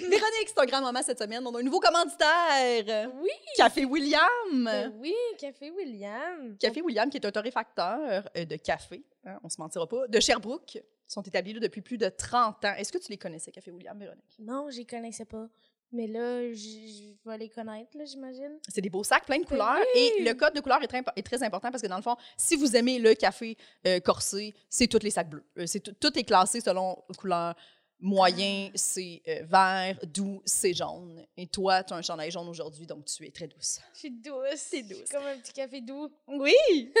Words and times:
Véronique, 0.00 0.48
c'est 0.48 0.58
un 0.58 0.66
grand 0.66 0.80
moment 0.80 1.02
cette 1.02 1.18
semaine. 1.18 1.46
On 1.46 1.54
a 1.54 1.60
un 1.60 1.62
nouveau 1.62 1.80
commanditaire. 1.80 3.10
Oui. 3.20 3.30
Café 3.56 3.84
William. 3.84 4.20
Ben 4.64 4.92
oui, 4.98 5.14
Café 5.38 5.70
William. 5.70 6.56
Café 6.58 6.82
William, 6.82 7.08
qui 7.10 7.16
est 7.18 7.26
un 7.26 7.30
torréfacteur 7.32 8.28
euh, 8.36 8.44
de 8.44 8.56
café, 8.56 9.02
hein, 9.24 9.38
on 9.42 9.48
se 9.48 9.60
mentira 9.60 9.86
pas, 9.86 10.06
de 10.08 10.20
Sherbrooke. 10.20 10.74
Ils 10.76 11.12
sont 11.12 11.22
établis 11.22 11.52
là 11.54 11.60
depuis 11.60 11.80
plus 11.82 11.98
de 11.98 12.08
30 12.08 12.64
ans. 12.64 12.74
Est-ce 12.76 12.92
que 12.92 12.98
tu 12.98 13.10
les 13.10 13.18
connaissais, 13.18 13.50
Café 13.50 13.70
William, 13.70 13.98
Véronique? 13.98 14.36
Non, 14.38 14.70
je 14.70 14.76
les 14.78 14.84
connaissais 14.86 15.24
pas. 15.24 15.48
Mais 15.92 16.06
là, 16.06 16.52
je 16.52 17.14
vais 17.28 17.36
les 17.38 17.48
connaître, 17.48 17.90
j'imagine. 18.06 18.60
C'est 18.68 18.80
des 18.80 18.90
beaux 18.90 19.02
sacs 19.02 19.26
plein 19.26 19.38
de 19.38 19.42
Ben 19.42 19.48
couleurs. 19.48 19.76
oui! 19.96 20.12
Et 20.18 20.22
le 20.22 20.34
code 20.34 20.54
de 20.54 20.60
couleur 20.60 20.80
est 20.84 20.86
très, 20.86 21.02
est 21.16 21.22
très 21.26 21.42
important 21.42 21.68
parce 21.72 21.82
que, 21.82 21.88
dans 21.88 21.96
le 21.96 22.02
fond, 22.02 22.14
si 22.36 22.54
vous 22.54 22.76
aimez 22.76 23.00
le 23.00 23.14
café 23.14 23.56
euh, 23.88 23.98
corsé, 23.98 24.54
c'est 24.68 24.86
tous 24.86 25.02
les 25.02 25.10
sacs 25.10 25.28
bleus. 25.28 25.44
Euh, 25.58 25.66
c'est 25.66 25.80
tout, 25.80 25.92
tout 25.98 26.16
est 26.16 26.22
classé 26.22 26.60
selon 26.60 26.96
couleur. 27.18 27.56
Moyen, 28.00 28.70
c'est 28.74 29.20
euh, 29.28 29.42
vert. 29.44 29.98
Doux, 30.06 30.40
c'est 30.44 30.72
jaune. 30.74 31.24
Et 31.36 31.46
toi, 31.46 31.84
tu 31.84 31.92
as 31.92 31.96
un 31.96 32.02
chandail 32.02 32.30
jaune 32.30 32.48
aujourd'hui, 32.48 32.86
donc 32.86 33.04
tu 33.04 33.26
es 33.26 33.30
très 33.30 33.46
douce. 33.46 33.78
Je 33.94 33.98
suis 33.98 34.10
douce. 34.10 34.56
Suis 34.56 34.82
douce. 34.82 35.08
Comme 35.10 35.24
un 35.26 35.38
petit 35.38 35.52
café 35.52 35.80
doux. 35.80 36.10
Oui! 36.28 36.54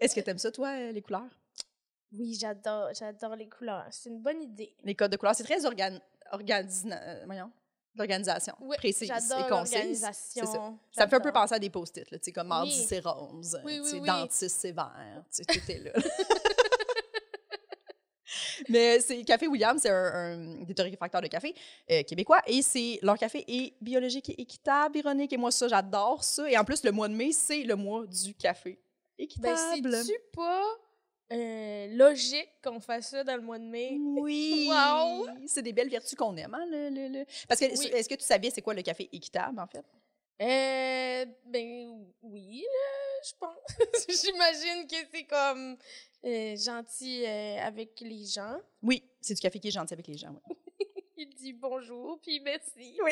Est-ce 0.00 0.14
que 0.14 0.20
tu 0.20 0.30
aimes 0.30 0.38
ça, 0.38 0.52
toi, 0.52 0.68
euh, 0.68 0.92
les 0.92 1.02
couleurs? 1.02 1.28
Oui, 2.12 2.34
j'adore. 2.40 2.88
J'adore 2.98 3.36
les 3.36 3.48
couleurs. 3.48 3.86
C'est 3.90 4.10
une 4.10 4.20
bonne 4.20 4.42
idée. 4.42 4.74
Les 4.84 4.94
codes 4.94 5.12
de 5.12 5.16
couleur, 5.16 5.34
c'est 5.34 5.44
très 5.44 5.64
organ... 5.64 5.98
organisna- 6.32 7.00
euh, 7.02 7.44
l'organisation 7.94 8.54
Oui, 8.60 8.76
précise 8.76 9.10
et 9.10 9.14
concise. 9.14 9.30
l'organisation. 9.50 10.12
C'est 10.44 10.46
ça. 10.46 10.72
Ça 10.92 11.04
me 11.06 11.10
fait 11.10 11.16
un 11.16 11.20
peu 11.20 11.32
penser 11.32 11.54
à 11.54 11.58
des 11.58 11.68
post-it, 11.70 12.32
comme 12.34 12.46
mardi, 12.48 12.70
Oui. 12.70 12.86
c'est 12.88 13.00
rose, 13.00 13.58
Oui, 13.64 13.80
dentiste, 14.06 14.56
c'est 14.60 14.72
vert, 14.72 15.24
tout 15.34 15.70
est 15.72 15.78
là. 15.78 15.92
Mais 18.68 19.00
c'est 19.00 19.22
Café 19.24 19.46
William, 19.48 19.78
c'est 19.78 19.90
un, 19.90 19.94
un 20.14 20.64
des 20.64 20.74
torréfacteurs 20.74 21.20
de 21.20 21.26
café 21.28 21.54
euh, 21.90 22.02
québécois 22.02 22.40
et 22.46 22.62
c'est 22.62 22.98
leur 23.02 23.18
café 23.18 23.44
est 23.48 23.74
biologique 23.80 24.30
et 24.30 24.40
équitable, 24.42 24.98
ironique. 24.98 25.32
Et 25.32 25.36
moi, 25.36 25.50
ça, 25.50 25.68
j'adore 25.68 26.22
ça. 26.24 26.48
Et 26.50 26.56
en 26.58 26.64
plus, 26.64 26.82
le 26.84 26.92
mois 26.92 27.08
de 27.08 27.14
mai, 27.14 27.32
c'est 27.32 27.62
le 27.64 27.76
mois 27.76 28.06
du 28.06 28.34
café 28.34 28.78
Ben, 29.18 29.24
équitable. 29.24 29.92
c'est-tu 30.04 30.18
pas 30.32 30.64
euh, 31.32 31.86
logique 31.96 32.48
qu'on 32.64 32.80
fasse 32.80 33.10
ça 33.10 33.22
dans 33.24 33.36
le 33.36 33.42
mois 33.42 33.58
de 33.58 33.64
mai? 33.64 33.96
oui! 34.00 34.66
Wow! 34.70 35.26
C'est 35.46 35.62
des 35.62 35.72
belles 35.72 35.90
vertus 35.90 36.14
qu'on 36.14 36.34
aime, 36.36 36.54
hein, 36.54 36.64
le, 36.70 36.88
le- 36.90 37.18
le- 37.20 37.24
Parce 37.46 37.60
que, 37.60 37.66
Oui. 37.78 37.90
est-ce 37.92 38.08
que 38.08 38.14
tu 38.14 38.24
savais 38.24 38.50
c'est 38.50 38.62
quoi 38.62 38.72
le 38.74 38.82
café 38.82 39.08
équitable, 39.12 39.58
en 39.60 39.66
fait? 39.66 39.84
Euh, 40.40 41.24
ben 41.46 42.04
oui, 42.22 42.62
là, 42.62 43.20
je 43.24 43.32
pense. 43.40 44.22
J'imagine 44.24 44.86
que 44.86 44.96
c'est 45.12 45.24
comme 45.24 45.76
euh, 46.24 46.56
gentil 46.56 47.24
euh, 47.26 47.58
avec 47.60 48.00
les 48.00 48.24
gens. 48.24 48.56
Oui, 48.82 49.02
c'est 49.20 49.34
du 49.34 49.40
café 49.40 49.58
qui 49.58 49.68
est 49.68 49.72
gentil 49.72 49.94
avec 49.94 50.06
les 50.06 50.16
gens, 50.16 50.30
oui. 50.48 50.56
Il 51.20 51.28
dit 51.30 51.52
bonjour, 51.52 52.20
puis 52.22 52.38
merci. 52.38 52.96
Oui. 53.04 53.10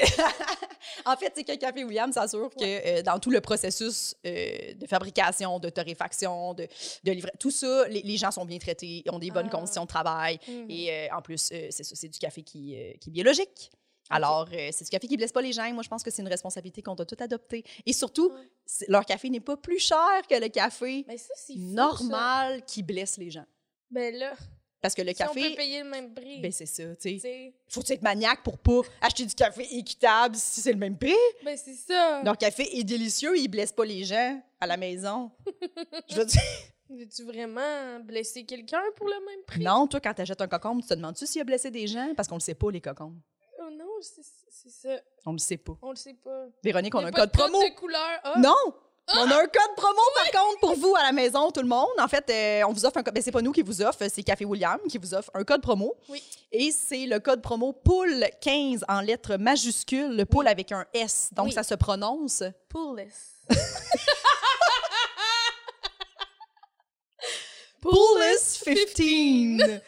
en 1.04 1.16
fait, 1.16 1.32
c'est 1.34 1.42
que 1.42 1.56
Café 1.56 1.82
William 1.82 2.12
s'assure 2.12 2.50
que 2.50 2.62
euh, 3.00 3.02
dans 3.02 3.18
tout 3.18 3.30
le 3.32 3.40
processus 3.40 4.14
euh, 4.24 4.74
de 4.74 4.86
fabrication, 4.86 5.58
de 5.58 5.68
torréfaction, 5.70 6.54
de, 6.54 6.68
de 7.02 7.10
livra- 7.10 7.32
tout 7.40 7.50
ça, 7.50 7.88
les, 7.88 8.02
les 8.02 8.16
gens 8.16 8.30
sont 8.30 8.44
bien 8.44 8.58
traités, 8.58 9.02
ont 9.10 9.18
des 9.18 9.32
bonnes 9.32 9.48
Ah. 9.48 9.56
conditions 9.56 9.82
de 9.82 9.88
travail. 9.88 10.38
Mhm. 10.46 10.66
Et 10.70 10.92
euh, 10.92 11.16
en 11.16 11.20
plus, 11.20 11.38
c'est 11.38 11.72
ça, 11.72 11.82
c'est 11.96 12.06
du 12.08 12.20
café 12.20 12.42
qui, 12.44 12.76
qui 13.00 13.10
est 13.10 13.12
biologique. 13.12 13.72
Alors, 14.10 14.48
euh, 14.52 14.68
c'est 14.72 14.84
du 14.84 14.90
café 14.90 15.08
qui 15.08 15.16
blesse 15.16 15.32
pas 15.32 15.42
les 15.42 15.52
gens. 15.52 15.70
Moi, 15.72 15.82
je 15.82 15.88
pense 15.88 16.02
que 16.02 16.10
c'est 16.10 16.22
une 16.22 16.28
responsabilité 16.28 16.82
qu'on 16.82 16.94
doit 16.94 17.06
tout 17.06 17.16
adopter. 17.18 17.64
Et 17.84 17.92
surtout, 17.92 18.30
Ouais. 18.32 18.86
leur 18.88 19.04
café 19.04 19.28
n'est 19.30 19.40
pas 19.40 19.56
plus 19.56 19.78
cher 19.78 20.22
que 20.28 20.34
le 20.40 20.48
café 20.48 21.04
ça, 21.16 21.34
ça. 21.36 21.52
normal 21.56 22.64
qui 22.64 22.82
blesse 22.82 23.16
les 23.18 23.30
gens. 23.30 23.44
Ben 23.90 24.14
là, 24.14 24.34
Parce 24.80 24.94
que 24.94 25.02
le 25.02 25.12
si 25.14 25.22
on 25.22 25.32
peut 25.34 25.40
café, 25.40 25.56
payer 25.56 25.82
le 25.82 25.88
même 25.88 26.12
prix, 26.14 26.40
ben 26.40 26.52
c'est 26.52 26.66
ça, 26.66 26.94
tu 26.96 27.18
sais, 27.18 27.54
Faut 27.68 27.82
être 27.88 28.02
maniaque 28.02 28.42
pour 28.44 28.58
pas 28.58 28.80
acheter 29.00 29.24
du 29.26 29.34
café 29.34 29.66
équitable 29.76 30.36
si 30.36 30.60
c'est 30.60 30.72
le 30.72 30.78
même 30.78 30.96
prix. 30.98 31.14
ben 31.44 31.56
c'est 31.56 31.74
ça. 31.74 32.22
Leur 32.24 32.36
café 32.36 32.78
est 32.78 32.84
délicieux, 32.84 33.36
il 33.36 33.48
blesse 33.48 33.72
pas 33.72 33.84
les 33.84 34.04
gens 34.04 34.40
à 34.60 34.66
la 34.66 34.76
maison. 34.76 35.30
Je 36.08 36.16
veux 36.16 36.24
dire, 36.26 36.40
Veux-tu 36.88 37.24
vraiment 37.24 37.98
blesser 38.04 38.44
quelqu'un 38.44 38.82
pour 38.96 39.08
le 39.08 39.14
même 39.26 39.44
prix? 39.46 39.60
non, 39.64 39.88
toi, 39.88 39.98
quand 39.98 40.14
t'achètes 40.14 40.40
un 40.40 40.46
cocombe, 40.46 40.82
tu 40.82 40.86
te 40.88 40.94
demandes-tu 40.94 41.26
s'il 41.26 41.40
a 41.40 41.44
blessé 41.44 41.68
des 41.70 41.88
gens? 41.88 42.12
Parce 42.16 42.28
qu'on 42.28 42.36
le 42.36 42.40
sait 42.40 42.54
pas, 42.54 42.70
les 42.70 42.80
cocombes. 42.80 43.18
C'est 44.00 44.70
ça? 44.70 45.00
On 45.24 45.32
le 45.32 45.38
sait 45.38 45.56
pas. 45.58 45.76
On 45.82 45.90
le 45.90 45.96
sait 45.96 46.14
pas. 46.14 46.46
Véronique, 46.62 46.94
on 46.94 46.98
a 47.04 47.08
un 47.08 47.12
code 47.12 47.30
de 47.30 47.36
promo. 47.38 47.62
de 47.62 47.74
couleur. 47.74 48.00
Ah! 48.24 48.34
Non! 48.38 48.54
On 49.14 49.30
a 49.30 49.36
un 49.36 49.46
code 49.46 49.76
promo, 49.76 50.00
par 50.16 50.30
contre, 50.42 50.58
pour 50.58 50.74
vous 50.74 50.96
à 50.96 51.02
la 51.04 51.12
maison, 51.12 51.52
tout 51.52 51.60
le 51.60 51.68
monde. 51.68 51.86
En 52.00 52.08
fait, 52.08 52.28
euh, 52.28 52.62
on 52.68 52.72
vous 52.72 52.84
offre 52.84 52.96
un 52.96 53.04
code. 53.04 53.14
Ben, 53.14 53.22
c'est 53.22 53.30
pas 53.30 53.40
nous 53.40 53.52
qui 53.52 53.62
vous 53.62 53.80
offre, 53.80 54.02
c'est 54.12 54.22
Café 54.24 54.44
William 54.44 54.80
qui 54.88 54.98
vous 54.98 55.14
offre 55.14 55.30
un 55.34 55.44
code 55.44 55.62
promo. 55.62 55.94
Oui. 56.08 56.20
Et 56.50 56.72
c'est 56.72 57.06
le 57.06 57.20
code 57.20 57.40
promo 57.40 57.72
POUL15 57.86 58.80
en 58.88 59.00
lettres 59.00 59.36
majuscules, 59.36 60.16
le 60.16 60.24
poule 60.24 60.48
avec 60.48 60.72
un 60.72 60.84
S. 60.92 61.28
Donc, 61.32 61.46
Oui. 61.46 61.52
ça 61.52 61.62
se 61.62 61.74
prononce 61.74 62.42
Poolless. 62.68 63.36
Poulless 67.80 68.62
15 68.64 69.80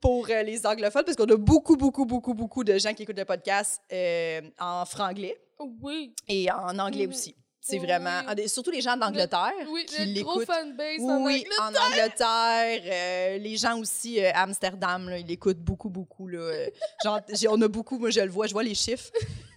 pour 0.00 0.26
euh, 0.30 0.42
les 0.42 0.66
anglophones, 0.66 1.04
parce 1.04 1.16
qu'on 1.16 1.24
a 1.32 1.36
beaucoup, 1.36 1.76
beaucoup, 1.76 2.04
beaucoup, 2.04 2.34
beaucoup 2.34 2.64
de 2.64 2.78
gens 2.78 2.92
qui 2.94 3.02
écoutent 3.02 3.18
le 3.18 3.24
podcast 3.24 3.80
euh, 3.92 4.40
en 4.60 4.84
franglais 4.84 5.36
Oui. 5.82 6.14
et 6.28 6.50
en 6.50 6.78
anglais 6.78 7.06
aussi. 7.06 7.34
C'est 7.60 7.80
Oui. 7.80 7.86
vraiment... 7.86 8.20
Surtout 8.46 8.70
les 8.70 8.80
gens 8.80 8.96
d'Angleterre 8.96 9.50
Oui, 9.72 9.84
qui 9.86 10.04
l'écoutent. 10.04 10.44
fanbase 10.46 11.00
en 11.00 11.24
Oui, 11.24 11.44
anglais. 11.44 11.46
en 11.60 11.90
Angleterre. 11.90 12.82
euh, 12.84 13.38
les 13.38 13.56
gens 13.56 13.78
aussi 13.80 14.20
à 14.24 14.42
Amsterdam, 14.42 15.08
là, 15.08 15.18
ils 15.18 15.26
l'écoutent 15.26 15.58
beaucoup, 15.58 15.88
beaucoup. 15.88 16.28
Là, 16.28 16.52
genre, 17.02 17.20
on 17.50 17.60
a 17.62 17.66
beaucoup, 17.68 17.98
moi 17.98 18.10
je 18.10 18.20
le 18.20 18.30
vois, 18.30 18.46
je 18.46 18.52
vois 18.52 18.62
les 18.62 18.74
chiffres, 18.76 19.10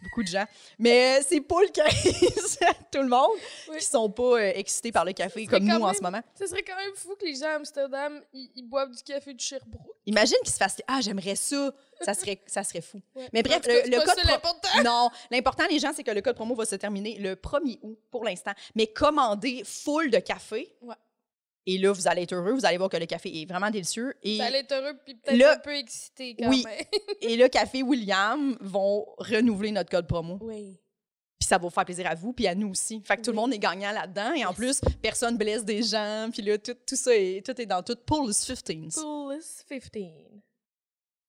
beaucoup 0.04 0.24
de 0.24 0.28
gens. 0.28 0.46
Mais 0.78 1.22
c'est 1.22 1.42
pas 1.42 1.62
le 1.62 1.70
cas, 1.70 1.86
tout 2.92 3.02
le 3.02 3.08
monde, 3.10 3.30
Oui. 3.70 3.78
qui 3.80 3.86
sont 3.86 4.10
pas 4.10 4.24
euh, 4.40 4.52
excités 4.56 4.92
par 4.92 5.06
le 5.06 5.14
café 5.14 5.46
comme 5.48 5.64
nous 5.64 5.82
en 5.82 5.94
ce 5.94 6.02
moment. 6.02 6.22
Ce 6.38 6.48
serait 6.48 6.64
quand 6.64 6.76
même 6.76 6.96
fou 6.96 7.16
que 7.20 7.26
les 7.26 7.36
gens 7.36 7.48
à 7.48 7.56
Amsterdam, 7.56 8.22
ils, 8.34 8.50
ils 8.56 8.64
boivent 8.64 8.92
du 8.92 9.04
café 9.04 9.34
de 9.34 9.40
Sherbrooke. 9.40 9.96
Imagine 10.06 10.38
qu'ils 10.44 10.54
se 10.54 10.58
fassent 10.58 10.78
Ah, 10.88 11.00
j'aimerais 11.02 11.36
ça. 11.36 11.72
Ça 12.02 12.14
serait, 12.14 12.42
ça 12.48 12.64
serait 12.64 12.82
fou. 12.82 13.02
Ouais. 13.16 13.28
Mais 13.34 13.44
bref, 13.44 13.62
le- 13.68 13.90
le 13.90 13.98
code 13.98 14.42
pro-. 14.42 14.56
Non, 14.84 15.10
l'important, 15.32 15.66
les 15.70 15.80
gens, 15.80 15.92
c'est 15.94 16.04
que 16.04 16.12
le 16.12 16.22
code 16.22 16.36
promo 16.36 16.56
va 16.56 16.66
se 16.66 16.76
terminer 16.76 17.18
le 17.20 17.36
1er 17.36 17.78
août 17.82 18.00
pour 18.10 18.24
l'instant. 18.24 18.52
Mais 18.76 18.88
commandez 18.88 19.64
full 19.66 20.10
de 20.10 20.20
café. 20.20 20.74
Ouais. 20.82 20.96
Et 21.72 21.78
là, 21.78 21.92
vous 21.92 22.08
allez 22.08 22.24
être 22.24 22.34
heureux. 22.34 22.54
Vous 22.54 22.66
allez 22.66 22.78
voir 22.78 22.90
que 22.90 22.98
le 22.98 23.06
café 23.06 23.42
est 23.42 23.46
vraiment 23.46 23.70
délicieux. 23.70 24.14
Et, 24.24 24.38
Ça 24.38 24.46
allait 24.46 24.60
être 24.62 24.72
heureux 24.72 24.94
puis 25.06 25.16
peut-être 25.16 25.38
Là- 25.38 25.54
un 25.54 25.60
peu 25.60 25.76
excité 25.76 26.36
quand 26.36 26.50
Oui. 26.50 26.64
même. 26.66 26.80
et 27.22 27.38
le 27.38 27.48
Café 27.48 27.84
William 27.84 28.58
vont 28.62 29.06
renouveler 29.20 29.72
notre 29.72 29.90
code 29.92 30.08
promo. 30.08 30.40
Oui. 30.42 30.80
Puis 31.40 31.48
ça 31.48 31.58
va 31.58 31.62
vous 31.64 31.70
faire 31.70 31.86
plaisir 31.86 32.08
à 32.08 32.16
vous, 32.16 32.34
puis 32.34 32.48
à 32.48 32.56
nous 32.56 32.70
aussi. 32.72 33.02
Fait 33.06 33.18
que 33.18 33.22
tout 33.22 33.30
le 33.32 33.36
monde 33.36 33.54
est 33.54 33.60
gagnant 33.60 33.92
là-dedans. 33.92 34.34
Et 34.34 34.44
en 34.46 34.54
plus, 34.54 34.82
personne 35.02 35.38
blesse 35.38 35.64
des 35.64 35.84
gens. 35.84 36.30
Puis 36.34 36.42
là, 36.42 36.58
tout, 36.58 36.74
tout 36.86 36.96
ça 36.96 37.16
est, 37.16 37.46
tout 37.46 37.60
est 37.62 37.66
dans 37.66 37.84
tout. 37.84 37.96
Pour 38.06 38.26
le 38.26 38.34
15. 38.34 38.96
Poolless 38.96 39.64
15. 39.70 39.84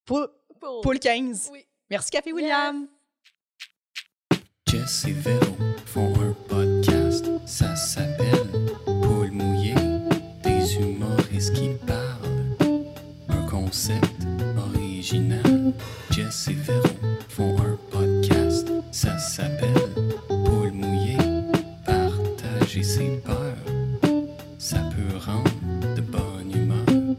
Pour, 0.04 0.26
Pool. 0.58 0.80
pour 0.82 0.92
le 0.92 0.98
15. 0.98 1.50
Oui. 1.52 1.64
Merci, 1.90 2.10
Café 2.10 2.32
William. 2.32 2.88
Jess 4.66 5.04
et 5.06 5.12
Véro 5.12 5.54
font 5.86 6.14
un 6.20 6.29
humoristes 11.40 11.54
qui 11.54 11.70
parlent. 11.86 12.80
Un 13.28 13.46
concept 13.46 14.04
original. 14.74 15.72
Jess 16.10 16.48
et 16.48 16.54
Véro 16.54 16.82
font 17.28 17.56
un 17.58 17.76
podcast, 17.90 18.68
ça 18.90 19.18
s'appelle 19.18 19.74
Paul 20.28 20.72
mouillé, 20.72 21.16
partager 21.86 22.82
ses 22.82 23.20
peurs, 23.24 23.56
ça 24.58 24.78
peut 24.94 25.16
rendre 25.18 25.50
de 25.94 26.00
bonne 26.00 26.52
humeur. 26.54 27.16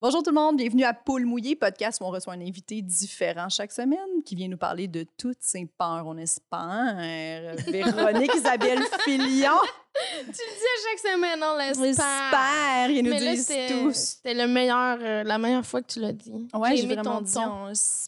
Bonjour 0.00 0.22
tout 0.22 0.30
le 0.30 0.34
monde, 0.34 0.56
bienvenue 0.56 0.84
à 0.84 0.92
Poule 0.92 1.24
Mouillé, 1.24 1.56
podcast 1.56 2.00
où 2.00 2.04
on 2.04 2.10
reçoit 2.10 2.34
un 2.34 2.40
invité 2.40 2.82
différent 2.82 3.48
chaque 3.48 3.72
semaine 3.72 4.22
qui 4.26 4.34
vient 4.34 4.48
nous 4.48 4.58
parler 4.58 4.88
de 4.88 5.06
toutes 5.16 5.40
ses 5.42 5.66
peurs, 5.78 6.06
on 6.06 6.18
espère. 6.18 7.54
Véronique 7.68 8.34
Isabelle 8.34 8.82
Filion. 9.04 9.58
Tu 9.94 10.26
le 10.26 10.32
dis 10.32 10.40
à 10.40 10.76
chaque 10.90 11.12
semaine, 11.14 11.40
on 11.42 11.56
l'espère. 11.56 11.84
J'espère, 11.84 12.90
il 12.90 13.04
nous 13.04 13.10
Mais 13.10 13.20
là, 13.20 13.30
disent 13.32 13.46
c'était 13.46 13.68
tous. 13.68 13.94
c'était 13.94 14.34
le 14.34 14.48
meilleur, 14.48 14.98
euh, 15.00 15.22
la 15.22 15.38
meilleure 15.38 15.64
fois 15.64 15.82
que 15.82 15.86
tu 15.92 16.00
l'as 16.00 16.12
dit. 16.12 16.48
Ouais, 16.52 16.76
j'ai 16.76 16.86
vraiment 16.86 17.02
ton 17.16 17.20
dit 17.20 17.32
ton. 17.32 17.42
on 17.66 17.68
espère. 17.70 18.02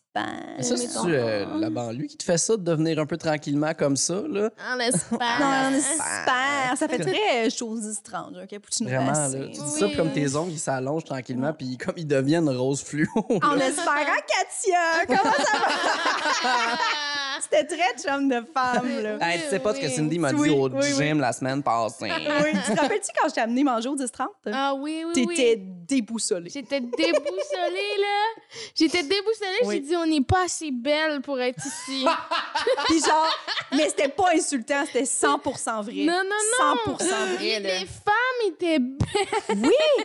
Ça, 0.61 0.77
c'est 0.77 0.89
ton- 0.89 1.07
la 1.07 1.71
banlieue 1.71 2.07
qui 2.07 2.17
te 2.17 2.25
fait 2.25 2.39
ça, 2.39 2.57
de 2.57 2.63
devenir 2.63 2.99
un 2.99 3.07
peu 3.07 3.17
tranquillement 3.19 3.73
comme 3.75 3.97
ça, 3.97 4.23
là? 4.29 4.51
On 4.73 4.77
l'espère. 4.77 5.19
Non, 5.41 5.71
on 5.71 5.75
espère. 5.75 6.77
Ça 6.77 6.89
fait 6.89 6.99
très 6.99 7.51
chose 7.51 7.99
étrange, 7.99 8.37
un 8.43 8.47
cappuccino 8.47 8.89
Vraiment, 8.89 9.13
là. 9.13 9.29
Tu 9.31 9.51
dis 9.51 9.61
Oui. 9.61 9.79
ça, 9.81 9.87
puis 9.87 9.97
comme 9.97 10.13
tes 10.13 10.35
ongles, 10.35 10.53
ils 10.53 10.59
s'allongent 10.59 11.05
tranquillement, 11.05 11.53
puis 11.53 11.77
comme 11.77 11.95
ils 11.99 12.07
deviennent 12.07 12.49
rose 12.49 12.83
fluo. 12.83 13.07
En 13.43 13.57
espérant, 13.59 13.95
Katia, 14.27 15.07
comment 15.07 15.33
ça 15.33 15.59
va? 15.59 16.79
C'était 17.51 17.65
très 17.65 17.97
chum 18.03 18.29
de 18.29 18.43
femme, 18.53 19.03
là. 19.03 19.19
Hey, 19.21 19.41
tu 19.43 19.49
sais 19.51 19.59
pas 19.61 19.75
ce 19.75 19.81
que. 19.81 19.89
Cindy 19.89 20.19
m'a 20.19 20.33
dit 20.33 20.41
Oui, 20.41 20.51
au 20.51 20.69
oui, 20.69 20.79
oui. 20.83 20.93
gym 21.07 21.21
la 21.21 21.33
semaine 21.33 21.63
passée. 21.63 22.11
Oui. 22.43 22.51
Tu 22.67 22.75
te 22.75 22.81
rappelles-tu 22.81 23.09
quand 23.19 23.29
je 23.29 23.35
t'ai 23.35 23.41
amené 23.41 23.63
manger 23.65 23.89
au 23.89 23.97
10-30? 23.97 24.27
Ah 24.53 24.75
oui, 24.75 25.05
oui, 25.07 25.13
T'étais 25.13 25.55
oui. 25.59 25.63
déboussolée. 25.87 26.51
J'étais 26.51 26.81
déboussolée, 26.81 27.97
là. 28.01 28.43
J'étais 28.75 29.03
déboussolée. 29.03 29.59
Oui. 29.65 29.75
J'ai 29.77 29.81
dit, 29.81 29.97
on 29.97 30.07
n'est 30.07 30.21
pas 30.23 30.45
assez 30.45 30.71
belle 30.71 31.21
pour 31.23 31.41
être 31.41 31.65
ici. 31.65 32.05
Puis 32.87 33.01
genre, 33.01 33.31
mais 33.73 33.89
c'était 33.89 34.09
pas 34.09 34.31
insultant, 34.35 34.85
c'était 34.87 35.05
100% 35.05 35.83
vrai. 35.83 36.05
Non, 36.05 36.23
non, 36.25 36.75
non. 36.87 36.99
100 36.99 37.07
vrai, 37.37 37.61
là. 37.61 37.79
Les 37.81 37.87
femmes 37.87 38.49
étaient 38.49 38.79
belles. 38.79 39.59
Oui, 39.63 40.05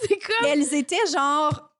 C'est 0.00 0.18
comme. 0.18 0.46
elles 0.48 0.74
étaient 0.74 1.06
genre 1.12 1.70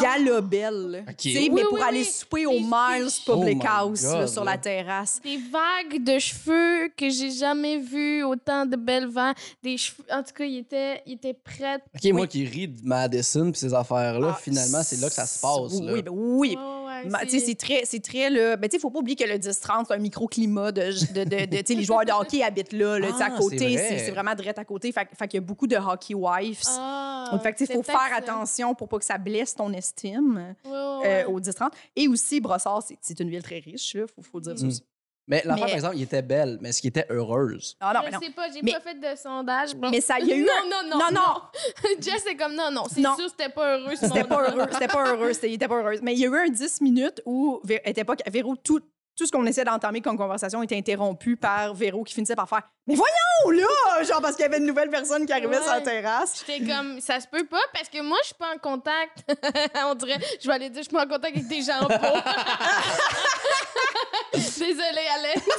galobelles. 0.00 1.04
Ok. 1.08 1.16
Tu 1.16 1.32
sais, 1.32 1.38
Oui, 1.40 1.50
mais 1.52 1.62
oui, 1.62 1.68
pour 1.70 1.82
aller 1.82 1.98
oui. 2.00 2.04
souper 2.04 2.46
au 2.46 2.52
Des- 2.52 2.60
Miles 2.60 3.08
Public 3.26 3.58
Oh 3.60 3.64
my 3.64 3.66
House 3.66 4.02
là, 4.02 4.20
God, 4.20 4.28
sur 4.28 4.44
là. 4.44 4.52
la 4.52 4.58
terrasse. 4.58 5.20
Des 5.22 5.36
vagues 5.38 6.02
de 6.02 6.18
cheveux 6.18 6.88
que 6.96 7.08
j'ai 7.10 7.30
jamais 7.30 7.78
vues, 7.78 8.22
autant 8.24 8.66
de 8.66 8.76
belles 8.76 9.06
vagues. 9.08 9.36
Des 9.62 9.76
cheveux. 9.76 10.04
En 10.10 10.22
tout 10.22 10.32
cas, 10.34 10.44
ils 10.44 10.58
étaient, 10.58 11.02
ils 11.06 11.14
étaient 11.14 11.34
prêts. 11.34 11.78
OK, 11.94 12.12
moi 12.12 12.26
qui 12.26 12.44
ris 12.44 12.68
de 12.68 12.86
Madison 12.86 13.50
puis 13.50 13.58
ces 13.60 13.74
affaires-là, 13.74 14.34
Ah, 14.36 14.40
finalement, 14.42 14.82
c'est 14.82 15.00
là 15.00 15.08
que 15.08 15.14
ça 15.14 15.26
se 15.26 15.40
passe. 15.40 15.80
là. 15.80 15.92
Oui, 15.92 16.02
ben 16.02 16.10
oui. 16.12 16.56
Ouais, 16.58 17.04
ouais, 17.04 17.10
Ma- 17.10 17.20
tu 17.20 17.30
sais, 17.30 17.38
c'est 17.40 17.54
très, 17.54 17.82
c'est 17.84 18.00
très 18.02 18.30
là. 18.30 18.56
Ben, 18.56 18.68
tu 18.68 18.76
sais, 18.76 18.80
faut 18.80 18.90
pas 18.90 18.98
oublier 19.00 19.16
que 19.16 19.24
le 19.24 19.38
10-30, 19.38 19.86
c'est 19.88 19.94
un 19.94 19.98
microclimat 19.98 20.72
de, 20.72 20.82
de, 21.14 21.24
de, 21.24 21.46
de- 21.46 21.56
tu 21.58 21.62
sais, 21.66 21.74
les 21.74 21.84
joueurs 21.84 22.04
de 22.04 22.12
hockey 22.12 22.42
habitent 22.42 22.72
là, 22.72 22.98
là, 22.98 23.08
tu 23.10 23.16
sais, 23.18 23.22
à 23.22 23.28
Ah, 23.32 23.38
côté, 23.38 23.58
c'est 23.58 23.64
vrai. 23.74 23.86
c'est 23.88 23.98
c'est 24.06 24.10
vraiment 24.10 24.34
direct 24.34 24.58
à 24.58 24.64
côté. 24.64 24.92
Fait, 24.92 25.08
fait 25.16 25.28
qu'il 25.28 25.38
y 25.38 25.42
a 25.42 25.46
beaucoup 25.46 25.66
de 25.66 25.76
hockey 25.76 26.14
wives. 26.14 26.60
Ah, 26.68 27.28
Donc, 27.32 27.42
fait 27.42 27.52
que, 27.52 27.58
tu 27.58 27.64
sais, 27.66 27.72
c'est 27.72 27.72
faut 27.74 27.82
peut-être 27.82 27.98
faire 27.98 28.10
ça. 28.10 28.16
attention 28.16 28.74
pour 28.74 28.88
pas 28.88 28.98
que 28.98 29.04
ça 29.04 29.18
blesse 29.18 29.54
ton 29.54 29.72
estime 29.82 30.54
Ouais, 30.64 30.70
ouais, 30.70 31.24
euh, 31.24 31.28
au 31.28 31.40
10-30. 31.40 31.72
Et 31.96 32.08
aussi, 32.08 32.40
Brossard, 32.40 32.82
c'est- 32.82 32.98
c'est 33.00 33.18
une 33.20 33.28
ville 33.30 33.42
très 33.42 33.58
riche, 33.58 33.94
là, 33.94 34.04
faut, 34.06 34.22
faut 34.22 34.40
dire 34.40 34.56
ça 34.58 34.64
Mm. 34.64 34.68
aussi. 34.68 34.82
Mais 35.28 35.40
l'affaire, 35.44 35.54
Mais- 35.66 35.70
par 35.70 35.74
exemple, 35.76 35.96
il 35.96 36.02
était 36.02 36.20
belle, 36.22 36.58
mais 36.60 36.70
est-ce 36.70 36.80
qu'il 36.80 36.88
était 36.88 37.06
heureuse? 37.08 37.76
Ah 37.80 37.92
non, 37.94 38.00
je 38.06 38.12
non. 38.12 38.20
sais 38.20 38.30
pas, 38.30 38.50
j'ai 38.50 38.60
Mais- 38.62 38.72
pas 38.72 38.80
fait 38.80 38.94
de 38.98 39.16
sondage. 39.16 39.74
Bon. 39.76 39.88
Mais 39.90 40.00
ça, 40.00 40.18
il 40.18 40.26
y 40.26 40.32
a 40.32 40.36
eu 40.36 40.42
non, 40.44 40.50
un- 40.64 40.68
non, 40.68 40.90
non, 40.90 40.98
Non, 40.98 41.12
non. 41.14 41.42
Jess 42.00 42.26
est 42.26 42.36
comme 42.36 42.54
non, 42.56 42.70
non, 42.72 42.84
c'est 42.88 43.02
sûr, 43.02 43.28
c'était 43.30 43.48
pas 43.48 43.78
heureux. 43.78 43.94
ce 43.94 44.06
C'était 44.08 44.24
pas 44.24 44.50
heureux, 44.50 44.66
c'était 44.72 44.88
pas 44.88 45.06
heureux, 45.12 45.30
il 45.44 45.52
était 45.54 45.68
pas 45.68 45.78
heureuse. 45.80 46.00
Mais 46.02 46.12
il 46.14 46.18
y 46.18 46.26
a 46.26 46.28
eu 46.28 46.36
un 46.36 46.48
10 46.48 46.80
minutes 46.80 47.22
où 47.24 47.60
Vé- 47.64 47.80
était 47.84 48.04
pas 48.04 48.16
Véro 48.30 48.56
tout 48.56 48.80
tout 49.16 49.26
ce 49.26 49.32
qu'on 49.32 49.44
essayait 49.46 49.64
d'entamer 49.64 50.00
comme 50.00 50.16
conversation 50.16 50.62
était 50.62 50.76
interrompu 50.76 51.36
par 51.36 51.74
Véro 51.74 52.02
qui 52.04 52.14
finissait 52.14 52.36
par 52.36 52.48
faire 52.48 52.62
Mais 52.86 52.94
voyons 52.94 53.60
là, 53.62 54.02
genre 54.04 54.20
parce 54.22 54.36
qu'il 54.36 54.44
y 54.44 54.48
avait 54.48 54.58
une 54.58 54.66
nouvelle 54.66 54.90
personne 54.90 55.26
qui 55.26 55.32
arrivait 55.32 55.56
Ouais. 55.58 55.62
sur 55.62 55.72
la 55.72 55.80
terrasse. 55.82 56.44
J'étais 56.46 56.66
comme, 56.66 57.00
ça 57.00 57.20
se 57.20 57.26
peut 57.26 57.44
pas 57.46 57.60
parce 57.74 57.88
que 57.88 58.00
moi, 58.02 58.18
je 58.22 58.26
suis 58.28 58.34
pas 58.36 58.54
en 58.54 58.58
contact. 58.58 59.24
On 59.86 59.94
dirait, 59.94 60.18
je 60.40 60.46
vais 60.48 60.54
aller 60.54 60.70
dire, 60.70 60.82
je 60.82 60.88
suis 60.88 60.96
pas 60.96 61.04
en 61.04 61.08
contact 61.08 61.36
avec 61.36 61.46
des 61.48 61.62
gens 61.62 61.80
pauvres. 61.80 62.24
Désolée, 64.34 65.08
Alex. 65.18 65.42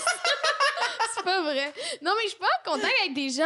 C'est 1.15 1.23
pas 1.23 1.41
vrai. 1.43 1.71
Non, 2.01 2.11
mais 2.17 2.23
je 2.23 2.29
suis 2.29 2.39
pas 2.39 2.45
en 2.45 2.71
contact 2.73 2.93
avec 3.01 3.13
des 3.13 3.29
gens 3.29 3.43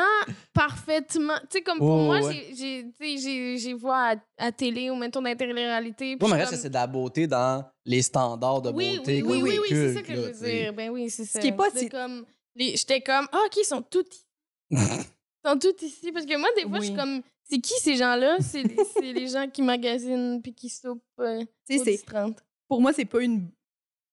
parfaitement. 0.54 1.36
Tu 1.42 1.58
sais, 1.58 1.62
comme 1.62 1.78
pour 1.80 2.08
Ouais, 2.08 2.20
moi, 2.20 2.28
ouais. 2.28 2.34
j'ai- 2.34 2.56
j'ai 2.56 2.86
tu 2.98 3.00
sais, 3.18 3.18
j'ai- 3.24 3.58
j'ai 3.58 3.74
vois 3.74 4.12
à, 4.12 4.16
à 4.46 4.52
télé 4.52 4.90
ou 4.90 4.96
mettons 4.96 5.22
dans 5.22 5.30
la 5.30 5.36
télé-réalité. 5.36 6.16
Moi, 6.20 6.30
je 6.30 6.34
mais 6.34 6.40
reste 6.40 6.52
comme- 6.54 6.62
c'est 6.62 6.70
de 6.70 6.74
la 6.76 6.88
beauté 6.88 7.28
dans 7.28 7.66
les 7.88 8.02
standards 8.04 8.62
de 8.62 8.70
oui, 8.70 8.98
beauté 8.98 9.24
oui, 9.24 9.42
oui, 9.42 9.42
oui, 9.44 9.60
oui, 9.62 9.68
c'est 9.70 9.94
ça 9.96 10.02
que 10.04 10.12
là, 10.12 10.16
je 10.16 10.22
veux 10.34 10.50
dire. 10.52 10.74
Ben 10.74 10.90
oui, 10.92 11.10
c'est 11.10 11.26
ça. 11.26 11.40
qui 11.40 11.48
est 11.48 11.52
pas 11.52 11.70
C'est 11.74 11.80
si- 11.80 11.90
comme, 11.90 12.26
les- 12.56 12.76
J'étais 12.78 13.02
comme, 13.02 13.28
ah, 13.32 13.40
OK, 13.48 13.58
ils 13.58 13.66
sont 13.66 13.82
tous 13.82 14.06
ici. 14.12 14.26
Ils 14.72 14.78
sont 15.46 15.58
tous 15.60 15.82
ici. 15.86 16.12
Parce 16.12 16.26
que 16.26 16.38
moi, 16.38 16.50
des 16.56 16.64
fois, 16.70 16.80
je 16.80 16.86
suis 16.86 16.96
comme, 16.96 17.22
c'est 17.50 17.60
qui 17.60 17.74
ces 17.80 17.96
gens-là? 17.96 18.38
C'est 18.42 18.62
les, 18.64 18.76
c'est 18.94 19.14
les 19.14 19.28
gens 19.28 19.50
qui 19.50 19.62
magasinent 19.62 20.42
puis 20.42 20.54
qui 20.54 20.70
soupent 20.70 21.02
euh, 21.22 21.40
Tu 21.68 21.78
sais, 21.78 21.82
au 21.82 21.84
c'est 21.86 22.06
10-30. 22.06 22.36
pour 22.68 22.82
moi 22.82 22.92
c'est 22.94 23.06
pas 23.06 23.22
une 23.24 23.50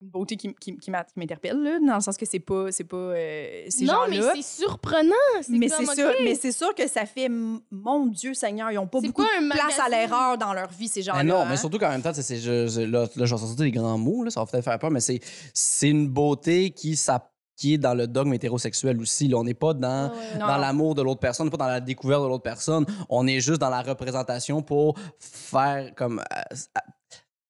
une 0.04 0.10
beauté 0.10 0.36
qui, 0.36 0.54
qui, 0.54 0.76
qui 0.76 0.90
m'interpelle 0.90 1.62
là, 1.62 1.78
dans 1.80 1.94
le 1.96 2.00
sens 2.00 2.16
que 2.16 2.26
c'est 2.26 2.40
pas 2.40 2.70
c'est 2.70 2.84
pas 2.84 2.96
euh, 2.96 3.64
ces 3.68 3.84
Non, 3.84 3.94
mais 4.08 4.16
gens-là. 4.16 4.32
c'est 4.36 4.62
surprenant. 4.62 5.12
Mais 5.48 5.68
comme, 5.68 5.86
c'est 5.86 5.94
sûr, 5.94 6.12
mais 6.22 6.34
c'est 6.34 6.52
sûr 6.52 6.74
que 6.74 6.86
ça 6.88 7.06
fait 7.06 7.28
mon 7.70 8.06
Dieu 8.06 8.34
Seigneur, 8.34 8.70
ils 8.70 8.78
ont 8.78 8.86
pas 8.86 9.00
C'est 9.00 9.08
beaucoup 9.08 9.22
de 9.22 9.50
place 9.50 9.78
à 9.78 9.88
l'erreur 9.88 10.38
dans 10.38 10.52
leur 10.52 10.68
vie 10.70 10.88
ces 10.88 11.02
gens-là. 11.02 11.22
Mais 11.22 11.30
non, 11.30 11.40
hein? 11.40 11.46
mais 11.48 11.56
surtout 11.56 11.78
qu'en 11.78 11.88
même 11.88 12.02
temps, 12.02 12.12
c'est, 12.12 12.34
là, 12.36 12.66
là, 12.86 13.08
je 13.14 13.20
vais 13.20 13.26
sortir 13.26 13.56
des 13.56 13.70
grands 13.70 13.98
mots, 13.98 14.24
là, 14.24 14.30
ça 14.30 14.40
va 14.40 14.46
peut-être 14.46 14.64
faire 14.64 14.78
peur, 14.78 14.90
mais 14.90 15.00
c'est, 15.00 15.20
c'est 15.52 15.88
une 15.88 16.08
beauté 16.08 16.70
qui, 16.70 16.96
ça, 16.96 17.30
qui 17.56 17.74
est 17.74 17.78
dans 17.78 17.94
le 17.94 18.06
dogme 18.06 18.34
hétérosexuel 18.34 19.00
aussi. 19.00 19.28
Là. 19.28 19.38
On 19.38 19.44
n'est 19.44 19.54
pas 19.54 19.74
dans, 19.74 20.12
dans 20.38 20.56
l'amour 20.58 20.94
de 20.94 21.02
l'autre 21.02 21.20
personne, 21.20 21.46
on 21.46 21.50
pas 21.50 21.56
dans 21.56 21.66
la 21.66 21.80
découverte 21.80 22.22
de 22.22 22.28
l'autre 22.28 22.42
personne. 22.42 22.84
On 23.08 23.26
est 23.26 23.40
juste 23.40 23.60
dans 23.60 23.70
la 23.70 23.82
représentation 23.82 24.62
pour 24.62 24.96
faire 25.18 25.94
comme. 25.94 26.22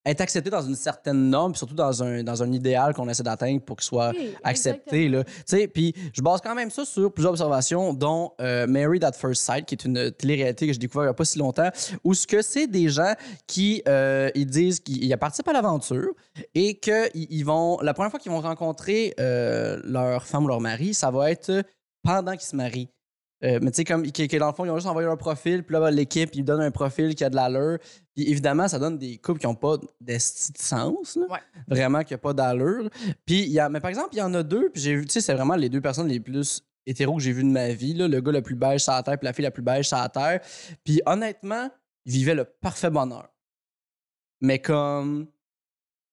Être 0.06 0.21
accepté 0.21 0.51
dans 0.51 0.62
une 0.62 0.75
certaine 0.75 1.31
norme, 1.31 1.53
puis 1.53 1.59
surtout 1.59 1.75
dans 1.75 2.03
un, 2.03 2.23
dans 2.23 2.43
un 2.43 2.53
idéal 2.53 2.95
qu'on 2.95 3.09
essaie 3.09 3.23
d'atteindre 3.23 3.61
pour 3.61 3.77
qu'il 3.77 3.85
soit 3.85 4.11
Oui, 4.11 4.35
accepté. 4.43 5.09
Là. 5.09 5.25
Tu 5.25 5.33
sais, 5.47 5.69
Puis 5.69 5.95
je 6.12 6.21
base 6.21 6.41
quand 6.41 6.55
même 6.55 6.71
ça 6.71 6.85
sur 6.85 7.12
plusieurs 7.12 7.33
observations, 7.33 7.95
dont 7.95 8.33
euh, 8.41 8.67
Married 8.67 9.05
at 9.05 9.12
First 9.12 9.43
Sight, 9.43 9.67
qui 9.67 9.75
est 9.75 9.85
une 9.85 10.11
télé-réalité 10.11 10.67
que 10.67 10.73
j'ai 10.73 10.79
découvert 10.79 11.05
il 11.05 11.09
n'y 11.09 11.11
a 11.11 11.15
pas 11.15 11.25
si 11.25 11.39
longtemps, 11.39 11.71
où 12.03 12.15
ce 12.15 12.27
que 12.27 12.43
c'est 12.43 12.67
des 12.67 12.89
gens 12.89 13.15
qui 13.47 13.83
euh, 13.89 14.31
ils 14.35 14.47
disent 14.47 14.81
qu'ils 14.81 15.05
ils 15.05 15.17
participent 15.17 15.49
à 15.49 15.53
l'aventure 15.53 16.12
et 16.55 16.79
que 16.79 17.09
ils 17.15 17.27
ils 17.31 17.45
vont 17.45 17.79
la 17.83 17.93
première 17.95 18.11
fois 18.11 18.21
qu'ils 18.21 18.33
vont 18.33 18.41
rencontrer 18.41 19.15
euh, 19.21 19.81
leur 19.85 20.27
femme 20.27 20.45
ou 20.45 20.49
leur 20.49 20.61
mari, 20.61 20.95
ça 20.95 21.11
va 21.11 21.31
être 21.31 21.62
pendant 22.03 22.33
qu'ils 22.33 22.43
se 22.43 22.57
marient. 22.57 22.89
Euh, 23.43 23.59
mais 23.61 23.71
tu 23.73 23.77
sais, 23.77 23.85
comme 23.85 24.11
que, 24.11 24.27
que 24.27 24.37
dans 24.37 24.47
le 24.47 24.55
fond, 24.55 24.65
ils 24.65 24.71
ont 24.71 24.77
juste 24.77 24.87
envoyé 24.87 25.07
leur 25.07 25.19
profil, 25.19 25.65
puis 25.65 25.75
là, 25.75 25.81
ben, 25.81 25.91
l'équipe, 25.91 26.31
ils 26.35 26.45
donnent 26.45 26.63
un 26.63 26.71
profil 26.71 27.15
qui 27.15 27.25
a 27.25 27.31
de 27.31 27.37
l'allure. 27.37 27.79
Puis 28.15 28.31
évidemment, 28.31 28.69
ça 28.69 28.79
donne 28.79 28.97
des 28.97 29.19
couples 29.19 29.41
qui 29.41 29.47
n'ont 29.47 29.55
pas 29.55 29.77
de 29.77 30.17
sens, 30.19 31.17
là. 31.17 31.27
Ouais. 31.29 31.41
vraiment, 31.67 32.03
qui 32.05 32.15
n'ont 32.15 32.21
pas 32.21 32.33
d'allure. 32.33 32.89
Puis, 33.27 33.43
il 33.43 33.53
y 33.53 33.59
a, 33.59 33.69
mais 33.69 33.81
par 33.81 33.91
exemple, 33.91 34.11
il 34.13 34.19
y 34.19 34.23
en 34.23 34.33
a 34.35 34.43
deux, 34.43 34.71
puis 34.71 34.81
j'ai 34.81 34.95
vu, 34.95 35.05
tu 35.05 35.13
sais, 35.13 35.21
c'est 35.21 35.35
vraiment 35.35 35.57
les 35.57 35.69
deux 35.69 35.81
personnes 35.81 36.09
les 36.09 36.21
plus 36.21 36.63
hétéros 36.87 37.17
que 37.17 37.23
j'ai 37.23 37.33
vues 37.33 37.45
de 37.45 37.49
ma 37.49 37.71
vie, 37.71 37.95
là, 37.95 38.09
le 38.09 38.21
gars 38.21 38.33
le 38.33 38.43
plus 38.43 38.55
beige 38.55 38.83
sur 38.83 38.93
la 38.93 39.03
terre, 39.03 39.19
puis 39.19 39.27
la 39.27 39.33
fille 39.33 39.45
la 39.45 39.51
plus 39.51 39.63
beige 39.63 39.89
sur 39.89 39.99
la 39.99 40.09
terre. 40.09 40.41
Puis 40.85 41.03
honnêtement, 41.07 41.71
ils 42.05 42.13
vivaient 42.13 42.35
le 42.35 42.45
parfait 42.45 42.91
bonheur. 42.91 43.29
Mais 44.41 44.59
comme, 44.59 45.27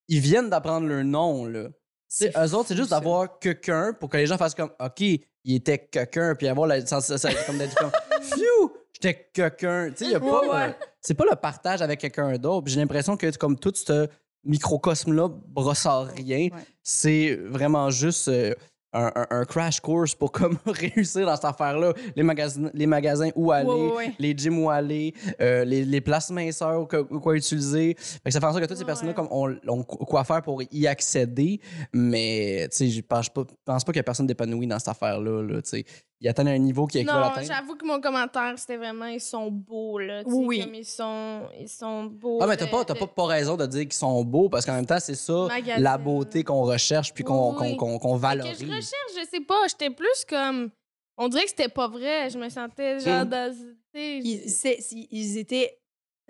ils 0.08 0.20
viennent 0.20 0.50
d'apprendre 0.50 0.88
leur 0.88 1.04
nom, 1.04 1.46
là. 1.46 1.70
Sais, 2.14 2.30
eux 2.38 2.54
autres, 2.56 2.68
c'est 2.68 2.76
juste 2.76 2.90
d'avoir 2.90 3.40
quelqu'un 3.40 3.94
pour 3.98 4.10
que 4.10 4.18
les 4.18 4.26
gens 4.26 4.38
fassent 4.38 4.54
comme, 4.54 4.72
OK, 4.82 5.00
il 5.00 5.56
était 5.56 5.78
quelqu'un, 5.78 6.36
puis 6.36 6.50
avoir 6.50 6.68
la. 6.68 6.86
Ça- 6.86 7.00
comme 7.48 7.58
d'être 7.58 7.74
comme, 7.76 7.90
phew, 8.22 8.70
j'étais 8.92 9.30
quelqu'un. 9.34 9.92
Tu 9.96 10.06
sais, 10.12 10.20
pas. 10.20 10.42
Ouais, 10.68 10.76
c'est 11.00 11.14
pas 11.14 11.24
le 11.30 11.38
partage 11.38 11.82
avec 11.82 12.02
quelqu'un 12.02 12.38
d'autre. 12.38 12.68
J'ai 12.68 12.82
l'impression 12.82 13.16
que, 13.16 13.34
comme 13.38 13.58
tout 13.58 13.72
ce 13.74 14.10
microcosme-là 14.44 15.30
brossard 15.30 16.08
rien, 16.08 16.50
Ouais. 16.52 16.66
c'est 16.84 17.36
vraiment 17.46 17.90
juste. 17.90 18.28
euh, 18.28 18.54
un, 18.94 19.12
un- 19.16 19.28
un 19.30 19.46
crash 19.46 19.80
course 19.80 20.14
pour 20.16 20.32
comme 20.32 20.58
réussir 20.66 21.26
dans 21.26 21.36
cette 21.36 21.46
affaire-là. 21.46 21.94
Les 22.16 22.24
magasins, 22.24 22.70
les 22.74 22.88
magasins 22.88 23.30
où 23.36 23.52
aller, 23.52 23.68
Ouais, 23.70 23.76
ouais, 23.76 23.96
ouais. 23.96 24.14
les 24.20 24.36
gyms 24.38 24.60
où 24.60 24.70
aller, 24.70 25.14
euh, 25.40 25.64
les, 25.66 25.86
les 25.86 26.02
places 26.02 26.30
minceurs 26.32 26.88
quoi 26.88 27.36
utiliser. 27.36 27.96
Fait 27.98 28.20
que 28.26 28.32
ça 28.32 28.40
fait 28.40 28.46
en 28.46 28.52
sorte 28.52 28.64
que 28.64 28.68
toutes 28.68 28.78
ces 28.78 28.84
Ouais, 28.84 28.88
personnes-là 28.88 29.14
comme 29.14 29.28
ont, 29.32 29.56
ont 29.68 29.84
quoi 29.84 30.24
faire 30.24 30.42
pour 30.42 30.62
y 30.72 30.88
accéder, 30.88 31.60
mais 31.94 32.68
je 32.72 33.02
pense 33.02 33.30
pas, 33.30 33.44
pense 33.66 33.84
pas 33.84 33.92
qu'il 33.92 34.00
y 34.00 34.02
a 34.02 34.04
personne 34.04 34.28
d'épanoui 34.28 34.68
dans 34.68 34.80
cette 34.80 34.90
affaire-là. 34.90 35.42
Là. 35.44 35.62
Ils 36.24 36.30
atteignent 36.30 36.50
un 36.50 36.58
niveau 36.60 36.86
qui 36.86 37.00
est 37.00 37.04
Non, 37.04 37.14
j'avoue 37.42 37.76
que 37.76 37.84
mon 37.84 38.00
commentaire, 38.00 38.54
c'était 38.56 38.78
vraiment, 38.78 39.08
ils 39.08 39.20
sont 39.20 39.50
beaux, 39.50 39.98
là. 39.98 40.24
tu 40.24 40.30
sais, 40.30 40.36
Oui. 40.36 40.60
Comme 40.62 40.76
ils 40.76 40.86
sont, 40.86 41.42
ils 41.60 41.68
sont 41.68 42.06
beaux. 42.06 42.38
Ah, 42.42 42.46
mais 42.46 42.56
t'as 42.58 42.66
de- 42.68 42.70
pas, 42.72 42.84
de- 42.84 42.94
pas, 42.94 43.08
pas 43.08 43.26
raison 43.26 43.58
de 43.58 43.66
dire 43.66 43.82
qu'ils 43.82 43.94
sont 43.94 44.24
beaux 44.24 44.48
parce 44.48 44.64
qu'en 44.66 44.74
même 44.76 44.86
temps, 44.86 45.00
c'est 45.00 45.16
ça 45.16 45.48
Magazine. 45.48 45.82
la 45.84 45.98
beauté 45.98 46.44
qu'on 46.44 46.62
recherche 46.62 47.12
puis 47.12 47.24
qu'on 47.24 47.56
Oui, 47.60 47.76
qu'on 47.76 47.98
Que 48.44 48.50
je 48.54 48.66
recherche, 48.66 49.12
je 49.20 49.26
sais 49.32 49.42
pas. 49.42 49.68
J'étais 49.68 49.90
plus 49.90 50.24
comme. 50.30 50.70
On 51.18 51.28
dirait 51.28 51.44
que 51.44 51.50
c'était 51.50 51.70
pas 51.70 51.88
vrai. 51.88 52.30
Je 52.30 52.38
me 52.38 52.50
sentais 52.50 53.00
genre 53.00 53.26
Mm. 53.26 53.30
dans. 53.30 53.56
ils 55.12 55.38
étaient 55.38 55.81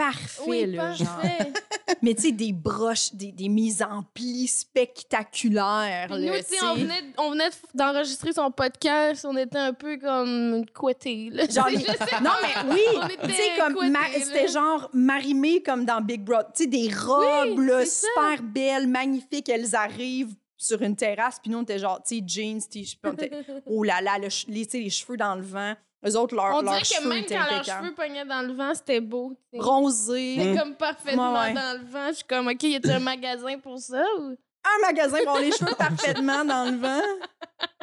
parfaits, 0.04 0.48
oui, 0.48 0.66
là, 0.68 0.94
genre. 0.94 1.08
parfait. 1.08 1.54
Mais 2.02 2.16
tu 2.16 2.22
sais, 2.24 2.32
des 2.32 2.54
broches, 2.54 3.14
des, 3.14 3.32
des 3.32 3.50
mises 3.50 3.84
en 3.84 4.04
pli 4.14 4.48
spectaculaires. 4.48 6.08
Puis 6.10 6.26
là, 6.26 6.32
nous, 6.32 6.38
tu 6.38 6.44
sais, 6.56 6.64
on 6.64 6.76
venait, 6.76 7.04
on 7.18 7.32
venait 7.32 7.50
de- 7.50 7.56
d'enregistrer 7.78 8.34
son 8.34 8.50
podcast. 8.52 9.26
On 9.26 9.36
était 9.38 9.58
un 9.58 9.74
peu 9.74 9.98
comme 9.98 10.66
couettés, 10.74 11.30
là. 11.32 11.46
Genre, 11.48 11.66
pas. 12.10 12.22
non, 12.22 12.32
mais 12.42 12.74
oui! 12.74 13.16
Tu 13.24 13.32
sais, 13.34 13.50
comme, 13.58 13.90
ma- 13.92 14.12
c'était 14.14 14.48
genre 14.48 14.90
marimé 14.94 15.62
comme 15.62 15.86
dans 15.86 16.02
Big 16.02 16.24
Brother. 16.24 16.52
Tu 16.56 16.64
sais, 16.64 16.70
des 16.70 16.92
robes, 16.94 17.60
là, 17.60 17.82
c'est 17.82 17.86
ça. 17.92 18.08
super 18.16 18.44
belles, 18.44 18.88
magnifiques. 18.88 19.50
Elles 19.50 19.76
arrivent 19.76 20.36
sur 20.58 20.82
une 20.82 20.96
terrasse, 20.96 21.40
puis 21.42 21.52
nous, 21.52 21.58
on 21.58 21.64
était 21.64 21.80
genre, 21.80 22.02
tu 22.04 22.18
sais, 22.18 22.24
jeans, 22.26 22.62
t-shirt, 22.62 23.20
oh 23.66 23.84
là 23.84 24.00
là, 24.02 24.18
le 24.20 24.28
les, 24.48 24.68
les 24.74 24.90
cheveux 24.90 25.18
dans 25.18 25.36
le 25.36 25.42
vent. 25.42 25.74
Eux 26.06 26.18
autres, 26.18 26.36
leur, 26.36 26.56
On 26.56 26.64
dirait 26.64 26.82
que 26.82 26.88
cheveux 26.88 27.10
même 27.10 27.26
quand 27.28 27.50
leurs 27.50 27.64
cheveux 27.64 27.94
pognaient 27.94 28.26
dans 28.26 28.42
le 28.42 28.54
vent, 28.54 28.74
c'était 28.74 29.02
beau. 29.02 29.34
Bronzés. 29.54 30.36
C'était 30.38 30.60
comme 30.60 30.76
parfaitement 30.76 31.34
Ouais, 31.34 31.40
ouais. 31.50 31.54
dans 31.54 31.80
le 31.80 31.86
vent. 31.86 32.08
Je 32.10 32.16
suis 32.16 32.24
comme, 32.26 32.48
OK, 32.48 32.64
y 32.64 32.76
a-t-il 32.76 32.92
un 32.92 33.00
magasin 33.00 33.60
pour 33.60 33.78
ça? 33.78 34.04
Ou... 34.20 34.36
Un 34.64 34.88
magasin 34.88 35.18
pour 35.26 35.38
les 35.38 35.52
cheveux 35.52 35.76
parfaitement 35.78 36.44
dans 36.44 36.72
le 36.72 36.78
vent. 36.78 37.02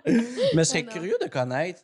Mais 0.07 0.25
je 0.55 0.63
serais 0.65 0.83
non. 0.83 0.93
curieux 0.93 1.17
de 1.23 1.29
connaître, 1.29 1.83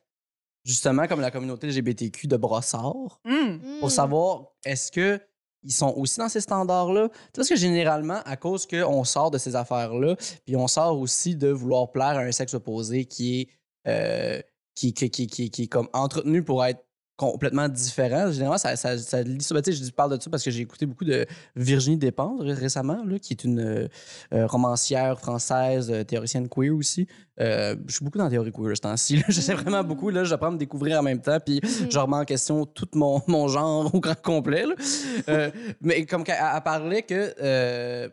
justement, 0.65 1.07
comme 1.07 1.21
la 1.21 1.31
communauté 1.31 1.69
LGBTQ 1.69 2.27
de 2.27 2.37
Brossard. 2.37 3.21
Hmm. 3.25 3.59
pour 3.81 3.91
savoir 3.91 4.47
est-ce 4.65 4.91
que 4.91 5.21
ils 5.65 5.73
sont 5.73 5.95
aussi 5.97 6.19
dans 6.19 6.29
ces 6.29 6.41
standards-là? 6.43 7.09
Tu 7.09 7.15
sais, 7.15 7.31
Parce 7.37 7.49
que 7.49 7.57
généralement, 7.57 8.21
à 8.27 8.37
cause 8.37 8.67
qu'on 8.67 9.03
sort 9.05 9.31
de 9.31 9.39
ces 9.39 9.57
affaires-là, 9.57 10.15
puis 10.45 10.57
on 10.57 10.69
sort 10.69 10.99
aussi 11.01 11.37
de 11.37 11.49
vouloir 11.49 11.91
plaire 11.91 12.19
à 12.19 12.21
un 12.21 12.33
sexe 12.33 12.53
opposé 12.55 13.07
qui 13.07 13.41
est, 13.41 13.49
euh, 13.89 14.43
qui, 14.75 14.93
qui, 14.93 15.11
qui, 15.11 15.27
qui, 15.27 15.51
qui 15.51 15.63
est 15.65 15.69
comme 15.69 15.89
entretenu 15.93 16.43
pour 16.43 16.65
être 16.65 16.81
complètement 17.17 17.69
différent. 17.69 18.33
Généralement, 18.33 18.59
ça, 18.59 18.75
ça, 18.75 18.99
ça 18.99 19.23
lit 19.23 19.41
ça. 19.41 19.55
Ben, 19.55 19.63
je 19.65 19.91
parle 19.93 20.17
de 20.19 20.21
ça 20.21 20.29
parce 20.29 20.43
que 20.43 20.51
j'ai 20.51 20.63
écouté 20.63 20.85
beaucoup 20.85 21.05
de 21.05 21.25
Virginie 21.55 21.97
Despentes 21.97 22.41
ré- 22.41 22.55
récemment, 22.55 23.05
là, 23.05 23.21
qui 23.21 23.35
est 23.35 23.45
une 23.45 23.61
euh, 23.61 23.89
euh, 24.33 24.49
romancière 24.49 25.17
française, 25.21 25.93
euh, 25.93 26.03
théoricienne 26.03 26.49
queer 26.49 26.71
aussi. 26.75 27.07
Euh, 27.39 27.77
je 27.87 27.95
suis 27.95 28.05
beaucoup 28.05 28.19
dans 28.19 28.25
la 28.25 28.31
théorie 28.31 28.51
queer 28.51 28.77
ce 28.77 28.81
temps-ci. 28.81 29.23
J'essaie 29.29 29.55
vraiment 29.55 29.85
beaucoup. 29.85 30.11
Là, 30.11 30.25
j'apprends 30.25 30.49
à 30.49 30.51
me 30.51 30.59
découvrir 30.59 30.99
en 30.99 31.03
même 31.05 31.21
temps. 31.21 31.39
Puis 31.39 31.61
je 31.89 31.97
remets 32.01 32.17
en 32.17 32.25
question 32.25 32.67
tout 32.67 32.89
mon, 32.95 33.23
mon 33.29 33.47
genre 33.47 33.95
au 33.95 34.01
grand 34.01 34.21
complet. 34.21 34.65
là. 34.67 35.51
Mais 35.81 36.07
comme 36.07 36.25
qu'elle 36.25 36.35
elle 36.41 36.63
parlait 36.63 37.03
que. 37.03 38.09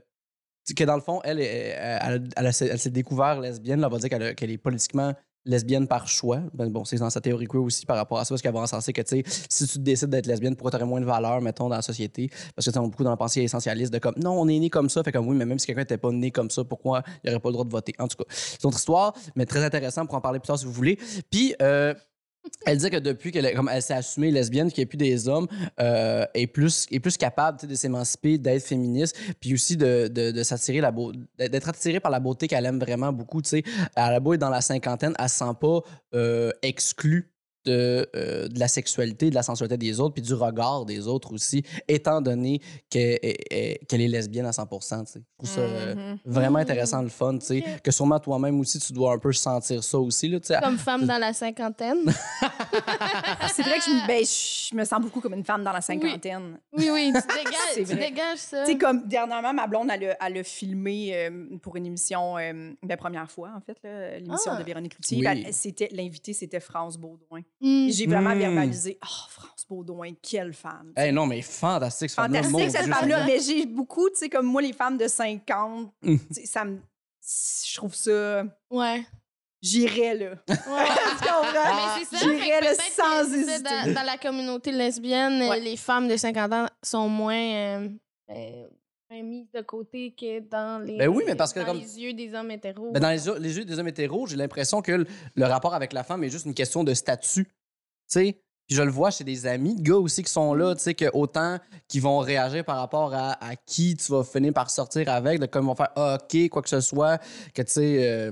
que 0.78 0.84
dans 0.84 0.96
le 0.96 1.02
fond, 1.02 1.22
elle, 1.24 1.40
elle, 1.42 2.00
elle, 2.06 2.30
elle 2.46 2.54
s'est- 2.54 2.68
elle 2.68 2.80
s'est 2.80 2.92
découvert 2.92 3.40
lesbienne. 3.42 3.80
là, 3.82 3.88
on 3.88 3.90
va 3.90 3.98
dire 3.98 4.36
qu'elle 4.36 4.52
est 4.52 4.58
politiquement 4.60 5.14
lesbienne 5.46 5.88
par 5.88 6.08
choix. 6.08 6.40
Ben, 6.54 6.70
bon, 6.70 6.86
c'est 6.86 6.98
dans 6.98 7.10
sa 7.10 7.22
théorie 7.22 7.48
aussi 7.54 7.86
par 7.86 7.98
rapport 7.98 8.20
à 8.20 8.26
ça, 8.26 8.30
parce 8.30 8.42
qu'elle 8.42 8.54
va 8.54 8.60
en 8.60 8.68
senser 8.68 8.94
que, 8.94 9.02
tu 9.02 9.24
sais, 9.24 9.24
si 9.50 9.68
tu 9.68 9.80
décides 9.80 10.10
d'être 10.10 10.28
lesbienne, 10.28 10.56
pourquoi 10.56 10.72
tu 10.72 10.78
aurais 10.78 10.86
moins 10.86 11.02
de 11.02 11.06
valeur, 11.06 11.42
mettons, 11.42 11.70
dans 11.70 11.76
la 11.76 11.82
société? 11.82 12.30
Parce 12.56 12.68
que, 12.68 12.72
tu 12.72 12.80
beaucoup 12.80 13.04
dans 13.04 13.10
la 13.10 13.18
pensée 13.18 13.42
essentialiste 13.42 13.94
de 13.94 14.00
comme, 14.00 14.16
non, 14.18 14.40
on 14.40 14.48
est 14.48 14.60
né 14.60 14.70
comme 14.70 14.90
ça, 14.90 15.04
fait 15.04 15.12
comme, 15.12 15.28
oui, 15.28 15.36
mais 15.36 15.46
même 15.46 15.60
si 15.60 15.66
quelqu'un 15.66 15.82
n'était 15.82 15.98
pas 15.98 16.12
né 16.12 16.32
comme 16.32 16.50
ça, 16.50 16.64
pourquoi 16.64 17.04
il 17.24 17.30
n'aurait 17.30 17.42
pas 17.42 17.50
le 17.50 17.54
droit 17.54 17.66
de 17.66 17.72
voter? 17.72 17.94
En 18.00 18.08
tout 18.08 18.18
cas, 18.18 18.26
c'est 18.30 18.64
une 18.64 18.68
autre 18.68 18.78
histoire, 18.78 19.14
mais 19.36 19.46
très 19.46 19.64
intéressant 19.64 20.06
pour 20.06 20.16
en 20.16 20.22
parler 20.22 20.40
plus 20.40 20.48
tard 20.48 20.60
si 20.60 20.66
vous 20.66 20.72
voulez. 20.72 20.98
Puis, 21.30 21.56
euh, 21.62 21.94
elle 22.66 22.78
dit 22.78 22.90
que 22.90 22.98
depuis 22.98 23.32
qu'elle 23.32 23.54
comme 23.56 23.70
elle 23.72 23.82
s'est 23.82 23.94
assumée 23.94 24.32
lesbienne, 24.32 24.72
qu'il 24.72 24.82
n'y 24.82 24.88
a 24.88 24.90
plus 24.90 24.98
des 24.98 25.28
hommes, 25.28 25.48
euh, 25.80 26.26
est, 26.34 26.48
plus, 26.48 26.88
plus 26.88 27.18
capable 27.18 27.68
de 27.68 27.76
s'émanciper, 27.76 28.38
d'être 28.38 28.64
féministe, 28.64 29.18
puis 29.40 29.54
aussi 29.54 29.78
de, 29.78 30.08
de, 30.08 30.32
de 30.32 30.44
s'attirer 30.44 30.82
la 30.82 30.92
d'être 31.38 31.70
attirée 31.70 32.00
par 32.00 32.12
la 32.12 32.20
beauté 32.20 32.48
qu'elle 32.48 32.66
aime 32.66 32.80
vraiment 32.80 33.12
beaucoup. 33.12 33.42
tu 33.42 33.50
sais. 33.50 33.64
Elle 33.96 34.14
a 34.14 34.20
beau 34.20 34.34
être 34.34 34.42
dans 34.42 34.50
la 34.50 34.62
cinquantaine, 34.62 35.14
elle 35.18 35.30
se 35.30 35.38
sent 35.38 35.54
pas 35.60 35.80
euh, 36.14 36.52
exclue 36.62 37.32
de, 37.66 38.10
euh, 38.16 38.48
de 38.48 38.60
la 38.60 38.68
sexualité, 38.68 39.30
de 39.30 39.36
la 39.36 39.44
sensualité 39.44 39.78
des 39.78 40.00
autres, 40.00 40.14
puis 40.14 40.22
du 40.24 40.34
regard 40.34 40.86
des 40.86 41.08
autres 41.08 41.34
aussi, 41.34 41.64
étant 41.88 42.22
donné 42.22 42.60
qu'elle 42.90 43.20
est, 43.22 43.86
qu'elle 43.88 44.02
est 44.02 44.08
lesbienne 44.08 44.46
à 44.46 44.52
100 44.54 44.66
tu 44.68 44.78
sais. 44.88 45.20
Je 45.20 45.22
trouve 45.38 45.50
ça 45.50 45.62
euh, 45.62 45.96
Mhm. 45.96 46.20
vraiment 46.26 46.60
Mhm. 46.60 46.64
intéressant, 46.64 47.02
le 47.02 47.10
fun, 47.10 47.38
tu 47.38 47.46
sais. 47.46 47.64
Que 47.84 47.92
sûrement 47.92 48.20
toi-même 48.20 48.60
aussi, 48.60 48.80
tu 48.80 48.94
dois 48.94 49.14
un 49.14 49.20
peu 49.20 49.32
sentir 49.34 49.84
ça 49.84 49.98
aussi, 50.00 50.28
là, 50.30 50.40
tu 50.40 50.48
sais. 50.48 50.60
Comme 50.62 50.78
femme 50.78 51.06
dans 51.06 51.18
la 51.18 51.34
cinquantaine? 51.34 52.04
C'est 53.54 53.64
vrai 53.64 53.78
que 53.80 53.84
je, 53.86 53.90
me- 53.92 54.08
ben, 54.08 54.24
je 54.24 54.76
me 54.76 54.86
sens 54.86 55.02
beaucoup 55.02 55.22
comme 55.22 55.34
une 55.34 55.44
femme 55.44 55.64
dans 55.64 55.72
la 55.72 55.82
cinquantaine. 55.82 56.60
Oui, 56.78 56.90
oui, 56.92 57.12
tu 57.14 57.22
dégages, 57.36 57.88
tu 57.90 57.96
dégages 57.96 58.38
ça. 58.38 58.64
Tu 58.66 58.72
sais, 58.74 58.78
comme 58.78 59.08
dernièrement, 59.08 59.54
ma 59.54 59.68
blonde, 59.68 59.90
elle 59.94 60.12
a, 60.12 60.18
elle 60.28 60.38
a 60.38 60.44
filmé 60.44 61.12
euh, 61.16 61.58
pour 61.62 61.76
une 61.76 61.86
émission, 61.86 62.38
euh, 62.38 62.72
la 62.88 62.98
première 62.98 63.30
fois, 63.30 63.52
en 63.56 63.62
fait, 63.62 63.78
là, 63.84 64.20
l'émission 64.20 64.52
Ah. 64.56 64.60
de 64.60 64.64
Véronique 64.64 64.94
Cloutier. 64.96 65.18
Oui. 65.18 65.24
Ben, 65.24 65.52
c'était, 65.52 65.90
l'invité, 65.92 66.34
c'était 66.34 66.60
France 66.60 66.98
Baudouin. 66.98 67.42
Mm. 67.62 67.90
J'ai 67.90 68.08
vraiment 68.08 68.36
Mm. 68.36 68.40
verbalisé, 68.40 68.98
oh, 69.04 69.08
France 69.30 69.66
Baudouin, 69.70 70.14
quelle 70.22 70.54
femme. 70.54 70.92
Hey, 70.96 71.12
non, 71.12 71.26
mais 71.28 71.42
fantastique, 71.42 72.10
ce 72.10 72.16
femme-là. 72.16 72.42
Mon 72.44 72.50
Fantastique, 72.60 72.82
cette 72.82 72.94
femme-là. 72.94 73.26
Mais 73.26 73.40
j'ai 73.40 73.66
beaucoup, 73.66 74.10
tu 74.10 74.18
sais, 74.18 74.30
comme 74.30 74.48
moi, 74.48 74.62
les 74.62 74.74
femmes 74.74 74.98
de 74.98 75.08
50, 75.08 75.94
Mm. 76.02 76.18
tu 76.18 76.34
sais, 76.34 76.46
ça 76.46 76.66
me. 76.66 76.80
Je 77.24 77.76
trouve 77.76 77.94
ça. 77.94 78.44
Ouais. 78.72 79.06
J'irais, 79.62 80.16
là. 80.16 80.30
Ouais. 80.32 80.36
tu 80.48 81.28
comprends? 81.28 81.76
Mais 81.76 82.04
c'est 82.04 82.18
ça, 82.18 82.24
J'irais, 82.26 82.62
là, 82.62 82.74
sans 82.74 83.30
que 83.30 83.36
hésiter. 83.36 83.62
Dans, 83.62 83.94
dans 83.94 84.04
la 84.04 84.18
communauté 84.18 84.72
lesbienne, 84.72 85.48
Ouais. 85.48 85.60
les 85.60 85.78
femmes 85.78 86.08
de 86.08 86.18
50 86.18 86.52
ans 86.52 86.66
sont 86.82 87.08
moins 87.08 87.36
euh, 87.36 87.90
euh, 88.32 88.68
mises 89.22 89.52
de 89.54 89.62
côté 89.62 90.14
que 90.18 90.40
dans 90.40 90.84
les, 90.84 90.98
Ben 90.98 91.08
oui, 91.10 91.24
mais 91.28 91.36
parce 91.36 91.52
que 91.54 91.60
dans 91.60 91.68
comme- 91.68 91.78
les 91.80 92.00
yeux 92.00 92.14
des 92.14 92.34
hommes 92.34 92.52
hétéros. 92.52 92.92
Ben, 92.92 93.00
dans 93.00 93.10
les, 93.10 93.26
yeux- 93.28 93.38
les 93.40 93.58
yeux 93.58 93.66
des 93.66 93.78
hommes 93.80 93.88
hétéros, 93.88 94.28
j'ai 94.28 94.38
l'impression 94.38 94.82
que 94.82 94.92
le, 94.94 95.06
le 95.36 95.46
rapport 95.46 95.74
avec 95.74 95.92
la 95.94 96.04
femme 96.04 96.24
est 96.24 96.30
juste 96.30 96.46
une 96.46 96.54
question 96.54 96.84
de 96.84 96.94
statut. 96.94 97.46
Tu 97.46 97.52
sais? 98.08 98.42
Puis 98.68 98.78
je 98.78 98.84
le 98.84 98.92
vois 98.92 99.12
chez 99.12 99.24
des 99.26 99.48
amis 99.48 99.76
de 99.76 99.82
gars 99.82 99.98
aussi 99.98 100.24
qui 100.24 100.32
sont 100.32 100.54
là, 100.54 100.74
tu 100.76 100.82
sais, 100.82 100.94
que 100.94 101.06
autant 101.14 101.58
qui 101.90 102.00
vont 102.00 102.20
réagir 102.20 102.64
par 102.64 102.78
rapport 102.78 103.14
à, 103.14 103.34
à 103.46 103.56
qui 103.58 103.96
tu 103.98 104.12
vas 104.12 104.24
finir 104.24 104.54
par 104.54 104.70
sortir 104.70 105.10
avec, 105.10 105.40
de 105.40 105.46
comme 105.46 105.66
ils 105.66 105.68
vont 105.68 105.76
faire 105.76 105.92
Ah, 105.96 106.18
OK, 106.22 106.50
quoi 106.50 106.62
que 106.62 106.70
ce 106.70 106.80
soit, 106.80 107.18
que 107.54 107.62
tu 107.64 107.72
sais. 107.72 108.10
euh, 108.10 108.32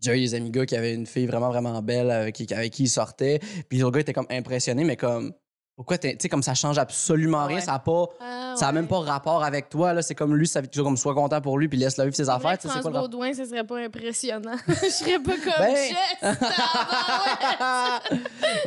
j'ai 0.00 0.12
eu 0.16 0.20
des 0.20 0.34
amis 0.34 0.50
gars 0.50 0.66
qui 0.66 0.76
avaient 0.76 0.94
une 0.94 1.06
fille 1.06 1.26
vraiment, 1.26 1.48
vraiment 1.48 1.80
belle 1.82 2.10
avec 2.10 2.34
qui, 2.34 2.46
avec 2.54 2.72
qui 2.74 2.84
ils 2.84 2.88
sortaient. 2.88 3.40
Puis 3.68 3.78
le 3.78 3.90
gars 3.90 4.00
était 4.00 4.12
comme 4.12 4.26
impressionné, 4.30 4.84
mais 4.84 4.96
comme. 4.96 5.32
Pourquoi, 5.76 5.98
t'es- 5.98 6.12
tu 6.16 6.22
sais, 6.22 6.28
comme 6.30 6.42
ça 6.42 6.54
change 6.54 6.78
absolument 6.78 7.44
rien, 7.44 7.56
Ouais. 7.56 7.62
ça 7.62 7.72
n'a 7.72 7.78
pas. 7.78 8.06
Ah, 8.18 8.54
Ça 8.56 8.68
ouais. 8.68 8.72
même 8.72 8.88
pas 8.88 9.00
rapport 9.00 9.44
avec 9.44 9.68
toi, 9.68 9.92
là. 9.92 10.00
C'est 10.00 10.14
comme 10.14 10.34
lui, 10.34 10.46
ça 10.48 10.62
veut 10.62 10.68
toujours 10.68 10.86
comme 10.86 10.96
sois 10.96 11.12
content 11.14 11.38
pour 11.42 11.58
lui, 11.58 11.68
puis 11.68 11.76
laisse-le 11.78 12.04
vivre 12.04 12.16
ses 12.16 12.30
affaires. 12.30 12.56
c'est 12.58 12.66
France 12.68 12.80
quoi 12.80 12.90
le? 12.90 12.98
Baudouin, 13.00 13.34
ce 13.34 13.44
serait 13.44 13.62
pas 13.64 13.76
impressionnant. 13.80 14.56
je 14.66 14.72
serais 14.88 15.18
pas 15.18 15.34
comme 15.36 15.52
Ben- 15.58 16.36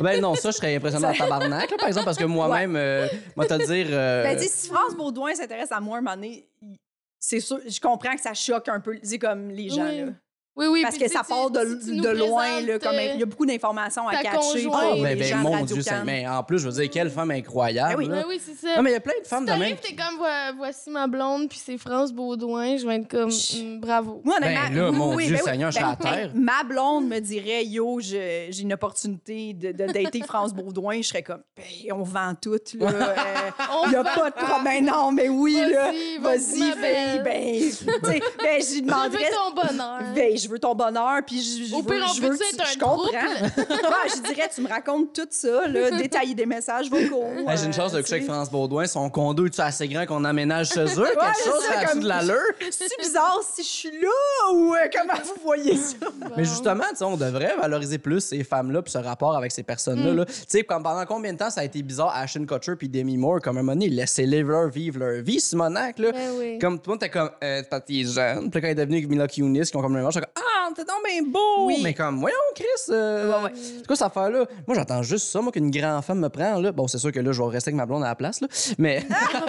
ben 0.02 0.20
non, 0.20 0.34
ça, 0.36 0.50
je 0.52 0.56
serais 0.56 0.76
impressionné 0.76 1.06
en 1.06 1.12
tabarnak, 1.14 1.70
là, 1.70 1.76
par 1.78 1.88
exemple, 1.88 2.04
parce 2.04 2.16
que 2.16 2.24
moi-même, 2.24 2.76
euh, 2.76 3.08
moi, 3.36 3.46
te 3.46 3.54
dire. 3.66 3.86
euh, 3.90 4.22
Ben, 4.22 4.38
sais, 4.38 4.48
si 4.48 4.68
France 4.68 4.94
Baudouin 4.96 5.34
s'intéresse 5.34 5.72
à 5.72 5.80
moi 5.80 5.98
un 5.98 6.02
moment 6.02 6.14
donné, 6.16 6.48
c'est 7.18 7.40
sûr, 7.40 7.58
je 7.66 7.80
comprends 7.80 8.14
que 8.14 8.20
ça 8.20 8.34
choque 8.34 8.68
un 8.68 8.80
peu, 8.80 8.96
sais, 9.02 9.18
comme 9.18 9.50
les 9.50 9.68
gens, 9.68 9.84
Oui. 9.88 10.00
là. 10.02 10.06
Oui, 10.60 10.66
oui. 10.66 10.82
Parce 10.82 10.98
que 10.98 11.08
ça 11.08 11.22
part 11.24 11.50
de, 11.50 12.16
loin, 12.18 12.60
là, 12.60 12.78
comme 12.78 12.94
euh, 12.94 13.14
il 13.14 13.20
y 13.20 13.22
a 13.22 13.26
beaucoup 13.26 13.46
d'informations 13.46 14.06
à 14.06 14.22
conjointe. 14.22 14.74
Ah, 14.74 14.94
les 14.94 15.02
ben, 15.02 15.18
ben, 15.18 15.36
mon 15.38 15.64
Dieu, 15.64 15.82
mais 16.04 16.28
en 16.28 16.42
plus, 16.42 16.58
je 16.58 16.68
veux 16.68 16.80
dire, 16.82 16.90
quelle 16.90 17.08
femme 17.08 17.30
incroyable. 17.30 17.96
Ben 17.96 17.98
oui. 17.98 18.08
là. 18.08 18.24
Oui, 18.28 18.38
c'est 18.44 18.54
ça. 18.54 18.76
Non, 18.76 18.82
mais 18.82 18.90
il 18.90 18.92
y 18.92 18.96
a 18.96 19.00
plein 19.00 19.14
de 19.22 19.26
femmes 19.26 19.46
si 19.46 19.52
de 19.54 19.58
même. 19.58 19.76
t'arrives, 19.76 19.80
t'es 19.80 19.94
comme, 19.94 20.18
Vo- 20.18 20.56
voici 20.58 20.90
ma 20.90 21.06
blonde, 21.06 21.48
puis 21.48 21.58
c'est 21.64 21.78
France 21.78 22.12
Baudouin, 22.12 22.76
je 22.76 22.86
vais 22.86 22.96
être 22.96 23.08
comme, 23.08 23.30
mm, 23.30 23.80
bravo. 23.80 24.20
Moi, 24.22 24.36
Ben 24.40 24.54
là, 24.74 24.90
oui, 24.90 24.96
mon 24.96 25.14
oui, 25.14 25.26
Dieu 25.28 25.36
ben. 25.36 25.42
Seigneur, 25.44 25.70
je 25.70 25.76
suis 25.76 25.84
à 25.84 25.96
Ben, 25.98 26.10
terre. 26.10 26.30
Ma 26.34 26.62
blonde 26.62 27.08
me 27.08 27.18
dirait, 27.20 27.64
yo, 27.64 27.98
j'ai 28.00 28.50
une 28.60 28.74
opportunité 28.74 29.54
de, 29.54 29.72
de 29.72 29.86
dater 29.90 30.20
France 30.26 30.52
Baudouin. 30.52 30.98
Je 31.00 31.08
serais 31.08 31.22
comme, 31.22 31.42
ben, 31.56 31.64
on 31.94 32.02
vend 32.02 32.34
tout, 32.40 32.58
là. 32.78 33.14
Il 33.86 33.90
n'y 33.90 33.96
a 33.96 34.04
pas 34.04 34.30
de 34.30 34.34
problème. 34.36 34.84
Non, 34.84 35.10
mais 35.10 35.28
oui, 35.30 35.54
là. 35.54 35.90
Vas-y, 36.20 36.58
Vas-y, 36.60 37.16
ma. 37.16 37.22
Ben, 37.22 37.54
tu 37.54 37.70
sais, 37.70 37.86
ben, 38.42 38.60
j'y 38.60 38.76
Je 38.78 38.82
demanderais. 38.82 39.30
ton 39.30 39.54
bonheur. 39.54 40.00
Ben, 40.14 40.36
je 40.36 40.48
veux 40.50 40.58
ton 40.58 40.74
bonheur, 40.74 41.20
puis 41.26 41.40
je, 41.42 41.64
je 41.70 41.74
Au 41.74 41.82
veux, 41.82 41.94
pire, 41.94 42.06
on 42.08 42.12
je 42.12 42.20
veux 42.20 42.28
peut-tu 42.30 42.38
que 42.44 42.48
tu- 42.50 42.54
être 42.56 42.68
un 42.68 42.72
je 42.72 42.78
comprends. 42.78 43.02
ouais, 43.10 44.08
je 44.16 44.22
dirais, 44.32 44.50
tu 44.54 44.60
me 44.62 44.68
racontes 44.68 45.12
tout 45.14 45.26
ça, 45.30 45.66
là, 45.66 45.90
détailler 45.98 46.34
des 46.34 46.46
messages 46.46 46.90
vocaux. 46.90 47.24
J'ai 47.56 47.64
une 47.66 47.72
chance 47.72 47.92
de 47.92 47.98
euh, 47.98 48.02
coucher 48.02 48.14
avec. 48.16 48.26
France 48.26 48.50
Baudouin. 48.50 48.86
Son 48.86 49.08
condo 49.10 49.46
est 49.46 49.60
assez 49.60 49.88
grand 49.88 50.06
qu'on 50.06 50.24
emménage 50.24 50.70
chez 50.70 50.80
eux? 50.80 50.86
Quelque 51.04 51.20
c'est 51.36 51.50
chose, 51.50 51.62
ça, 51.62 51.72
ça 51.74 51.78
a 51.80 51.84
comme- 51.86 52.00
de 52.00 52.08
l'allure? 52.08 52.36
C'est 52.70 52.88
bizarre 53.00 53.40
si 53.54 53.62
je 53.62 53.68
suis 53.68 53.90
là 54.00 54.52
ou 54.54 54.74
euh, 54.74 54.78
comment 54.94 55.20
vous 55.24 55.42
voyez 55.42 55.76
ça? 55.76 55.96
Mais 56.36 56.44
justement, 56.44 56.84
tu 56.90 56.96
sais, 56.96 57.04
on 57.04 57.16
devrait 57.16 57.56
valoriser 57.56 57.98
plus 57.98 58.20
ces 58.20 58.44
femmes-là 58.44 58.82
puis 58.82 58.92
ce 58.92 58.98
rapport 58.98 59.36
avec 59.36 59.52
ces 59.52 59.62
personnes-là. 59.62 60.12
Mm. 60.12 60.16
là. 60.16 60.24
Tu 60.26 60.32
sais, 60.48 60.62
comme 60.64 60.82
pendant 60.82 61.04
combien 61.06 61.32
de 61.32 61.38
temps 61.38 61.50
ça 61.50 61.60
a 61.60 61.64
été 61.64 61.82
bizarre 61.82 62.14
Ashton 62.14 62.44
Kutcher 62.46 62.76
puis 62.76 62.88
Demi 62.88 63.16
Moore, 63.16 63.40
comme 63.40 63.58
un 63.58 63.62
moment 63.62 63.72
donné, 63.72 63.88
laissez-les 63.88 64.42
leur 64.42 64.68
vivre 64.68 64.98
leur 64.98 65.22
vie, 65.22 65.40
Simonac, 65.40 65.98
là? 65.98 66.12
Ben 66.12 66.30
oui. 66.38 66.58
Comme 66.58 66.78
tout 66.78 66.90
le 66.90 66.94
monde 66.94 67.02
était 67.02 67.10
comme, 67.10 67.30
euh, 67.42 67.62
est 67.88 68.04
jeune. 68.04 68.50
Puis 68.50 68.60
là, 68.60 68.60
quand 68.60 68.66
il 68.68 68.70
est 68.70 68.74
devenu 68.74 68.96
avec 68.98 69.08
Mila 69.08 69.28
Kunis, 69.28 69.62
qui 69.70 69.76
ont 69.76 69.82
comme 69.82 69.92
le 69.92 69.98
même 69.98 70.06
âge, 70.06 70.14
j'étais 70.14 70.26
comme, 70.26 70.29
ah, 70.36 70.59
t'es 70.74 70.84
donc 70.84 70.96
bien 71.06 71.22
beau! 71.22 71.66
Oui. 71.66 71.80
Mais 71.82 71.94
comme, 71.94 72.18
voyons, 72.20 72.36
Chris, 72.54 72.64
euh, 72.90 73.30
Ouais, 73.30 73.44
ouais. 73.44 73.50
c'est 73.54 73.86
quoi 73.86 73.96
cette 73.96 74.06
affaire-là? 74.06 74.44
Moi, 74.66 74.76
j'attends 74.76 75.02
juste 75.02 75.26
ça, 75.28 75.40
moi, 75.40 75.52
qu'une 75.52 75.70
grande 75.70 76.02
femme 76.04 76.20
me 76.20 76.28
prend, 76.28 76.60
là. 76.60 76.72
Bon, 76.72 76.86
c'est 76.88 76.98
sûr 76.98 77.12
que 77.12 77.20
là, 77.20 77.32
je 77.32 77.42
vais 77.42 77.48
rester 77.48 77.68
avec 77.70 77.76
ma 77.76 77.86
blonde 77.86 78.02
à 78.04 78.08
la 78.08 78.14
place, 78.14 78.40
là. 78.40 78.48
Mais 78.78 79.02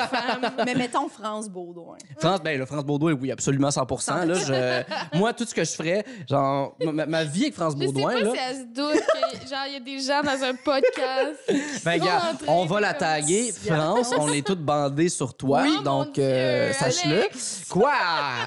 Mais 0.65 0.75
mettons 0.75 1.07
France 1.09 1.49
Baudouin. 1.49 1.97
France, 2.19 2.41
ben, 2.43 2.57
le 2.57 2.65
France 2.65 2.83
Baudouin, 2.83 3.13
oui, 3.19 3.31
absolument 3.31 3.71
100 3.71 3.85
là, 4.25 4.33
je... 4.33 5.17
Moi, 5.17 5.33
tout 5.33 5.45
ce 5.45 5.53
que 5.53 5.63
je 5.63 5.71
ferais, 5.71 6.05
genre, 6.29 6.75
ma, 6.83 7.05
ma 7.05 7.23
vie 7.23 7.43
avec 7.43 7.55
France 7.55 7.73
Je 7.77 7.85
sais 7.85 7.91
Baudouin, 7.91 8.13
pas 8.13 8.19
là. 8.19 8.31
si 8.31 8.39
elle 8.49 8.55
se 8.55 8.63
doute 8.73 9.03
que, 9.05 9.49
genre, 9.49 9.65
il 9.67 9.73
y 9.73 9.75
a 9.75 9.79
des 9.79 9.99
gens 9.99 10.21
dans 10.21 10.43
un 10.43 10.53
podcast. 10.55 11.39
Ben, 11.83 11.97
gars, 11.99 12.33
on 12.47 12.65
va 12.65 12.79
la 12.79 12.93
taguer. 12.93 13.51
France, 13.65 14.11
on 14.17 14.27
est 14.31 14.45
toutes 14.45 14.61
bandées 14.61 15.09
sur 15.09 15.33
toi. 15.33 15.61
Oui, 15.63 15.83
donc, 15.83 16.17
euh, 16.19 16.71
sache-le. 16.73 17.23
Quoi? 17.69 17.91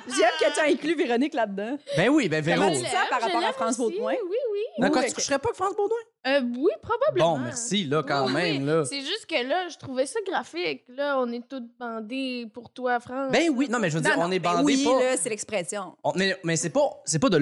J'aime 0.09 0.29
que 0.41 0.55
tu 0.55 0.61
as 0.61 0.71
inclus 0.73 0.95
Véronique 0.95 1.35
là-dedans. 1.35 1.77
Ben 1.97 2.09
oui, 2.11 2.29
ben 2.29 2.43
Véro. 2.43 2.64
L'aime, 2.71 2.85
ça 2.85 2.99
par 3.11 3.21
je 3.21 3.25
rapport 3.27 3.45
à 3.49 3.53
France 3.53 3.79
aussi. 3.81 3.93
Baudouin? 3.97 4.13
Oui, 4.13 4.37
oui. 4.53 4.61
D'accord, 4.79 4.99
Oui, 4.99 5.05
tu 5.05 5.11
ok. 5.11 5.15
coucherais 5.17 5.39
pas 5.39 5.49
avec 5.49 5.57
France 5.57 5.77
Baudouin? 5.77 5.97
Euh, 6.27 6.41
oui, 6.59 6.71
probablement. 6.83 7.37
Bon, 7.37 7.39
merci, 7.45 7.85
là, 7.85 8.03
quand 8.03 8.27
Oui, 8.27 8.33
même, 8.33 8.67
là. 8.67 8.85
C'est 8.85 9.01
juste 9.03 9.27
que 9.27 9.47
là, 9.47 9.69
je 9.69 9.77
trouvais 9.79 10.07
ça 10.07 10.19
graphique. 10.27 10.83
Là, 10.89 11.19
on 11.21 11.31
est 11.33 11.47
toutes 11.49 11.69
bandées 11.79 12.47
pour 12.53 12.71
toi, 12.71 12.99
France. 13.01 13.31
Ben 13.33 13.51
oui, 13.55 13.69
non, 13.69 13.79
mais 13.79 13.91
je 13.91 13.97
veux 13.97 14.03
dire, 14.03 14.17
Non, 14.17 14.25
on 14.25 14.27
non, 14.29 14.33
est 14.33 14.39
ben 14.39 14.53
bandés 14.55 14.65
oui, 14.65 14.85
pas. 14.85 15.03
là, 15.03 15.17
c'est 15.17 15.29
l'expression. 15.31 15.95
On- 16.03 16.13
mais 16.17 16.37
mais 16.45 16.57
c'est 16.57 16.71
pas, 16.71 17.03
c'est 17.05 17.19
pas 17.19 17.29
de 17.29 17.37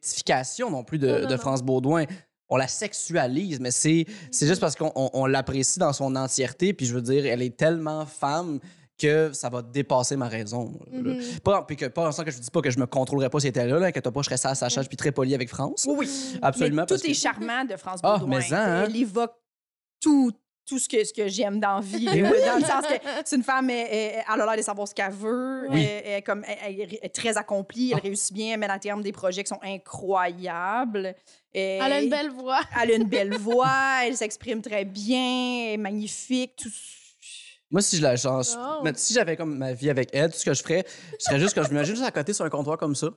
l'objectification 0.00 0.70
non 0.70 0.84
plus 0.84 0.98
de, 0.98 1.06
Non, 1.08 1.20
non, 1.20 1.26
de 1.26 1.32
non. 1.32 1.38
France 1.38 1.62
Baudouin. 1.62 2.04
On 2.48 2.56
la 2.56 2.68
sexualise, 2.68 3.58
mais 3.58 3.72
c'est, 3.72 4.06
c'est 4.30 4.46
juste 4.46 4.60
parce 4.60 4.76
qu'on 4.76 4.92
on- 4.94 5.10
on 5.14 5.26
l'apprécie 5.26 5.80
dans 5.80 5.92
son 5.92 6.14
entièreté. 6.14 6.72
Puis 6.72 6.86
je 6.86 6.94
veux 6.94 7.02
dire, 7.02 7.26
elle 7.26 7.42
est 7.42 7.56
tellement 7.56 8.06
femme 8.06 8.60
que 8.98 9.30
ça 9.32 9.48
va 9.50 9.62
dépasser 9.62 10.16
ma 10.16 10.28
raison. 10.28 10.72
Pas, 11.44 11.62
puis 11.62 11.76
que, 11.76 11.86
pas 11.86 12.06
le 12.06 12.12
sens 12.12 12.24
que 12.24 12.30
je 12.30 12.38
dis 12.38 12.50
pas 12.50 12.62
que 12.62 12.70
je 12.70 12.78
me 12.78 12.86
contrôlerais 12.86 13.28
pas 13.30 13.40
si 13.40 13.46
elle 13.46 13.50
était 13.50 13.66
là, 13.66 13.78
là 13.78 13.92
que 13.92 14.00
t'as 14.00 14.10
pas, 14.10 14.20
je 14.22 14.26
serais 14.26 14.36
ça 14.38 14.50
à 14.50 14.54
sa 14.54 14.68
charge 14.68 14.88
puis 14.88 14.96
très 14.96 15.12
poli 15.12 15.34
avec 15.34 15.48
France. 15.48 15.84
Oui, 15.88 15.96
oui. 16.00 16.38
Absolument. 16.42 16.82
Mais 16.82 16.86
tout 16.86 16.94
parce 16.94 17.02
que- 17.02 17.10
est 17.10 17.14
charmant 17.14 17.64
de 17.64 17.76
France 17.76 18.00
Ah, 18.02 18.18
Baudouin. 18.18 18.36
mais 18.38 18.42
ça, 18.42 18.62
hein? 18.64 18.84
Elle 18.88 18.96
évoque 18.96 19.34
tout, 20.00 20.32
tout 20.68 20.78
ce 20.78 20.88
que, 20.88 21.04
ce 21.04 21.12
que 21.12 21.28
j'aime 21.28 21.60
dans 21.60 21.76
la 21.76 21.80
vie. 21.80 22.06
Là, 22.06 22.12
oui. 22.14 22.22
Dans 22.46 22.56
le 22.56 22.62
sens 22.64 22.86
que 22.86 22.94
c'est 23.24 23.36
une 23.36 23.42
femme, 23.42 23.68
elle, 23.70 23.86
elle- 23.90 24.24
elle 24.34 24.40
a 24.40 24.46
l'air 24.46 24.56
de 24.56 24.62
savoir 24.62 24.88
ce 24.88 24.94
qu'elle 24.94 25.12
veut. 25.12 25.66
Oui. 25.70 25.84
Elle, 25.84 26.22
comme, 26.24 26.42
elle- 26.46 26.80
elle 26.80 26.94
est 27.02 27.14
très 27.14 27.36
accomplie. 27.36 27.90
Elle 27.92 27.98
Ah. 27.98 28.02
réussit 28.02 28.32
bien. 28.34 28.54
Elle 28.54 28.60
mène 28.60 28.70
à 28.70 28.78
terme 28.78 29.02
des 29.02 29.12
projets 29.12 29.44
qui 29.44 29.48
sont 29.48 29.60
incroyables. 29.62 31.14
Et- 31.54 31.78
Elle 31.82 31.92
a 31.92 32.00
une 32.00 32.10
belle 32.10 32.30
voix. 32.30 32.60
elle 32.82 32.90
a 32.90 32.94
une 32.94 33.04
belle 33.08 33.34
voix. 33.38 33.98
Elle 34.04 34.16
s'exprime 34.16 34.60
très 34.62 34.84
bien. 34.84 35.66
Elle 35.68 35.74
est 35.74 35.76
magnifique. 35.78 36.54
Tout... 36.56 36.68
Moi, 37.70 37.82
si 37.82 37.96
je 37.96 38.02
la 38.02 38.16
change, 38.16 38.48
Oh. 38.56 38.80
mais 38.84 38.92
si 38.96 39.12
j'avais 39.12 39.36
comme 39.36 39.56
ma 39.56 39.72
vie 39.72 39.90
avec 39.90 40.10
elle, 40.12 40.30
tout 40.30 40.38
ce 40.38 40.44
que 40.44 40.54
je 40.54 40.62
ferais, 40.62 40.84
je 41.18 41.24
serais 41.24 41.40
juste 41.40 41.54
que 41.54 41.62
je 41.62 41.68
m'imagine 41.68 41.94
juste 41.96 42.06
à 42.06 42.12
côté 42.12 42.32
sur 42.32 42.44
un 42.44 42.50
comptoir 42.50 42.78
comme 42.78 42.94
ça, 42.94 43.08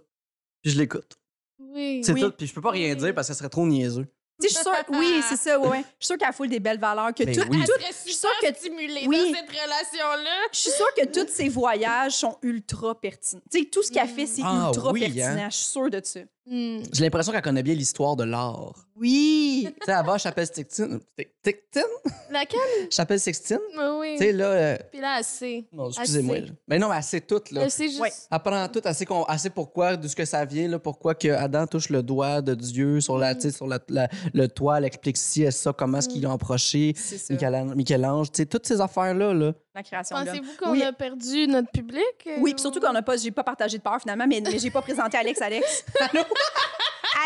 puis 0.62 0.72
je 0.72 0.80
l'écoute. 0.80 1.18
Oui. 1.60 2.02
C'est 2.04 2.14
Oui. 2.14 2.22
tout, 2.22 2.32
puis 2.32 2.48
je 2.48 2.54
peux 2.54 2.62
pas 2.62 2.72
rien 2.72 2.96
dire 2.96 3.14
parce 3.14 3.28
que 3.28 3.34
ça 3.34 3.38
serait 3.38 3.50
trop 3.50 3.66
niaiseux. 3.68 4.08
Tu 4.42 4.48
sais, 4.48 4.54
je 4.54 4.56
suis 4.56 4.64
sûre. 4.64 4.86
Oui, 4.98 5.22
c'est 5.28 5.36
ça. 5.36 5.60
Ouais, 5.60 5.68
ouais. 5.68 5.80
Je 6.00 6.06
suis 6.06 6.14
sûre 6.14 6.18
qu'elle 6.18 6.32
foule 6.34 6.48
des 6.48 6.62
belles 6.62 6.80
valeurs. 6.80 7.14
Que 7.14 7.26
Ben 7.26 7.36
tout, 7.36 7.44
oui. 7.52 7.62
Tout- 7.66 7.74
je 7.86 7.94
suis 7.94 8.14
sûre 8.14 8.30
que 8.42 8.48
stimulée 8.56 9.04
oui. 9.06 9.18
dans 9.18 9.38
cette 9.38 9.50
relation-là. 9.50 10.38
Je 10.54 10.58
suis 10.60 10.72
sûre 10.72 10.94
que 10.96 11.06
tous 11.08 11.30
ces 11.30 11.50
voyages 11.50 12.14
sont 12.14 12.38
ultra 12.42 13.00
pertinents. 13.00 13.42
Tu 13.52 13.60
sais, 13.60 13.66
tout 13.66 13.84
ce 13.84 13.92
qu'elle 13.92 14.08
fait, 14.08 14.26
c'est 14.26 14.42
Ah 14.46 14.72
ultra 14.74 14.94
oui, 14.94 15.02
pertinent. 15.02 15.26
hein? 15.44 15.50
Je 15.50 15.56
suis 15.58 15.66
sûre 15.66 15.90
de 15.90 16.00
ça. 16.02 16.22
Hmm. 16.46 16.80
J'ai 16.92 17.04
l'impression 17.04 17.32
qu'elle 17.32 17.42
connaît 17.44 17.62
bien 17.62 17.76
l'histoire 17.76 18.16
de 18.16 18.24
l'art. 18.24 18.74
Oui. 18.96 19.68
tu 19.68 19.86
sais, 19.86 19.92
elle 19.98 20.06
va 20.06 20.14
à 20.14 20.18
Chapelle 20.18 20.48
Sixtine. 20.52 21.00
Sixtine? 21.46 21.84
Laquelle? 22.32 22.60
Chapelle 22.90 23.20
Sixtine? 23.20 23.60
Oui. 24.00 24.16
Tu 24.18 24.26
sais, 24.26 24.32
là. 24.32 24.46
euh, 24.46 24.78
Puis 24.92 25.00
là, 25.00 25.16
assez. 25.20 25.68
Non, 25.72 25.90
excusez-moi. 25.90 26.38
Assez. 26.38 26.46
là. 26.48 26.52
Mais 26.68 26.80
non, 26.80 26.90
mais 26.90 26.96
elle 26.98 27.04
sait 27.04 27.22
tout, 27.22 27.42
là. 27.52 27.62
Elle 27.64 27.72
sait 27.72 27.88
juste. 27.88 28.00
Ouais. 28.02 28.12
Elle 28.32 28.40
prend 28.40 28.68
tout, 28.68 28.82
assez, 28.84 29.06
assez 29.28 29.50
pourquoi, 29.52 29.96
d'où 29.96 30.08
ce 30.08 30.16
que 30.16 30.26
ça 30.26 30.44
vient, 30.44 30.68
là, 30.68 30.80
pourquoi 30.80 31.14
que 31.14 31.28
Adam 31.28 31.68
touche 31.68 31.90
le 31.90 32.02
doigt 32.02 32.42
de 32.42 32.56
Dieu 32.56 33.00
sur, 33.00 33.18
la, 33.20 33.36
Mm. 33.36 33.52
sur 33.52 33.68
la, 33.68 33.80
la- 33.88 34.10
le 34.34 34.48
toit, 34.48 34.80
elle 34.80 34.86
explique 34.86 35.18
ci 35.18 35.44
et 35.44 35.52
ça, 35.52 35.72
comment 35.72 36.00
est-ce 36.00 36.10
qu'il 36.10 36.26
a 36.26 36.32
approché 36.32 36.94
C'est 36.96 37.18
ça. 37.20 37.34
Michel- 37.34 37.76
Michel-Ange, 37.76 38.32
tu 38.32 38.38
sais, 38.38 38.46
toutes 38.48 38.66
ces 38.66 38.82
affaires-là, 38.82 39.34
là. 39.34 39.54
La 39.76 39.84
création 39.84 40.20
de. 40.20 40.26
Pensez-vous 40.26 40.52
qu'on 40.60 40.72
Oui. 40.72 40.84
a 40.84 40.92
perdu 40.92 41.48
notre 41.48 41.70
public? 41.72 42.04
euh, 42.28 42.38
Oui, 42.40 42.54
puis 42.54 42.62
surtout 42.62 42.80
qu'on 42.80 42.92
n'a 42.92 43.02
pas, 43.04 43.18
j'ai 43.18 43.32
pas 43.32 43.44
partagé 43.44 43.78
de 43.78 43.84
peur 43.84 44.00
finalement, 44.02 44.26
mais, 44.28 44.42
mais 44.42 44.58
j'ai 44.58 44.72
pas 44.72 44.82
présenté 44.82 45.18
Alex. 45.18 45.42
Alex. 45.42 45.86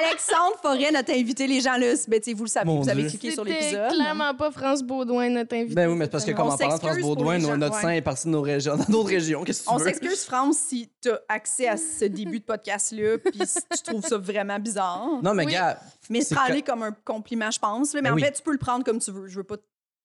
Alexandre 0.05 0.55
Forêt, 0.62 0.91
notre 0.91 1.12
invité, 1.13 1.45
les 1.45 1.62
gens 1.62 1.77
là, 1.77 1.93
ben, 2.07 2.19
tu 2.19 2.31
sais, 2.31 2.33
vous 2.33 2.43
le 2.45 2.50
savez, 2.50 2.65
Mon 2.65 2.81
vous 2.81 2.89
avez 2.89 3.01
Dieu. 3.03 3.09
cliqué 3.12 3.31
sur 3.31 3.43
l'épisode. 3.43 3.91
clairement 3.93 4.33
pas 4.33 4.50
France 4.50 4.81
Baudouin, 4.81 5.29
notre 5.29 5.55
invité. 5.55 5.75
Ben 5.75 5.88
oui, 5.89 5.95
mais 5.95 6.05
c'est 6.05 6.12
parce 6.12 6.25
que 6.25 6.31
comme 6.31 6.47
On 6.47 6.51
en 6.51 6.57
parlant 6.57 6.75
de 6.77 6.81
France 6.81 7.00
Baudouin, 7.00 7.38
notre 7.57 7.75
ouais. 7.75 7.81
sang 7.81 7.89
est 7.89 8.01
parti 8.01 8.25
de 8.27 8.31
nos 8.31 8.41
régions, 8.41 8.75
dans 8.77 8.83
d'autres 8.85 9.09
régions. 9.09 9.43
Qu'est-ce 9.43 9.62
que 9.63 9.67
tu 9.69 9.73
On 9.73 9.77
veux? 9.77 9.85
s'excuse, 9.85 10.23
France, 10.25 10.57
si 10.57 10.89
tu 11.01 11.09
as 11.12 11.21
accès 11.29 11.67
à 11.67 11.77
ce 11.77 12.05
début 12.05 12.39
de 12.39 12.45
podcast-là, 12.45 13.17
puis 13.19 13.39
si 13.45 13.59
tu 13.75 13.83
trouves 13.83 14.05
ça 14.05 14.17
vraiment 14.17 14.57
bizarre. 14.59 15.07
Non, 15.21 15.33
mais 15.33 15.45
Oui. 15.45 15.51
gars, 15.53 15.79
Mais 16.09 16.21
c'est 16.21 16.33
prends-le 16.35 16.62
comme 16.62 16.83
un 16.83 16.95
compliment, 17.05 17.51
je 17.51 17.59
pense. 17.59 17.93
là. 17.93 18.01
Mais 18.01 18.09
Ben 18.09 18.13
en 18.13 18.15
oui. 18.15 18.23
fait, 18.23 18.31
tu 18.31 18.41
peux 18.41 18.51
le 18.53 18.57
prendre 18.57 18.83
comme 18.83 19.00
tu 19.00 19.12
veux. 19.12 19.27
Je 19.27 19.35
veux 19.38 19.43
pas, 19.43 19.55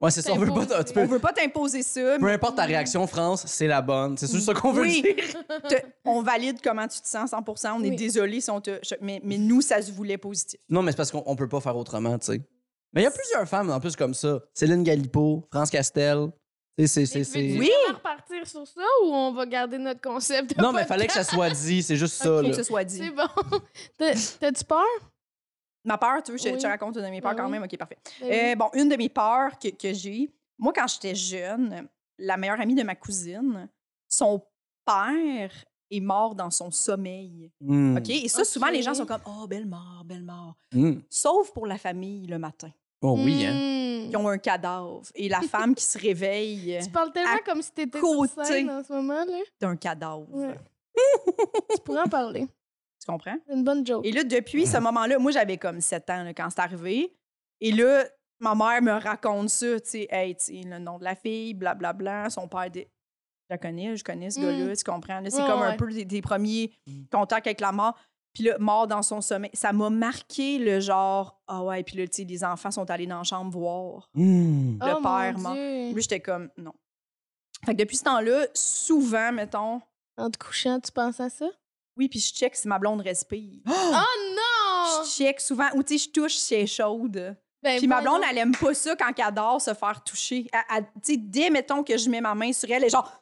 ouais, 0.01 0.11
c'est 0.11 0.23
ça, 0.23 0.33
on 0.33 0.37
veut 0.37 0.47
pas. 0.53 0.85
Tu 0.85 0.93
peux, 0.93 1.01
on 1.03 1.07
veut 1.07 1.19
pas 1.19 1.33
t'imposer 1.33 1.83
ça. 1.83 2.01
peu 2.01 2.19
mais 2.27 2.33
importe 2.33 2.57
ta 2.57 2.65
réaction, 2.65 3.07
France, 3.07 3.45
c'est 3.47 3.67
la 3.67 3.83
bonne. 3.83 4.17
C'est 4.17 4.31
juste 4.31 4.47
ça 4.47 4.55
qu'on 4.55 4.73
veut 4.73 4.83
Oui. 4.83 5.03
dire. 5.03 5.15
te- 5.69 5.87
on 6.05 6.23
valide 6.23 6.59
comment 6.63 6.87
tu 6.89 7.01
te 7.01 7.09
sens 7.09 7.31
100% 7.31 7.73
On 7.77 7.83
est 7.85 7.91
Oui. 7.91 7.97
désolé 7.97 8.41
si 8.41 8.51
on 8.51 8.61
te. 8.61 8.79
je- 8.83 8.95
Mais, 9.01 9.21
mais 9.25 9.39
nous, 9.39 9.61
ça 9.61 9.81
se 9.83 9.91
voulait 9.93 10.19
positif. 10.19 10.61
Non, 10.69 10.83
mais 10.83 10.93
c'est 10.93 10.97
parce 10.97 11.11
qu'on 11.11 11.23
on 11.27 11.37
peut 11.37 11.49
pas 11.49 11.61
faire 11.61 11.77
autrement, 11.77 12.19
tu 12.19 12.27
sais. 12.33 12.41
Mais 12.95 13.03
il 13.03 13.05
y 13.05 13.07
a 13.07 13.11
plusieurs 13.11 13.47
femmes 13.47 13.71
en 13.71 13.81
plus 13.81 13.95
comme 13.97 14.15
ça. 14.15 14.41
Céline 14.55 14.83
Galipo, 14.83 15.47
France 15.53 15.71
Castel. 15.71 16.29
Tu 16.79 16.87
sais, 16.87 17.05
c'est. 17.07 17.07
c'est- 17.07 17.25
c'est- 17.25 17.39
Oui. 17.59 17.71
vraiment 17.85 17.99
repartir 17.99 18.47
sur 18.47 18.67
ça 18.67 18.81
ou 19.05 19.09
on 19.13 19.33
va 19.33 19.45
garder 19.47 19.79
notre 19.79 20.01
concept? 20.01 20.57
de 20.57 20.63
Non, 20.63 20.73
mais 20.73 20.85
fallait 20.85 21.07
que 21.09 21.13
ça 21.13 21.25
soit 21.25 21.51
dit, 21.51 21.83
c'est 21.83 21.97
juste 21.97 22.15
ça, 22.23 22.25
Faut 22.29 22.41
là. 22.41 22.51
que 22.51 22.55
ce 22.57 22.63
soit 22.63 22.85
dit. 22.85 22.99
C'est 22.99 23.11
bon. 23.11 23.27
T'as- 23.99 24.15
T'as-tu 24.41 24.65
peur? 24.65 24.85
Ma 25.89 25.99
peur, 25.99 26.23
tu 26.23 26.33
veux, 26.33 26.39
je 26.39 26.49
Oui. 26.51 26.59
te 26.59 26.67
raconte 26.67 26.97
une 26.97 27.03
de 27.03 27.09
mes 27.09 27.21
peurs 27.21 27.33
Ben 27.35 27.39
quand 27.39 27.47
oui. 27.47 27.53
même. 27.53 27.63
OK, 27.63 27.77
parfait. 27.79 27.99
Ben 28.21 28.53
Euh, 28.53 28.55
bon, 28.57 28.69
une 28.75 28.89
de 28.89 28.97
mes 28.97 29.09
peurs 29.09 29.59
que, 29.59 29.69
que 29.69 29.93
j'ai, 29.95 30.31
moi, 30.59 30.73
quand 30.75 30.87
j'étais 30.87 31.15
jeune, 31.15 31.89
la 32.19 32.37
meilleure 32.37 32.61
amie 32.61 32.75
de 32.75 32.83
ma 32.83 32.95
cousine, 32.95 33.69
son 34.09 34.43
père 34.85 35.51
est 35.91 36.01
mort 36.01 36.35
dans 36.35 36.51
son 36.51 36.71
sommeil. 36.71 37.51
Hmm. 37.61 37.97
OK? 37.97 38.11
Et 38.11 38.29
ça, 38.29 38.45
souvent, 38.45 38.69
les 38.69 38.83
gens 38.83 38.93
sont 38.95 39.07
comme 39.07 39.23
Oh, 39.27 39.47
belle 39.47 39.67
mort, 39.67 40.03
belle 40.05 40.25
mort. 40.25 40.55
Hmm. 40.73 40.97
Sauf 41.09 41.53
pour 41.53 41.67
la 41.67 41.79
famille 41.79 42.27
le 42.27 42.39
matin. 42.39 42.71
Oh 43.01 43.17
oui, 43.19 43.47
hein. 43.47 43.53
Hmm. 43.55 44.11
Ils 44.11 44.17
ont 44.17 44.29
un 44.29 44.39
cadavre. 44.39 45.03
Et 45.15 45.29
la 45.29 45.41
femme 45.41 45.75
qui 45.75 45.85
se 45.85 45.99
réveille 45.99 46.79
Tu 46.85 46.91
parles 46.91 47.13
tellement 47.13 47.33
à 47.35 47.39
comme 47.39 47.63
si 47.63 47.73
t'étais 47.73 47.99
côté. 48.01 48.33
sur 48.35 48.45
scène 48.45 48.69
en 48.71 48.83
ce 48.83 48.93
moment, 48.93 49.25
là. 49.25 49.39
d'un 49.61 49.77
cadavre. 49.77 50.27
Ouais. 50.33 50.55
tu 51.75 51.81
pourrais 51.85 52.01
en 52.03 52.09
parler. 52.09 52.47
Tu 53.09 53.13
comprends? 53.13 53.37
C'est 53.47 53.55
une 53.55 53.65
bonne 53.65 53.87
joke. 53.87 54.05
Et 54.05 54.13
là, 54.13 54.23
depuis 54.23 54.67
ce 54.67 54.77
moment-là, 54.79 55.19
moi, 55.19 55.33
j'avais 55.33 55.57
comme 55.57 55.81
7 55.81 56.11
ans 56.11 56.25
là, 56.25 56.35
quand 56.35 56.51
c'est 56.51 56.61
arrivé. 56.61 57.15
Et 57.61 57.73
là, 57.73 58.05
ma 58.39 58.55
mère 58.55 58.83
me 58.83 58.93
raconte 59.03 59.49
ça, 59.49 59.81
tu 59.81 59.89
sais, 59.89 60.09
hey, 60.11 60.37
tu 60.37 60.45
sais, 60.45 60.63
le 60.69 60.79
nom 60.79 60.99
de 60.99 61.05
la 61.05 61.15
fille, 61.15 61.55
blablabla, 61.55 62.29
son 62.29 62.47
père. 62.49 62.71
dé- 62.71 62.91
Je 63.51 63.55
la 63.55 63.59
connais, 63.59 63.97
je 63.97 64.05
connais 64.05 64.31
ce 64.31 64.39
Mm. 64.39 64.43
gars-là, 64.43 64.77
tu 64.77 64.85
comprends? 64.85 65.21
là, 65.21 65.31
C'est 65.31 65.41
Ouais, 65.41 65.49
comme 65.49 65.63
un 65.63 65.75
peu 65.77 65.91
des, 65.91 66.05
des 66.05 66.21
premiers 66.21 66.71
contacts 67.11 67.47
avec 67.47 67.61
la 67.63 67.73
mort. 67.73 67.99
Puis 68.35 68.45
là, 68.45 68.57
mort 68.59 68.87
dans 68.87 69.03
son 69.03 69.23
sommeil. 69.23 69.51
Ça 69.55 69.73
m'a 69.73 69.89
marqué 69.89 70.59
le 70.59 70.79
genre, 70.81 71.41
ah 71.49 71.65
ouais, 71.65 71.83
puis 71.83 71.97
là, 71.97 72.07
tu 72.07 72.17
sais, 72.17 72.25
les 72.25 72.45
enfants 72.45 72.71
sont 72.71 72.89
allés 72.91 73.07
dans 73.07 73.17
la 73.19 73.25
chambre 73.25 73.51
voir. 73.51 74.11
Hmm. 74.13 74.79
le 74.81 74.93
oh, 74.99 75.03
père 75.03 75.39
mort. 75.39 75.55
Lui, 75.55 76.03
j'étais 76.03 76.21
comme, 76.21 76.51
non. 76.59 76.75
Fait 77.65 77.73
que 77.73 77.79
depuis 77.79 77.97
ce 77.97 78.05
temps-là, 78.05 78.47
souvent, 78.55 79.33
mettons, 79.33 79.81
En 80.19 80.31
te 80.31 80.37
couchant, 80.39 80.79
tu 80.79 80.93
penses 80.93 81.19
à 81.21 81.31
ça? 81.31 81.47
Oui, 81.99 82.09
puis 82.09 82.21
je 82.21 82.33
check 82.33 82.55
si 82.57 82.69
ma 82.69 82.79
blonde 82.79 83.01
respire. 83.01 83.61
Oh 83.67 83.73
non! 84.35 85.03
Je 85.05 85.09
check 85.11 85.41
souvent, 85.41 85.69
ou 85.75 85.83
tu 85.83 85.99
sais, 85.99 86.05
je 86.07 86.11
touche 86.11 86.35
si 86.37 86.55
elle 86.55 86.63
est 86.63 86.67
chaude. 86.67 87.37
Ben, 87.63 87.79
Puis 87.79 87.89
ma 87.89 88.01
blonde, 88.01 88.23
elle 88.31 88.39
aime 88.39 88.55
pas 88.55 88.73
ça 88.73 88.95
quand 88.97 89.11
elle 89.19 89.25
adore 89.25 89.61
se 89.61 89.75
faire 89.75 90.03
toucher. 90.05 90.47
Elle- 90.53 90.85
elle- 91.05 91.19
dès, 91.19 91.51
mettons, 91.51 91.83
que 91.83 91.99
je 91.99 92.09
mets 92.09 92.21
ma 92.21 92.35
main 92.35 92.53
sur 92.53 92.71
elle, 92.71 92.77
elle 92.77 92.85
est 92.85 92.89
genre, 92.89 93.13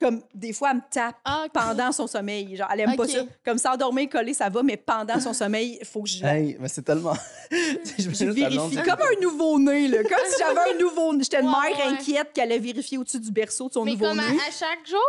comme, 0.00 0.20
des 0.34 0.52
fois, 0.52 0.70
elle 0.72 0.76
me 0.78 0.82
tape 0.90 1.16
Ah, 1.24 1.46
pendant 1.52 1.92
son 1.92 2.08
sommeil. 2.08 2.56
Genre, 2.56 2.68
elle 2.72 2.80
aime 2.80 2.96
pas 2.96 3.06
ça. 3.06 3.20
Comme 3.44 3.56
s'endormir, 3.56 4.08
coller, 4.10 4.34
ça 4.34 4.48
va, 4.48 4.62
mais 4.64 4.76
pendant 4.76 5.20
son 5.20 5.32
sommeil, 5.32 5.78
il 5.80 5.86
faut 5.86 6.02
que 6.02 6.08
je... 6.08 6.24
Hey, 6.24 6.56
mais 6.58 6.66
c'est 6.68 6.82
tellement. 6.82 7.14
je 7.50 8.08
vérifie 8.30 8.76
comme 8.82 9.00
un 9.00 9.20
nouveau-né, 9.22 9.86
là. 9.88 10.02
Comme 10.02 10.26
si 10.26 10.34
j'avais 10.40 10.74
un 10.74 10.78
nouveau-né. 10.78 11.22
J'étais 11.22 11.40
une 11.40 11.46
Ouais, 11.48 11.70
mère 11.70 11.78
ouais. 11.86 11.92
inquiète 11.92 12.32
qu'elle 12.34 12.50
allait 12.50 12.58
vérifier 12.58 12.98
au-dessus 12.98 13.20
du 13.20 13.30
berceau 13.30 13.68
de 13.68 13.74
son 13.74 13.84
Mais 13.84 13.96
comme 13.96 14.06
à, 14.08 14.14
nouveau-né. 14.14 14.38
à 14.46 14.50
chaque 14.50 14.84
jour? 14.86 15.00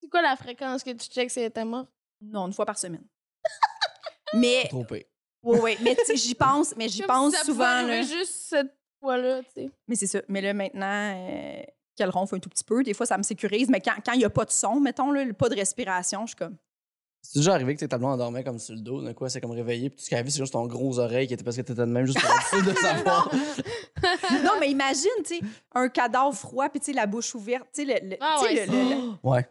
C'est 0.00 0.08
quoi 0.08 0.22
la 0.22 0.36
fréquence 0.36 0.84
que 0.84 0.90
tu 0.90 1.08
checks 1.08 1.30
si 1.30 1.40
elle 1.40 1.46
était 1.46 1.64
morte? 1.64 1.90
Non, 2.20 2.46
une 2.46 2.52
fois 2.52 2.66
par 2.66 2.78
semaine. 2.78 3.04
mais, 4.34 4.64
Trop 4.68 4.84
pire. 4.84 5.04
oui, 5.42 5.58
oui, 5.62 5.76
mais 5.82 5.94
tu 5.96 6.04
sais, 6.04 6.16
j'y 6.16 6.34
pense, 6.36 6.74
mais 6.76 6.88
j'y 6.88 7.02
pense 7.02 7.34
ça 7.34 7.44
souvent. 7.44 7.82
là. 7.82 8.02
juste 8.02 8.32
cette 8.48 8.74
fois-là, 9.00 9.42
tu 9.42 9.48
sais. 9.54 9.70
Mais 9.88 9.96
c'est 9.96 10.06
ça. 10.06 10.20
Mais 10.28 10.40
là, 10.40 10.52
maintenant, 10.54 11.14
euh, 11.16 11.62
qu'elle 11.96 12.10
ronfle 12.10 12.36
un 12.36 12.38
tout 12.38 12.48
petit 12.50 12.64
peu, 12.64 12.82
des 12.82 12.94
fois, 12.94 13.06
ça 13.06 13.18
me 13.18 13.22
sécurise. 13.22 13.68
Mais 13.68 13.80
quand 13.80 14.12
il 14.12 14.18
n'y 14.18 14.24
a 14.24 14.30
pas 14.30 14.44
de 14.44 14.50
son, 14.50 14.78
mettons, 14.80 15.10
là, 15.10 15.24
pas 15.34 15.48
de 15.48 15.54
respiration, 15.56 16.22
je 16.26 16.28
suis 16.30 16.36
comme. 16.36 16.56
C'est 17.22 17.38
déjà 17.40 17.52
arrivé 17.52 17.74
que 17.74 17.80
tes 17.80 17.88
tableaux 17.88 18.08
endormaient 18.08 18.42
comme 18.42 18.58
sur 18.58 18.74
le 18.74 18.80
dos, 18.80 19.02
de 19.02 19.12
quoi, 19.12 19.28
c'est 19.28 19.42
comme 19.42 19.50
réveillé, 19.50 19.90
puis 19.90 19.98
tout 19.98 20.04
ce 20.04 20.08
qu'il 20.08 20.16
y 20.16 20.20
avait, 20.20 20.30
c'est 20.30 20.38
juste 20.38 20.54
ton 20.54 20.66
gros 20.66 20.98
oreille 20.98 21.26
qui 21.26 21.34
était 21.34 21.44
parce 21.44 21.54
que 21.56 21.60
t'étais 21.60 21.78
de 21.78 21.84
même, 21.84 22.06
juste 22.06 22.18
pour 22.18 22.30
être 22.30 22.64
de 22.64 22.72
savoir. 22.80 23.30
non, 24.42 24.52
mais 24.58 24.70
imagine, 24.70 25.10
tu 25.26 25.36
sais, 25.36 25.40
un 25.74 25.90
cadavre 25.90 26.32
froid, 26.34 26.70
puis 26.70 26.80
tu 26.80 26.86
sais, 26.86 26.92
la 26.94 27.04
bouche 27.06 27.34
ouverte. 27.34 27.66
Tu 27.74 27.84
sais, 27.84 28.00
le, 28.00 28.08
le- 28.10 28.16
Ah 28.20 28.36
tu 28.40 28.46
sais, 28.46 28.54
ouais, 28.60 28.66
le- 28.66 28.72
le- 28.72 28.88
le- 29.12 29.12
ouais. 29.28 29.46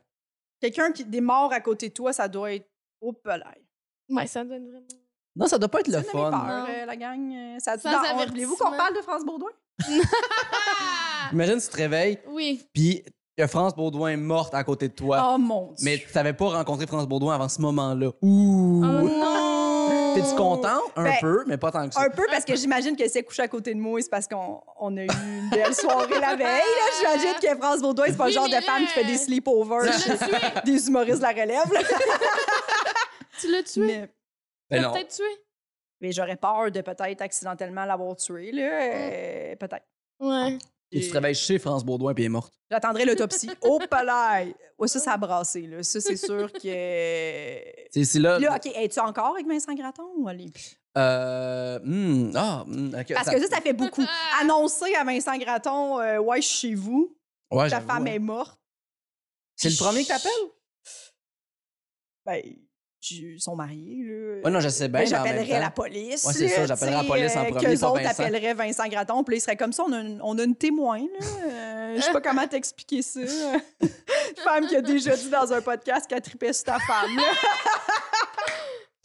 Quelqu'un 0.60 0.92
qui 0.92 1.06
est 1.12 1.22
mort 1.22 1.52
à 1.54 1.60
côté 1.62 1.90
de 1.90 1.94
toi, 1.94 2.14
ça 2.14 2.28
doit 2.28 2.54
être. 2.54 2.68
Oh, 3.02 3.14
pelaille. 3.14 3.66
Ouais, 4.10 4.28
ça 4.28 4.44
donne 4.44 4.70
vraiment. 4.70 4.86
Non, 5.36 5.46
ça 5.48 5.58
doit 5.58 5.70
pas 5.70 5.80
être 5.80 5.88
le 5.88 5.94
Ça 5.94 6.00
me 6.00 6.04
fait 6.06 6.12
fun. 6.12 6.32
peur, 6.32 6.68
euh, 6.70 6.86
la 6.86 6.96
gang. 6.98 7.32
euh, 7.34 7.56
Ça. 7.60 7.76
Voulez-vous 8.28 8.56
qu'on 8.58 8.72
parle 8.72 8.96
de 8.96 9.02
France 9.02 9.24
Baudouin? 9.26 9.52
Imagine, 11.32 11.60
tu 11.62 11.68
te 11.68 11.78
réveilles, 11.78 12.20
Oui. 12.28 12.68
puis 12.74 13.04
il 13.38 13.42
y 13.42 13.44
a 13.44 13.48
France 13.48 13.76
Baudouin 13.76 14.18
morte 14.18 14.54
à 14.54 14.64
côté 14.64 14.90
de 14.90 14.94
toi, 14.94 15.32
Oh 15.34 15.38
mon 15.38 15.68
Dieu. 15.74 15.86
mais 15.86 15.98
tu 16.00 16.12
t'avais 16.12 16.34
pas 16.34 16.50
rencontré 16.50 16.88
France 16.88 17.08
Baudouin 17.08 17.36
avant 17.36 17.48
ce 17.48 17.62
moment-là. 17.62 18.10
Ouh! 18.22 18.82
Oh 18.84 19.08
non! 19.08 19.69
T'es-tu 20.22 20.36
content? 20.36 20.80
Un 20.96 21.04
Ben, 21.04 21.16
peu, 21.22 21.44
mais 21.48 21.58
pas 21.58 21.72
tant 21.72 21.88
que 21.88 21.94
ça. 21.94 22.02
Un 22.02 22.10
peu 22.10 22.26
parce 22.30 22.46
que 22.46 22.56
j'imagine 22.56 22.96
qu'elle 22.96 23.10
s'est 23.10 23.24
couchée 23.24 23.42
à 23.44 23.48
côté 23.48 23.74
de 23.74 23.80
moi, 23.80 24.02
c'est 24.02 24.10
parce 24.10 24.28
qu'on 24.28 24.62
on 24.78 24.96
a 24.98 25.02
eu 25.04 25.08
une 25.08 25.50
belle 25.50 25.74
soirée 25.74 26.20
la 26.20 26.36
veille. 26.36 26.48
là. 26.48 26.92
J'imagine 27.00 27.40
que 27.42 27.58
France 27.58 27.82
Baudouin, 27.82 28.06
c'est 28.08 28.18
pas 28.18 28.28
le 28.28 28.32
genre 28.34 28.48
de 28.50 28.56
femme 28.62 28.82
qui 28.82 28.88
fait 28.94 29.04
des 29.06 29.18
sleepovers 29.18 29.92
des 30.66 30.88
humoristes 30.88 31.18
de 31.18 31.22
la 31.24 31.30
relève. 31.30 31.72
là. 31.74 31.80
Tu 33.40 33.50
l'as 33.52 33.64
tué! 33.64 33.82
Mais, 33.86 34.00
Ben 34.00 34.10
Tu 34.70 34.76
l'as 34.76 34.82
non. 34.82 34.94
peut-être 34.94 35.16
tué? 35.16 35.44
mais 36.02 36.12
j'aurais 36.14 36.36
peur 36.38 36.72
de 36.72 36.82
peut-être 36.82 37.22
accidentellement 37.22 37.86
l'avoir 37.86 38.16
tué. 38.16 38.52
Là. 38.52 38.62
Euh, 38.64 39.56
peut-être. 39.56 39.86
Ouais. 40.20 40.58
Et 40.92 41.02
tu 41.02 41.10
te 41.10 41.14
réveilles 41.14 41.36
chez 41.36 41.60
France 41.60 41.86
Baudouin, 41.86 42.14
puis 42.14 42.24
elle 42.24 42.28
est 42.28 42.30
morte. 42.30 42.54
J'attendrai 42.72 43.06
l'autopsie. 43.06 43.50
Oh, 43.62 43.80
palais! 43.90 44.56
Ouais, 44.78 44.88
ça, 44.88 45.00
ça 45.00 45.14
a 45.14 45.18
brassé. 45.18 45.62
Là. 45.62 45.84
Ça, 45.84 46.02
c'est 46.02 46.16
sûr 46.18 46.52
que. 46.52 46.60
C'est 47.92 48.04
c'est 48.04 48.20
là. 48.20 48.38
Là, 48.40 48.56
OK, 48.56 48.72
es-tu 48.76 49.00
encore 49.00 49.34
avec 49.34 49.48
Vincent 49.48 49.74
Gratton 49.74 50.08
ou 50.16 50.26
plus? 50.26 50.76
Euh. 50.98 51.80
hmm, 51.84 52.32
ah, 52.36 52.64
hmm, 52.68 52.96
ok, 53.00 53.14
Parce 53.14 53.30
que 53.30 53.40
ça, 53.42 53.56
ça 53.56 53.62
fait 53.62 53.74
beaucoup. 53.74 54.06
Annoncer 54.42 54.94
à 54.96 55.04
Vincent 55.04 55.38
Gratton, 55.38 56.00
euh, 56.00 56.18
ouais, 56.20 56.42
je 56.42 56.48
suis 56.48 56.70
chez 56.70 56.76
vous, 56.76 57.16
Ouais, 57.52 57.64
ta 57.66 57.78
j'avoue, 57.78 57.88
femme 57.88 58.04
ouais. 58.04 58.16
est 58.16 58.20
morte. 58.20 58.60
C'est 59.56 59.70
le 59.70 59.76
premier 59.76 60.04
que 60.04 60.08
t'appelles? 60.10 60.32
Ben, 62.26 62.42
ils 63.12 63.40
sont 63.40 63.56
mariés. 63.56 64.04
Là. 64.04 64.42
Ouais, 64.44 64.52
non, 64.52 64.60
je 64.60 64.70
sais 64.70 64.88
bien. 64.88 65.02
Ben, 65.02 65.08
j'appellerais 65.08 65.60
la 65.60 65.72
police. 65.72 66.26
Ouais, 66.26 66.34
c'est 66.34 66.48
ça, 66.50 66.66
j'appellerais 66.66 67.04
la 67.04 67.04
police 67.04 67.36
en 67.36 67.46
euh, 67.46 67.50
premier, 67.50 67.66
Qu'eux 67.66 67.86
autres 67.86 68.06
appelleraient 68.06 68.54
Vincent 68.54 68.88
Gratton, 68.88 69.24
puis 69.24 69.36
là, 69.36 69.38
il 69.38 69.42
serait 69.42 69.58
comme 69.58 69.74
ça, 69.74 69.84
on 69.88 69.94
a 69.94 70.00
une, 70.00 70.20
on 70.24 70.38
a 70.38 70.44
une 70.44 70.56
témoin, 70.56 71.00
là. 71.00 71.26
Euh, 71.48 71.96
je 71.98 72.02
sais 72.02 72.12
pas 72.12 72.22
comment 72.22 72.48
t'expliquer 72.48 73.02
ça. 73.02 73.20
une 73.22 73.90
femme 74.44 74.68
qui 74.68 74.76
a 74.76 74.82
déjà 74.82 75.16
dit 75.16 75.30
dans 75.30 75.52
un 75.52 75.62
podcast 75.62 76.08
qu'elle 76.08 76.22
tripait 76.22 76.54
sur 76.54 76.66
ta 76.66 76.80
femme. 76.80 77.18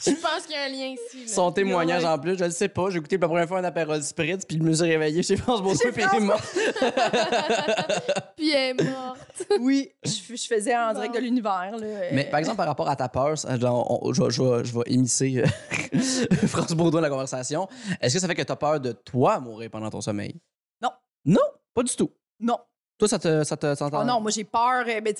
Je 0.05 0.11
pense 0.11 0.43
qu'il 0.47 0.57
y 0.57 0.59
a 0.59 0.65
un 0.65 0.69
lien 0.69 0.87
ici. 0.95 1.25
là? 1.25 1.33
Son 1.33 1.53
témoignage 1.53 2.03
Ouais. 2.03 2.09
en 2.09 2.19
plus, 2.19 2.37
je 2.37 2.45
le 2.45 2.51
sais 2.51 2.69
pas. 2.69 2.91
J'ai 2.91 2.99
écouté 2.99 3.17
pour 3.17 3.29
la 3.29 3.29
première 3.47 3.49
fois 3.49 3.59
un 3.61 3.65
apérol 3.65 4.03
spritz, 4.03 4.45
puis 4.45 4.59
je 4.59 4.63
me 4.63 4.73
suis 4.73 4.85
réveillé 4.85 5.23
chez 5.23 5.37
France 5.37 5.61
Chez 5.81 5.93
puis 5.93 6.03
il 6.13 6.17
est 6.17 6.21
mort. 6.21 6.41
Puis 8.37 8.51
elle 8.51 8.81
est 8.81 8.83
morte. 8.91 9.21
Oui, 9.61 9.91
je, 10.05 10.35
je 10.37 10.47
faisais 10.47 10.77
en 10.77 10.93
direct 10.95 11.15
de 11.15 11.21
l'univers, 11.21 11.77
là. 11.79 11.87
Mais 12.13 12.25
par 12.25 12.41
exemple, 12.41 12.57
par 12.57 12.67
rapport 12.67 12.89
à 12.89 12.97
ta 12.97 13.09
peur, 13.09 13.39
ça, 13.39 13.59
genre, 13.59 14.03
on- 14.05 14.13
je, 14.13 14.29
je 14.31 14.43
vais- 14.43 14.65
je 14.65 14.75
vais 14.75 14.83
émisser 14.87 15.43
euh, 15.43 15.99
France 16.49 16.73
Bourdieu 16.73 16.93
dans 16.93 17.01
la 17.01 17.11
conversation. 17.11 17.69
Est-ce 18.01 18.15
que 18.15 18.21
ça 18.21 18.27
fait 18.27 18.35
que 18.35 18.43
tu 18.43 18.53
as 18.53 18.57
peur 18.57 18.81
de 18.81 18.93
toi 18.93 19.39
mourir 19.41 19.71
pendant 19.71 19.91
ton 19.91 20.01
sommeil? 20.01 20.35
Non. 20.83 20.91
Non, 21.25 21.41
pas 21.73 21.83
du 21.83 21.95
tout. 21.95 22.11
Non. 22.41 22.59
Toi, 22.99 23.09
ça 23.09 23.19
te. 23.19 23.43
Ça 23.45 23.57
te 23.57 23.75
ça 23.75 23.89
Oh 23.93 24.05
non, 24.05 24.21
moi 24.21 24.31
j'ai 24.31 24.45
peur. 24.45 24.85
euh, 24.87 25.01
mais 25.03 25.15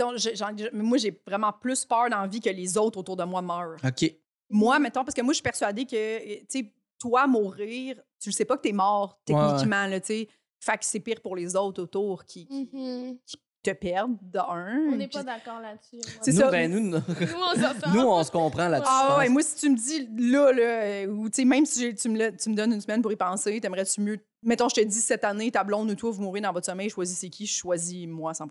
moi, 0.73 0.99
j'ai 0.99 1.21
vraiment 1.27 1.53
plus 1.53 1.85
peur 1.85 2.09
dans 2.11 2.21
la 2.23 2.27
vie 2.27 2.41
que 2.41 2.51
les 2.51 2.77
autres 2.79 2.99
autour 2.99 3.17
de 3.17 3.25
moi 3.25 3.43
meurent. 3.43 3.77
OK. 3.85 4.13
Moi, 4.51 4.79
mettons, 4.79 5.05
parce 5.05 5.15
que 5.15 5.23
moi, 5.23 5.33
je 5.33 5.37
suis 5.37 5.43
persuadée 5.43 5.85
que, 5.87 5.95
euh, 5.97 6.37
tu 6.49 6.61
sais, 6.61 6.73
toi, 6.99 7.27
mourir, 7.27 7.97
tu 8.21 8.29
le 8.31 8.35
sais 8.35 8.45
pas 8.45 8.57
que 8.57 8.63
t'es 8.63 8.73
mort, 8.73 9.19
Ouais, 9.29 9.35
ouais. 9.35 9.41
techniquement, 9.49 9.87
là, 9.87 10.01
tu 10.01 10.07
sais. 10.07 10.29
Fait 10.61 10.79
que 10.79 10.85
c'est 10.85 11.01
pire 11.01 11.21
pour 11.21 11.37
les 11.37 11.55
autres 11.57 11.83
autour 11.83 12.25
qui, 12.25 12.47
qui 12.47 12.69
Mhm. 12.73 13.19
te 13.63 13.71
perdent, 13.73 14.17
de 14.23 14.39
un. 14.39 14.93
On 14.93 14.97
n'est 14.97 15.09
pas 15.09 15.23
d'accord 15.23 15.61
là-dessus. 15.61 16.01
C'est 16.23 16.33
ça. 16.33 16.51
ben, 16.51 16.71
nous, 16.73 16.81
nous, 16.81 16.97
on 16.99 17.55
s'en 17.61 17.93
nous, 17.95 18.01
on 18.01 18.23
se 18.25 18.31
comprend 18.31 18.69
là-dessus. 18.69 18.91
Ah 18.91 19.17
ouais, 19.19 19.29
moi, 19.29 19.43
si 19.43 19.57
tu 19.57 19.71
me 19.71 19.77
dis 19.77 20.09
là, 20.31 20.53
là, 20.53 20.63
euh, 20.63 21.07
ou 21.09 21.29
tu 21.29 21.37
sais, 21.37 21.45
même 21.45 21.67
si 21.67 21.95
tu 21.95 22.09
me, 22.09 22.31
tu 22.37 22.55
donnes 22.55 22.73
une 22.73 22.81
semaine 22.81 23.03
pour 23.03 23.13
y 23.13 23.17
penser, 23.17 23.61
t'aimerais-tu 23.61 24.01
mieux. 24.01 24.19
Mettons, 24.43 24.69
je 24.71 24.77
te 24.77 24.81
dis 24.83 25.01
cette 25.01 25.25
année, 25.25 25.51
ta 25.51 25.65
blonde 25.65 25.91
ou 25.91 25.95
toi, 25.95 26.11
vous 26.11 26.23
mourrez 26.23 26.41
dans 26.41 26.53
votre 26.53 26.67
sommeil, 26.67 26.89
choisis 26.91 27.19
c'est 27.19 27.31
qui, 27.31 27.47
je 27.47 27.55
choisis 27.55 28.07
moi 28.07 28.31
à 28.31 28.35
100 28.35 28.47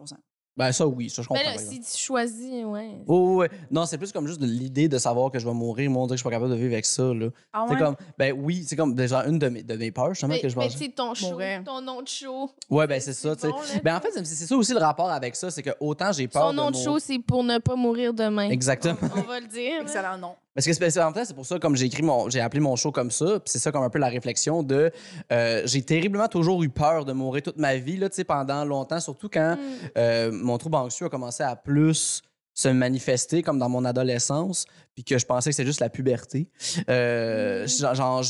Ben, 0.56 0.72
ça, 0.72 0.86
oui, 0.86 1.10
ça, 1.10 1.24
je 1.24 1.28
comprends. 1.28 1.42
Mais 1.44 1.50
là, 1.50 1.56
exemple. 1.56 1.84
si 1.84 1.98
tu 1.98 1.98
choisis, 2.06 2.63
ouais. 2.66 2.98
Oh, 3.08 3.38
ouais. 3.38 3.50
Non, 3.72 3.88
c'est 3.88 3.98
plus 3.98 4.12
comme 4.12 4.28
juste 4.28 4.39
l'idée 4.42 4.88
de 4.88 5.00
savoir 5.00 5.32
que 5.32 5.39
je 5.39 5.48
vais 5.48 5.54
mourir. 5.54 5.89
Moi, 5.89 6.04
on 6.04 6.06
dirait 6.06 6.13
que 6.16 6.18
je 6.20 6.22
suis 6.22 6.30
pas 6.30 6.36
capable 6.36 6.52
de 6.52 6.56
vivre 6.58 6.74
avec 6.74 6.86
ça. 6.86 7.04
Là. 7.12 7.28
Ah 7.52 7.66
C'est 7.68 7.74
ouais? 7.74 7.80
comme, 7.80 7.96
ben 8.20 8.36
oui, 8.39 8.63
c'est 8.68 8.76
comme 8.76 8.94
déjà 8.94 9.26
une 9.26 9.39
de 9.39 9.50
mes, 9.50 9.63
de 9.63 9.76
mes 9.76 9.92
peurs, 9.92 10.10
justement, 10.13 10.34
Mais, 10.36 10.39
que 10.42 10.50
je 10.50 10.56
mais 10.56 10.66
pense. 10.66 10.74
tu 10.74 10.86
sais, 10.86 10.89
ton 10.92 11.16
show, 11.16 11.32
Mourir. 11.32 11.63
ton 11.66 11.82
nom 11.82 12.04
de 12.04 12.08
show. 12.08 12.52
Ouais, 12.70 12.86
ben 12.86 13.02
c'est 13.02 13.13
ça, 13.13 13.36
tu 13.36 13.42
sais. 13.42 13.50
bon, 13.50 13.58
Ben 13.84 13.96
en 13.96 14.00
fait, 14.00 14.10
c'est 14.13 14.26
c'est 14.26 14.46
ça 14.46 14.56
aussi 14.56 14.74
le 14.74 14.80
rapport 14.80 15.10
avec 15.10 15.36
ça, 15.36 15.50
c'est 15.50 15.63
que 15.63 15.72
autant 15.80 16.12
j'ai 16.12 16.28
peur 16.28 16.44
Son 16.44 16.52
de 16.52 16.56
nom 16.58 16.70
de 16.70 16.76
mourir- 16.78 16.84
show, 16.92 17.00
c'est 17.00 17.18
pour 17.20 17.44
ne 17.44 17.58
pas 17.58 17.76
mourir 17.76 18.13
demain. 18.13 18.50
Exactement. 18.50 18.98
On 19.16 19.22
va 19.22 19.39
le 19.39 19.48
dire. 19.48 19.82
Excellent 19.82 20.20
nom. 20.20 20.36
Parce 20.56 20.68
que 20.68 20.74
c'est 20.74 21.34
pour 21.34 21.46
ça 21.46 21.58
comme 21.58 21.76
j'ai 21.76 21.86
écrit 21.88 22.04
mon 22.04 22.30
j'ai 22.30 22.39
appelé 22.39 22.60
mon 22.62 22.76
show 22.76 22.92
comme 22.92 23.10
ça, 23.10 23.39
c'est 23.46 23.58
ça 23.60 23.72
comme 23.72 23.84
un 23.84 23.89
peu 23.89 23.98
la 24.00 24.08
réflexion 24.10 24.62
de 24.62 24.92
euh, 25.32 25.62
j'ai 25.66 25.82
terriblement 25.82 26.28
toujours 26.28 26.62
eu 26.63 26.70
peur 26.70 27.06
de 27.06 27.13
mourir 27.13 27.42
toute 27.42 27.58
ma 27.58 27.76
vie 27.78 27.98
là, 27.98 28.08
tu 28.10 28.18
sais 28.18 28.24
pendant 28.24 28.63
longtemps, 28.63 29.00
surtout 29.00 29.30
quand 29.30 29.56
Mm. 29.56 29.60
euh, 29.98 30.32
mon 30.32 30.58
trouble 30.60 30.76
anxieux 30.76 31.08
a 31.08 31.10
commencé 31.10 31.42
à 31.44 31.56
plus 31.56 32.22
se 32.54 32.68
manifester 32.70 33.42
comme 33.42 33.58
dans 33.58 33.68
mon 33.70 33.84
adolescence, 33.84 34.66
puis 34.94 35.04
que 35.04 35.18
je 35.18 35.26
pensais 35.26 35.50
que 35.50 35.56
c'était 35.56 35.66
juste 35.66 35.80
la 35.80 35.89
puberté. 35.89 36.48
Euh, 36.88 37.66
Mm. 37.66 37.96
genre, 37.96 38.22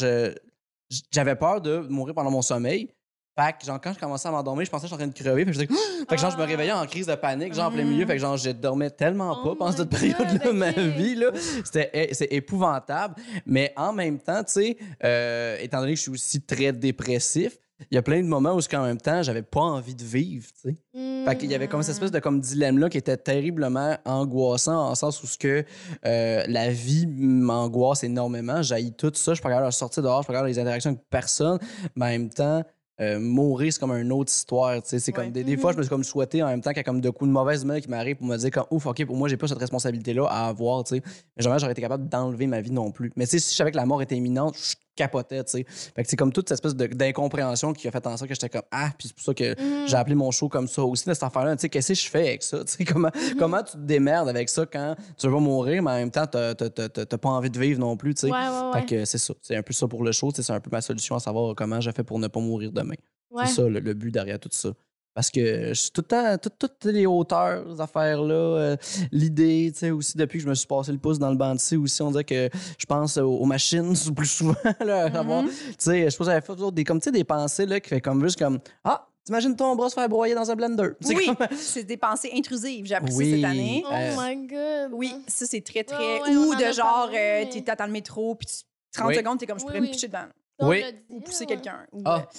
j'avais 1.12 1.36
peur 1.36 1.60
de 1.60 1.80
mourir 1.90 2.14
pendant 2.16 2.32
mon 2.32 2.42
sommeil. 2.42 2.88
Fait 3.36 3.56
que, 3.60 3.66
genre, 3.66 3.82
quand 3.82 3.94
je 3.94 4.00
commençais 4.00 4.28
à 4.28 4.32
m'endormir, 4.32 4.64
je 4.66 4.70
pensais 4.70 4.84
que 4.84 4.90
j'étais 4.90 4.96
en 4.96 4.98
train 4.98 5.08
de 5.08 5.14
crever. 5.14 5.46
Fait 5.46 5.66
que, 5.66 5.74
fait 6.10 6.16
que 6.16 6.22
genre, 6.22 6.32
je 6.32 6.38
me 6.38 6.44
réveillais 6.44 6.72
en 6.72 6.86
crise 6.86 7.08
de 7.08 7.16
panique, 7.16 7.54
genre, 7.54 7.68
en 7.68 7.72
plein 7.72 7.84
Mm. 7.84 7.90
milieu. 7.90 8.06
Fait 8.06 8.14
que, 8.14 8.20
genre, 8.22 8.38
je 8.38 8.52
dormais 8.52 8.90
tellement 8.92 9.36
Oh 9.42 9.50
pas 9.50 9.56
pendant 9.56 9.72
cette 9.72 9.90
God, 9.90 10.00
période-là 10.00 10.38
de 10.46 10.52
ma 10.52 10.72
vie, 10.72 11.16
là. 11.16 11.32
C'était 11.64 12.10
c'est 12.14 12.32
épouvantable. 12.32 13.16
Mais 13.46 13.74
en 13.76 13.92
même 13.94 14.20
temps, 14.20 14.44
tu 14.44 14.54
sais, 14.54 14.78
euh, 15.04 15.58
étant 15.62 15.80
donné 15.80 15.94
que 15.94 15.98
je 15.98 16.02
suis 16.04 16.12
aussi 16.12 16.42
très 16.42 16.72
dépressif, 16.74 17.58
il 17.92 17.96
y 17.96 17.98
a 17.98 18.02
plein 18.04 18.22
de 18.22 18.28
moments 18.28 18.54
où, 18.56 18.60
en 18.76 18.84
même 18.84 19.02
temps, 19.02 19.24
j'avais 19.24 19.42
pas 19.42 19.60
envie 19.62 19.96
de 19.96 20.04
vivre, 20.04 20.48
tu 20.62 20.70
sais. 20.70 20.76
Mm. 20.94 21.26
Fait 21.26 21.36
qu'il 21.38 21.52
y 21.52 21.56
avait 21.56 21.68
comme 21.68 21.82
cette 21.82 21.94
espèce 21.96 22.12
de 22.12 22.20
comme 22.20 22.40
dilemme-là 22.40 22.88
qui 22.90 22.98
était 22.98 23.18
terriblement 23.18 23.98
angoissant, 24.06 24.90
en 24.90 24.96
sens 24.96 25.22
où 25.24 25.28
ce 25.28 25.38
que 25.38 25.66
euh, 26.06 26.44
la 26.48 26.70
vie 26.70 27.08
m'angoisse 27.08 28.04
énormément. 28.04 28.62
J'ai 28.62 28.92
tout 28.92 29.12
ça. 29.16 29.32
Je 29.32 29.36
suis 29.36 29.42
pas 29.44 29.50
capable 29.50 29.68
de 29.68 29.72
sortir 29.74 30.04
dehors, 30.04 30.20
je 30.22 30.24
suis 30.24 30.28
pas 30.28 30.34
capable 30.34 30.50
les 30.50 30.60
interactions 30.60 30.92
avec 30.92 31.02
personne. 31.10 31.60
Mais 31.96 32.06
en 32.06 32.10
même 32.10 32.30
temps, 32.30 32.64
euh, 33.02 33.20
mourir, 33.20 33.74
c'est 33.74 33.80
comme 33.80 33.92
une 33.92 34.12
autre 34.12 34.32
histoire. 34.32 34.80
C'est 34.84 35.12
comme 35.12 35.32
des, 35.32 35.44
des 35.44 35.58
fois, 35.58 35.72
je 35.72 35.78
me 35.78 35.84
suis 35.84 35.90
comme 35.90 36.04
souhaité 36.04 36.44
en 36.44 36.48
même 36.48 36.62
temps 36.62 36.70
qu'il 36.70 36.78
y 36.78 36.82
a 36.82 36.84
comme 36.84 37.02
de 37.02 37.10
coups 37.10 37.28
de 37.28 37.34
mauvaise 37.34 37.64
humeur 37.64 37.80
qui 37.80 37.90
m'arrivent 37.90 38.18
pour 38.18 38.28
me 38.28 38.38
dire 38.38 38.52
comme 38.52 38.66
ouf, 38.70 38.86
ok, 38.86 39.06
pour 39.06 39.18
moi, 39.18 39.28
j'ai 39.28 39.38
pas 39.38 39.48
cette 39.48 39.58
responsabilité-là 39.58 40.26
à 40.30 40.48
avoir. 40.48 40.84
tu 40.84 40.96
sais. 40.96 41.02
Mais 41.36 41.44
jamais 41.44 41.58
j'aurais 41.60 41.72
été 41.72 41.82
capable 41.82 42.08
d'enlever 42.08 42.48
ma 42.48 42.62
vie 42.62 42.72
non 42.72 42.92
plus. 42.92 43.12
Mais 43.16 43.26
si 43.26 43.38
je 43.38 43.44
savais 43.44 43.72
que 43.72 43.78
la 43.78 43.86
mort 43.86 44.02
était 44.02 44.16
imminente, 44.16 44.56
je 44.58 44.76
capotais. 44.96 45.44
tu 45.44 45.52
sais. 45.52 45.66
Fait 45.68 46.04
que 46.04 46.10
c'est 46.10 46.16
comme 46.16 46.32
toute 46.32 46.50
cette 46.50 46.64
espèce 46.64 46.76
d'incompréhension 46.76 47.74
qui 47.74 47.88
a 47.88 47.92
fait 47.92 48.06
en 48.08 48.18
sorte 48.18 48.30
que 48.30 48.36
j'étais 48.36 48.50
comme 48.50 48.62
ah, 48.72 48.90
puis 48.98 49.08
c'est 49.08 49.16
pour 49.16 49.24
ça 49.26 49.34
que 49.34 49.54
Mm. 49.54 49.88
j'ai 49.88 49.96
appelé 49.96 50.16
mon 50.16 50.32
show 50.32 50.50
comme 50.50 50.68
ça 50.68 50.84
aussi, 50.84 51.06
de 51.08 51.14
cette 51.14 51.24
affaire-là. 51.24 51.56
Tu 51.56 51.62
sais, 51.62 51.70
qu'est-ce 51.70 51.90
que 51.94 52.00
je 52.00 52.10
fais 52.10 52.28
avec 52.30 52.44
ça? 52.44 52.64
Tu 52.64 52.72
sais, 52.74 52.86
comment, 52.86 53.10
comment 53.38 53.62
tu 53.64 53.74
te 53.74 53.78
démerdes 53.78 54.30
avec 54.30 54.50
ça 54.50 54.66
quand 54.66 54.96
tu 55.18 55.28
veux 55.28 55.34
pas 55.34 55.40
mourir, 55.40 55.82
mais 55.84 55.92
en 55.92 55.96
même 55.96 56.12
temps, 56.12 56.26
t'as 56.28 56.56
pas 57.18 57.30
envie 57.30 57.50
de 57.50 57.60
vivre 57.60 57.80
non 57.80 57.96
plus, 57.98 58.14
tu 58.16 58.22
sais? 58.22 58.32
Ouais, 58.32 58.38
ouais, 58.38 58.48
ouais. 58.74 58.80
Fait 58.82 58.86
que 58.86 59.06
c'est 59.06 59.18
ça. 59.18 59.34
C'est 59.42 59.56
un 59.56 59.62
peu 59.64 59.74
ça 59.74 59.88
pour 59.88 60.04
le 60.04 60.12
show. 60.12 60.32
C'est 60.36 60.50
un 60.52 60.60
peu 60.60 60.70
ma 60.72 60.82
solution 60.82 61.16
à 61.16 61.20
savoir 61.20 61.56
comment 61.56 61.80
j'ai 61.82 61.92
fait 61.92 62.04
pour 62.04 62.20
ne 62.20 62.28
pas 62.28 62.40
mourir 62.40 62.72
demain. 62.72 62.96
C'est 63.46 63.54
ça 63.56 63.62
le, 63.64 63.80
le 63.80 63.94
but 63.94 64.12
derrière 64.12 64.40
tout 64.40 64.50
ça. 64.52 64.70
Parce 65.16 65.30
que 65.30 65.70
je 65.70 65.74
suis 65.74 65.92
tout 65.92 66.02
le 66.02 66.08
temps, 66.08 66.38
tout- 66.40 66.50
toutes 66.58 66.86
les 66.86 67.06
hauteurs, 67.06 67.66
les 67.68 67.80
affaires-là, 67.80 68.34
euh, 68.34 68.78
l'idée, 69.12 69.70
tu 69.74 69.80
sais, 69.80 69.92
aussi 69.92 70.18
depuis 70.18 70.40
que 70.40 70.44
je 70.46 70.50
me 70.50 70.56
suis 70.56 70.66
passé 70.68 70.92
le 70.92 70.98
pouce 70.98 71.20
dans 71.20 71.30
le 71.30 71.36
banc 71.36 71.54
de 71.54 71.78
aussi, 71.78 72.02
on 72.02 72.10
dirait 72.12 72.24
que 72.24 72.50
je 72.78 72.86
pense 72.86 73.18
aux, 73.18 73.30
aux 73.38 73.46
machines 73.46 73.94
plus 74.16 74.26
souvent, 74.26 74.56
là, 74.80 75.10
Mhm. 75.24 75.50
tu 75.50 75.54
sais, 75.78 76.10
je 76.10 76.18
pense 76.18 76.26
que 76.28 76.32
j'avais 76.34 76.42
fait 76.46 76.54
toujours 76.54 76.72
des, 76.72 76.84
comme, 76.84 77.00
tu 77.00 77.06
sais, 77.06 77.12
des 77.12 77.24
pensées, 77.24 77.66
là, 77.68 77.80
qui 77.80 77.90
fait 77.90 78.02
comme 78.02 78.24
juste 78.24 78.40
comme, 78.40 78.60
ah, 78.84 79.08
t'imagines 79.24 79.56
ton 79.56 79.76
bras 79.76 79.90
se 79.90 79.94
faire 79.94 80.10
broyer 80.10 80.34
dans 80.34 80.50
un 80.50 80.56
blender. 80.56 80.90
C'est 81.00 81.16
Oui, 81.16 81.28
comme- 81.28 81.48
c'est 81.58 81.84
des 81.84 81.98
pensées 81.98 82.32
intrusives, 82.36 82.86
j'ai 82.88 82.96
appris 82.96 83.14
Oui. 83.14 83.30
ça 83.30 83.36
cette 83.36 83.46
année. 83.46 83.84
Oh 83.86 83.94
Euh, 83.94 84.16
my 84.18 84.48
god. 84.48 84.92
Oui, 84.94 85.14
ça, 85.28 85.46
c'est 85.46 85.62
très, 85.62 85.84
très. 85.84 86.22
Ouais, 86.22 86.36
Ou 86.36 86.56
de 86.56 86.72
genre, 86.74 87.10
euh, 87.14 87.46
t'es 87.52 87.62
t'attends 87.62 87.86
le 87.86 87.92
métro, 87.92 88.34
puis 88.36 88.48
tu- 88.48 88.64
30 89.00 89.10
Oui. 89.10 89.16
secondes, 89.16 89.40
t'es 89.40 89.46
comme, 89.46 89.60
je 89.60 89.64
pourrais 89.66 89.80
oui. 89.80 89.88
me 89.88 89.92
picher 89.94 90.08
dedans. 90.08 90.26
Oui. 90.62 90.84
Ou 91.10 91.20
pousser 91.22 91.46
quelqu'un. 91.46 91.86
ou, 91.92 92.02
Ah. 92.06 92.18
euh, 92.20 92.38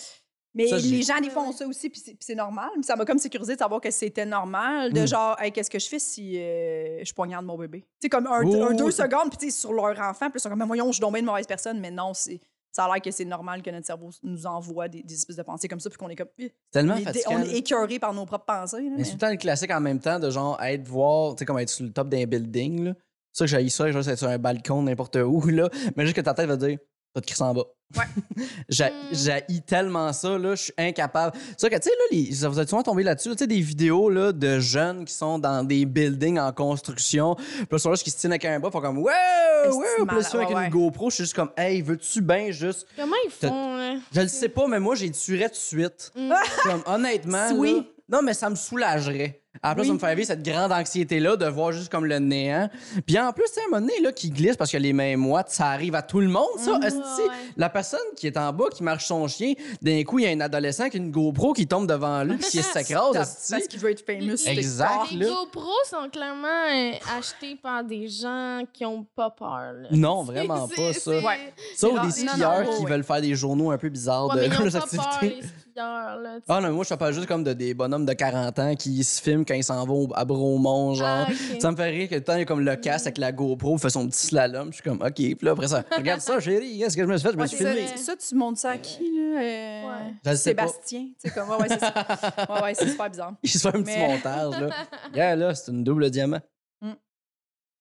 Mais 0.55 0.69
Ça, 0.69 0.77
les 0.79 1.03
gens, 1.03 1.21
des 1.21 1.31
fois, 1.31 1.43
Ouais, 1.43 1.49
ont 1.49 1.53
ça 1.53 1.67
aussi, 1.67 1.91
puis 1.91 2.01
c'est 2.05 2.17
c'est 2.21 2.35
normal. 2.37 2.71
Mais 2.77 2.83
ça 2.85 2.95
m'a 2.95 3.05
comme 3.05 3.19
sécurisé 3.19 3.55
de 3.55 3.59
savoir 3.59 3.81
que 3.81 3.91
c'était 3.91 4.25
normal. 4.27 4.93
De 4.93 5.01
Mm. 5.03 5.07
genre, 5.09 5.37
Hey, 5.41 5.51
qu'est-ce 5.51 5.71
que 5.71 5.79
je 5.81 5.89
fais 5.89 5.99
si 5.99 6.39
euh, 6.39 7.03
je 7.05 7.13
poignarde 7.13 7.45
mon 7.45 7.59
bébé? 7.59 7.81
Tu 7.81 7.87
sais, 8.03 8.09
comme 8.09 8.27
un, 8.29 8.43
Oh, 8.45 8.65
un 8.71 8.75
deux 8.75 8.91
c'est- 8.93 9.03
secondes, 9.03 9.31
puis 9.31 9.39
tu 9.39 9.51
sais, 9.51 9.61
sur 9.61 9.73
leur 9.73 9.99
enfant, 10.01 10.31
puis 10.31 10.37
ils 10.37 10.41
sont 10.41 10.49
comme, 10.51 10.59
Mais 10.61 10.65
voyons, 10.67 10.87
je 10.87 10.93
suis 10.93 11.01
tombée 11.01 11.19
une 11.21 11.27
mauvaise 11.27 11.47
personne. 11.47 11.81
Mais 11.81 11.91
non, 11.91 12.15
c'est. 12.15 12.41
Ça 12.71 12.85
a 12.87 12.93
l'air 12.93 13.01
que 13.03 13.11
c'est 13.13 13.25
normal 13.25 13.63
que 13.63 13.71
notre 13.71 13.87
cerveau 13.87 14.11
nous 14.25 14.47
envoie 14.47 14.89
des, 14.89 15.03
des 15.03 15.15
espèces 15.15 15.37
de 15.37 15.43
pensées 15.43 15.69
comme 15.69 15.79
ça, 15.81 15.89
puis 15.91 15.97
qu'on 15.99 16.09
est 16.09 16.17
comme. 16.17 16.27
Ih, 16.39 16.51
tellement 16.73 16.95
on, 16.95 16.99
est, 17.13 17.29
on 17.29 17.43
est 17.43 17.55
écœuré 17.59 17.99
par 18.01 18.13
nos 18.13 18.25
propres 18.27 18.47
pensées. 18.47 18.79
là, 18.79 18.83
Mais 18.91 18.97
mais- 18.99 19.05
c'est 19.05 19.11
tout 19.11 19.17
le 19.17 19.21
temps 19.21 19.31
le 19.31 19.37
classique 19.37 19.71
en 19.71 19.81
même 19.81 20.01
temps 20.01 20.19
de 20.19 20.29
genre 20.31 20.61
être 20.63 20.87
voir, 20.89 21.35
tu 21.35 21.41
sais, 21.41 21.45
comme 21.47 21.59
être 21.59 21.69
sur 21.69 21.85
le 21.85 21.93
top 21.93 22.09
d'un 22.09 22.25
building, 22.27 22.85
là. 22.87 22.95
Ça, 23.33 23.47
j'ai 23.47 23.69
ça, 23.69 23.91
juste 23.91 24.09
être 24.09 24.19
sur 24.19 24.29
un 24.29 24.39
balcon, 24.39 24.83
n'importe 24.83 25.17
où, 25.17 25.41
là. 25.49 25.69
Mais 25.97 26.05
juste 26.05 26.17
que 26.17 26.21
ta 26.21 26.35
tête 26.35 26.47
va 26.49 26.57
dire, 26.57 26.79
t'as 27.13 27.21
te 27.21 27.27
crisser 27.27 27.43
en 27.45 27.55
bas. 27.55 27.65
Ouais. 27.97 28.45
J'ai 28.69 28.85
Mm. 28.85 29.15
J'haïs 29.15 29.63
tellement 29.63 30.13
ça, 30.13 30.39
là, 30.39 30.55
je 30.55 30.63
suis 30.65 30.73
incapable. 30.79 31.37
C'est 31.57 31.71
que, 31.71 31.77
tu 31.77 31.83
sais, 31.83 31.91
là, 31.91 32.05
les, 32.11 32.49
vous 32.49 32.61
êtes 32.61 32.69
souvent 32.69 32.83
tombé 32.83 33.03
là-dessus, 33.03 33.29
là, 33.31 33.35
tu 33.35 33.41
sais, 33.45 33.47
des 33.47 33.61
vidéos, 33.61 34.09
là, 34.11 34.33
de 34.33 34.59
jeunes 34.61 35.05
qui 35.05 35.13
sont 35.15 35.39
dans 35.39 35.63
des 35.65 35.85
buildings 35.87 36.39
en 36.39 36.53
construction. 36.53 37.35
Puis 37.35 37.45
là, 37.61 37.67
ils 37.73 37.79
sont 37.79 37.91
là, 37.91 37.97
qui 37.97 38.11
se 38.11 38.19
tiennent 38.19 38.33
avec 38.33 38.45
un 38.45 38.59
bras, 38.61 38.71
font 38.71 38.81
comme, 38.81 38.99
wow, 38.99 39.05
wow. 39.05 40.05
mal- 40.05 40.17
avec 40.19 40.35
ouais, 40.35 40.53
une 40.53 40.57
ouais. 40.59 40.69
GoPro, 40.71 41.11
je 41.11 41.15
suis 41.17 41.25
juste 41.25 41.35
comme, 41.35 41.51
hey, 41.57 41.83
veux-tu 41.83 42.21
bien 42.21 42.51
juste. 42.51 42.87
Comment 42.97 43.17
ils 43.27 43.31
font, 43.31 43.77
là? 43.77 43.95
Je 44.13 44.21
le 44.21 44.29
sais 44.29 44.49
pas, 44.49 44.67
mais 44.67 44.81
moi, 44.81 44.95
j'ai 44.95 45.11
tuerais 45.11 45.49
de 45.49 45.55
suite. 45.55 46.11
Mm. 46.17 46.33
Comme, 46.65 46.83
honnêtement, 46.87 47.51
Oui. 47.57 47.75
là, 47.75 47.83
non, 48.19 48.23
mais 48.23 48.35
ça 48.35 48.51
me 48.51 48.55
soulagerait. 48.57 49.41
À 49.63 49.69
la 49.71 49.75
place 49.77 49.85
Oui. 49.87 49.89
de 49.91 49.95
me 49.95 49.99
faire 50.01 50.15
vivre 50.17 50.27
cette 50.27 50.43
grande 50.43 50.73
anxiété-là, 50.73 51.37
de 51.37 51.47
voir 51.47 51.73
juste 51.73 51.91
comme 51.91 52.05
le 52.05 52.19
néant. 52.19 52.69
Puis 53.07 53.19
en 53.19 53.33
plus, 53.33 53.45
tu 53.47 53.55
sais, 53.55 53.61
un 53.67 53.71
moment 53.71 53.87
donné, 53.87 54.01
là, 54.03 54.13
qui 54.13 54.29
glisse 54.31 54.57
parce 54.57 54.71
que 54.71 54.77
les 54.77 54.93
mains 54.93 55.17
moites, 55.17 55.49
ça 55.51 55.69
arrive 55.69 55.95
à 55.95 56.03
tout 56.03 56.21
le 56.21 56.29
monde, 56.29 56.49
ça. 56.59 56.73
Ouais, 56.73 56.87
ouais. 56.87 57.31
La 57.57 57.71
personne 57.71 58.01
qui 58.17 58.27
est 58.27 58.37
en 58.37 58.53
bas, 58.53 58.65
qui 58.75 58.83
marche 58.83 59.07
son 59.07 59.27
chien, 59.29 59.55
d'un 59.81 60.03
coup, 60.03 60.19
il 60.19 60.25
y 60.25 60.29
a 60.29 60.31
un 60.31 60.41
adolescent 60.41 60.83
avec 60.83 60.95
une 60.95 61.11
GoPro 61.11 61.53
qui 61.53 61.67
tombe 61.67 61.87
devant 61.87 62.25
lui, 62.25 62.37
puis 62.37 62.49
qui 62.51 62.63
s'écrase. 62.63 63.13
Parce 63.15 63.67
qu'il 63.69 63.79
veut 63.81 63.91
être 63.93 64.05
famous. 64.05 64.37
Les- 64.45 64.49
Exact, 64.51 65.11
Les 65.13 65.25
là. 65.27 65.33
GoPro 65.35 65.71
sont 65.89 66.11
clairement 66.11 66.49
euh, 66.49 66.93
achetés 67.19 67.55
par 67.63 67.85
des 67.85 68.09
gens 68.09 68.63
qui 68.73 68.85
ont 68.85 69.07
pas 69.17 69.31
peur. 69.31 69.73
là. 69.73 69.89
Non, 69.93 70.23
vraiment 70.25 70.69
pas, 70.69 70.93
ça. 70.93 71.11
Ouais. 71.13 71.53
Ça, 71.77 71.89
ou 71.89 71.93
des 71.93 72.25
non, 72.25 72.33
skieurs 72.33 72.65
non, 72.65 72.77
qui 72.77 72.85
ouais. 72.85 72.91
veulent 72.91 73.05
faire 73.05 73.21
des 73.21 73.35
journaux 73.35 73.71
un 73.71 73.79
peu 73.79 73.89
bizarres 73.89 74.27
Ouais, 74.35 74.49
de 74.49 74.55
leurs 74.63 74.77
activités. 74.77 75.41
Ah 75.77 76.17
non, 76.49 76.61
mais 76.63 76.71
moi, 76.71 76.85
je 76.89 76.95
parle 76.95 77.13
juste 77.15 77.27
comme 77.27 77.43
de 77.43 77.53
des 77.53 77.75
bonhommes 77.75 78.07
de 78.07 78.13
40 78.13 78.59
ans 78.61 78.75
qui 78.77 79.03
se 79.03 79.21
filment 79.21 79.44
quand 79.47 79.55
ils 79.55 79.65
s'en 79.65 79.85
vont 79.87 80.11
à 80.13 80.25
Bromont, 80.25 80.95
genre. 80.95 81.27
Ah. 81.29 81.33
Ça 81.61 81.71
me 81.71 81.77
fait 81.77 81.91
rire 81.91 82.09
que 82.09 82.15
le 82.17 82.25
temps, 82.25 82.35
il 82.35 82.41
y 82.41 82.43
a 82.43 82.45
comme 82.45 82.65
le 82.65 82.77
casque 82.77 83.07
avec 83.07 83.19
la 83.19 83.33
GoPro, 83.33 83.77
il 83.77 83.81
fait 83.81 83.91
son 83.91 84.07
petit 84.09 84.27
slalom. 84.29 84.69
Je 84.69 84.75
suis 84.75 84.83
comme, 84.83 85.01
OK. 85.03 85.13
Puis 85.15 85.37
là, 85.43 85.53
après 85.53 85.69
ça, 85.69 85.85
regarde 85.97 86.21
ça, 86.21 86.41
chérie, 86.41 86.79
qu'est-ce 86.79 86.97
que 86.97 87.03
je 87.03 87.09
me 87.09 87.17
suis 87.17 87.27
fait? 87.29 87.33
Je 87.35 87.39
me 87.39 87.47
suis 87.47 87.57
filmé. 87.57 87.87
ça, 87.89 87.97
ça, 87.97 88.17
tu 88.17 88.35
montres 88.35 88.59
ça 88.61 88.71
à 88.71 88.79
qui, 88.79 89.03
là? 89.17 89.41
Euh, 89.41 89.83
Ouais. 90.25 90.37
Sébastien. 90.37 91.01
Tu 91.01 91.15
sais, 91.19 91.31
comme, 91.31 91.49
ouais, 91.51 91.57
ouais, 91.57 91.67
c'est 91.69 91.81
ça. 91.81 91.93
Ouais, 92.51 92.63
ouais, 92.63 92.75
c'est 92.75 92.89
super 92.89 93.11
bizarre. 93.11 93.33
Il 93.43 93.51
se 93.51 93.59
fait 93.59 93.69
un 93.69 93.83
petit 93.83 93.97
Mais- 93.97 94.09
montage, 94.09 94.61
là. 94.61 94.69
Yeah, 95.15 95.37
là, 95.37 95.55
c'est 95.55 95.71
une 95.73 95.85
double 95.85 96.11
diamant. 96.11 96.41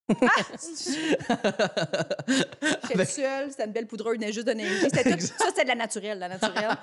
J'étais 2.88 3.04
seule, 3.06 3.50
c'était 3.50 3.64
une 3.64 3.72
belle 3.72 3.86
poudreuse, 3.86 4.14
venait 4.18 4.32
juste 4.32 4.46
de 4.46 4.52
tout- 4.52 5.20
Ça, 5.38 5.46
c'était 5.48 5.62
de 5.64 5.68
la 5.68 5.74
naturelle, 5.74 6.18
la 6.18 6.28
naturelle. 6.28 6.76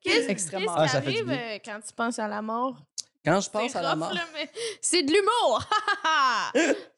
Qu'est-ce 0.00 0.30
Ah, 0.30 0.86
qui 0.86 0.90
du 0.90 0.96
arrive 0.96 1.30
euh, 1.30 1.58
quand 1.64 1.78
tu 1.86 1.92
penses 1.94 2.18
à 2.18 2.28
la 2.28 2.40
mort? 2.42 2.80
Quand 3.28 3.40
je 3.40 3.50
pense 3.50 3.76
à 3.76 3.82
la 3.82 3.90
rough, 3.90 3.98
mort. 3.98 4.12
là, 4.14 4.20
mais 4.34 4.48
c'est 4.80 5.02
de 5.02 5.12
l'humour! 5.12 5.64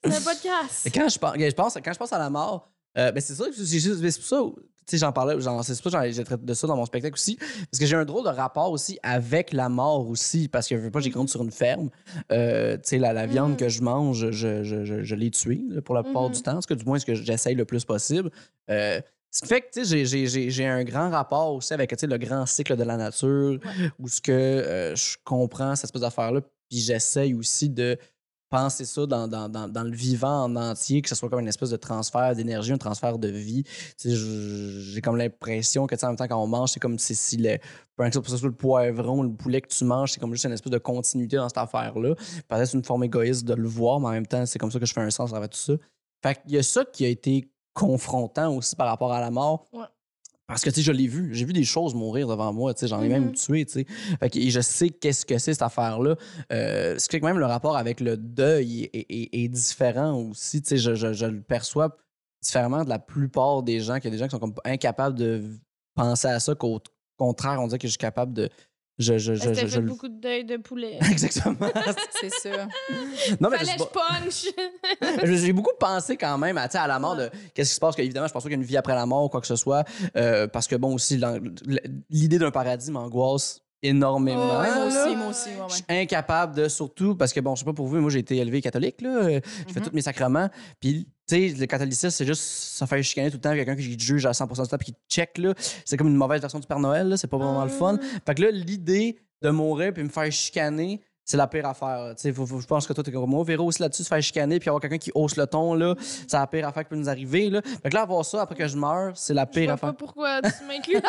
c'est 0.04 0.14
un 0.16 0.20
podcast. 0.20 0.86
Et 0.86 0.90
quand 0.90 1.08
je 1.08 1.18
pense, 1.18 1.34
je 1.38 1.50
pense, 1.54 1.74
quand 1.84 1.92
je 1.92 1.98
pense 1.98 2.12
à 2.12 2.18
la 2.18 2.30
mort, 2.30 2.68
euh, 2.98 3.12
ben 3.12 3.20
c'est 3.20 3.34
ça, 3.34 3.44
que 3.44 3.52
j'ai 3.54 3.78
juste- 3.78 4.00
c'est 4.10 4.18
pour 4.20 4.28
ça, 4.28 4.60
tu 4.86 4.96
sais, 4.96 4.98
j'en 4.98 5.12
parlais, 5.12 5.34
c'est 5.62 5.82
pour 5.82 5.92
ça 5.92 6.02
que 6.02 6.10
j'ai 6.10 6.24
traité 6.24 6.44
de 6.44 6.54
ça 6.54 6.66
dans 6.66 6.74
mon 6.76 6.84
spectacle 6.86 7.14
aussi, 7.14 7.36
parce 7.36 7.78
que 7.78 7.86
j'ai 7.86 7.94
un 7.96 8.04
drôle 8.04 8.24
de 8.24 8.30
rapport 8.30 8.70
aussi 8.72 8.98
avec 9.02 9.52
la 9.52 9.68
mort 9.68 10.08
aussi, 10.08 10.48
parce 10.48 10.66
que 10.66 10.76
je 10.76 10.80
veux 10.82 10.90
pas, 10.90 10.98
j'ai 11.00 11.10
grandi 11.10 11.30
sur 11.30 11.42
une 11.42 11.52
ferme, 11.52 11.90
euh, 12.32 12.76
tu 12.76 12.82
sais, 12.84 12.98
la, 12.98 13.12
la 13.12 13.26
viande 13.26 13.52
Mhm. 13.52 13.56
que 13.56 13.68
je 13.68 13.82
mange, 13.82 14.30
je, 14.30 14.64
je, 14.64 14.84
je, 14.84 15.02
je 15.04 15.14
l'ai 15.14 15.30
tuée 15.30 15.62
pour 15.84 15.94
la 15.94 16.02
plupart 16.02 16.30
du 16.30 16.42
temps, 16.42 16.60
ce 16.60 16.66
que 16.66 16.74
du 16.74 16.84
moins 16.84 16.98
ce 16.98 17.06
que 17.06 17.14
j'essaye 17.14 17.54
le 17.54 17.64
plus 17.64 17.84
possible. 17.84 18.30
Euh, 18.70 19.00
ce 19.30 19.40
qui 19.42 19.46
fait 19.48 19.60
que 19.60 19.84
j'ai- 19.84 20.04
j'ai- 20.06 20.26
j'ai 20.26 20.50
j'ai 20.50 20.66
un 20.66 20.82
grand 20.84 21.10
rapport 21.10 21.54
aussi 21.54 21.72
avec 21.72 22.00
le 22.02 22.18
grand 22.18 22.46
cycle 22.46 22.76
de 22.76 22.82
la 22.84 22.96
nature, 22.96 23.58
où 23.98 24.08
ce 24.08 24.20
que 24.20 24.32
euh, 24.32 24.96
je 24.96 25.16
comprends 25.24 25.76
cette 25.76 25.84
espèce 25.84 26.02
d'affaire-là, 26.02 26.40
puis 26.40 26.78
j'essaye 26.78 27.34
aussi 27.34 27.68
de 27.68 27.96
penser 28.50 28.84
ça 28.84 29.06
dans, 29.06 29.28
dans, 29.28 29.48
dans, 29.48 29.68
dans 29.68 29.84
le 29.84 29.92
vivant 29.94 30.42
en 30.46 30.56
entier, 30.56 31.02
que 31.02 31.08
ce 31.08 31.14
soit 31.14 31.28
comme 31.30 31.38
une 31.38 31.46
espèce 31.46 31.70
de 31.70 31.76
transfert 31.76 32.34
d'énergie, 32.34 32.72
un 32.72 32.78
transfert 32.78 33.16
de 33.16 33.28
vie. 33.28 33.62
J'ai 34.04 35.00
comme 35.00 35.16
l'impression 35.16 35.86
que 35.86 35.94
en 36.04 36.08
même 36.08 36.16
temps, 36.16 36.26
quand 36.26 36.42
on 36.42 36.48
mange, 36.48 36.70
c'est 36.72 36.80
comme 36.80 36.98
si, 36.98 37.14
si 37.14 37.36
le, 37.36 37.58
peu 37.96 38.02
importe 38.02 38.24
que 38.24 38.30
ce 38.32 38.36
soit 38.36 38.48
le 38.48 38.54
poivron, 38.54 39.22
le 39.22 39.32
poulet 39.32 39.60
que 39.60 39.68
tu 39.68 39.84
manges, 39.84 40.12
c'est 40.12 40.20
comme 40.20 40.32
juste 40.32 40.44
une 40.46 40.52
espèce 40.52 40.72
de 40.72 40.78
continuité 40.78 41.36
dans 41.36 41.48
cette 41.48 41.58
affaire-là. 41.58 42.14
Peut-être 42.48 42.74
une 42.74 42.82
forme 42.84 43.04
égoïste 43.04 43.44
de 43.44 43.54
le 43.54 43.68
voir, 43.68 44.00
mais 44.00 44.06
en 44.08 44.12
même 44.12 44.26
temps, 44.26 44.44
c'est 44.46 44.58
comme 44.58 44.72
ça 44.72 44.80
que 44.80 44.86
je 44.86 44.92
fais 44.92 45.00
un 45.00 45.10
sens 45.10 45.32
avec 45.32 45.50
tout 45.52 45.58
ça. 45.58 45.74
Fait 46.22 46.40
qu'il 46.42 46.52
y 46.52 46.58
a 46.58 46.62
ça 46.64 46.84
qui 46.84 47.04
a 47.04 47.08
été 47.08 47.48
confrontant 47.74 48.54
aussi 48.54 48.76
par 48.76 48.86
rapport 48.88 49.12
à 49.12 49.20
la 49.20 49.30
mort. 49.30 49.66
Ouais. 49.72 49.84
Parce 50.46 50.62
que, 50.64 50.70
tu 50.70 50.76
sais, 50.76 50.82
je 50.82 50.90
l'ai 50.90 51.06
vu. 51.06 51.32
J'ai 51.32 51.44
vu 51.44 51.52
des 51.52 51.62
choses 51.64 51.94
mourir 51.94 52.26
devant 52.26 52.52
moi. 52.52 52.74
Tu 52.74 52.80
sais, 52.80 52.88
j'en 52.88 53.00
ai 53.02 53.08
même 53.08 53.26
Mhm. 53.26 53.32
tué, 53.34 53.64
tu 53.66 53.72
sais. 53.72 53.86
Fait 54.18 54.30
que, 54.30 54.38
et 54.38 54.50
je 54.50 54.60
sais 54.60 54.88
qu'est-ce 54.88 55.24
que 55.24 55.38
c'est, 55.38 55.52
cette 55.54 55.62
affaire-là. 55.62 56.16
Euh, 56.52 56.98
ce 56.98 57.06
qui 57.08 57.12
fait 57.16 57.20
que 57.20 57.26
même 57.26 57.38
le 57.38 57.46
rapport 57.46 57.76
avec 57.76 58.00
le 58.00 58.16
deuil 58.16 58.90
est, 58.92 59.06
est- 59.08 59.44
est 59.44 59.48
différent 59.48 60.12
aussi. 60.18 60.60
Tu 60.60 60.70
sais, 60.70 60.76
je, 60.78 60.94
je- 60.96 61.12
je 61.12 61.26
le 61.26 61.40
perçois 61.40 61.96
différemment 62.42 62.82
de 62.82 62.88
la 62.88 62.98
plupart 62.98 63.62
des 63.62 63.78
gens. 63.78 63.96
Qu'il 64.00 64.06
y 64.06 64.08
a 64.08 64.10
des 64.10 64.18
gens 64.18 64.24
qui 64.26 64.32
sont 64.32 64.40
comme 64.40 64.54
incapables 64.64 65.16
de 65.16 65.44
penser 65.94 66.26
à 66.26 66.40
ça, 66.40 66.56
qu'au 66.56 66.80
contraire, 67.16 67.60
on 67.60 67.68
dirait 67.68 67.78
que 67.78 67.86
je 67.86 67.92
suis 67.92 67.98
capable 67.98 68.32
de... 68.32 68.48
Je, 69.00 69.16
je, 69.18 69.34
je, 69.34 69.54
je- 69.54 69.66
fait 69.66 69.80
beaucoup 69.80 70.08
de 70.08 70.20
deuil 70.20 70.44
de 70.44 70.56
poulet. 70.58 70.98
Exactement. 71.10 71.56
C'est 72.20 72.30
ça. 72.30 72.68
non, 73.40 73.48
mais 73.50 73.58
je 73.58 73.64
Fallait 73.64 73.78
je 73.78 73.84
pas- 73.84 74.06
punch! 74.20 74.44
Je- 75.26 75.34
J'ai 75.36 75.52
beaucoup 75.54 75.74
pensé 75.80 76.16
quand 76.18 76.36
même 76.38 76.58
à, 76.58 76.64
à 76.64 76.86
la 76.86 76.98
mort 76.98 77.16
de 77.16 77.30
qu'est-ce 77.54 77.70
qui 77.70 77.74
se 77.76 77.80
passe. 77.80 77.96
Que, 77.96 78.02
évidemment, 78.02 78.26
je 78.28 78.32
pense 78.32 78.42
pas 78.42 78.48
qu'il 78.50 78.58
y 78.58 78.60
a 78.60 78.62
une 78.62 78.68
vie 78.68 78.76
après 78.76 78.94
la 78.94 79.06
mort 79.06 79.24
ou 79.24 79.28
quoi 79.30 79.40
que 79.40 79.46
ce 79.46 79.56
soit. 79.56 79.84
euh, 80.16 80.46
parce 80.46 80.68
que, 80.68 80.76
bon, 80.76 80.94
aussi, 80.94 81.18
l'idée 82.10 82.38
d'un 82.38 82.50
paradis 82.50 82.90
m'angoisse 82.90 83.62
énormément. 83.82 84.58
Oh, 84.58 84.60
ouais, 84.60 84.74
moi 84.74 84.84
aussi, 84.86 85.16
moi 85.16 85.26
aussi. 85.28 85.48
ouais, 85.50 85.54
Je 85.68 85.74
suis 85.74 85.84
incapable 85.88 86.54
de, 86.54 86.68
surtout, 86.68 87.14
parce 87.14 87.32
que, 87.32 87.40
bon, 87.40 87.54
je 87.54 87.60
sais 87.60 87.64
pas 87.64 87.72
pour 87.72 87.86
vous, 87.86 87.94
mais 87.96 88.00
moi, 88.00 88.10
j'ai 88.10 88.18
été 88.20 88.36
élevé 88.36 88.60
catholique, 88.60 89.00
là. 89.00 89.08
euh, 89.10 89.40
J'ai 89.66 89.72
fait 89.74 89.80
Mhm. 89.80 89.86
tous 89.86 89.94
mes 89.94 90.02
sacrements. 90.02 90.48
Puis, 90.80 91.06
tu 91.26 91.50
sais, 91.50 91.54
le 91.58 91.66
catholicisme, 91.66 92.10
c'est 92.10 92.26
juste 92.26 92.42
se 92.42 92.84
faire 92.84 93.02
chicaner 93.02 93.30
tout 93.30 93.36
le 93.36 93.40
temps 93.40 93.50
avec 93.50 93.64
quelqu'un 93.66 93.80
qui 93.80 93.96
te 93.96 94.02
juge 94.02 94.26
à 94.26 94.32
100 94.34 94.46
du 94.46 94.68
temps 94.68 94.76
puis 94.78 94.86
qui 94.86 94.92
te 94.92 94.98
check, 95.08 95.38
là. 95.38 95.54
C'est 95.84 95.96
comme 95.96 96.08
une 96.08 96.16
mauvaise 96.16 96.40
version 96.40 96.58
du 96.58 96.66
Père 96.66 96.78
Noël, 96.80 97.08
là. 97.08 97.16
C'est 97.16 97.28
pas 97.28 97.36
vraiment 97.38 97.64
le 97.64 97.70
fun. 97.70 97.98
Fait 98.26 98.34
que 98.34 98.42
là, 98.42 98.50
l'idée 98.50 99.18
de 99.42 99.50
mourir 99.50 99.92
puis 99.94 100.02
me 100.02 100.08
faire 100.08 100.30
chicaner, 100.30 101.00
c'est 101.24 101.36
la 101.36 101.46
pire 101.46 101.64
affaire. 101.66 102.12
Tu 102.16 102.22
sais, 102.22 102.34
je 102.34 102.66
pense 102.66 102.86
que 102.88 102.92
toi, 102.92 103.04
t'es 103.04 103.12
comme 103.12 103.30
moi, 103.30 103.44
Véro 103.44 103.66
aussi 103.66 103.80
là-dessus, 103.80 104.02
se 104.02 104.08
faire 104.08 104.20
chicaner 104.20 104.58
puis 104.58 104.68
avoir 104.68 104.80
quelqu'un 104.80 104.98
qui 104.98 105.12
hausse 105.14 105.36
le 105.36 105.46
ton, 105.46 105.74
là, 105.74 105.94
c'est 106.00 106.32
la 106.36 106.46
pire 106.48 106.66
affaire 106.66 106.82
qui 106.82 106.88
peut 106.90 106.96
nous 106.96 107.08
arriver, 107.08 107.48
là. 107.50 107.62
Fait 107.62 107.88
que 107.88 107.94
là, 107.94 108.02
avoir 108.02 108.24
ça 108.24 108.42
après 108.42 108.56
que 108.56 108.66
je 108.66 108.76
meurs, 108.76 109.12
c'est 109.16 109.32
la 109.34 109.44
Je 109.44 109.50
pire 109.50 109.64
vois 109.66 109.74
affaire. 109.74 109.90
pas 109.90 109.96
pourquoi 109.96 110.42
tu 110.42 110.64
m'inclus. 110.66 111.00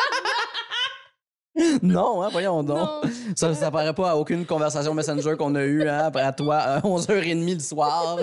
non, 1.82 2.22
hein, 2.22 2.28
voyons 2.32 2.62
donc. 2.62 2.78
non. 2.78 3.00
Ça, 3.36 3.54
ça 3.54 3.70
paraît 3.70 3.92
pas 3.92 4.10
à 4.10 4.16
aucune 4.16 4.46
conversation 4.46 4.94
Messenger 4.94 5.36
qu'on 5.36 5.54
a 5.54 5.62
eue, 5.62 5.86
hein, 5.88 6.04
après 6.06 6.22
à 6.22 6.32
toi, 6.32 6.56
à 6.56 6.80
11h30 6.80 7.54
le 7.54 7.60
soir. 7.60 8.18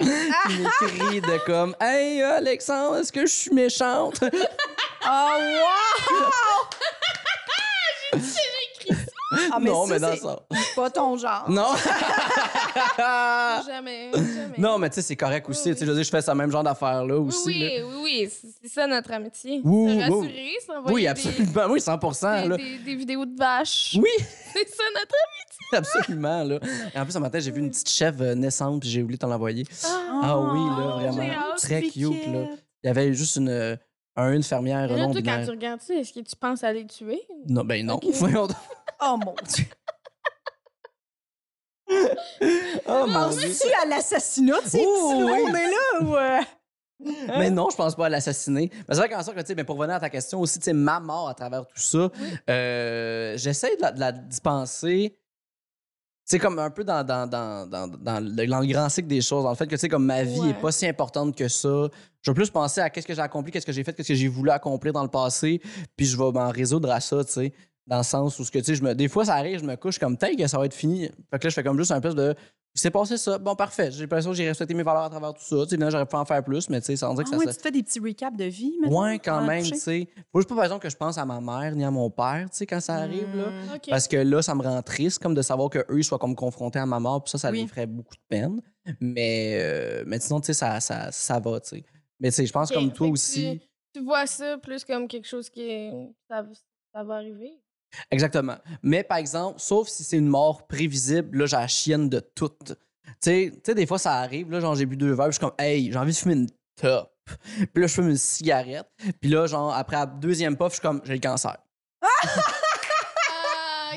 Une 0.00 0.66
écrit 0.66 1.20
de 1.20 1.44
comme 1.46 1.76
Hey 1.80 2.22
Alexandre, 2.22 2.96
est-ce 2.96 3.12
que 3.12 3.26
je 3.26 3.32
suis 3.32 3.54
méchante? 3.54 4.20
Oh, 5.04 5.36
wow! 5.38 6.61
Ah, 9.50 9.58
mais 9.60 9.70
non, 9.70 9.86
ça, 9.86 9.92
mais 9.94 10.00
dans 10.00 10.10
c'est 10.12 10.20
ça. 10.20 10.40
pas 10.76 10.90
ton 10.90 11.16
genre. 11.18 11.44
Non! 11.48 11.68
Jamais, 13.66 14.10
jamais. 14.12 14.58
non, 14.58 14.78
mais 14.78 14.88
tu 14.90 14.96
sais, 14.96 15.02
c'est 15.02 15.16
correct 15.16 15.48
aussi. 15.48 15.68
Oui, 15.70 15.74
Tu 15.76 15.86
sais, 15.86 15.94
je 15.94 16.02
je 16.02 16.10
fais 16.10 16.22
ce 16.22 16.30
même 16.32 16.50
genre 16.50 16.62
d'affaires-là 16.62 17.16
Oui, 17.18 17.28
aussi. 17.28 17.46
oui, 17.46 17.58
là. 17.60 17.86
oui, 17.86 18.00
oui, 18.02 18.30
c'est 18.62 18.68
ça 18.68 18.86
notre 18.86 19.12
amitié. 19.12 19.60
Oui, 19.64 19.90
Se 19.90 19.94
oui. 19.94 20.00
rassurer, 20.00 20.92
Oui, 20.92 21.02
des- 21.02 21.08
absolument. 21.08 21.66
Oui, 21.70 21.80
100 21.80 21.96
Des, 22.42 22.48
là. 22.48 22.56
des- 22.56 22.78
des 22.78 22.94
vidéos 22.94 23.24
de 23.26 23.36
vaches. 23.36 23.96
Oui, 24.00 24.08
C'est 24.52 24.68
ça 24.68 24.82
notre 24.94 25.14
absolument. 25.74 26.44
Là. 26.44 26.58
Et 26.94 26.98
en 26.98 27.04
plus, 27.04 27.12
ce 27.12 27.18
matin, 27.18 27.38
j'ai 27.40 27.50
vu 27.50 27.60
une 27.60 27.70
petite 27.70 27.88
chèvre 27.88 28.22
euh, 28.22 28.34
naissante, 28.34 28.80
puis 28.80 28.90
j'ai 28.90 29.02
oublié 29.02 29.16
de 29.16 29.20
t'en 29.20 29.28
l'envoyer. 29.28 29.64
Ah, 29.84 30.20
Ah 30.22 30.38
oui, 30.38 30.58
là, 30.58 30.94
Oh, 30.96 30.98
vraiment. 31.12 31.32
Très 31.56 31.82
cute, 31.82 32.26
là. 32.26 32.46
Il 32.84 32.86
y 32.86 32.90
avait 32.90 33.12
juste 33.14 33.36
une, 33.36 33.48
euh, 33.48 33.76
un, 34.16 34.32
une 34.32 34.42
fermière 34.42 34.88
là, 34.88 34.96
non 35.06 35.12
quand 35.14 35.44
tu 35.44 35.50
regardes 35.50 35.80
ça, 35.80 35.94
est-ce 35.94 36.12
que 36.12 36.20
tu 36.20 36.36
penses 36.36 36.62
à 36.64 36.72
les 36.72 36.86
tuer? 36.86 37.22
Non, 37.48 37.64
ben 37.64 37.84
non. 37.86 37.98
Oh 39.04 39.16
mon 39.16 39.34
Dieu. 39.48 39.64
Oh 42.86 43.06
mon 43.08 43.28
Dieu. 43.30 43.48
Penses-tu 43.48 43.72
à 43.82 43.86
l'assassinat 43.86 44.54
Oh, 44.58 44.62
petits 44.64 44.78
oui. 44.84 45.52
là 45.52 46.02
ou. 46.06 46.16
euh? 46.16 46.40
Mais 47.36 47.50
non, 47.50 47.68
je 47.68 47.76
pense 47.76 47.96
pas 47.96 48.06
à 48.06 48.08
l'assassiner. 48.08 48.70
Mais 48.72 48.94
c'est 48.94 48.96
vrai 49.00 49.08
qu'en 49.08 49.22
sorte 49.24 49.36
que, 49.36 49.40
tu 49.40 49.48
sais, 49.48 49.54
mais 49.56 49.64
pour 49.64 49.76
revenir 49.76 49.96
à 49.96 50.00
ta 50.00 50.08
question 50.08 50.40
aussi, 50.40 50.60
tu 50.60 50.66
sais, 50.66 50.72
ma 50.72 51.00
mort 51.00 51.28
à 51.28 51.34
travers 51.34 51.66
tout 51.66 51.78
ça, 51.80 52.10
euh, 52.48 53.36
j'essaie 53.36 53.76
de 53.76 53.82
la, 53.82 53.90
de 53.90 53.98
la 53.98 54.12
dispenser. 54.12 55.18
C'est 56.32 56.38
comme 56.38 56.58
un 56.58 56.70
peu 56.70 56.82
dans, 56.82 57.04
dans, 57.04 57.28
dans, 57.28 57.68
dans, 57.68 57.86
le, 58.24 58.46
dans 58.46 58.60
le 58.60 58.66
grand 58.66 58.88
cycle 58.88 59.06
des 59.06 59.20
choses, 59.20 59.44
dans 59.44 59.50
le 59.50 59.54
fait 59.54 59.66
que, 59.66 59.74
tu 59.74 59.80
sais, 59.80 59.88
comme 59.90 60.06
ma 60.06 60.22
vie 60.22 60.40
Ouais. 60.40 60.48
est 60.48 60.54
pas 60.54 60.72
si 60.72 60.86
importante 60.86 61.36
que 61.36 61.46
ça. 61.46 61.88
Je 62.22 62.30
vais 62.30 62.34
plus 62.34 62.48
penser 62.48 62.80
à 62.80 62.88
qu'est-ce 62.88 63.06
que 63.06 63.12
j'ai 63.12 63.20
accompli, 63.20 63.52
qu'est-ce 63.52 63.66
que 63.66 63.72
j'ai 63.72 63.84
fait, 63.84 63.92
qu'est-ce 63.92 64.08
que 64.08 64.14
j'ai 64.14 64.28
voulu 64.28 64.48
accomplir 64.48 64.94
dans 64.94 65.02
le 65.02 65.10
passé, 65.10 65.60
puis 65.94 66.06
je 66.06 66.16
vais 66.16 66.32
m'en 66.32 66.48
résoudre 66.48 66.90
à 66.90 67.00
ça, 67.00 67.22
tu 67.22 67.32
sais. 67.32 67.52
Dans 67.86 67.98
le 67.98 68.02
sens 68.02 68.38
où, 68.38 68.44
ce 68.44 68.50
que, 68.50 68.60
tu 68.60 68.64
sais, 68.64 68.74
je 68.76 68.82
me, 68.82 68.94
des 68.94 69.08
fois, 69.08 69.26
ça 69.26 69.34
arrive, 69.34 69.58
je 69.60 69.64
me 69.66 69.76
couche 69.76 69.98
comme 69.98 70.16
tel 70.16 70.34
que 70.34 70.46
ça 70.46 70.56
va 70.56 70.64
être 70.64 70.72
fini. 70.72 71.02
Fait 71.30 71.38
que 71.38 71.44
là, 71.44 71.50
je 71.50 71.54
fais 71.54 71.62
comme 71.62 71.76
juste 71.76 71.92
un 71.92 72.00
peu 72.00 72.14
de. 72.14 72.34
Il 72.74 72.80
s'est 72.80 72.90
passé 72.90 73.18
ça. 73.18 73.36
Bon, 73.38 73.54
parfait. 73.54 73.90
J'ai 73.90 74.00
l'impression 74.00 74.30
que 74.30 74.36
j'ai 74.36 74.48
respecté 74.48 74.72
mes 74.72 74.82
valeurs 74.82 75.02
à 75.02 75.10
travers 75.10 75.34
tout 75.34 75.42
ça. 75.42 75.56
Tu 75.56 75.68
sais, 75.68 75.74
évidemment, 75.74 75.90
j'aurais 75.90 76.06
pu 76.06 76.16
en 76.16 76.24
faire 76.24 76.42
plus, 76.42 76.70
mais 76.70 76.80
tu 76.80 76.96
sais, 76.96 77.06
veut 77.06 77.14
dire 77.14 77.24
que 77.24 77.28
Ah 77.28 77.32
ça, 77.32 77.36
ouais, 77.36 77.44
ça- 77.46 77.54
tu 77.54 77.60
fais 77.60 77.70
des 77.70 77.82
petits 77.82 78.00
recaps 78.00 78.34
de 78.36 78.44
vie, 78.44 78.78
maintenant? 78.80 79.02
Ouais, 79.02 79.18
quand 79.18 79.42
même, 79.42 79.62
tu 79.62 79.76
sais. 79.76 80.08
Faut 80.32 80.40
juste 80.40 80.48
pas, 80.48 80.54
par 80.54 80.64
exemple, 80.64 80.82
que 80.82 80.88
je 80.88 80.96
pense 80.96 81.18
à 81.18 81.26
ma 81.26 81.38
mère 81.40 81.76
ni 81.76 81.84
à 81.84 81.90
mon 81.90 82.08
père, 82.08 82.46
tu 82.50 82.56
sais, 82.56 82.66
quand 82.66 82.80
ça 82.80 82.94
arrive, 82.94 83.34
là. 83.36 83.52
OK. 83.74 83.88
Parce 83.90 84.08
que 84.08 84.16
là, 84.16 84.40
ça 84.40 84.54
me 84.54 84.62
rend 84.62 84.80
triste, 84.80 85.22
comme 85.22 85.34
de 85.34 85.42
savoir 85.42 85.68
qu'eux, 85.68 85.84
ils 85.98 86.02
soient 86.04 86.18
comme 86.18 86.34
confrontés 86.34 86.78
à 86.78 86.86
ma 86.86 86.98
mort, 86.98 87.22
puis 87.22 87.30
ça, 87.32 87.36
ça 87.38 87.50
Oui. 87.50 87.60
les 87.60 87.66
ferait 87.66 87.86
beaucoup 87.86 88.14
de 88.14 88.20
peine. 88.28 88.62
Mais, 89.00 89.58
euh, 89.60 90.04
mais 90.06 90.18
sinon, 90.18 90.40
tu 90.40 90.46
sais, 90.46 90.54
ça, 90.54 90.80
ça, 90.80 91.12
ça 91.12 91.38
va, 91.40 91.60
tu 91.60 91.68
sais. 91.76 91.84
Mais 92.20 92.30
tu 92.30 92.36
sais, 92.36 92.46
je 92.46 92.52
pense 92.52 92.72
comme 92.72 92.90
toi 92.92 93.08
aussi. 93.08 93.60
Tu, 93.60 94.00
tu 94.00 94.04
vois 94.04 94.26
ça 94.26 94.56
plus 94.56 94.82
comme 94.84 95.06
quelque 95.08 95.28
chose 95.28 95.50
qui 95.50 95.60
est. 95.68 95.92
Ça, 96.30 96.42
ça 96.94 97.04
va 97.04 97.16
arriver. 97.16 97.52
Exactement. 98.10 98.56
Mais 98.82 99.02
par 99.02 99.18
exemple, 99.18 99.60
sauf 99.60 99.88
si 99.88 100.04
c'est 100.04 100.16
une 100.16 100.28
mort 100.28 100.66
prévisible, 100.66 101.38
là, 101.38 101.46
j'ai 101.46 101.56
la 101.56 101.68
chienne 101.68 102.08
de 102.08 102.20
toutes. 102.20 102.74
Tu 103.20 103.52
sais, 103.64 103.74
des 103.74 103.86
fois, 103.86 103.98
ça 103.98 104.14
arrive, 104.14 104.50
là, 104.50 104.60
genre, 104.60 104.74
j'ai 104.74 104.86
bu 104.86 104.96
deux 104.96 105.12
verres, 105.12 105.26
je 105.26 105.32
suis 105.32 105.40
comme, 105.40 105.54
hey, 105.58 105.90
j'ai 105.92 105.98
envie 105.98 106.12
de 106.12 106.16
fumer 106.16 106.34
une 106.34 106.48
top. 106.76 107.12
Puis 107.72 107.82
là, 107.82 107.86
je 107.86 107.94
fume 107.94 108.08
une 108.08 108.16
cigarette. 108.16 108.88
Puis 109.20 109.30
là, 109.30 109.46
genre, 109.46 109.74
après 109.74 109.96
la 109.96 110.06
deuxième 110.06 110.56
puff, 110.56 110.68
je 110.68 110.72
suis 110.74 110.82
comme, 110.82 111.00
j'ai 111.04 111.14
le 111.14 111.20
cancer. 111.20 111.56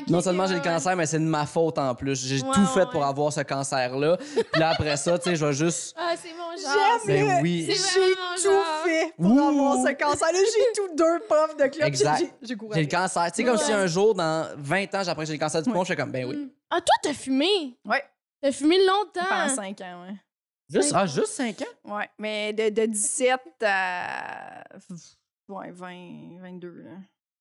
Non 0.10 0.20
seulement 0.20 0.46
j'ai 0.46 0.54
le 0.54 0.60
cancer, 0.60 0.94
mais 0.96 1.06
c'est 1.06 1.18
de 1.18 1.24
ma 1.24 1.46
faute 1.46 1.78
en 1.78 1.94
plus. 1.94 2.26
J'ai 2.26 2.40
Ouais, 2.42 2.52
tout 2.54 2.64
fait 2.66 2.80
ouais, 2.80 2.86
pour 2.92 3.04
avoir 3.04 3.32
ce 3.32 3.40
cancer-là. 3.40 4.16
Puis 4.18 4.60
là, 4.60 4.70
après 4.70 4.96
ça, 4.96 5.18
tu 5.18 5.30
sais, 5.30 5.36
je 5.36 5.44
vais 5.44 5.52
juste. 5.52 5.94
Ah, 5.98 6.14
c'est 6.16 6.32
mon 6.32 6.56
genre. 6.56 7.00
J'aime 7.06 7.26
Ben 7.28 7.42
oui. 7.42 7.66
J'ai 7.68 7.74
tout 7.74 8.42
genre. 8.44 8.64
fait 8.84 9.12
pour 9.16 9.26
Ouh. 9.34 9.40
avoir 9.48 9.74
ce 9.86 9.92
cancer-là. 9.92 10.38
J'ai 10.38 10.72
tout 10.80 10.94
deux 10.96 11.18
puffs 11.28 11.56
de 11.56 11.66
clope. 11.66 11.88
Exact. 11.88 12.18
J'ai- 12.20 12.32
J'ai 12.42 12.56
couru 12.56 12.72
J'ai 12.74 12.82
le 12.82 12.88
cancer. 12.88 13.24
Tu 13.26 13.34
sais, 13.34 13.44
comme 13.44 13.58
si 13.58 13.72
un 13.72 13.86
jour, 13.86 14.14
dans 14.14 14.48
20 14.56 14.94
ans, 14.94 15.02
j'apprends 15.04 15.22
que 15.22 15.26
j'ai 15.26 15.32
le 15.34 15.38
cancer 15.38 15.60
du 15.62 15.68
Ouais. 15.68 15.72
poumon, 15.72 15.84
je 15.84 15.88
fais 15.88 15.96
comme, 15.96 16.12
ben 16.12 16.24
oui. 16.24 16.36
Mm. 16.36 16.50
Ah, 16.70 16.80
toi, 16.80 16.94
t'as 17.02 17.14
fumé? 17.14 17.76
Ouais. 17.84 18.04
T'as 18.40 18.52
fumé 18.52 18.78
longtemps? 18.86 19.26
Pendant 19.28 19.48
5 19.54 19.80
ans, 19.80 20.02
ouais. 20.06 20.14
Juste, 20.68 20.92
ah, 20.94 21.06
juste 21.06 21.28
5 21.28 21.62
ans? 21.62 21.96
Ouais, 21.96 22.08
mais 22.18 22.52
de, 22.52 22.68
de 22.70 22.86
17 22.86 23.40
à 23.62 24.64
ouais, 25.48 25.70
20, 25.70 26.38
22. 26.42 26.68
Là. 26.84 26.90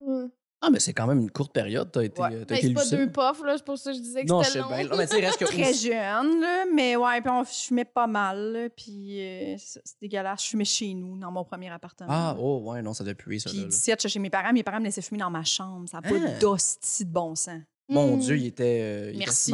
Mm. 0.01 0.29
Ah, 0.65 0.69
mais 0.71 0.79
c'est 0.79 0.93
quand 0.93 1.05
même 1.05 1.19
une 1.19 1.29
courte 1.31 1.53
période. 1.53 1.91
T'as 1.91 2.01
été, 2.03 2.21
Ouais. 2.21 2.33
euh, 2.33 2.45
t'as 2.45 2.55
été 2.57 2.67
c'est 2.69 2.73
pas 2.73 2.81
lucide. 2.83 2.97
deux 2.97 3.07
puffs, 3.11 3.43
là. 3.45 3.53
C'est 3.57 3.63
pour 3.65 3.77
ça 3.77 3.91
que 3.91 3.97
je 3.97 4.01
disais 4.01 4.23
que 4.23 4.29
Non, 4.29 4.41
je 4.41 4.47
c'était 4.47 4.59
long. 4.61 4.67
bien. 4.69 4.87
Non, 4.87 4.97
mais 4.97 5.07
tu 5.07 5.15
reste 5.17 5.37
que. 5.37 5.45
Très 5.45 5.73
jeune, 5.73 6.41
là, 6.41 6.65
mais 6.73 6.95
ouais, 6.95 7.21
puis 7.21 7.29
on 7.29 7.43
fumait 7.43 7.85
pas 7.85 8.07
mal, 8.07 8.51
là, 8.53 8.69
puis 8.69 9.21
euh, 9.21 9.55
c'est 9.59 9.81
dégueulasse. 10.01 10.43
Je 10.43 10.49
fumais 10.49 10.65
chez 10.65 10.93
nous, 10.93 11.17
dans 11.17 11.31
mon 11.31 11.43
premier 11.43 11.69
appartement. 11.69 12.09
Ah, 12.11 12.35
oh, 12.39 12.61
ouais, 12.71 12.81
non, 12.81 12.93
ça 12.93 13.03
devait 13.03 13.13
puer, 13.15 13.37
ça. 13.39 13.49
Puis 13.49 13.59
là, 13.59 13.63
là. 13.65 13.69
17, 13.69 13.99
j'étais 14.01 14.09
chez 14.13 14.19
mes 14.19 14.29
parents. 14.29 14.51
Mes 14.53 14.63
parents 14.63 14.79
me 14.79 14.85
laissaient 14.85 15.01
fumer 15.01 15.19
dans 15.19 15.29
ma 15.29 15.43
chambre. 15.43 15.87
Ça 15.87 16.01
n'a 16.01 16.09
pas 16.09 16.15
Hein? 16.15 16.37
d'hostie 16.39 17.05
de 17.05 17.11
bon 17.11 17.35
sens. 17.35 17.61
Mon 17.87 18.17
Mm. 18.17 18.19
Dieu, 18.19 18.37
il 18.37 18.45
était. 18.47 18.79
euh, 18.81 19.11
il 19.13 19.19
Merci. 19.19 19.53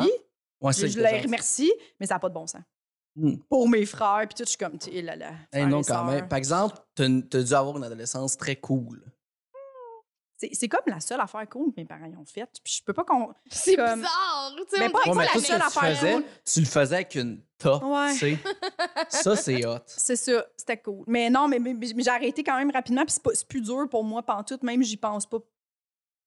Ouais, 0.61 0.71
Je, 0.73 0.87
je 0.87 0.99
les 0.99 1.21
remercie, 1.21 1.73
mais 1.99 2.05
ça 2.05 2.13
n'a 2.15 2.19
pas 2.19 2.29
de 2.29 2.33
bon 2.33 2.47
sens. 2.47 2.61
Hmm. 3.13 3.35
pour 3.49 3.67
mes 3.67 3.85
frères, 3.85 4.21
puis 4.25 4.35
tout, 4.37 4.43
je 4.45 4.49
suis 4.51 4.57
comme, 4.57 4.77
tu 4.77 4.89
là, 5.01 5.17
là. 5.17 5.31
Eh 5.51 5.57
frères 5.57 5.67
non, 5.67 5.81
quand 5.81 6.05
même. 6.05 6.29
Par 6.29 6.37
exemple, 6.37 6.77
t'as 6.95 7.03
as 7.03 7.43
dû 7.43 7.53
avoir 7.53 7.75
une 7.77 7.83
adolescence 7.83 8.37
très 8.37 8.55
cool. 8.55 9.03
C'est 10.41 10.49
c'est 10.53 10.67
comme 10.67 10.81
la 10.87 10.99
seule 10.99 11.19
affaire 11.21 11.47
cool 11.49 11.71
que 11.71 11.79
mes 11.79 11.85
parents 11.85 12.11
ont 12.19 12.25
faite. 12.25 12.49
Puis 12.63 12.77
je 12.79 12.83
peux 12.83 12.93
pas 12.93 13.03
qu'on. 13.03 13.31
C'est 13.51 13.75
Comme- 13.75 13.99
bizarre. 13.99 14.53
Tu 14.57 14.63
sais, 14.69 14.79
Mais 14.79 14.87
on 14.87 14.91
pas 14.91 14.99
que 15.03 15.09
mais 15.17 15.25
la 15.25 15.39
ça, 15.39 15.51
même 15.53 15.59
l'affaire 15.61 15.81
tu, 15.91 15.95
faisais, 15.97 16.25
tu 16.53 16.59
le 16.61 16.65
faisais 16.65 16.95
avec 16.95 17.13
une 17.15 17.41
top, 17.59 17.83
Ouais. 17.83 18.11
tu 18.13 18.17
sais. 18.19 18.37
Ça, 19.09 19.35
c'est 19.35 19.63
hot. 19.67 19.77
C'est 19.85 20.15
ça, 20.15 20.43
c'était 20.57 20.77
cool. 20.77 21.03
Mais 21.05 21.29
non, 21.29 21.47
mais, 21.47 21.59
mais- 21.59 21.75
mais 21.75 21.87
j'ai 22.03 22.09
arrêté 22.09 22.43
quand 22.43 22.57
même 22.57 22.71
rapidement, 22.71 23.03
puis 23.05 23.11
c'est 23.13 23.21
pas- 23.21 23.35
c'est 23.35 23.47
plus 23.47 23.61
dur 23.61 23.87
pour 23.87 24.03
moi, 24.03 24.23
pantoute, 24.23 24.63
même 24.63 24.81
j'y 24.81 24.97
pense 24.97 25.27
pas. 25.27 25.37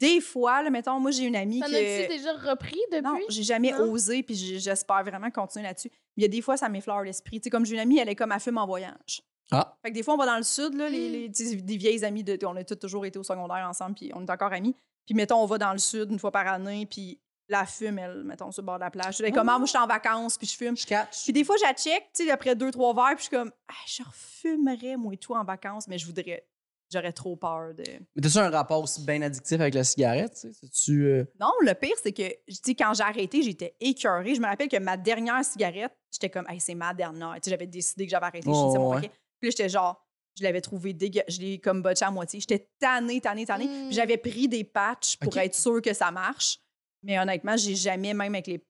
Des 0.01 0.21
fois, 0.21 0.63
là, 0.63 0.71
mettons, 0.71 0.99
moi, 1.01 1.11
j'ai 1.11 1.25
une 1.25 1.37
amie 1.37 1.61
T'en 1.61 1.67
qui. 1.67 1.75
as-tu 1.77 2.09
déjà 2.09 2.33
repris 2.35 2.79
depuis? 2.93 3.03
Non, 3.03 3.19
j'ai 3.29 3.43
jamais 3.43 3.73
Non? 3.73 3.91
osé, 3.93 4.23
puis 4.23 4.35
j'espère 4.35 5.03
vraiment 5.05 5.31
continuer 5.31 5.65
là-dessus. 5.65 5.91
Mais 6.17 6.19
il 6.19 6.23
y 6.23 6.27
a 6.27 6.29
des 6.29 6.41
fois, 6.43 6.57
ça 6.57 6.69
m'effleure 6.69 7.03
l'esprit. 7.03 7.41
Tu 7.41 7.45
sais, 7.45 7.51
comme 7.51 7.65
j'ai 7.67 7.75
une 7.75 7.81
amie, 7.81 7.99
elle 7.99 8.09
est 8.09 8.17
comme 8.17 8.33
à 8.33 8.39
fume 8.39 8.59
en 8.59 8.67
voyage. 8.67 9.23
Ah. 9.51 9.77
Fait 9.83 9.91
que 9.91 9.95
des 9.95 10.03
fois, 10.03 10.15
on 10.15 10.17
va 10.17 10.27
dans 10.27 10.37
le 10.37 10.43
sud, 10.43 10.75
là, 10.75 10.89
les, 10.89 11.09
les- 11.09 11.33
tu 11.33 11.45
sais, 11.45 11.57
des 11.57 11.77
vieilles 11.77 12.05
amies, 12.05 12.25
de, 12.25 12.39
on 12.47 12.57
a 12.57 12.65
toutes 12.65 12.81
toujours 12.81 13.05
été 13.05 13.19
au 13.19 13.23
secondaire 13.23 13.67
ensemble, 13.69 13.95
puis 13.95 14.11
on 14.15 14.25
est 14.25 14.31
encore 14.31 14.53
amis. 14.53 14.75
Puis 15.07 15.15
mettons, 15.15 15.37
on 15.37 15.47
va 15.47 15.59
dans 15.59 15.73
le 15.73 15.79
sud 15.79 16.11
une 16.11 16.19
fois 16.19 16.33
par 16.33 16.47
année, 16.47 16.87
puis 16.87 17.21
la 17.49 17.67
fume, 17.67 17.99
elle, 17.99 18.25
mettons, 18.25 18.51
sur 18.51 18.63
le 18.63 18.67
bord 18.67 18.77
de 18.77 18.85
la 18.85 18.91
plage. 18.91 19.19
Comme, 19.19 19.49
ah, 19.49 19.59
moi, 19.59 19.67
je 19.67 19.71
suis 19.71 19.79
en 19.79 19.87
vacances, 19.87 20.39
puis 20.39 20.47
je 20.47 20.57
fume. 20.57 20.77
Je 20.77 20.87
catch. 20.87 21.25
Puis 21.25 21.33
des 21.33 21.45
fois, 21.45 21.57
je 21.57 21.83
check, 21.83 22.11
tu 22.15 22.25
sais, 22.25 22.31
après 22.31 22.55
deux, 22.55 22.71
trois 22.71 22.95
verres, 22.95 23.17
puis 23.17 23.25
je 23.25 23.29
suis 23.29 23.37
comme, 23.37 23.53
ah, 23.69 23.75
je 23.87 24.03
refumerais, 24.03 24.97
moi 24.97 25.13
et 25.13 25.19
tout, 25.19 25.35
en 25.35 25.45
vacances, 25.45 25.89
mais 25.89 25.99
je 25.99 26.07
voudrais. 26.07 26.47
J'aurais 26.93 27.13
trop 27.13 27.35
peur 27.35 27.75
de. 27.75 27.83
Mais 28.15 28.23
t'as-tu 28.23 28.39
un 28.39 28.51
rapport 28.51 28.83
aussi 28.83 29.05
bien 29.05 29.21
addictif 29.23 29.59
avec 29.59 29.75
la 29.75 29.83
cigarette, 29.85 30.47
tu 30.73 31.07
euh, 31.07 31.25
Non, 31.41 31.51
le 31.61 31.73
pire, 31.73 31.97
c'est 32.01 32.13
que, 32.13 32.23
je 32.47 32.61
dis, 32.63 32.77
quand 32.77 32.93
j'ai 32.95 33.03
arrêté, 33.03 33.43
j'étais 33.43 33.75
écœurée. 33.81 34.35
Je 34.35 34.41
me 34.41 34.47
rappelle 34.47 34.69
que 34.69 34.79
ma 34.79 34.97
dernière 34.97 35.43
cigarette, 35.45 35.93
j'étais 36.13 36.29
comme, 36.29 36.47
hey, 36.49 36.61
c'est 36.61 36.75
ma 36.75 36.93
dernière. 36.93 37.35
Tu 37.37 37.45
sais, 37.45 37.51
j'avais 37.51 37.67
décidé 37.67 38.05
que 38.05 38.11
j'avais 38.11 38.27
arrêté. 38.27 38.47
Oh, 38.49 38.71
c'est 38.73 38.79
mon 38.79 38.91
ouais. 38.91 38.97
paquet. 38.97 39.13
Puis 39.45 39.49
là, 39.49 39.51
j'étais 39.51 39.69
genre, 39.69 40.03
je 40.39 40.43
l'avais 40.43 40.61
trouvé 40.61 40.93
dégueu. 40.95 41.23
Je 41.29 41.39
l'ai 41.41 41.59
comme 41.61 41.83
botché 41.83 42.05
à 42.05 42.11
moitié. 42.11 42.41
J'étais 42.41 42.69
tannée, 42.79 43.21
tannée, 43.21 43.45
tannée. 43.47 43.67
Mm. 43.67 43.87
Puis 43.89 43.95
j'avais 43.95 44.17
pris 44.17 44.49
des 44.49 44.65
patchs 44.65 45.17
pour 45.19 45.37
être 45.37 45.55
sûre 45.55 45.83
que 45.83 45.93
ça 45.93 46.11
marche. 46.11 46.59
Mais 47.03 47.19
honnêtement, 47.19 47.57
j'ai 47.57 47.75
jamais, 47.75 48.15
même 48.15 48.35
avec 48.35 48.47
les. 48.47 48.65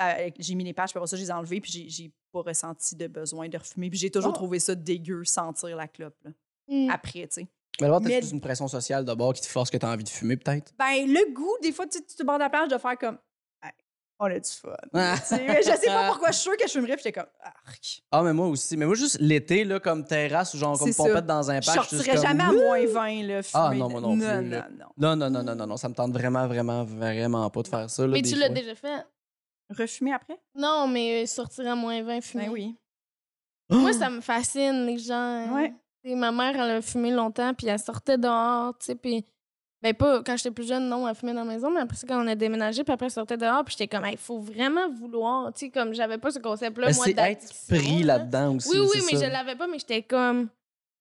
euh, 0.00 0.30
j'ai 0.38 0.54
mis 0.54 0.62
les 0.64 0.72
patchs, 0.72 0.90
puis 0.92 0.98
après 0.98 1.08
ça, 1.08 1.16
je 1.16 1.22
les 1.22 1.28
ai 1.30 1.32
enlevés, 1.32 1.60
puis 1.60 1.88
j'ai- 1.88 2.12
pas 2.32 2.42
ressenti 2.42 2.94
de 2.96 3.06
besoin 3.06 3.48
de 3.48 3.56
refumer. 3.56 3.88
Puis 3.88 3.98
j'ai 3.98 4.10
toujours 4.10 4.32
Ah. 4.32 4.36
trouvé 4.36 4.58
ça 4.58 4.74
dégueu, 4.74 5.24
sentir 5.24 5.74
la 5.76 5.88
clope, 5.88 6.16
là, 6.22 6.30
Mm. 6.68 6.90
après, 6.90 7.26
tu 7.26 7.26
sais. 7.30 7.46
Mais 7.80 7.86
d'abord, 7.86 8.00
t'as 8.00 8.08
Mais- 8.08 8.18
plus 8.20 8.30
une 8.32 8.40
pression 8.40 8.68
sociale 8.68 9.04
d'abord 9.04 9.32
qui 9.32 9.40
te 9.42 9.46
force 9.46 9.70
que 9.70 9.76
t'as 9.78 9.92
envie 9.92 10.04
de 10.04 10.08
fumer, 10.08 10.36
peut-être? 10.36 10.72
Ben, 10.78 11.06
le 11.06 11.32
goût, 11.34 11.56
des 11.62 11.72
fois, 11.72 11.86
tu 11.86 11.98
sais, 11.98 12.04
tu 12.04 12.14
te 12.14 12.22
bordes 12.22 12.40
la 12.40 12.50
plage 12.50 12.68
de 12.68 12.78
faire 12.78 12.96
comme. 12.98 13.18
On 14.18 14.26
a 14.26 14.38
du 14.40 14.50
fun. 14.50 14.70
Ah. 14.94 15.16
Mais 15.32 15.62
je 15.62 15.70
sais 15.76 15.86
pas 15.86 16.08
pourquoi 16.08 16.30
je 16.30 16.36
suis 16.36 16.42
sûre 16.44 16.56
que 16.56 16.66
je 16.66 16.72
fumerais, 16.72 16.94
puis 16.94 17.02
j'étais 17.04 17.20
comme. 17.20 17.28
Arc. 17.40 18.02
Ah, 18.10 18.22
mais 18.22 18.32
moi 18.32 18.46
aussi. 18.46 18.76
Mais 18.76 18.86
moi, 18.86 18.94
juste 18.94 19.18
l'été, 19.20 19.64
là, 19.64 19.78
comme 19.78 20.04
terrasse 20.04 20.54
ou 20.54 20.58
genre 20.58 20.78
comme 20.78 20.90
ça. 20.92 21.02
pompette 21.04 21.26
dans 21.26 21.50
un 21.50 21.60
Je 21.60 21.66
parc. 21.66 21.78
juste 21.80 21.90
sortirais 21.96 22.16
comme, 22.16 22.26
jamais 22.26 22.44
à 22.44 22.52
moins 22.52 22.86
20, 22.86 23.22
là, 23.24 23.42
fumer. 23.42 23.62
Ah, 23.62 23.72
non, 23.74 23.88
moi 23.90 24.00
non 24.00 24.16
plus, 24.16 24.26
Non, 24.26 24.28
là. 24.28 24.40
non, 24.42 24.76
non. 24.78 24.86
Non, 24.96 25.16
non, 25.16 25.30
non, 25.30 25.42
non, 25.42 25.54
non, 25.54 25.66
non, 25.66 25.76
ça 25.76 25.88
me 25.88 25.94
tente 25.94 26.12
vraiment, 26.12 26.46
vraiment, 26.46 26.84
vraiment 26.84 27.50
pas 27.50 27.62
de 27.62 27.68
faire 27.68 27.90
ça. 27.90 28.02
Là, 28.06 28.08
Mais 28.08 28.22
des 28.22 28.30
tu 28.30 28.36
l'as 28.36 28.48
déjà 28.48 28.74
fait? 28.74 29.06
Refumer 29.76 30.12
après? 30.14 30.38
Non, 30.54 30.86
mais 30.86 31.22
euh, 31.22 31.26
sortir 31.26 31.70
à 31.70 31.74
moins 31.74 32.02
20, 32.02 32.20
fumer. 32.22 32.44
Ben 32.46 32.52
oui. 32.52 32.76
Moi, 33.68 33.92
ça 33.98 34.08
me 34.08 34.20
fascine, 34.20 34.86
les 34.86 34.96
gens. 34.98 35.52
Ouais. 35.54 35.74
Tu 36.04 36.10
sais, 36.10 36.16
ma 36.16 36.30
mère, 36.32 36.54
elle 36.54 36.76
a 36.76 36.80
fumé 36.82 37.10
longtemps, 37.10 37.52
puis 37.52 37.66
elle 37.66 37.78
sortait 37.78 38.16
dehors, 38.16 38.78
tu 38.78 38.86
sais, 38.86 38.94
puis... 38.94 39.24
Ben 39.82 39.92
pas, 39.94 40.22
quand 40.24 40.36
j'étais 40.36 40.50
plus 40.50 40.66
jeune, 40.66 40.88
non, 40.88 41.06
elle 41.06 41.14
fumait 41.14 41.34
dans 41.34 41.44
la 41.44 41.52
maison, 41.52 41.70
mais 41.70 41.80
après 41.80 41.96
ça, 41.96 42.06
quand 42.06 42.22
on 42.22 42.26
a 42.26 42.34
déménagé, 42.34 42.82
puis 42.82 42.92
après, 42.92 43.06
elle 43.06 43.12
sortait 43.12 43.36
dehors, 43.36 43.62
puis 43.64 43.76
j'étais 43.78 43.94
comme, 43.94 44.06
il 44.10 44.16
faut 44.16 44.38
vraiment 44.38 44.90
vouloir, 44.90 45.52
tu 45.52 45.66
sais, 45.66 45.70
comme, 45.70 45.92
j'avais 45.92 46.18
pas 46.18 46.30
ce 46.30 46.38
concept-là, 46.38 46.92
moi, 46.92 47.04
c'est 47.04 47.18
être 47.18 47.52
pris 47.68 48.02
là. 48.02 48.18
là-dedans 48.18 48.56
aussi. 48.56 48.70
Oui, 48.70 48.78
oui, 48.80 49.00
c'est 49.00 49.12
mais 49.12 49.20
ça. 49.20 49.26
je 49.26 49.32
l'avais 49.32 49.54
pas, 49.54 49.66
mais 49.66 49.78
j'étais 49.78 50.02
comme... 50.02 50.48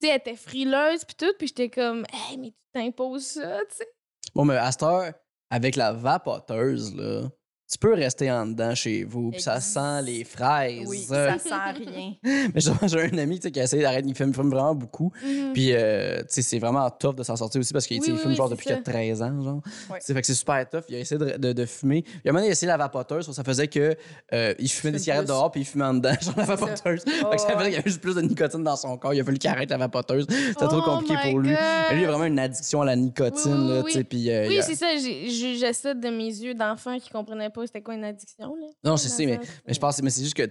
Tu 0.02 0.08
sais, 0.08 0.14
elle 0.14 0.18
était 0.18 0.36
frileuse, 0.36 1.06
puis 1.06 1.16
tout, 1.16 1.34
puis 1.38 1.48
j'étais 1.48 1.70
comme, 1.70 2.06
hey, 2.12 2.38
mais 2.38 2.50
tu 2.50 2.56
t'imposes 2.74 3.26
ça, 3.26 3.60
tu 3.70 3.78
sais. 3.78 3.88
Bon, 4.34 4.44
mais 4.44 4.58
à 4.58 4.70
cette 4.72 4.84
heure, 4.84 5.14
avec 5.50 5.78
la 5.78 5.94
vapoteuse, 5.94 6.94
là, 6.96 7.30
tu 7.72 7.78
peux 7.80 7.94
rester 7.94 8.32
en 8.32 8.46
dedans 8.46 8.76
chez 8.76 9.04
vous, 9.04 9.32
puis 9.32 9.42
ça 9.42 9.60
sent 9.60 10.02
les 10.04 10.24
fraises. 10.24 10.88
Oui, 10.88 11.00
ça 11.08 11.38
sent 11.40 11.50
rien. 11.86 12.14
Mais 12.24 12.52
justement, 12.56 12.88
j'ai 12.88 13.02
un 13.02 13.18
ami 13.18 13.40
qui 13.40 13.60
a 13.60 13.64
essayé 13.64 13.82
d'arrêter, 13.82 14.08
il 14.08 14.16
fume, 14.16 14.34
fume 14.34 14.50
vraiment 14.52 14.76
beaucoup. 14.76 15.12
Mhm. 15.24 15.54
Puis, 15.54 15.70
euh, 15.74 16.20
tu 16.20 16.26
sais, 16.30 16.42
c'est 16.42 16.60
vraiment 16.60 16.90
tough 16.92 17.16
de 17.16 17.24
s'en 17.24 17.36
sortir 17.36 17.60
aussi 17.60 17.74
parce 17.74 17.88
qu'il 17.88 18.00
Oui, 18.02 18.08
oui, 18.12 18.18
fume 18.18 18.36
genre 18.36 18.50
depuis 18.50 18.64
qu'il 18.68 18.74
a 18.74 18.78
ça. 18.78 18.82
13 18.84 19.22
ans, 19.24 19.42
genre. 19.42 19.62
Fait 20.02 20.14
que 20.22 20.26
c'est 20.28 20.34
super 20.36 20.70
tough. 20.70 20.84
Il 20.90 20.96
a 20.96 21.00
essayé 21.00 21.18
de, 21.20 21.38
de, 21.38 21.54
de 21.54 21.66
fumer. 21.66 22.04
Un 22.26 22.32
moment 22.32 22.44
il 22.44 22.50
a 22.50 22.52
essayé 22.52 22.68
la 22.68 22.78
vapoteuse, 22.78 23.30
ça 23.32 23.44
faisait 23.44 23.68
que 23.68 23.96
euh, 24.34 24.54
il 24.60 24.70
fumait 24.70 24.92
des 24.94 25.00
cigarettes 25.00 25.24
plus. 25.26 25.30
dehors, 25.30 25.52
puis 25.52 25.62
il 25.62 25.66
fumait 25.66 25.86
en 25.86 25.96
dedans, 25.96 26.14
genre 26.22 26.34
la 26.38 26.46
ça. 26.46 26.56
vapoteuse. 26.56 27.04
Oh, 27.08 27.30
fait 27.32 27.36
que 27.36 27.42
ça 27.42 27.48
faisait 27.58 27.64
qu'il 27.66 27.74
y 27.74 27.78
avait 27.78 27.90
juste 27.90 28.02
plus 28.02 28.16
de 28.16 28.22
nicotine 28.22 28.64
dans 28.64 28.76
son 28.76 28.96
corps. 28.98 29.14
Il 29.14 29.22
a 29.22 29.24
fallu 29.24 29.38
qu'il 29.40 29.50
arrête 29.50 29.70
la 29.72 29.78
vapoteuse. 29.78 30.28
C'était 30.30 30.54
trop 30.68 30.82
Oh 30.86 30.98
compliqué 31.00 31.16
pour 31.30 31.40
lui. 31.40 31.50
Mais 31.50 31.96
lui, 31.96 32.02
il 32.02 32.06
a 32.06 32.10
vraiment 32.10 32.26
une 32.26 32.40
addiction 32.40 32.82
à 32.82 32.86
la 32.86 32.96
nicotine, 32.96 33.70
là, 33.70 33.84
tu 33.84 33.92
sais. 33.92 34.06
Euh, 34.30 34.48
Oui, 34.48 34.60
c'est 34.62 34.76
ça, 34.76 34.88
j'ai- 34.98 35.30
je 35.30 35.34
jugeais 35.36 35.74
ça 35.74 35.94
de 35.94 36.10
mes 36.10 36.26
yeux 36.28 36.54
d'enfant 36.54 36.98
qui 37.00 37.10
comprenaient 37.10 37.50
pas 37.56 37.66
c'était 37.66 37.82
quoi 37.82 37.96
une 37.96 38.04
addiction, 38.04 38.56
là? 38.56 38.68
Non, 38.84 38.98
je 38.98 39.08
sais, 39.08 39.26
mais, 39.26 39.40
mais 39.66 39.74
je 39.74 39.80
pense, 39.80 40.02
mais 40.02 40.10
c'est 40.10 40.22
juste 40.24 40.36
que, 40.36 40.44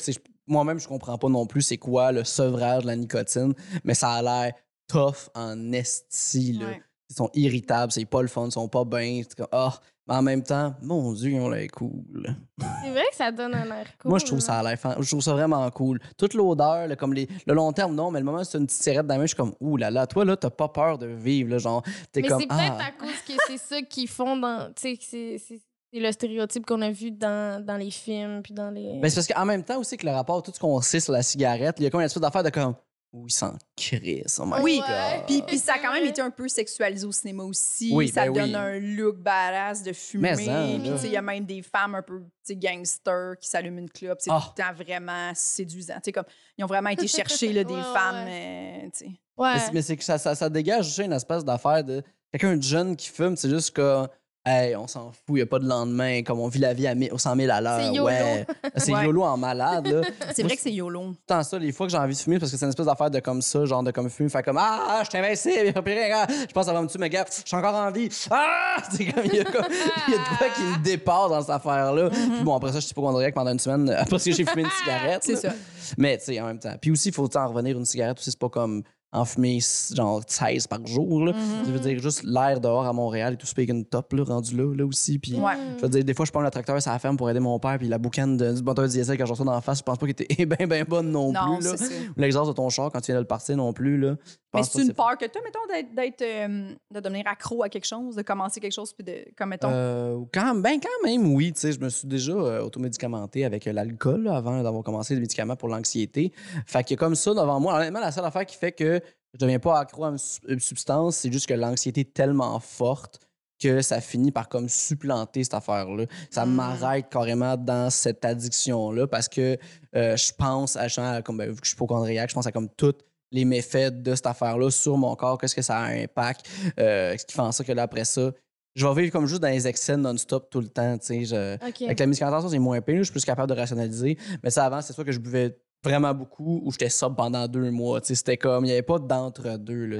moi-même, 0.46 0.78
je 0.80 0.88
comprends 0.88 1.18
pas 1.18 1.28
non 1.28 1.46
plus 1.46 1.62
c'est 1.62 1.78
quoi 1.78 2.12
le 2.12 2.24
sevrage 2.24 2.82
de 2.82 2.88
la 2.88 2.96
nicotine, 2.96 3.54
mais 3.84 3.94
ça 3.94 4.10
a 4.12 4.22
l'air 4.22 4.52
tough 4.88 5.28
en 5.34 5.72
esti, 5.72 6.52
là. 6.54 6.66
Ouais. 6.66 6.82
Ils 7.10 7.16
sont 7.16 7.30
irritables, 7.34 7.92
c'est 7.92 8.06
pas 8.06 8.22
le 8.22 8.28
fun, 8.28 8.46
ils 8.46 8.52
sont 8.52 8.66
pas 8.68 8.84
bien. 8.84 9.20
C'est 9.22 9.36
comme, 9.36 9.46
ah, 9.52 9.78
mais 10.08 10.14
en 10.14 10.22
même 10.22 10.42
temps, 10.42 10.74
mon 10.82 11.12
Dieu, 11.12 11.30
ils 11.32 11.40
ont 11.40 11.48
l'air 11.50 11.70
cool. 11.70 12.34
C'est 12.82 12.90
vrai 12.90 13.04
que 13.10 13.16
ça 13.16 13.30
donne 13.30 13.54
un 13.54 13.66
air 13.66 13.86
cool. 14.00 14.08
Moi, 14.10 14.18
je 14.18 14.24
trouve 14.24 14.40
ça 14.40 14.58
a 14.58 14.62
l'air, 14.62 14.78
fan- 14.78 14.96
je 14.98 15.06
trouve 15.06 15.20
ça 15.20 15.32
vraiment 15.34 15.70
cool. 15.70 16.00
Toute 16.16 16.32
l'odeur, 16.34 16.86
là, 16.88 16.96
comme 16.96 17.12
les, 17.12 17.28
le 17.46 17.54
long 17.54 17.72
terme, 17.72 17.94
non, 17.94 18.10
mais 18.10 18.20
le 18.20 18.24
moment 18.24 18.40
où 18.40 18.44
c'est 18.44 18.56
une 18.58 18.66
petite 18.66 18.82
cigarette 18.82 19.06
dans 19.06 19.14
la 19.14 19.18
main, 19.18 19.24
je 19.24 19.28
suis 19.28 19.36
comme, 19.36 19.54
ouh 19.60 19.76
là 19.76 19.90
là, 19.90 20.06
toi, 20.06 20.24
là, 20.24 20.36
t'as 20.36 20.50
pas 20.50 20.68
peur 20.68 20.96
de 20.98 21.06
vivre, 21.06 21.50
là, 21.50 21.58
genre, 21.58 21.82
t'es 22.10 22.22
Mais 22.22 22.28
comme, 22.28 22.40
c'est 22.40 22.46
peut-être 22.48 22.78
ah. 22.78 22.86
à 22.86 22.90
cause 22.92 23.20
que 23.26 23.32
c'est 23.46 23.58
ça 23.58 23.82
qu'ils 23.82 24.08
font 24.08 24.36
dans. 24.36 24.72
Tu 24.74 24.82
sais, 24.82 24.96
que 24.96 25.04
c'est- 25.38 25.60
c'est 25.94 26.00
le 26.00 26.11
stéréotype 26.12 26.66
qu'on 26.66 26.83
a 26.83 26.90
vu 26.90 27.11
dans, 27.12 27.64
dans 27.64 27.76
les 27.76 27.90
films, 27.90 28.42
puis 28.42 28.52
dans 28.52 28.70
les. 28.70 28.98
Ben, 29.00 29.09
c'est 29.09 29.16
parce 29.16 29.26
qu'en 29.28 29.44
même 29.44 29.62
temps 29.62 29.78
aussi 29.78 29.96
que 29.96 30.04
le 30.07 30.12
rapport, 30.12 30.42
tout 30.42 30.52
ce 30.54 30.59
qu'on 30.59 30.80
sait 30.80 31.00
sur 31.00 31.12
la 31.12 31.22
cigarette, 31.22 31.76
il 31.78 31.85
y 31.85 31.87
a 31.87 31.90
comme 31.90 32.00
une 32.00 32.07
espèce 32.07 32.20
d'affaire 32.20 32.42
de 32.42 32.50
comme, 32.50 32.74
ouh, 33.12 33.26
il 33.28 33.33
sent 33.33 33.46
crisse, 33.76 34.40
oh 34.42 34.46
my 34.46 34.61
Oui, 34.61 34.83
Ouais. 34.87 35.22
Puis, 35.26 35.42
puis 35.42 35.59
ça 35.59 35.74
a 35.74 35.78
quand 35.78 35.92
même 35.92 36.04
été 36.04 36.20
un 36.20 36.30
peu 36.30 36.48
sexualisé 36.48 37.07
au 37.07 37.12
cinéma 37.12 37.44
aussi. 37.44 37.90
Oui, 37.94 38.09
ça 38.09 38.24
ben 38.24 38.33
donne 38.33 38.44
oui. 38.50 38.54
un 38.57 38.80
look 38.80 39.18
badass 39.18 39.85
de 39.85 39.92
fumer. 39.92 40.33
Mais 40.37 40.48
en, 40.48 40.78
Puis 40.80 40.88
là. 40.88 40.94
tu 40.96 41.00
sais, 41.02 41.07
il 41.07 41.12
y 41.12 41.16
a 41.16 41.22
même 41.22 41.44
des 41.44 41.62
femmes 41.62 41.94
un 41.94 42.02
peu 42.02 42.20
tu 42.20 42.26
sais, 42.42 42.57
gangsters 42.57 43.37
qui 43.40 43.48
s'allument 43.48 43.78
une 43.78 43.90
clope. 43.90 44.18
C'est 44.20 44.30
Ah. 44.33 44.40
tout 44.42 44.52
le 44.59 44.62
temps 44.64 44.74
vraiment 44.74 45.30
séduisant. 45.35 45.94
Tu 45.94 46.00
sais, 46.07 46.12
comme, 46.12 46.24
ils 46.59 46.64
ont 46.64 46.68
vraiment 46.68 46.90
été 46.90 47.07
chercher 47.07 47.52
là, 47.52 47.62
des 47.64 47.72
Ouais, 47.72 47.78
ouais, 47.78 47.85
femmes. 47.94 48.26
euh, 48.28 48.80
tu 48.85 48.90
sais. 48.98 49.11
Ouais. 49.37 49.54
Mais 49.54 49.59
c'est- 49.61 49.72
Mais 49.72 49.83
c'est 49.83 49.96
que 49.96 50.04
ça, 50.04 50.18
ça, 50.18 50.35
ça 50.35 50.48
dégage 50.50 50.87
juste 50.87 50.98
une 50.98 51.12
espèce 51.12 51.44
d'affaire 51.44 51.85
de 51.85 52.02
quelqu'un 52.33 52.57
de 52.57 52.62
jeune 52.62 52.96
qui 52.96 53.09
fume, 53.11 53.37
c'est 53.37 53.48
juste 53.48 53.70
que. 53.70 54.07
Hey, 54.46 54.76
on 54.76 54.87
s'en 54.87 55.11
fout, 55.11 55.16
il 55.30 55.35
n'y 55.37 55.40
a 55.40 55.46
pas 55.46 55.59
de 55.59 55.66
lendemain, 55.66 56.22
comme 56.22 56.38
on 56.38 56.48
vit 56.48 56.59
la 56.59 56.74
vie 56.74 56.87
à 56.87 56.94
mi- 56.94 57.11
au 57.11 57.16
100 57.16 57.35
000 57.35 57.50
à 57.50 57.62
l'heure. 57.62 57.80
C'est 57.80 57.94
YOLO. 57.94 58.04
Ouais. 58.07 58.46
C'est 58.76 58.92
Ouais. 58.92 59.04
YOLO 59.07 59.22
en 59.22 59.38
malade, 59.38 59.87
là. 59.87 60.02
C'est 60.35 60.42
vrai 60.42 60.54
que 60.54 60.61
c'est 60.61 60.70
YOLO. 60.72 61.14
temps 61.26 61.42
ça, 61.42 61.59
les 61.59 61.72
fois 61.72 61.87
que 61.87 61.92
j'ai 61.92 61.96
envie 61.96 62.12
de 62.14 62.18
fumer, 62.18 62.38
parce 62.38 62.52
que 62.52 62.59
c'est 62.59 62.64
une 62.66 62.68
espèce 62.68 62.85
d'affaire 62.85 63.11
de 63.11 63.20
comme 63.20 63.40
ça, 63.40 63.64
genre 63.64 63.83
de 63.83 63.90
comme 63.90 64.11
fumer, 64.11 64.28
fait 64.28 64.42
comme 64.42 64.59
Ah, 64.61 65.00
je 65.02 65.09
suis 65.09 65.18
invincible, 65.18 65.66
il 65.68 65.72
plus 65.72 65.92
rien, 65.94 66.26
je 66.28 66.52
pense 66.52 66.66
va 66.66 66.83
me 66.83 66.87
tuer, 66.88 66.98
mais 66.98 67.09
gars, 67.09 67.24
je 67.26 67.42
suis 67.46 67.57
encore 67.57 67.74
en 67.74 67.90
vie. 67.90 68.11
Ah! 68.30 68.76
C'est 68.90 69.07
comme, 69.07 69.24
il 69.24 69.35
y 69.35 69.40
a 69.40 69.44
comme, 69.44 69.64
il 70.09 70.12
y 70.12 70.16
a 70.16 70.18
de 70.18 70.37
quoi 70.38 70.46
qui 70.54 70.61
me 70.62 70.85
dépasse 70.85 71.30
dans 71.30 71.40
cette 71.40 71.50
affaire-là. 71.50 72.11
Puis 72.11 72.42
bon, 72.44 72.54
après 72.54 72.68
ça, 72.72 72.80
je 72.80 72.85
suis 72.85 72.90
hypochondriaque 72.90 73.33
pendant 73.35 73.52
une 73.52 73.59
semaine, 73.59 73.87
parce 74.11 74.24
que 74.24 74.30
j'ai 74.30 74.44
fumé 74.44 74.62
une 74.64 74.70
cigarette. 74.85 75.22
C'est 75.24 75.33
là. 75.35 75.40
ça. 75.40 75.52
Mais, 75.96 76.18
tu 76.18 76.24
sais, 76.24 76.40
en 76.42 76.46
même 76.48 76.59
temps. 76.59 76.74
Puis 76.78 76.90
aussi, 76.90 77.09
il 77.09 77.14
faut 77.14 77.35
en 77.35 77.48
revenir 77.48 77.78
une 77.78 77.87
cigarette 77.87 78.18
aussi, 78.18 78.30
c'est 78.30 78.38
pas 78.38 78.50
comme 78.50 78.83
en 79.14 79.24
fumer 79.24 79.61
genre 79.94 80.20
16 80.27 80.66
par 80.66 80.85
jour, 80.87 81.24
là. 81.24 81.33
Mm-hmm. 81.33 81.66
Je 81.66 81.70
veux 81.70 81.79
dire, 81.79 81.98
juste 82.00 82.22
l'air 82.24 82.61
dehors 82.61 82.85
à 82.85 82.92
Montréal 82.92 83.35
et 83.35 83.37
tout, 83.37 83.46
c'est 83.46 83.64
une 83.64 83.85
top, 83.85 84.12
là, 84.12 84.24
rendu 84.24 84.57
là, 84.57 84.74
là 84.74 84.85
aussi. 84.85 85.18
Puis, 85.18 85.35
Ouais. 85.37 85.53
je 85.77 85.83
veux 85.83 85.88
dire, 85.88 86.05
des 86.05 86.14
fois, 86.14 86.27
je 86.27 86.33
prends 86.33 86.42
le 86.42 86.50
tracteur 86.50 86.81
sur 86.83 86.90
la 86.90 86.98
ferme 86.98 87.16
pour 87.16 87.31
aider 87.31 87.40
mon 87.40 87.59
père, 87.59 87.79
puis 87.79 87.88
la 87.88 87.98
boucane 87.98 88.37
de, 88.37 88.53
du 88.53 88.62
moteur 88.62 88.87
diesel, 88.88 89.16
quand 89.16 89.24
je 89.27 89.31
reçois 89.31 89.46
dans 89.46 89.53
la 89.53 89.61
face, 89.61 89.79
je 89.79 89.83
pense 89.85 89.96
pas 89.98 90.07
qu'elle 90.07 90.27
était 90.27 90.44
bien, 90.57 90.66
bien 90.66 90.85
bonne 90.87 91.11
non, 91.11 91.33
Non, 91.33 91.57
plus, 91.59 91.77
ça. 91.77 91.85
Ou 92.16 92.20
l'exhaust 92.20 92.48
de 92.48 92.55
ton 92.55 92.68
char 92.68 92.90
quand 92.92 93.00
tu 93.00 93.07
viens 93.07 93.16
de 93.16 93.20
le 93.20 93.27
partir 93.27 93.57
non 93.57 93.72
plus, 93.72 93.96
là. 93.98 94.16
Mais 94.53 94.62
c'est 94.62 94.83
une 94.83 94.92
peur 94.94 95.16
que 95.18 95.24
tu 95.24 95.37
as, 95.38 95.42
mettons, 95.42 95.66
d'être, 95.68 95.94
d'être, 95.94 96.22
euh, 96.22 96.72
de 96.92 97.00
devenir 97.00 97.27
accro 97.27 97.64
à 97.64 97.68
quelque 97.68 97.87
chose, 97.87 98.14
de 98.14 98.22
commencer 98.22 98.61
quelque 98.61 98.72
chose, 98.72 98.92
puis 98.92 99.05
de, 99.05 99.24
comme, 99.37 99.48
mettons, 99.48 99.68
Euh, 99.70 100.16
quand, 100.33 100.55
ben, 100.55 100.79
quand 100.81 101.09
même, 101.09 101.35
oui. 101.35 101.53
Tu 101.53 101.61
sais, 101.61 101.72
je 101.72 101.81
me 101.81 101.88
suis 101.88 102.07
déjà 102.07 102.33
euh, 102.33 102.62
automédicamenté 102.62 103.44
avec 103.44 103.66
euh, 103.66 103.72
l'alcool 103.72 104.29
avant 104.29 104.62
d'avoir 104.62 104.85
commencé 104.85 105.14
les 105.14 105.20
médicaments 105.20 105.57
pour 105.57 105.68
l'anxiété. 105.68 106.33
Fait 106.66 106.85
que 106.85 106.94
comme 106.94 107.14
ça, 107.16 107.31
devant 107.35 107.59
moi, 107.59 107.74
honnêtement, 107.77 107.98
la 108.00 108.12
seule 108.12 108.24
affaire 108.24 108.46
qui 108.46 108.57
fait 108.57 108.70
que 108.72 109.00
je 109.34 109.38
deviens 109.38 109.58
pas 109.58 109.78
accro 109.80 110.04
à 110.04 110.08
une, 110.08 110.18
su- 110.18 110.40
une 110.48 110.60
substance, 110.60 111.16
c'est 111.16 111.32
juste 111.32 111.46
que 111.46 111.54
l'anxiété 111.54 112.00
est 112.02 112.14
tellement 112.14 112.58
forte 112.60 113.20
que 113.62 113.82
ça 113.82 114.00
finit 114.00 114.32
par 114.32 114.48
comme 114.48 114.68
supplanter 114.68 115.44
cette 115.44 115.54
affaire-là. 115.54 116.06
Ça 116.30 116.44
Mm. 116.46 116.54
m'arrête 116.54 117.08
carrément 117.10 117.56
dans 117.56 117.88
cette 117.90 118.24
addiction-là 118.24 119.06
parce 119.06 119.28
que 119.28 119.56
euh, 119.96 120.16
je 120.16 120.32
pense 120.37 120.76
à, 120.76 120.88
genre, 120.88 121.22
comme, 121.22 121.38
ben, 121.38 121.48
vu 121.50 121.54
que 121.56 121.64
je 121.64 121.68
suis 121.70 121.76
hypochondriaque, 121.76 122.30
je 122.30 122.35
pense 122.35 122.46
à 122.46 122.52
comme 122.52 122.68
tous 122.68 122.94
les 123.30 123.44
méfaits 123.44 124.02
de 124.02 124.14
cette 124.14 124.26
affaire-là 124.26 124.70
sur 124.70 124.96
mon 124.96 125.14
corps, 125.16 125.38
qu'est-ce 125.38 125.54
que 125.54 125.62
ça 125.62 125.78
a 125.78 125.82
un 125.85 126.02
impact, 126.04 126.46
euh, 126.78 127.16
ce 127.16 127.24
qui 127.24 127.35
fait 127.35 127.40
en 127.40 127.52
sorte 127.52 127.66
que 127.66 127.72
là, 127.72 127.82
après 127.82 128.04
ça, 128.04 128.30
je 128.76 128.87
vais 128.87 129.02
vivre 129.02 129.12
comme 129.12 129.26
juste 129.26 129.40
dans 129.40 129.48
les 129.48 129.66
excès 129.68 129.96
non-stop 129.96 130.50
tout 130.50 130.60
le 130.60 130.68
temps, 130.68 130.98
je- 131.08 131.54
OK. 131.54 131.82
Avec 131.82 131.98
la 132.00 132.06
médicamentation, 132.06 132.48
c'est 132.48 132.58
moins 132.58 132.80
pire, 132.80 132.98
je 132.98 133.02
suis 133.04 133.12
plus 133.12 133.24
capable 133.24 133.48
de 133.52 133.58
rationaliser. 133.58 134.18
Mais 134.42 134.50
ça, 134.50 134.64
avant, 134.64 134.80
c'est 134.82 134.92
sûr 134.92 135.04
que 135.04 135.12
je 135.12 135.20
buvais 135.20 135.56
vraiment 135.85 136.12
beaucoup 136.14 136.62
ou 136.64 136.72
j'étais 136.72 136.88
sub 136.88 137.14
pendant 137.14 137.46
deux 137.46 137.70
mois. 137.70 138.00
C'était 138.02 138.37
comme, 138.37 138.64
il 138.64 138.68
n'y 138.68 138.72
avait 138.72 138.82
pas 138.82 138.98
d'entre-deux. 138.98 139.98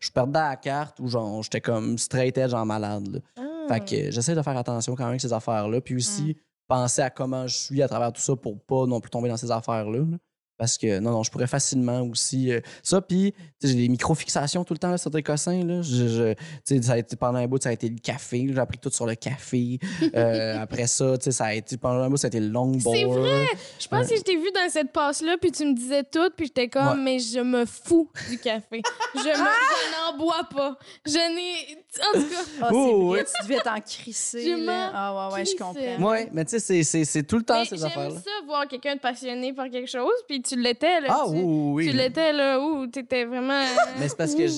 Je 0.00 0.10
perdais 0.10 0.38
à 0.38 0.48
la 0.50 0.56
carte 0.56 0.98
ou 1.00 1.08
genre, 1.08 1.42
j'étais 1.42 1.60
comme 1.60 1.98
straight 1.98 2.38
edge 2.38 2.54
en 2.54 2.64
malade. 2.64 3.08
là. 3.08 3.18
Ah. 3.36 3.42
Fait 3.74 3.80
que 3.80 4.10
j'essaie 4.10 4.34
de 4.34 4.42
faire 4.42 4.56
attention 4.56 4.94
quand 4.94 5.02
même 5.04 5.10
avec 5.10 5.20
ces 5.20 5.32
affaires-là. 5.32 5.80
Puis 5.80 5.96
aussi, 5.96 6.22
Mm. 6.36 6.40
penser 6.68 7.02
à 7.02 7.10
comment 7.10 7.46
je 7.46 7.56
suis 7.56 7.82
à 7.82 7.88
travers 7.88 8.12
tout 8.12 8.20
ça 8.20 8.34
pour 8.36 8.58
pas 8.60 8.86
non 8.86 9.00
plus 9.00 9.10
tomber 9.10 9.28
dans 9.28 9.36
ces 9.36 9.50
affaires-là. 9.50 9.98
là. 9.98 10.16
Parce 10.58 10.78
que 10.78 10.98
non, 11.00 11.10
non, 11.10 11.22
je 11.22 11.30
pourrais 11.30 11.46
facilement 11.46 12.00
aussi. 12.02 12.50
euh, 12.52 12.60
ça, 12.82 13.00
puis 13.00 13.32
tu 13.60 13.66
sais, 13.66 13.68
j'ai 13.74 13.74
des 13.82 13.88
micro-fixations 13.88 14.64
tout 14.64 14.72
le 14.74 14.78
temps 14.78 14.90
là, 14.90 14.98
sur 14.98 15.10
des 15.10 15.22
cossins. 15.22 15.62
Là. 15.64 15.82
Je, 15.82 16.08
je- 16.08 16.32
tu 16.34 16.76
sais, 16.76 16.82
ça 16.82 16.92
a 16.94 16.98
été, 16.98 17.14
pendant 17.16 17.38
un 17.38 17.46
bout, 17.46 17.60
ça 17.62 17.68
a 17.68 17.72
été 17.72 17.88
le 17.88 17.98
café. 17.98 18.46
J'ai 18.48 18.58
appris 18.58 18.78
tout 18.78 18.90
sur 18.90 19.06
le 19.06 19.14
café. 19.14 19.78
Euh, 20.14 20.58
après 20.60 20.86
ça, 20.86 21.18
tu 21.18 21.24
sais, 21.24 21.32
ça 21.32 21.46
a 21.46 21.54
été, 21.54 21.76
pendant 21.76 22.00
un 22.02 22.08
bout, 22.10 22.16
ça 22.16 22.26
a 22.26 22.28
été 22.28 22.40
le 22.40 22.48
longboard. 22.48 22.96
C'est 22.96 23.04
vrai! 23.04 23.46
Je 23.78 23.88
pense 23.88 24.08
que 24.08 24.16
je 24.16 24.22
t'ai 24.22 24.36
vu 24.36 24.50
dans 24.54 24.68
cette 24.70 24.92
passe-là, 24.92 25.36
puis 25.40 25.52
tu 25.52 25.64
me 25.66 25.74
disais 25.74 26.04
tout, 26.04 26.30
puis 26.36 26.46
j'étais 26.46 26.68
comme, 26.68 26.86
Ouais. 26.88 27.02
mais 27.04 27.18
je 27.18 27.40
me 27.40 27.64
fous 27.66 28.10
du 28.30 28.38
café. 28.38 28.80
Je, 29.14 29.20
me- 29.20 29.24
je 29.24 30.12
n'en 30.12 30.16
bois 30.18 30.44
pas. 30.54 30.78
Je 31.04 31.12
n'ai. 31.34 31.78
En 32.14 32.20
tout 32.20 32.26
cas, 32.28 32.36
Ah, 32.62 32.68
Oh, 32.72 32.74
c'est 32.74 32.92
vrai, 32.92 33.18
ouais. 33.20 33.24
tu 33.24 33.46
devais 33.48 33.60
t'en 33.60 33.80
crisser. 33.80 34.42
Je 34.44 34.64
là. 34.64 34.90
m'en 34.90 34.90
Ah, 34.94 35.28
ouais, 35.28 35.34
ouais, 35.34 35.44
je 35.44 35.56
comprends. 35.56 36.10
Ouais, 36.10 36.28
mais 36.32 36.44
tu 36.44 36.50
sais, 36.52 36.58
c'est- 36.60 36.82
c'est- 36.82 37.04
c'est 37.04 37.22
tout 37.22 37.36
le 37.36 37.42
temps 37.42 37.58
mais 37.60 37.64
ces 37.64 37.76
j'aime 37.76 37.86
affaires-là. 37.86 38.16
ça, 38.20 38.30
voir 38.46 38.66
quelqu'un 38.68 38.94
de 38.96 39.00
passionné 39.00 39.52
par 39.52 39.70
quelque 39.70 39.90
chose, 39.90 40.12
puis 40.28 40.42
tu 40.48 40.60
l'étais, 40.60 41.00
là. 41.00 41.08
Ah 41.10 41.24
tu, 41.26 41.32
oui, 41.32 41.42
oui. 41.44 41.90
Tu 41.90 41.96
l'étais, 41.96 42.32
là, 42.32 42.60
où 42.60 42.86
t'étais 42.86 43.24
vraiment. 43.24 43.64
Mais 43.98 44.08
c'est 44.08 44.16
parce 44.16 44.34
que 44.34 44.46
je... 44.46 44.54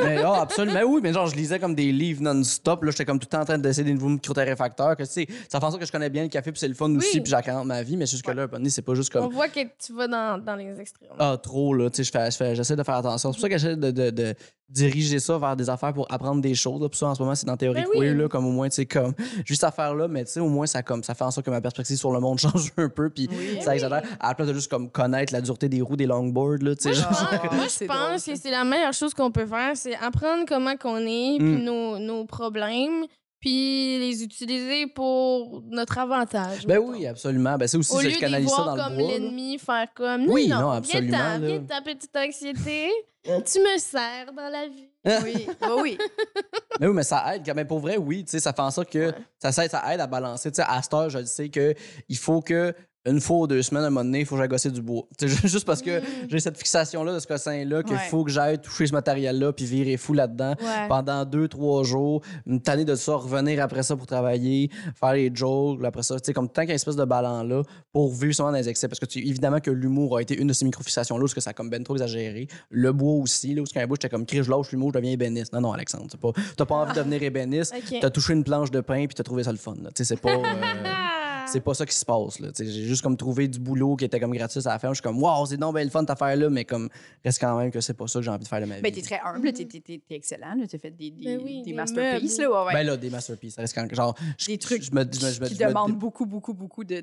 mais 0.02 0.18
oh, 0.24 0.32
absolument. 0.32 0.74
Mais 0.74 0.84
oui, 0.84 1.00
mais 1.02 1.12
genre, 1.12 1.26
je 1.26 1.36
lisais 1.36 1.58
comme 1.58 1.74
des 1.74 1.92
livres 1.92 2.22
non-stop. 2.22 2.82
Là, 2.82 2.90
j'étais 2.90 3.04
comme 3.04 3.18
tout 3.18 3.28
le 3.30 3.36
temps 3.36 3.42
en 3.42 3.44
train 3.44 3.58
d'essayer 3.58 3.84
des 3.84 3.94
nouveaux 3.94 4.08
micro-torréfacteurs. 4.08 4.96
Que, 4.96 5.04
tu 5.04 5.10
sais, 5.10 5.26
ça 5.48 5.60
fait 5.60 5.66
en 5.66 5.70
sorte 5.70 5.80
que 5.80 5.86
je 5.86 5.92
connais 5.92 6.10
bien 6.10 6.24
le 6.24 6.28
café, 6.28 6.50
puis 6.50 6.58
c'est 6.58 6.68
le 6.68 6.74
fun 6.74 6.94
aussi, 6.96 7.20
puis 7.20 7.30
j'accante 7.30 7.66
ma 7.66 7.82
vie. 7.82 7.96
Mais 7.96 8.06
jusque-là, 8.06 8.46
donné, 8.46 8.70
c'est 8.70 8.82
pas 8.82 8.94
juste 8.94 9.14
On 9.14 9.20
comme. 9.20 9.32
voit 9.32 9.48
que 9.48 9.60
tu 9.60 9.92
vas 9.92 10.08
dans, 10.08 10.42
dans 10.42 10.56
les 10.56 10.80
extrêmes. 10.80 11.10
Ah, 11.18 11.36
trop, 11.40 11.74
là. 11.74 11.90
Tu 11.90 12.04
sais, 12.04 12.54
j'essaie 12.54 12.76
de 12.76 12.82
faire 12.82 12.96
attention. 12.96 13.32
C'est 13.32 13.36
pour 13.36 13.42
ça 13.42 13.48
que 13.48 13.58
j'essaie 13.58 13.76
de, 13.76 13.90
de, 13.90 14.10
de 14.10 14.34
diriger 14.68 15.18
ça 15.18 15.38
vers 15.38 15.56
des 15.56 15.68
affaires 15.68 15.92
pour 15.92 16.10
apprendre 16.10 16.40
des 16.40 16.54
choses. 16.54 16.80
Là. 16.80 16.88
Puis 16.88 16.98
ça, 16.98 17.06
en 17.08 17.14
ce 17.14 17.22
moment, 17.22 17.34
c'est 17.34 17.46
dans 17.46 17.56
Théorie 17.56 17.82
Ben 17.82 17.86
oui. 17.94 18.00
Queer, 18.00 18.14
là, 18.14 18.28
comme 18.28 18.46
au 18.46 18.50
moins, 18.50 18.68
tu 18.68 18.76
sais, 18.76 18.86
comme. 18.86 19.12
Juste 19.44 19.62
à 19.64 19.70
faire 19.70 19.94
là, 19.94 20.08
mais 20.08 20.24
tu 20.24 20.32
sais, 20.32 20.40
au 20.40 20.48
moins, 20.48 20.66
ça, 20.66 20.82
comme, 20.82 21.02
ça 21.04 21.14
fait 21.14 21.24
en 21.24 21.30
sorte 21.30 21.44
que 21.46 21.50
ma 21.50 21.60
perspective 21.60 21.96
sur 21.96 22.10
le 22.12 22.20
monde 22.20 22.38
change 22.40 22.72
un 22.76 22.88
peu, 22.88 23.10
puis 23.10 23.28
Oui. 23.30 23.58
ça 23.62 23.74
exagère. 23.74 24.02
À 24.20 24.28
la 24.28 24.34
place 24.34 24.48
de 24.48 24.54
juste 24.54 24.70
comme 24.70 24.90
connaître 24.90 25.32
la 25.32 25.40
dureté 25.40 25.68
des 25.68 25.80
roues 25.82 25.96
des 25.96 26.06
longboards, 26.06 26.58
là, 26.62 26.74
tu 26.74 26.92
sais. 26.94 27.00
Moi, 27.00 27.10
je 27.12 27.36
pense, 27.38 27.52
moi, 27.52 27.64
je 27.64 27.68
C'est 27.68 27.86
pense 27.86 27.96
drôle, 28.24 28.34
que 28.34 28.40
c'est 28.40 28.50
la 28.50 28.64
meilleure 28.64 28.92
chose 28.94 29.12
qu'on 29.14 29.30
peut 29.30 29.46
faire, 29.46 29.72
c'est 29.76 29.94
apprendre 29.96 30.44
comment 30.48 30.76
qu'on 30.76 30.98
est, 30.98 31.36
puis 31.38 31.56
Mm. 31.56 31.64
nos, 31.64 31.98
nos 31.98 32.24
problèmes, 32.24 33.04
puis 33.44 33.98
les 33.98 34.22
utiliser 34.24 34.86
pour 34.86 35.62
notre 35.68 35.98
avantage. 35.98 36.66
Ben 36.66 36.78
mettons. 36.80 36.92
oui, 36.92 37.06
absolument. 37.06 37.56
Ben, 37.58 37.66
c'est 37.68 37.76
aussi, 37.76 37.94
Au 37.94 38.00
je 38.00 38.04
lieu 38.06 38.10
de 38.12 38.14
les 38.14 38.20
canalise 38.20 38.48
ça 38.48 38.62
dans 38.64 38.74
le 38.76 38.82
comme 38.82 38.94
bois. 38.96 39.02
là. 39.06 39.18
l'ennemi, 39.18 39.58
faire 39.58 39.86
comme. 39.94 40.24
Non, 40.24 40.32
Oui, 40.32 40.48
non, 40.48 40.56
non, 40.60 40.68
viens 40.70 40.78
absolument, 40.78 41.18
là. 41.18 41.38
viens 41.38 41.60
ta 41.60 41.82
petite 41.82 42.16
anxiété. 42.16 42.88
tu 43.22 43.60
me 43.60 43.78
sers 43.78 44.32
dans 44.34 44.48
la 44.48 44.66
vie. 44.68 44.88
Oui, 45.04 45.46
oui, 45.46 45.68
oui. 45.82 45.98
Mais 46.80 46.86
oui, 46.88 46.94
mais 46.94 47.02
ça 47.04 47.36
aide. 47.36 47.42
quand 47.44 47.54
même. 47.54 47.66
pour 47.66 47.78
vrai, 47.80 47.98
oui, 47.98 48.24
tu 48.24 48.30
sais, 48.32 48.40
ça 48.40 48.52
fait 48.54 48.62
en 48.62 48.70
sorte 48.70 48.90
que 48.90 49.08
Ouais. 49.10 49.14
ça, 49.38 49.52
ça, 49.52 49.68
ça 49.68 49.94
aide 49.94 50.00
à 50.00 50.06
balancer. 50.06 50.50
Tu 50.50 50.56
sais, 50.56 50.66
à 50.66 50.80
cette 50.82 50.94
heure, 50.94 51.10
je 51.10 51.18
le 51.18 51.26
sais 51.26 51.48
que 51.50 51.74
il 52.08 52.16
faut 52.16 52.40
que 52.40 52.74
une 53.06 53.20
fois 53.20 53.38
ou 53.40 53.46
deux 53.46 53.62
semaines, 53.62 53.84
à 53.84 53.88
un 53.88 53.90
moment 53.90 54.04
donné, 54.04 54.20
il 54.20 54.26
faut 54.26 54.36
que 54.36 54.68
du 54.68 54.80
bois. 54.82 55.02
Sais, 55.20 55.28
juste 55.28 55.64
parce 55.66 55.82
que 55.82 56.00
Mm. 56.00 56.02
j'ai 56.28 56.40
cette 56.40 56.56
fixation-là 56.56 57.12
de 57.14 57.18
ce 57.18 57.26
cossin-là 57.26 57.82
qu'il 57.82 57.92
Ouais. 57.94 58.02
faut 58.10 58.24
que 58.24 58.30
j'aille 58.30 58.58
toucher 58.60 58.86
ce 58.86 58.92
matériel-là 58.92 59.52
puis 59.52 59.64
virer 59.66 59.96
fou 59.96 60.12
là-dedans 60.14 60.54
Ouais. 60.60 60.88
pendant 60.88 61.24
deux, 61.24 61.48
trois 61.48 61.82
jours, 61.84 62.22
me 62.46 62.58
tanner 62.58 62.84
de 62.84 62.94
ça, 62.94 63.14
revenir 63.14 63.62
après 63.62 63.82
ça 63.82 63.94
pour 63.96 64.06
travailler, 64.06 64.70
faire 64.98 65.12
les 65.14 65.30
jokes, 65.34 65.82
après 65.84 66.02
ça, 66.02 66.14
tu 66.18 66.26
sais, 66.26 66.32
comme 66.32 66.48
tant 66.48 66.62
qu'il 66.62 66.68
y 66.68 66.72
a 66.72 66.74
une 66.74 66.76
espèce 66.76 66.96
de 66.96 67.04
ballon-là 67.04 67.62
pour 67.92 68.12
vivre 68.12 68.32
souvent 68.34 68.50
dans 68.50 68.56
les 68.56 68.68
excès. 68.68 68.88
Parce 68.88 69.00
que 69.00 69.06
tu, 69.06 69.18
évidemment 69.18 69.60
que 69.60 69.70
l'humour 69.70 70.16
a 70.16 70.22
été 70.22 70.34
une 70.40 70.46
de 70.48 70.52
ces 70.52 70.64
micro-fixations-là, 70.64 71.20
parce 71.22 71.34
que 71.34 71.40
ça 71.40 71.50
a 71.50 71.52
comme 71.52 71.70
ben 71.70 71.82
trop 71.84 71.94
exagéré. 71.94 72.48
Le 72.70 72.92
bois 72.92 73.14
aussi, 73.14 73.54
là, 73.54 73.62
où 73.62 73.64
qu'un 73.64 73.86
bout, 73.86 73.96
j'étais 73.96 74.08
comme, 74.08 74.24
crie, 74.26 74.42
je 74.42 74.50
lâche 74.50 74.70
l'humour, 74.72 74.90
je 74.94 74.98
deviens 74.98 75.12
ébéniste. 75.12 75.52
Non, 75.52 75.60
non, 75.60 75.72
Alexandre, 75.72 76.06
c'est 76.10 76.20
pas, 76.20 76.32
t'as 76.56 76.64
pas 76.64 76.74
envie 76.76 76.92
de 76.92 76.96
devenir 76.98 77.22
ébéniste, 77.22 77.74
Ok. 77.76 77.98
t'as 78.00 78.10
touché 78.10 78.32
une 78.32 78.44
planche 78.44 78.70
de 78.70 78.80
pain 78.80 79.04
puis 79.06 79.14
t'as 79.14 79.22
trouvé 79.24 79.44
ça 79.44 79.52
le 79.52 79.58
fun. 79.58 79.74
Tu 79.74 79.80
sais, 79.96 80.04
c'est 80.04 80.20
pas. 80.20 80.30
euh! 80.30 80.42
c'est 81.46 81.60
pas 81.60 81.74
ça 81.74 81.84
qui 81.86 81.94
se 81.94 82.04
passe. 82.04 82.38
J'ai 82.58 82.84
juste 82.84 83.02
comme 83.02 83.16
trouvé 83.16 83.48
du 83.48 83.58
boulot 83.58 83.96
qui 83.96 84.04
était 84.04 84.18
comme 84.20 84.32
gratuit 84.32 84.60
à 84.64 84.70
la 84.70 84.78
ferme. 84.78 84.94
Je 84.94 85.00
suis 85.00 85.02
comme, 85.02 85.22
waouh, 85.22 85.46
c'est 85.46 85.56
donc 85.56 85.74
bien 85.74 85.84
le 85.84 85.90
fun 85.90 86.04
ta 86.04 86.12
affaire 86.14 86.36
là, 86.36 86.48
mais 86.50 86.64
comme, 86.64 86.88
reste 87.24 87.40
quand 87.40 87.56
même 87.58 87.70
que 87.70 87.80
c'est 87.80 87.94
pas 87.94 88.06
ça 88.06 88.18
que 88.18 88.24
j'ai 88.24 88.30
envie 88.30 88.44
de 88.44 88.48
faire 88.48 88.60
de 88.60 88.66
ma 88.66 88.76
vie. 88.76 88.82
Ben, 88.82 88.92
t'es 88.92 89.02
très 89.02 89.20
humble, 89.24 89.52
t'es, 89.52 89.64
t'es, 89.64 89.80
t'es- 89.80 90.02
t'es 90.06 90.14
excellent. 90.14 90.54
T'as 90.70 90.78
fait 90.78 90.90
des, 90.90 91.10
des, 91.10 91.24
Ben 91.24 91.40
oui, 91.42 91.58
des 91.62 91.70
des 91.70 91.76
masterpieces. 91.76 92.38
Là, 92.38 92.50
ouais, 92.50 92.66
ouais. 92.68 92.72
Ben 92.74 92.86
là, 92.86 92.96
des 92.96 93.10
masterpieces. 93.10 93.54
Ça 93.54 93.62
reste 93.62 93.74
quand 93.74 93.92
genre, 93.94 94.14
je- 94.38 94.46
Des 94.46 94.58
trucs 94.58 94.82
je 94.82 94.90
me, 94.92 95.02
je 95.02 95.24
me- 95.26 95.30
je 95.32 95.40
me- 95.40 95.46
qui 95.48 95.54
me- 95.62 95.68
demandent 95.68 95.98
beaucoup, 95.98 96.26
beaucoup, 96.26 96.54
beaucoup 96.54 96.84
de. 96.84 97.02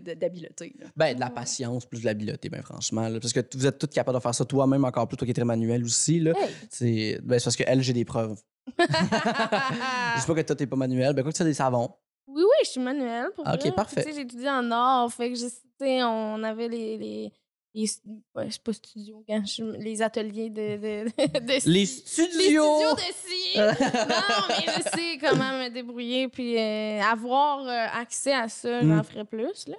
Ben, 0.95 1.15
de 1.15 1.19
la 1.19 1.29
patience 1.29 1.85
plus 1.85 1.99
de 2.01 2.05
l'habileté, 2.05 2.49
ben 2.49 2.61
franchement. 2.61 3.07
là. 3.07 3.19
parce 3.19 3.33
que 3.33 3.41
vous 3.55 3.65
êtes 3.67 3.77
toutes 3.77 3.91
capables 3.93 4.17
de 4.17 4.21
faire 4.21 4.35
ça 4.35 4.45
toi-même 4.45 4.85
encore 4.85 5.07
plus, 5.07 5.17
toi 5.17 5.25
qui 5.25 5.31
es 5.31 5.33
très 5.33 5.45
manuel 5.45 5.83
aussi. 5.83 6.19
Là. 6.19 6.31
Hey. 6.35 6.49
C'est, 6.69 7.19
ben, 7.23 7.39
c'est 7.39 7.43
parce 7.45 7.55
que 7.55 7.63
elle, 7.67 7.81
j'ai 7.81 7.93
des 7.93 8.05
preuves. 8.05 8.39
Je 8.79 10.21
sais 10.21 10.27
pas 10.27 10.35
que 10.35 10.41
toi, 10.41 10.55
t'es 10.55 10.67
pas 10.67 10.75
manuel. 10.75 11.13
Ben, 11.13 11.23
quoi 11.23 11.31
que 11.31 11.37
tu 11.37 11.41
as 11.41 11.45
des 11.45 11.53
savons. 11.53 11.89
Oui, 12.33 12.41
oui, 12.43 12.57
je 12.63 12.69
suis 12.69 12.81
manuelle 12.81 13.29
pour 13.35 13.43
Ah, 13.47 13.55
ok, 13.55 13.61
vrai. 13.61 13.71
parfait. 13.71 14.03
Tu 14.03 14.09
sais, 14.09 14.15
J'ai 14.15 14.21
étudié 14.21 14.49
en 14.49 14.69
art, 14.71 15.11
fait 15.11 15.29
que 15.29 15.35
je, 15.35 15.45
tu 15.45 15.51
sais, 15.79 16.03
on 16.03 16.41
avait 16.43 16.67
les. 16.67 16.97
les 16.97 17.33
les, 17.73 17.89
ouais, 18.35 18.47
c'est 18.49 18.61
pas 18.61 18.73
studio, 18.73 19.23
quand 19.25 19.41
je- 19.45 19.63
les 19.63 20.01
ateliers 20.01 20.49
de, 20.49 20.75
de, 20.75 21.05
de, 21.05 21.39
de 21.53 21.59
scie. 21.61 21.69
Les 21.69 21.79
Les 21.79 21.85
studios! 21.85 22.63
studios 22.65 22.95
de 22.95 23.13
scie. 23.13 23.57
non, 24.09 24.45
mais 24.49 24.73
je 24.75 24.81
sais 24.89 25.17
comment 25.21 25.53
me 25.57 25.69
débrouiller. 25.69 26.27
Puis 26.27 26.57
euh, 26.57 27.01
avoir 27.01 27.59
euh, 27.65 27.85
accès 27.97 28.33
à 28.33 28.49
ça, 28.49 28.81
j'en 28.81 28.87
Mm. 28.99 29.03
ferais 29.05 29.23
plus. 29.23 29.67
là. 29.69 29.77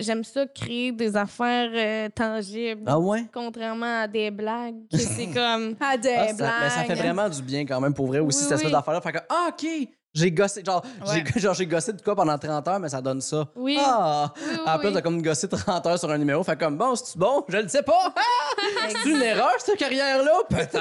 J'aime 0.00 0.22
ça 0.22 0.46
créer 0.46 0.92
des 0.92 1.16
affaires 1.16 1.70
euh, 1.74 2.08
tangibles. 2.14 2.84
Ah 2.86 3.00
ouais? 3.00 3.24
Contrairement 3.34 4.02
à 4.02 4.06
des 4.06 4.30
blagues, 4.30 4.86
que 4.88 4.98
c'est 4.98 5.26
comme. 5.34 5.74
Ah, 5.80 5.96
des 5.96 6.14
Ah, 6.16 6.28
ça, 6.28 6.34
blagues. 6.34 6.60
ben, 6.60 6.70
ça 6.70 6.84
fait 6.84 6.94
vraiment 6.94 7.28
du 7.28 7.42
bien 7.42 7.66
quand 7.66 7.80
même 7.80 7.94
pour 7.94 8.06
vrai 8.06 8.20
aussi, 8.20 8.38
Oui, 8.38 8.44
cette 8.44 8.52
espèce 8.52 8.66
oui. 8.66 8.72
d'affaire-là. 8.72 9.00
Fait 9.00 9.10
que, 9.12 9.18
ah, 9.28 9.48
OK, 9.50 9.66
j'ai 10.14 10.32
gossé, 10.32 10.62
genre, 10.64 10.82
Ouais. 11.06 11.22
j'ai, 11.34 11.40
genre, 11.40 11.54
j'ai 11.54 11.66
gossé 11.66 11.92
de 11.92 12.00
quoi 12.02 12.14
pendant 12.16 12.36
30 12.38 12.66
heures, 12.68 12.80
mais 12.80 12.88
ça 12.88 13.00
donne 13.00 13.20
ça. 13.20 13.46
Oui. 13.54 13.76
Ah! 13.80 14.32
Oui, 14.36 14.42
oui, 14.50 14.58
à 14.66 14.72
la 14.72 14.78
place 14.78 14.90
oui. 14.92 14.96
de 14.96 15.00
comme 15.02 15.22
gosser 15.22 15.48
30 15.48 15.86
heures 15.86 15.98
sur 15.98 16.10
un 16.10 16.18
numéro, 16.18 16.42
fait 16.42 16.58
comme, 16.58 16.76
bon, 16.76 16.94
c'est-tu 16.96 17.18
bon? 17.18 17.44
Je 17.48 17.58
le 17.58 17.68
sais 17.68 17.82
pas. 17.82 18.12
Ah! 18.16 18.20
C'est 18.88 19.10
une 19.10 19.22
erreur, 19.22 19.52
cette 19.58 19.78
carrière-là? 19.78 20.32
Peut-être! 20.48 20.74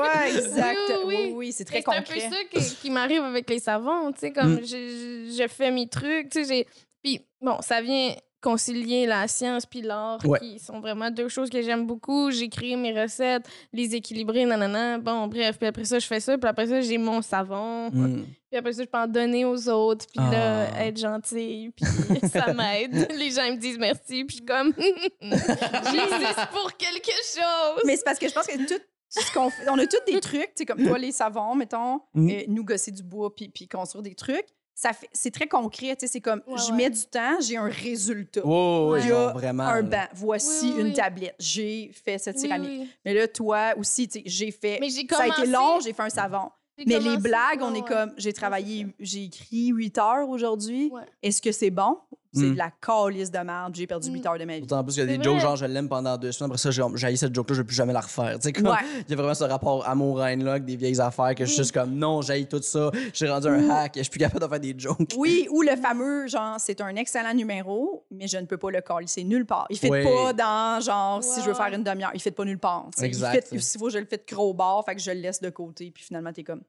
Ouais, 0.00 0.36
exact. 0.36 0.78
Oui, 0.88 1.02
Oui, 1.04 1.16
oui, 1.26 1.32
oui, 1.34 1.52
c'est 1.52 1.64
très 1.64 1.82
C'est 1.82 1.88
un 1.90 2.02
peu 2.02 2.14
concret. 2.14 2.30
ça 2.30 2.36
qui, 2.50 2.74
qui 2.76 2.90
m'arrive 2.90 3.22
avec 3.22 3.48
les 3.50 3.58
savons, 3.58 4.12
tu 4.12 4.20
sais, 4.20 4.32
comme 4.32 4.54
Mm. 4.54 4.60
je, 4.62 4.66
je- 4.66 5.42
je 5.42 5.48
fais 5.48 5.70
mes 5.70 5.88
trucs, 5.88 6.30
tu 6.30 6.44
sais, 6.44 6.48
j'ai... 6.54 6.66
Puis, 7.02 7.20
bon, 7.40 7.60
ça 7.60 7.80
vient 7.80 8.14
concilier 8.42 9.06
la 9.06 9.28
science 9.28 9.64
puis 9.64 9.80
l'art, 9.80 10.18
Ouais. 10.26 10.38
qui 10.40 10.58
sont 10.58 10.80
vraiment 10.80 11.10
deux 11.10 11.28
choses 11.28 11.48
que 11.48 11.62
j'aime 11.62 11.86
beaucoup. 11.86 12.30
J'ai 12.30 12.48
créé 12.48 12.76
mes 12.76 12.92
recettes, 13.00 13.46
les 13.72 13.94
équilibrer, 13.94 14.44
nanana. 14.44 14.98
Bon, 14.98 15.26
bref, 15.28 15.56
puis 15.58 15.66
après 15.68 15.84
ça, 15.84 15.98
je 15.98 16.06
fais 16.06 16.20
ça, 16.20 16.36
puis 16.36 16.48
après 16.48 16.66
ça, 16.66 16.80
j'ai 16.80 16.98
mon 16.98 17.22
savon. 17.22 17.88
Hmm. 17.90 18.24
Puis 18.50 18.58
après 18.58 18.72
ça, 18.74 18.82
je 18.82 18.88
peux 18.88 18.98
en 18.98 19.06
donner 19.06 19.44
aux 19.46 19.68
autres, 19.70 20.04
puis 20.06 20.18
là, 20.30 20.66
Ah. 20.74 20.84
être 20.86 20.98
gentille, 20.98 21.70
puis 21.70 21.86
ça 22.32 22.52
m'aide. 22.52 23.10
Les 23.16 23.30
gens 23.30 23.50
me 23.50 23.56
disent 23.56 23.78
merci, 23.78 24.24
puis 24.24 24.26
je 24.28 24.34
suis 24.36 24.44
comme... 24.44 24.74
J'existe 25.22 26.48
pour 26.52 26.76
quelque 26.76 27.10
chose! 27.34 27.82
Mais 27.84 27.96
c'est 27.96 28.04
parce 28.04 28.18
que 28.18 28.28
je 28.28 28.34
pense 28.34 28.46
que 28.46 28.56
tout 28.66 28.80
ce 29.10 29.32
qu'on 29.32 29.50
fait, 29.50 29.68
on 29.68 29.78
a 29.78 29.86
tous 29.86 29.98
des 30.10 30.20
trucs, 30.20 30.40
tu 30.40 30.50
sais, 30.56 30.64
comme 30.66 30.82
toi, 30.86 30.98
les 30.98 31.12
savons, 31.12 31.54
mettons, 31.54 32.00
Mm. 32.14 32.30
euh, 32.30 32.42
nous 32.48 32.64
gosser 32.64 32.90
du 32.90 33.02
bois 33.02 33.34
puis, 33.34 33.48
puis 33.48 33.68
construire 33.68 34.02
des 34.02 34.14
trucs. 34.14 34.46
Ça 34.74 34.92
fait, 34.92 35.08
c'est 35.12 35.30
très 35.30 35.46
concret, 35.46 35.94
tu 35.96 36.06
sais, 36.06 36.12
c'est 36.12 36.20
comme, 36.20 36.42
Ouais, 36.46 36.54
je 36.58 36.70
ouais. 36.70 36.76
mets 36.76 36.90
du 36.90 37.04
temps, 37.04 37.38
j'ai 37.40 37.56
un 37.56 37.68
résultat. 37.68 38.40
Oh, 38.44 38.94
Il 38.98 39.04
y 39.04 39.08
genre, 39.08 39.28
a 39.28 39.32
vraiment. 39.34 39.64
un 39.64 39.82
banc, 39.82 40.06
voici 40.14 40.66
Oui, 40.66 40.72
oui, 40.74 40.80
une 40.80 40.86
oui. 40.88 40.92
tablette, 40.94 41.34
j'ai 41.38 41.90
fait 41.92 42.18
cette 42.18 42.38
céramique. 42.38 42.80
oui. 42.82 42.90
Mais 43.04 43.14
là, 43.14 43.28
toi 43.28 43.74
aussi, 43.76 44.08
j'ai 44.24 44.50
fait, 44.50 44.78
Mais 44.80 44.88
j'ai 44.88 45.06
ça 45.08 45.22
a 45.22 45.26
été 45.26 45.34
commencé- 45.36 45.50
long, 45.52 45.80
j'ai 45.80 45.92
fait 45.92 46.02
un 46.02 46.08
savon. 46.10 46.50
J'ai 46.78 46.84
Mais 46.86 46.98
les 46.98 47.04
commencé- 47.04 47.22
blagues, 47.22 47.60
on 47.62 47.72
ouais, 47.72 47.78
est 47.80 47.82
comme, 47.86 48.12
j'ai 48.16 48.32
travaillé, 48.32 48.86
j'ai 48.98 49.24
écrit 49.24 49.66
8 49.68 49.98
heures 49.98 50.28
aujourd'hui. 50.28 50.88
Ouais. 50.90 51.02
Est-ce 51.22 51.42
que 51.42 51.52
c'est 51.52 51.70
bon? 51.70 51.98
C'est 52.34 52.44
Mm. 52.46 52.52
de 52.54 52.58
la 52.58 52.70
calice 52.70 53.30
de 53.30 53.38
merde, 53.40 53.74
j'ai 53.74 53.86
perdu 53.86 54.10
Mm. 54.10 54.14
8 54.14 54.26
heures 54.26 54.38
de 54.38 54.44
ma 54.44 54.54
vie. 54.54 54.60
D'autant 54.62 54.82
plus 54.82 54.94
qu'il 54.94 55.02
y 55.08 55.14
a 55.14 55.16
des 55.18 55.22
jokes, 55.22 55.38
genre, 55.38 55.56
je 55.56 55.66
l'aime 55.66 55.88
pendant 55.88 56.16
deux 56.16 56.32
semaines. 56.32 56.50
Après 56.50 56.58
ça, 56.58 56.70
j'ai 56.70 56.82
j'ai 56.94 57.06
haï 57.06 57.16
cette 57.18 57.34
joke-là, 57.34 57.54
je 57.56 57.60
vais 57.60 57.66
plus 57.66 57.74
jamais 57.76 57.92
la 57.92 58.00
refaire. 58.00 58.36
Tu 58.38 58.42
sais, 58.44 58.52
comme, 58.52 58.68
Ouais. 58.68 58.78
il 59.06 59.10
y 59.10 59.12
a 59.12 59.16
vraiment 59.16 59.34
ce 59.34 59.44
rapport 59.44 59.86
amour-haine, 59.86 60.42
là, 60.42 60.52
avec 60.52 60.64
des 60.64 60.76
vieilles 60.76 60.98
affaires 61.00 61.34
que 61.34 61.44
je 61.44 61.50
suis 61.50 61.58
Oui. 61.60 61.64
juste 61.64 61.74
comme, 61.74 61.94
non, 61.94 62.22
j'haïs 62.22 62.46
tout 62.46 62.62
ça. 62.62 62.90
J'ai 63.12 63.28
rendu 63.28 63.48
un 63.48 63.68
hack, 63.68 63.92
je 63.96 64.02
suis 64.02 64.10
plus 64.10 64.20
capable 64.20 64.40
de 64.44 64.48
faire 64.48 64.60
des 64.60 64.74
jokes. 64.78 65.12
Oui, 65.16 65.46
ou 65.50 65.60
le 65.62 65.76
fameux, 65.76 66.26
genre, 66.26 66.56
c'est 66.58 66.80
un 66.80 66.94
excellent 66.96 67.34
numéro, 67.34 68.04
mais 68.10 68.26
je 68.28 68.38
ne 68.38 68.46
peux 68.46 68.56
pas 68.58 68.70
le. 68.70 68.80
C'est 69.06 69.24
nulle 69.24 69.44
part. 69.46 69.66
Il 69.70 69.74
ne 69.74 69.78
fit 69.78 69.90
Oui. 69.90 70.02
pas 70.04 70.32
dans, 70.32 70.80
genre, 70.80 71.22
si 71.22 71.40
je 71.42 71.46
veux 71.48 71.54
faire 71.54 71.72
une 71.72 71.84
demi-heure. 71.84 72.10
Il 72.14 72.16
ne 72.18 72.22
fit 72.22 72.30
pas 72.30 72.44
nulle 72.44 72.58
part. 72.58 72.88
Exact, 73.00 73.48
Il 73.52 73.58
fit, 73.58 73.64
s'il 73.64 73.78
faut, 73.80 73.90
je 73.90 73.98
le 73.98 74.06
fais 74.06 74.16
de 74.18 74.24
gros 74.34 74.52
bord, 74.54 74.84
fait 74.84 74.94
que 74.94 75.00
je 75.02 75.10
le 75.10 75.20
laisse 75.20 75.40
de 75.40 75.50
côté, 75.50 75.90
puis 75.94 76.02
finalement, 76.04 76.32
t'es 76.32 76.44
comme. 76.44 76.62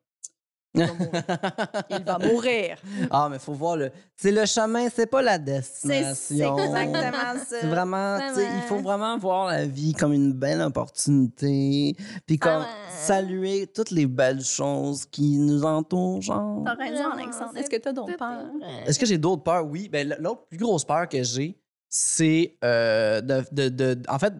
Il 0.76 0.82
va 0.86 0.94
mourir. 0.94 1.24
Il 1.90 2.04
va 2.04 2.18
mourir. 2.28 2.78
Ah, 3.12 3.28
mais 3.30 3.38
faut 3.40 3.54
voir 3.54 3.78
le. 3.78 3.92
C'est 4.16 4.32
le 4.32 4.46
chemin, 4.46 4.90
c'est 4.90 5.06
pas 5.06 5.22
la 5.22 5.38
destination. 5.38 6.16
c'est 6.58 6.84
exactement 6.84 7.12
ça. 7.38 7.46
C'est 7.62 7.68
vraiment, 7.68 8.20
il 8.38 8.62
faut 8.68 8.80
vraiment 8.80 9.18
voir 9.18 9.48
la 9.48 9.66
vie 9.66 9.94
comme 9.94 10.14
une 10.14 10.34
belle 10.34 10.62
opportunité, 10.62 11.96
puis 12.26 12.38
comme 12.40 12.62
va. 12.62 12.68
saluer 12.90 13.68
toutes 13.68 13.92
les 13.92 14.08
belles 14.08 14.44
choses 14.44 15.06
qui 15.06 15.38
nous 15.38 15.64
entourent, 15.64 16.22
genre. 16.22 16.64
T'as 16.66 16.74
raison, 16.76 17.12
Alexandre. 17.12 17.56
Est-ce 17.58 17.70
que 17.70 17.78
t'as 17.78 17.94
d'autres 17.94 18.18
peurs? 18.18 18.46
Est-ce 18.88 18.98
que 19.00 19.06
j'ai 19.06 19.18
d'autres 19.18 19.44
peurs? 19.44 19.66
Oui. 19.66 19.90
Ben, 19.90 20.16
l'autre 20.20 20.46
plus 20.48 20.58
grosse 20.58 20.86
peur 20.86 21.08
que 21.08 21.22
j'ai, 21.24 21.60
c'est 21.90 22.58
euh, 22.64 23.22
de, 23.22 23.44
de- 23.52 23.70
de- 23.70 24.02
en 24.10 24.18
fait, 24.18 24.34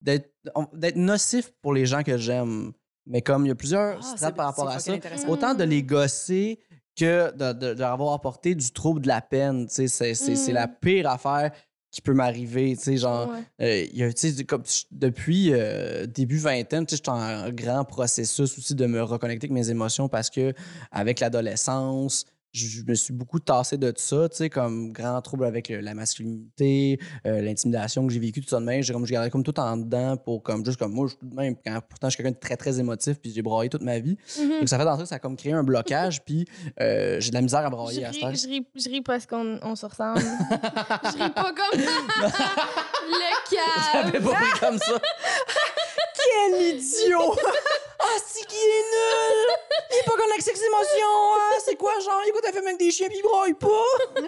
d'être 0.00 0.30
d'être 0.72 0.96
nocif 0.96 1.52
pour 1.62 1.72
les 1.72 1.86
gens 1.86 2.02
que 2.02 2.16
j'aime. 2.16 2.72
Mais 3.06 3.22
comme 3.22 3.44
il 3.44 3.48
y 3.48 3.52
a 3.52 3.54
plusieurs 3.54 3.98
Ah, 3.98 4.16
strates 4.16 4.36
par 4.36 4.46
rapport 4.46 4.68
à 4.68 4.78
ça, 4.78 4.92
autant 5.28 5.54
de 5.54 5.64
les 5.64 5.82
gosser 5.82 6.58
que 6.96 7.34
de, 7.34 7.52
de- 7.52 7.74
d'avoir 7.74 8.12
apporté 8.14 8.54
du 8.54 8.70
trouble, 8.70 9.00
de 9.00 9.08
la 9.08 9.20
peine. 9.20 9.66
tu 9.66 9.88
sais, 9.88 10.14
C'est, 10.14 10.52
la 10.52 10.66
Mm. 10.66 10.76
pire 10.80 11.08
affaire 11.08 11.50
qui 11.90 12.00
peut 12.00 12.14
m'arriver. 12.14 12.76
tu 12.76 12.82
sais, 12.84 12.96
Genre, 12.98 13.28
Ouais. 13.30 13.38
euh, 13.60 13.86
y 13.92 14.02
a, 14.04 14.44
comme 14.44 14.62
je- 14.64 14.84
depuis 14.90 15.52
euh, 15.52 16.06
début 16.06 16.38
vingtaine, 16.38 16.86
tu 16.86 16.90
sais, 16.92 16.96
j'étais 16.96 17.08
en 17.10 17.14
un 17.16 17.50
grand 17.50 17.84
processus 17.84 18.56
aussi 18.58 18.74
de 18.74 18.86
me 18.86 19.02
reconnecter 19.02 19.46
avec 19.46 19.52
mes 19.52 19.68
émotions 19.70 20.08
parce 20.08 20.30
que 20.30 20.54
avec 20.90 21.20
l'adolescence, 21.20 22.24
je 22.52 22.66
je 22.66 22.82
me 22.86 22.94
suis 22.94 23.12
beaucoup 23.14 23.38
tassé 23.40 23.78
de 23.78 23.92
ça, 23.96 24.28
tu 24.28 24.36
sais, 24.36 24.50
comme 24.50 24.92
grand 24.92 25.20
trouble 25.22 25.44
avec 25.46 25.68
le- 25.70 25.80
la 25.80 25.94
masculinité, 25.94 26.98
euh, 27.26 27.40
l'intimidation 27.40 28.06
que 28.06 28.12
j'ai 28.12 28.18
vécu, 28.20 28.40
tout 28.42 28.48
ça 28.48 28.60
de 28.60 28.64
même. 28.64 28.82
J'ai 28.82 28.92
comme, 28.92 29.06
je 29.06 29.12
gardais 29.12 29.30
comme 29.30 29.42
tout 29.42 29.58
en 29.58 29.76
dedans 29.76 30.16
pour 30.16 30.42
comme 30.42 30.64
juste 30.64 30.78
comme 30.78 30.92
moi, 30.92 31.06
je 31.08 31.14
tout 31.16 31.26
de 31.26 31.34
même. 31.34 31.56
Quand, 31.64 31.80
pourtant, 31.88 32.08
je 32.08 32.14
suis 32.14 32.22
quelqu'un 32.22 32.34
de 32.36 32.40
très, 32.40 32.56
très 32.56 32.78
émotif, 32.78 33.18
puis 33.20 33.32
j'ai 33.34 33.42
braillé 33.42 33.70
toute 33.70 33.82
ma 33.82 33.98
vie. 33.98 34.16
Mhm. 34.38 34.58
Donc, 34.60 34.68
ça 34.68 34.78
fait 34.78 34.84
dans 34.84 34.98
ça 34.98 35.06
ça 35.06 35.14
a 35.14 35.18
comme 35.18 35.36
créé 35.36 35.52
un 35.52 35.62
blocage, 35.64 36.22
puis 36.24 36.46
euh, 36.80 37.18
j'ai 37.20 37.30
de 37.30 37.34
la 37.34 37.40
misère 37.42 37.60
à 37.60 37.64
Je 37.66 37.70
brailler 37.70 38.04
à 38.04 38.10
ris, 38.10 38.18
je, 38.20 38.46
ris, 38.48 38.66
je 38.76 38.88
ris 38.90 39.00
parce 39.02 39.24
qu'on 39.26 39.58
on 39.62 39.74
se 39.74 39.86
ressemble. 39.86 40.20
je 40.20 41.22
ris 41.24 41.30
pas 41.30 41.52
comme 41.52 41.80
le 41.80 43.56
J'avais 43.92 44.12
cave. 44.12 44.22
pas 44.24 44.34
pris 44.34 44.60
comme 44.60 44.78
ça. 44.78 45.00
Quel 46.14 46.76
idiot! 46.76 47.34
Ah, 48.04 48.18
c'est 48.26 48.44
qui 48.46 48.56
est 48.56 48.58
nul! 48.58 49.56
Il 49.92 49.98
est 49.98 50.04
pas 50.04 50.12
connecté 50.12 50.50
avec 50.50 50.56
ses 50.56 50.64
émotions! 50.66 51.34
Ah, 51.38 51.54
c'est 51.64 51.76
quoi, 51.76 51.92
genre, 52.04 52.20
écoute, 52.26 52.42
elle 52.46 52.52
fait 52.52 52.58
avec 52.66 52.78
des 52.78 52.90
chiens 52.90 53.08
pis 53.08 53.16
il 53.18 53.22
braille 53.22 53.54
pas! 53.54 53.68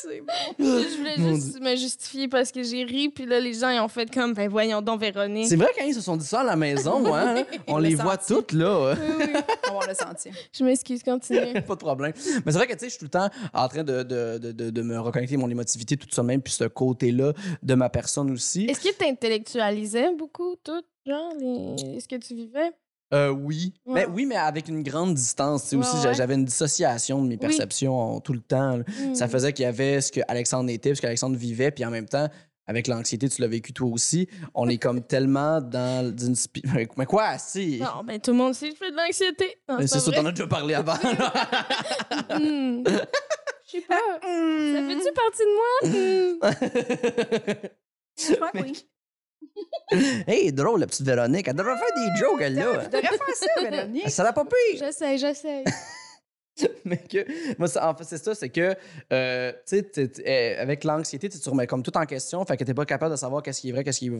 C'est 0.00 0.20
bon? 0.20 0.32
Je 0.58 0.96
voulais 0.96 1.16
Mon 1.18 1.34
juste 1.34 1.60
me 1.60 1.76
justifier 1.76 2.28
parce 2.28 2.52
que 2.52 2.62
j'ai 2.62 2.84
ri, 2.84 3.08
puis 3.08 3.26
là, 3.26 3.38
les 3.40 3.52
gens, 3.54 3.70
ils 3.70 3.80
ont 3.80 3.88
fait 3.88 4.12
comme, 4.12 4.34
ben 4.34 4.48
voyons 4.48 4.82
donc, 4.82 5.00
Véronique. 5.00 5.46
C'est 5.48 5.56
vrai 5.56 5.70
quand 5.76 5.84
ils 5.84 5.94
se 5.94 6.00
sont 6.00 6.16
dit 6.16 6.26
ça 6.26 6.40
à 6.40 6.44
la 6.44 6.56
maison, 6.56 7.14
hein? 7.14 7.44
On 7.66 7.78
les 7.78 7.94
voit 7.94 8.14
senti. 8.18 8.34
toutes, 8.34 8.52
là. 8.52 8.94
Oui, 8.94 9.14
oui. 9.18 9.26
On 9.72 9.78
va 9.78 9.86
le 9.86 9.94
sentir. 9.94 10.32
Je 10.52 10.64
m'excuse, 10.64 11.02
continue. 11.02 11.60
pas 11.62 11.74
de 11.74 11.80
problème. 11.80 12.12
Mais 12.44 12.52
c'est 12.52 12.58
vrai 12.58 12.66
que, 12.66 12.72
tu 12.72 12.80
sais, 12.80 12.86
je 12.86 12.90
suis 12.90 12.98
tout 12.98 13.04
le 13.06 13.10
temps 13.10 13.28
en 13.54 13.68
train 13.68 13.84
de, 13.84 14.02
de, 14.02 14.38
de, 14.38 14.52
de, 14.52 14.70
de 14.70 14.82
me 14.82 14.98
reconnecter 14.98 15.36
mon 15.36 15.48
émotivité, 15.50 15.96
tout 15.96 16.08
ça 16.10 16.22
même, 16.22 16.42
puis 16.42 16.52
ce 16.52 16.64
côté-là 16.64 17.32
de 17.62 17.74
ma 17.74 17.88
personne 17.88 18.30
aussi. 18.30 18.64
Est-ce 18.66 18.80
que 18.80 18.92
t'intellectualisais 18.94 20.10
beaucoup, 20.16 20.56
tout, 20.62 20.82
genre, 21.06 21.32
les... 21.38 22.00
ce 22.00 22.08
que 22.08 22.16
tu 22.16 22.34
vivais? 22.34 22.72
Euh, 23.12 23.30
oui. 23.30 23.74
Ouais. 23.86 24.06
Ben, 24.06 24.12
oui, 24.14 24.24
mais 24.24 24.36
avec 24.36 24.68
une 24.68 24.82
grande 24.84 25.14
distance. 25.14 25.72
Ouais, 25.72 25.78
aussi, 25.78 26.06
ouais. 26.06 26.14
j'avais 26.14 26.34
une 26.34 26.44
dissociation 26.44 27.20
de 27.22 27.28
mes 27.28 27.36
perceptions 27.36 28.20
tout 28.20 28.32
le 28.32 28.40
temps. 28.40 28.78
Ça 29.14 29.26
Hmm. 29.26 29.30
faisait 29.30 29.52
qu'il 29.52 29.64
y 29.64 29.66
avait 29.66 30.00
ce 30.00 30.12
que 30.12 30.20
Alexandre 30.28 30.70
était, 30.70 30.94
ce 30.94 31.00
qu'Alexandre 31.00 31.36
vivait, 31.36 31.72
puis 31.72 31.84
en 31.84 31.90
même 31.90 32.06
temps, 32.08 32.28
avec 32.68 32.86
l'anxiété, 32.86 33.28
tu 33.28 33.40
l'as 33.42 33.48
vécu 33.48 33.72
toi 33.72 33.88
aussi. 33.88 34.28
On 34.54 34.68
est 34.68 34.78
comme 34.78 35.02
tellement 35.02 35.60
dans 35.60 36.16
une 36.16 36.36
Mais 36.96 37.06
quoi, 37.06 37.36
si? 37.38 37.80
Non, 37.80 38.04
ben 38.04 38.20
tout 38.20 38.30
le 38.30 38.36
monde 38.36 38.54
sait 38.54 38.68
que 38.68 38.74
je 38.76 38.78
fais 38.78 38.92
de 38.92 38.96
l'anxiété. 38.96 39.56
Mais 39.76 39.88
c'est 39.88 39.98
ça, 39.98 40.12
t'en 40.12 40.26
as 40.26 40.30
déjà 40.30 40.46
parlé 40.46 40.74
avant. 40.74 40.94
Hmm. 40.94 42.84
Je 42.86 43.72
sais 43.72 43.80
pas. 43.82 43.98
Ça 44.20 44.82
fait-tu 44.86 45.12
partie 45.12 45.44
de 45.44 45.54
moi? 45.56 45.80
Hmm. 45.88 46.38
Je 48.18 48.34
crois 48.34 48.50
que 48.50 48.58
oui. 48.62 48.86
Hey, 50.26 50.52
drôle, 50.52 50.80
la 50.80 50.86
petite 50.86 51.06
Véronique. 51.06 51.48
Elle 51.48 51.54
devrait 51.56 51.76
faire 51.76 51.94
des 51.96 52.18
jokes, 52.18 52.40
elle, 52.40 52.54
Tu 52.54 52.60
là. 52.60 52.86
devrais 52.86 53.02
faire 53.02 53.34
ça, 53.34 53.70
Véronique? 53.70 54.10
Ça 54.10 54.22
l'a 54.22 54.32
pas 54.32 54.44
pire. 54.44 54.78
J'essaie, 54.78 55.18
j'essaie. 55.18 55.64
mais 56.84 56.98
que 56.98 57.24
moi 57.58 57.68
ça- 57.68 57.88
en 57.88 57.94
fait 57.94 58.04
c'est 58.04 58.22
ça 58.22 58.34
c'est 58.34 58.50
que 58.50 58.74
euh, 59.14 59.52
tu 59.66 59.82
sais 59.94 60.10
euh, 60.26 60.60
avec 60.62 60.84
l'anxiété 60.84 61.30
tu 61.30 61.38
te 61.38 61.48
remets 61.48 61.66
comme 61.66 61.82
tout 61.82 61.96
en 61.96 62.04
question 62.04 62.44
fait 62.44 62.54
que 62.58 62.64
t'es 62.64 62.74
pas 62.74 62.84
capable 62.84 63.12
de 63.12 63.16
savoir 63.16 63.42
qu'est-ce 63.42 63.62
qui 63.62 63.70
est 63.70 63.72
vrai 63.72 63.82
qu'est-ce 63.82 64.00
qui 64.00 64.08
est, 64.08 64.12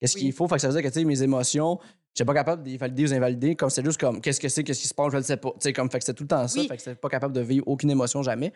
qu'est-ce 0.00 0.14
qui 0.14 0.24
Oui. 0.24 0.28
est 0.28 0.32
faux 0.32 0.46
fait 0.46 0.56
que 0.56 0.60
ça 0.60 0.68
veut 0.68 0.74
dire 0.74 0.82
que 0.82 0.88
tu 0.94 1.00
sais 1.00 1.04
mes 1.04 1.20
émotions 1.24 1.80
j'étais 2.14 2.24
pas 2.26 2.34
capable 2.34 2.62
de 2.62 2.68
les 2.70 2.76
valider 2.76 3.10
ou 3.10 3.14
invalider 3.14 3.56
comme 3.56 3.70
c'est 3.70 3.84
juste 3.84 3.98
comme 3.98 4.20
qu'est-ce 4.20 4.38
que 4.38 4.48
c'est 4.48 4.62
qu'est-ce 4.62 4.82
qui 4.82 4.86
se 4.86 4.94
passe 4.94 5.10
je 5.10 5.16
le 5.16 5.22
sais 5.24 5.38
pas 5.38 5.50
tu 5.52 5.56
sais 5.60 5.72
comme 5.72 5.90
fait 5.90 5.98
que 5.98 6.04
c'est 6.04 6.14
tout 6.14 6.22
le 6.22 6.28
temps 6.28 6.46
ça 6.46 6.60
Oui. 6.60 6.68
fait 6.68 6.76
que 6.76 6.82
c'est 6.82 6.94
pas 6.94 7.08
capable 7.08 7.34
de 7.34 7.40
vivre 7.40 7.66
aucune 7.66 7.90
émotion 7.90 8.22
jamais 8.22 8.52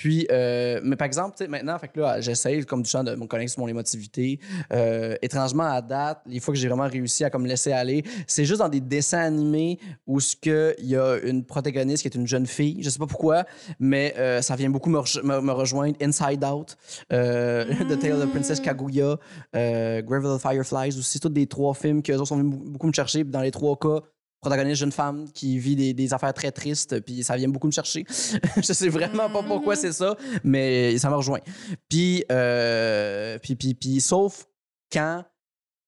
puis 0.00 0.26
euh, 0.30 0.80
mais 0.82 0.96
par 0.96 1.04
exemple 1.06 1.36
maintenant 1.48 1.78
fait 1.78 1.88
que 1.88 2.00
là 2.00 2.20
j'essaye 2.22 2.64
comme 2.64 2.82
du 2.82 2.88
champ 2.88 3.04
de 3.04 3.14
me 3.14 3.26
connecter 3.26 3.52
sur 3.52 3.60
mon 3.60 3.68
émotivité 3.68 4.40
Euh, 4.72 5.16
étrangement 5.20 5.68
à 5.78 5.82
date 5.82 6.18
les 6.26 6.40
fois 6.40 6.54
que 6.54 6.60
j'ai 6.60 6.68
vraiment 6.68 6.88
réussi 6.88 7.22
à 7.24 7.28
comme 7.30 7.44
laisser 7.44 7.72
aller 7.72 8.02
c'est 8.26 8.46
juste 8.46 8.60
dans 8.60 8.68
des 8.68 8.80
dessins 8.80 9.24
animés 9.32 9.78
où 10.06 10.20
ce 10.20 10.34
que 10.36 10.74
il 10.78 10.86
y 10.86 10.96
a 10.96 11.18
une 11.30 11.44
protagoniste 11.44 12.00
qui 12.02 12.08
est 12.08 12.14
une 12.22 12.26
jeune 12.26 12.46
fille 12.46 12.78
je 12.82 12.88
sais 12.88 12.98
pas 12.98 13.06
pourquoi 13.06 13.44
mais 13.78 14.14
euh, 14.16 14.40
ça 14.42 14.56
vient 14.56 14.70
beaucoup 14.70 14.90
me, 14.90 15.00
me- 15.22 15.52
rejoindre 15.52 15.96
Inside 16.00 16.42
Out 16.44 16.76
The 17.10 17.98
Tale 17.98 18.22
of 18.22 18.30
Princess 18.30 18.60
Kaguya 18.60 19.18
Grave 19.52 20.24
of 20.24 20.38
the 20.38 20.42
Fireflies 20.42 20.98
aussi 20.98 21.20
tous 21.20 21.28
des 21.28 21.46
trois 21.46 21.74
films 21.74 22.02
que 22.02 22.16
sont 22.24 22.36
venus 22.36 22.58
beaucoup 22.72 22.86
me 22.86 22.92
chercher 22.92 23.24
dans 23.24 23.42
les 23.42 23.50
trois 23.50 23.76
cas 23.76 24.00
protagoniste 24.40 24.80
jeune 24.80 24.92
femme 24.92 25.30
qui 25.32 25.58
vit 25.58 25.76
des, 25.76 25.92
des 25.92 26.14
affaires 26.14 26.32
très 26.32 26.50
tristes 26.50 27.00
puis 27.00 27.22
ça 27.22 27.36
vient 27.36 27.48
beaucoup 27.48 27.66
me 27.66 27.72
chercher. 27.72 28.04
Je 28.56 28.72
sais 28.72 28.88
vraiment 28.88 29.28
pas 29.30 29.42
pourquoi 29.42 29.76
c'est 29.76 29.92
ça 29.92 30.16
mais 30.44 30.96
ça 30.98 31.10
me 31.10 31.16
rejoint. 31.16 31.40
Puis 31.88 32.24
euh, 32.30 33.38
puis, 33.38 33.56
puis, 33.56 33.74
puis 33.74 34.00
sauf 34.00 34.46
quand 34.92 35.24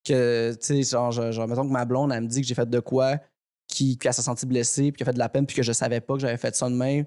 que, 0.05 0.53
tu 0.55 0.83
sais, 0.83 0.83
genre, 0.83 1.13
genre, 1.13 1.49
mettons 1.49 1.67
que 1.67 1.73
ma 1.73 1.85
blonde, 1.85 2.13
elle 2.13 2.23
me 2.23 2.29
dit 2.29 2.41
que 2.41 2.47
j'ai 2.47 2.55
fait 2.55 2.69
de 2.69 2.81
quoi, 2.81 3.19
qui, 3.69 3.97
qu'elle 3.99 4.13
s'est 4.13 4.23
sentie 4.23 4.47
blessée, 4.47 4.93
puis 4.93 4.99
qu'elle 4.99 5.09
a 5.09 5.11
fait 5.11 5.15
de 5.15 5.19
la 5.19 5.29
peine, 5.29 5.47
puis 5.47 5.57
que 5.57 5.63
je 5.63 5.73
savais 5.73 6.01
pas 6.01 6.15
que 6.15 6.21
j'avais 6.21 6.37
fait 6.37 6.55
ça 6.55 6.69
de 6.69 6.75
même, 6.75 7.05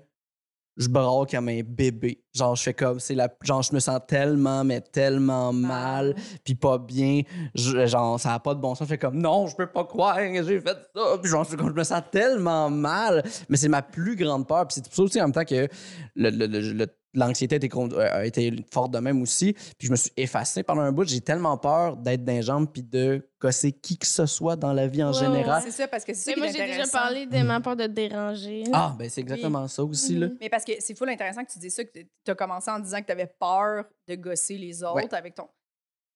je 0.78 0.88
braque 0.90 1.32
comme 1.32 1.50
un 1.50 1.62
bébé. 1.66 2.22
Genre, 2.34 2.56
je 2.56 2.64
fais 2.64 2.74
comme, 2.74 3.00
c'est 3.00 3.16
la, 3.16 3.30
genre, 3.44 3.62
je 3.62 3.74
me 3.74 3.80
sens 3.80 4.00
tellement, 4.08 4.64
mais 4.64 4.82
tellement 4.82 5.54
mal, 5.54 6.16
puis 6.44 6.56
pas 6.56 6.78
bien. 6.78 7.22
Je- 7.54 7.86
genre, 7.86 8.20
ça 8.20 8.34
a 8.34 8.40
pas 8.40 8.54
de 8.54 8.60
bon 8.60 8.76
sens. 8.76 8.88
Je 8.88 8.94
fais 8.94 8.98
comme, 8.98 9.18
non, 9.18 9.48
je 9.48 9.56
peux 9.56 9.68
pas 9.68 9.86
croire 9.86 10.18
que 10.18 10.44
j'ai 10.44 10.60
fait 10.60 10.78
ça. 10.94 11.18
Puis 11.22 11.32
genre, 11.32 11.46
je 11.50 11.56
me 11.56 11.84
sens 11.84 12.02
tellement 12.12 12.70
mal. 12.70 13.24
Mais 13.50 13.58
c'est 13.58 13.70
ma 13.70 13.82
plus 13.82 14.16
grande 14.16 14.48
peur. 14.48 14.68
Puis 14.68 14.76
c'est 14.76 14.84
pour 14.86 14.94
ça 14.94 15.04
aussi 15.04 15.20
en 15.22 15.26
même 15.26 15.32
temps 15.34 15.46
que 15.46 15.68
le- 16.16 16.30
le- 16.30 16.48
le- 16.48 16.74
le- 16.74 16.88
l'anxiété 17.16 17.56
a 17.56 17.58
été, 17.58 17.70
con- 17.70 17.90
euh, 17.92 18.08
a 18.12 18.26
été 18.26 18.54
forte 18.72 18.92
de 18.92 19.00
même 19.00 19.22
aussi. 19.22 19.54
Puis 19.54 19.88
je 19.88 19.92
me 19.92 19.96
suis 19.96 20.12
effacé 20.18 20.62
pendant 20.64 20.82
un 20.82 20.92
bout. 20.92 21.08
J'ai 21.08 21.22
tellement 21.22 21.58
peur 21.58 21.98
d'être 21.98 22.24
dans 22.24 22.34
les 22.34 22.42
jambes 22.42 22.68
puis 22.72 22.84
de 22.84 23.28
casser 23.42 23.72
qui 23.72 23.98
que 23.98 24.06
ce 24.08 24.26
soit 24.26 24.56
dans 24.56 24.74
la 24.74 24.88
vie 24.88 25.02
en 25.04 25.14
Ouais, 25.14 25.20
général. 25.20 25.62
C'est 25.66 25.72
ça, 25.72 25.88
parce 25.88 26.04
que 26.06 26.14
c'est 26.14 26.32
ça 26.34 26.38
moi, 26.38 26.48
j'ai 26.48 26.66
déjà 26.66 26.86
parlé 26.88 27.26
de 27.26 27.42
ma 27.42 27.60
peur 27.62 27.76
de 27.76 27.84
te 27.86 27.92
déranger. 27.92 28.64
Ah, 28.74 28.96
ben 28.98 29.10
c'est 29.10 29.22
exactement 29.22 29.68
ça 29.68 29.84
aussi. 29.84 30.16
Là. 30.16 30.28
Mais 30.40 30.50
parce 30.50 30.64
que 30.66 30.74
c'est 30.80 30.96
full 30.98 31.10
intéressant 31.10 31.44
que 31.44 31.52
tu 31.52 31.60
dis 31.60 31.72
ça, 31.72 31.84
que 31.84 31.90
tu 32.00 32.32
as 32.32 32.36
commencé 32.36 32.70
en 32.70 32.80
disant 32.80 33.00
que 33.02 33.06
tu 33.08 33.12
avais 33.12 33.32
peur 33.40 33.86
de 34.08 34.16
gosser 34.16 34.58
les 34.58 34.84
autres 34.84 34.96
Ouais. 34.96 35.14
avec 35.16 35.36
ton. 35.36 35.48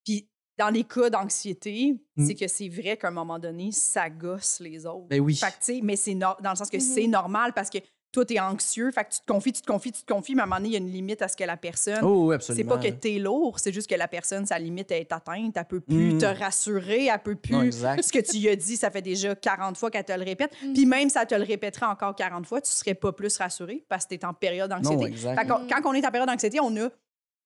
Puis 0.06 0.30
dans 0.58 0.70
les 0.70 0.84
cas 0.84 1.10
d'anxiété, 1.10 1.95
Mm. 2.18 2.26
c'est 2.26 2.36
que 2.36 2.47
c'est 2.47 2.68
vrai 2.68 2.97
qu'à 2.97 3.08
un 3.08 3.12
moment 3.12 3.39
donné, 3.39 3.72
ça 3.72 4.10
gosse 4.10 4.60
les 4.60 4.86
autres. 4.86 5.08
Ben 5.08 5.22
oui. 5.22 5.36
Fait 5.36 5.47
que, 5.47 5.52
tu 5.54 5.58
sais, 5.76 5.80
mais 5.82 5.95
c'est 5.95 6.14
no- 6.16 6.36
dans 6.43 6.50
le 6.50 6.56
sens 6.58 6.70
que 6.70 6.76
Mhm. 6.78 6.82
c'est 6.82 7.08
normal 7.08 7.54
parce 7.54 7.70
que 7.70 7.78
toi, 8.12 8.26
tu 8.26 8.34
es 8.34 8.39
anxieux, 8.39 8.91
fait 8.91 9.03
que 9.03 9.12
tu 9.12 9.20
te 9.20 9.26
confies, 9.26 9.51
tu 9.53 9.62
te 9.62 9.68
confies, 9.68 9.91
tu 9.91 10.01
te 10.03 10.12
confies, 10.12 10.34
mais 10.34 10.41
à 10.41 10.45
un 10.45 10.47
moment 10.47 10.57
donné, 10.57 10.70
il 10.70 10.74
y 10.74 10.76
a 10.76 10.80
une 10.80 10.91
limite 10.91 11.22
à 11.22 11.28
ce 11.28 11.38
que 11.38 11.43
la 11.43 11.57
personne. 11.57 12.03
Oh, 12.03 12.30
oui, 12.30 12.36
c'est 12.39 12.51
absolument. 12.51 12.70
pas 12.76 12.78
que 12.82 12.88
là. 12.88 12.93
tu 12.99 13.16
es 13.16 13.20
lourd, 13.20 13.60
c'est 13.60 13.72
juste 13.72 13.88
que 13.89 13.95
la 13.95 14.07
personne, 14.07 14.45
sa 14.47 14.57
limite 14.57 14.89
est 14.91 15.12
atteinte, 15.12 15.55
elle 15.55 15.66
peut 15.66 15.80
plus 15.80 16.14
Mm. 16.14 16.18
te 16.20 16.26
rassurer, 16.26 17.05
elle 17.05 17.20
peut 17.20 17.36
plus. 17.36 17.53
Non, 17.53 17.62
exact. 17.64 18.01
ce 18.03 18.12
que 18.12 18.20
tu 18.20 18.38
lui 18.39 18.49
as 18.49 18.55
dit, 18.55 18.78
ça 18.78 18.89
fait 18.89 19.01
déjà 19.03 19.36
40 19.36 19.78
fois 19.78 19.91
qu'elle 19.91 20.03
te 20.05 20.12
le 20.14 20.24
répète. 20.24 20.51
Mm. 20.64 20.74
Puis 20.74 20.86
même 20.86 21.10
si 21.10 21.18
elle 21.20 21.28
te 21.28 21.36
le 21.36 21.43
répéterait 21.43 21.86
encore 21.86 22.16
40 22.16 22.45
fois, 22.47 22.62
tu 22.62 22.72
serais 22.72 22.95
pas 22.95 23.12
plus 23.12 23.38
rassuré 23.38 23.86
parce 23.89 24.05
que 24.05 24.16
tu 24.16 24.22
es 24.22 24.26
en 24.26 24.34
période 24.34 24.72
Non, 24.72 24.78
d'anxiété. 24.80 25.16
qu'on- 25.47 25.60
Mm. 25.60 25.68
quand 25.70 25.82
on 25.89 25.93
est 25.93 26.05
en 26.05 26.12
période 26.12 26.30
d'anxiété, 26.30 26.60
on 26.60 26.76
a 26.78 26.89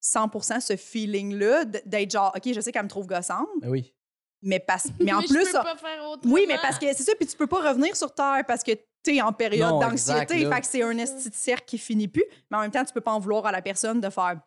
100% 0.01 0.59
ce 0.59 0.75
feeling-là 0.75 1.65
d'être 1.85 2.11
genre, 2.11 2.33
OK, 2.35 2.53
je 2.53 2.59
sais 2.61 2.71
qu'elle 2.71 2.83
me 2.83 2.89
trouve 2.89 3.07
gossante, 3.07 3.47
Ben 3.61 3.69
oui. 3.69 3.93
mais, 4.41 4.59
parce, 4.59 4.87
mais 4.99 5.13
en 5.13 5.21
je 5.21 5.27
plus, 5.27 5.39
peux 5.39 5.45
ça- 5.45 5.63
pas 5.63 5.75
faire 5.77 6.03
autrement. 6.09 6.33
oui, 6.33 6.45
mais 6.47 6.57
parce 6.61 6.77
que 6.79 6.85
c'est 6.93 7.03
ça, 7.03 7.13
puis 7.17 7.27
tu 7.27 7.35
peux 7.37 7.47
pas 7.47 7.69
revenir 7.69 7.95
sur 7.95 8.13
Terre 8.13 8.43
parce 8.47 8.63
que 8.63 8.71
es 9.07 9.21
en 9.21 9.33
période 9.33 9.79
d'anxiété. 9.79 10.49
Fait 10.49 10.61
que 10.61 10.67
c'est 10.67 10.83
un 10.83 10.97
esti 10.97 11.29
de 11.29 11.35
cercle 11.35 11.65
qui 11.65 11.77
finit 11.77 12.07
plus, 12.07 12.23
mais 12.49 12.57
en 12.57 12.61
même 12.61 12.71
temps, 12.71 12.83
tu 12.85 12.93
peux 12.93 13.01
pas 13.01 13.11
en 13.11 13.19
vouloir 13.19 13.45
à 13.45 13.51
la 13.51 13.61
personne 13.61 13.99
de 14.01 14.09
faire, 14.09 14.39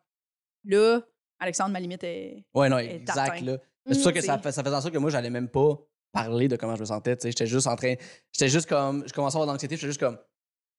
là, 0.65 1.01
Alexandre, 1.39 1.71
ma 1.71 1.81
limite 1.81 2.03
est. 2.05 2.45
Ouais, 2.55 2.69
non, 2.69 2.79
est 2.79 2.95
exact. 2.97 3.41
Là. 3.43 3.59
C'est 3.87 3.95
pour 3.95 4.03
ça 4.05 4.13
que 4.13 4.19
Mm. 4.19 4.23
ça, 4.23 4.39
fait- 4.39 4.53
ça 4.53 4.65
faisait 4.65 4.75
en 4.75 4.81
sorte 4.81 4.95
que 4.95 4.99
moi, 4.99 5.11
j'allais 5.11 5.31
même 5.31 5.49
pas 5.49 5.77
parler 6.13 6.49
de 6.49 6.57
comment 6.57 6.75
je 6.75 6.81
me 6.81 6.87
sentais. 6.87 7.17
tu 7.17 7.23
sais. 7.23 7.29
J'étais 7.31 7.47
juste 7.47 7.67
en 7.67 7.77
train. 7.77 7.95
J'étais 8.33 8.49
juste 8.49 8.69
comme. 8.69 9.05
Je 9.07 9.13
commençais 9.13 9.37
à 9.37 9.39
avoir 9.39 9.47
de 9.49 9.53
l'anxiété, 9.53 9.77
j'étais 9.77 9.87
juste 9.89 10.01
comme. 10.01 10.19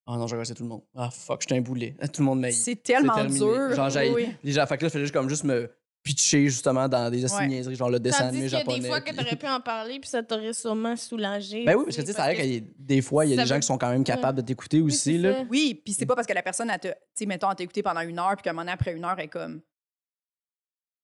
Oh 0.07 0.15
non, 0.15 0.25
j'ai 0.25 0.53
tout 0.55 0.63
le 0.63 0.69
monde. 0.69 0.81
Ah 0.95 1.09
fuck, 1.11 1.41
j'étais 1.41 1.57
un 1.57 1.61
boulet. 1.61 1.95
Tout 2.13 2.21
le 2.21 2.25
monde 2.25 2.39
m'a 2.39 2.51
C'est 2.51 2.77
tellement 2.77 3.23
dur. 3.25 3.73
Genre, 3.75 3.89
j'ai. 3.89 4.09
Oui. 4.11 4.29
Les 4.43 4.51
gens, 4.53 4.65
fait 4.65 4.77
que 4.77 4.83
là, 4.83 4.87
je 4.87 4.93
faisais 4.93 5.03
juste 5.03 5.13
comme 5.13 5.29
juste 5.29 5.43
me 5.43 5.69
pitcher 6.07 6.47
justement 6.47 6.87
dans 6.87 7.09
des 7.09 7.25
Ouais. 7.33 7.47
niaiseries, 7.47 7.75
genre 7.75 7.89
le 7.89 7.99
dessin 7.99 8.27
animé 8.27 8.43
qu'il 8.45 8.51
y 8.53 8.55
a 8.55 8.59
japonais. 8.59 8.79
des 8.79 8.87
fois 8.87 9.01
que 9.01 9.05
puis- 9.09 9.17
tu 9.17 9.23
aurais 9.25 9.35
pu 9.35 9.47
en 9.47 9.59
parler, 9.59 9.99
puis 9.99 10.09
ça 10.09 10.23
t'aurait 10.23 10.53
sûrement 10.53 10.95
soulagé. 10.95 11.65
Ben 11.65 11.75
oui, 11.75 11.83
parce 11.85 11.97
que 11.97 12.01
tu 12.01 12.07
sais, 12.07 12.13
c'est 12.13 12.21
vrai 12.21 12.35
que- 12.35 12.41
qu'il 12.41 12.53
y 12.53 12.57
a 12.57 12.61
des 12.79 13.01
fois, 13.01 13.25
il 13.25 13.31
y 13.31 13.33
a 13.33 13.43
des 13.43 13.45
gens 13.47 13.59
qui 13.59 13.67
sont 13.67 13.77
quand 13.77 13.89
même 13.89 14.03
capables 14.05 14.37
de 14.37 14.45
t'écouter 14.45 14.79
Oui, 14.79 14.87
aussi. 14.93 15.17
là. 15.17 15.43
Oui, 15.49 15.81
puis 15.83 15.93
c'est 15.93 16.05
pas 16.05 16.15
parce 16.15 16.27
que 16.27 16.33
la 16.33 16.41
personne, 16.43 16.71
tu 16.81 16.89
sais, 17.13 17.25
mettons, 17.25 17.53
t'a 17.53 17.63
écouté 17.63 17.83
pendant 17.83 18.01
une 18.01 18.17
heure, 18.19 18.35
puis 18.35 18.43
qu'à 18.43 18.51
un 18.51 18.53
moment 18.53 18.61
donné, 18.63 18.71
après 18.71 18.93
une 18.95 19.03
heure, 19.03 19.15
elle 19.17 19.25
est 19.25 19.27
comme. 19.27 19.59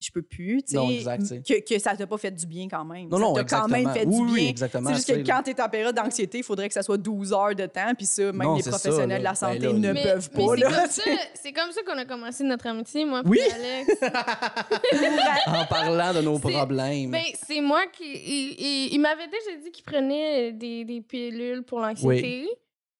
Je 0.06 0.12
peux 0.12 0.22
plus, 0.22 0.62
tu 0.64 0.76
Non, 0.76 0.88
sais, 0.88 0.95
exact, 0.95 1.43
que, 1.47 1.74
que 1.74 1.80
ça 1.80 1.95
t'a 1.95 2.06
pas 2.08 2.18
fait 2.18 2.32
du 2.32 2.45
bien 2.45 2.68
quand 2.70 2.84
même. 2.86 3.08
Non, 3.10 3.18
ça 3.18 3.24
non, 3.24 3.34
t'a 3.34 3.43
quand 3.43 3.68
même 3.68 3.89
fait 3.93 4.06
oui, 4.06 4.16
du 4.16 4.22
oui, 4.34 4.39
bien. 4.41 4.49
exactement. 4.49 4.89
C'est 4.89 4.95
juste 4.95 5.08
que 5.24 5.28
quand 5.32 5.41
tu 5.43 5.51
es 5.51 5.62
en 5.62 5.70
période 5.70 5.95
d'anxiété, 5.95 6.39
il 6.39 6.43
faudrait 6.43 6.68
que 6.68 6.74
ça 6.74 6.84
soit 6.84 6.97
12 6.97 7.34
heures 7.34 7.56
de 7.56 7.66
temps, 7.66 7.93
puis 7.95 8.06
ça, 8.06 8.24
même 8.24 8.41
Non, 8.43 8.56
les 8.56 8.62
ça, 8.64 8.72
professionnels 8.72 9.20
de 9.20 9.24
la 9.24 9.36
santé 9.36 9.60
Ben 9.60 9.68
là, 9.82 9.88
ne 9.89 9.93
Mais- 9.93 10.04
peuvent 10.04 10.30
mais 10.36 10.45
pas. 10.45 10.54
c'est 10.56 10.62
là, 10.62 10.66
comme 10.70 10.76
ça- 10.89 11.01
sais. 11.04 11.18
C'est 11.36 11.54
comme 11.54 11.72
ça 11.72 11.82
qu'on 11.84 11.97
a 11.97 12.06
commencé 12.06 12.43
notre 12.43 12.68
amitié, 12.68 13.06
moi 13.06 13.22
Oui. 13.26 13.39
Alex. 13.54 13.99
en 15.47 15.66
parlant 15.66 16.14
de 16.14 16.22
nos 16.22 16.39
problèmes. 16.39 17.12
Ben, 17.12 17.24
c'est 17.47 17.62
moi 17.62 17.82
qui. 17.91 18.04
Il, 18.06 18.56
il- 18.60 18.93
il 18.93 18.99
m'avait 18.99 19.28
déjà 19.28 19.58
dit 19.64 19.72
qu'il 19.72 19.84
prenait 19.84 20.51
des, 20.51 20.86
des 20.86 21.01
pilules 21.01 21.64
pour 21.64 21.80
l'anxiété. 21.80 22.47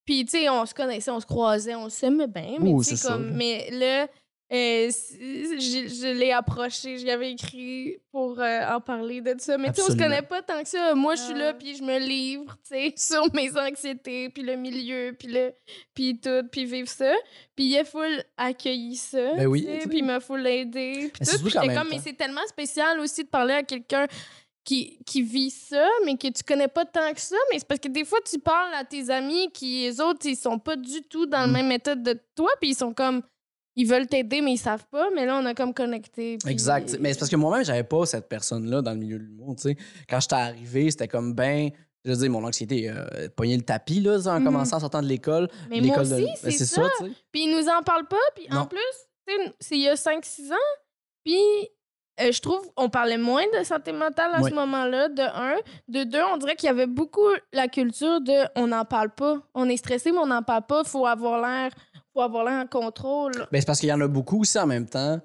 Puis, 0.04 0.24
tu 0.26 0.32
sais, 0.38 0.48
on 0.50 0.66
se 0.66 0.74
connaissait, 0.74 1.10
on 1.10 1.20
se 1.20 1.24
croisait, 1.26 1.74
on 1.74 1.88
s'aimait 1.88 2.26
bien. 2.26 2.56
Mais, 2.60 2.70
Oui, 2.70 2.84
ça. 2.84 3.08
comme. 3.08 3.30
Mais 3.32 3.68
là, 3.70 4.06
euh, 4.52 4.90
je, 4.90 5.88
je 5.88 6.12
l'ai 6.18 6.30
approché, 6.32 6.98
je 6.98 7.04
lui 7.04 7.10
avais 7.10 7.32
écrit 7.32 7.96
pour 8.12 8.38
euh, 8.38 8.74
en 8.74 8.80
parler 8.80 9.20
de 9.20 9.34
ça. 9.38 9.56
Mais, 9.58 9.72
tu 9.72 9.80
sais, 9.80 9.82
on 9.88 9.92
se 9.92 9.96
connaît 9.96 10.22
pas 10.22 10.42
tant 10.42 10.62
que 10.62 10.68
ça. 10.68 10.94
Moi, 10.94 11.14
je 11.14 11.22
suis 11.22 11.34
là, 11.34 11.54
puis 11.54 11.76
je 11.76 11.82
me 11.82 11.98
livre, 11.98 12.56
tu 12.62 12.74
sais, 12.74 12.94
sur 12.96 13.34
mes 13.34 13.56
anxiétés, 13.56 14.28
puis 14.28 14.42
le 14.42 14.56
milieu, 14.56 15.16
puis 15.18 15.28
le. 15.28 15.52
Puis 15.94 16.20
tout, 16.20 16.46
puis 16.52 16.66
vivre 16.66 16.88
ça. 16.88 17.12
Puis 17.56 17.64
il 17.66 17.78
a 17.78 17.84
full 17.84 18.22
accueilli 18.36 18.96
ça. 18.96 19.34
Ben 19.34 19.46
oui. 19.46 19.66
Puis 19.88 19.98
il 19.98 20.04
m'a 20.04 20.20
full 20.20 20.46
aidé. 20.46 21.10
Puis 21.12 21.20
Mais 21.20 21.26
tout. 21.26 21.44
Puis 21.44 21.52
comme, 21.74 21.88
mais 21.90 22.00
c'est 22.02 22.16
tellement 22.16 22.46
spécial 22.46 23.00
aussi 23.00 23.24
de 23.24 23.28
parler 23.28 23.54
à 23.54 23.62
quelqu'un 23.62 24.06
qui, 24.64 24.98
qui 25.04 25.22
vit 25.22 25.50
ça, 25.50 25.86
mais 26.04 26.16
que 26.16 26.28
tu 26.28 26.42
connais 26.42 26.68
pas 26.68 26.84
tant 26.84 27.12
que 27.12 27.20
ça. 27.20 27.36
Mais 27.52 27.58
c'est 27.58 27.68
parce 27.68 27.80
que 27.80 27.88
des 27.88 28.04
fois, 28.04 28.18
tu 28.28 28.38
parles 28.38 28.74
à 28.74 28.84
tes 28.84 29.10
amis 29.10 29.50
qui, 29.52 29.82
les 29.82 30.00
autres, 30.00 30.26
ils 30.26 30.36
sont 30.36 30.58
pas 30.58 30.76
du 30.76 31.02
tout 31.02 31.26
dans 31.26 31.42
le 31.46 31.48
Mm. 31.48 31.52
même 31.52 31.72
état 31.72 31.94
de 31.94 32.18
toi, 32.34 32.50
puis 32.60 32.70
ils 32.70 32.74
sont 32.74 32.92
comme. 32.94 33.22
Ils 33.76 33.86
veulent 33.88 34.06
t'aider, 34.06 34.40
mais 34.40 34.52
ils 34.52 34.58
savent 34.58 34.86
pas. 34.90 35.08
Mais 35.14 35.26
là, 35.26 35.36
on 35.42 35.46
a 35.46 35.54
comme 35.54 35.74
connecté. 35.74 36.38
puis- 36.38 36.50
Exact. 36.52 36.96
Mais 37.00 37.12
c'est 37.12 37.18
parce 37.18 37.30
que 37.30 37.36
moi-même, 37.36 37.64
j'avais 37.64 37.82
pas 37.84 38.06
cette 38.06 38.28
personne-là 38.28 38.82
dans 38.82 38.92
le 38.92 38.98
milieu 38.98 39.18
de 39.18 39.24
l'humour. 39.24 39.56
Quand 40.08 40.20
j'étais 40.20 40.34
arrivé, 40.34 40.90
c'était 40.90 41.08
comme 41.08 41.34
ben. 41.34 41.70
Je 42.04 42.10
veux 42.10 42.16
dire, 42.18 42.30
mon 42.30 42.44
anxiété 42.44 42.90
euh, 42.90 43.28
pogné 43.34 43.56
le 43.56 43.62
tapis 43.62 43.98
là, 44.00 44.18
en 44.26 44.38
Mhm. 44.38 44.44
commençant 44.44 44.76
en 44.76 44.80
sortant 44.80 45.00
de 45.00 45.06
l'école. 45.08 45.48
Mais 45.70 45.80
moi 45.80 45.96
de- 45.96 46.02
aussi, 46.02 46.26
Ben, 46.42 46.50
c'est 46.52 46.66
ça. 46.66 46.82
Puis 47.32 47.44
ils 47.44 47.56
nous 47.56 47.66
en 47.68 47.82
parlent 47.82 48.06
pas. 48.06 48.16
Puis 48.36 48.46
en 48.52 48.66
plus, 48.66 48.78
c'est 49.58 49.76
il 49.76 49.82
y 49.84 49.88
a 49.88 49.96
5-6 49.96 50.52
ans. 50.52 50.70
Puis 51.24 51.38
euh, 52.20 52.30
je 52.30 52.40
trouve 52.42 52.60
on 52.76 52.90
parlait 52.90 53.16
moins 53.18 53.42
de 53.58 53.64
santé 53.64 53.90
mentale 53.92 54.32
à 54.34 54.42
ce 54.42 54.52
moment-là, 54.54 55.08
de 55.08 55.22
un. 55.22 55.56
De 55.88 56.04
deux, 56.04 56.22
on 56.32 56.36
dirait 56.36 56.54
qu'il 56.56 56.66
y 56.66 56.70
avait 56.70 56.86
beaucoup 56.86 57.26
la 57.54 57.68
culture 57.68 58.20
de 58.20 58.44
on 58.54 58.66
n'en 58.68 58.84
parle 58.84 59.10
pas. 59.14 59.40
On 59.54 59.68
est 59.68 59.78
stressé, 59.78 60.12
mais 60.12 60.18
on 60.18 60.26
n'en 60.26 60.42
parle 60.42 60.66
pas. 60.66 60.84
Faut 60.84 61.06
avoir 61.06 61.40
l'air 61.40 61.72
faut 62.14 62.20
avoir 62.22 62.44
l'air 62.44 62.64
en 62.64 62.66
contrôle. 62.66 63.32
Ben, 63.52 63.60
c'est 63.60 63.66
parce 63.66 63.80
qu'il 63.80 63.88
y 63.88 63.92
en 63.92 64.00
a 64.00 64.08
beaucoup 64.08 64.40
aussi 64.40 64.58
en 64.58 64.66
même 64.66 64.86
temps. 64.88 65.20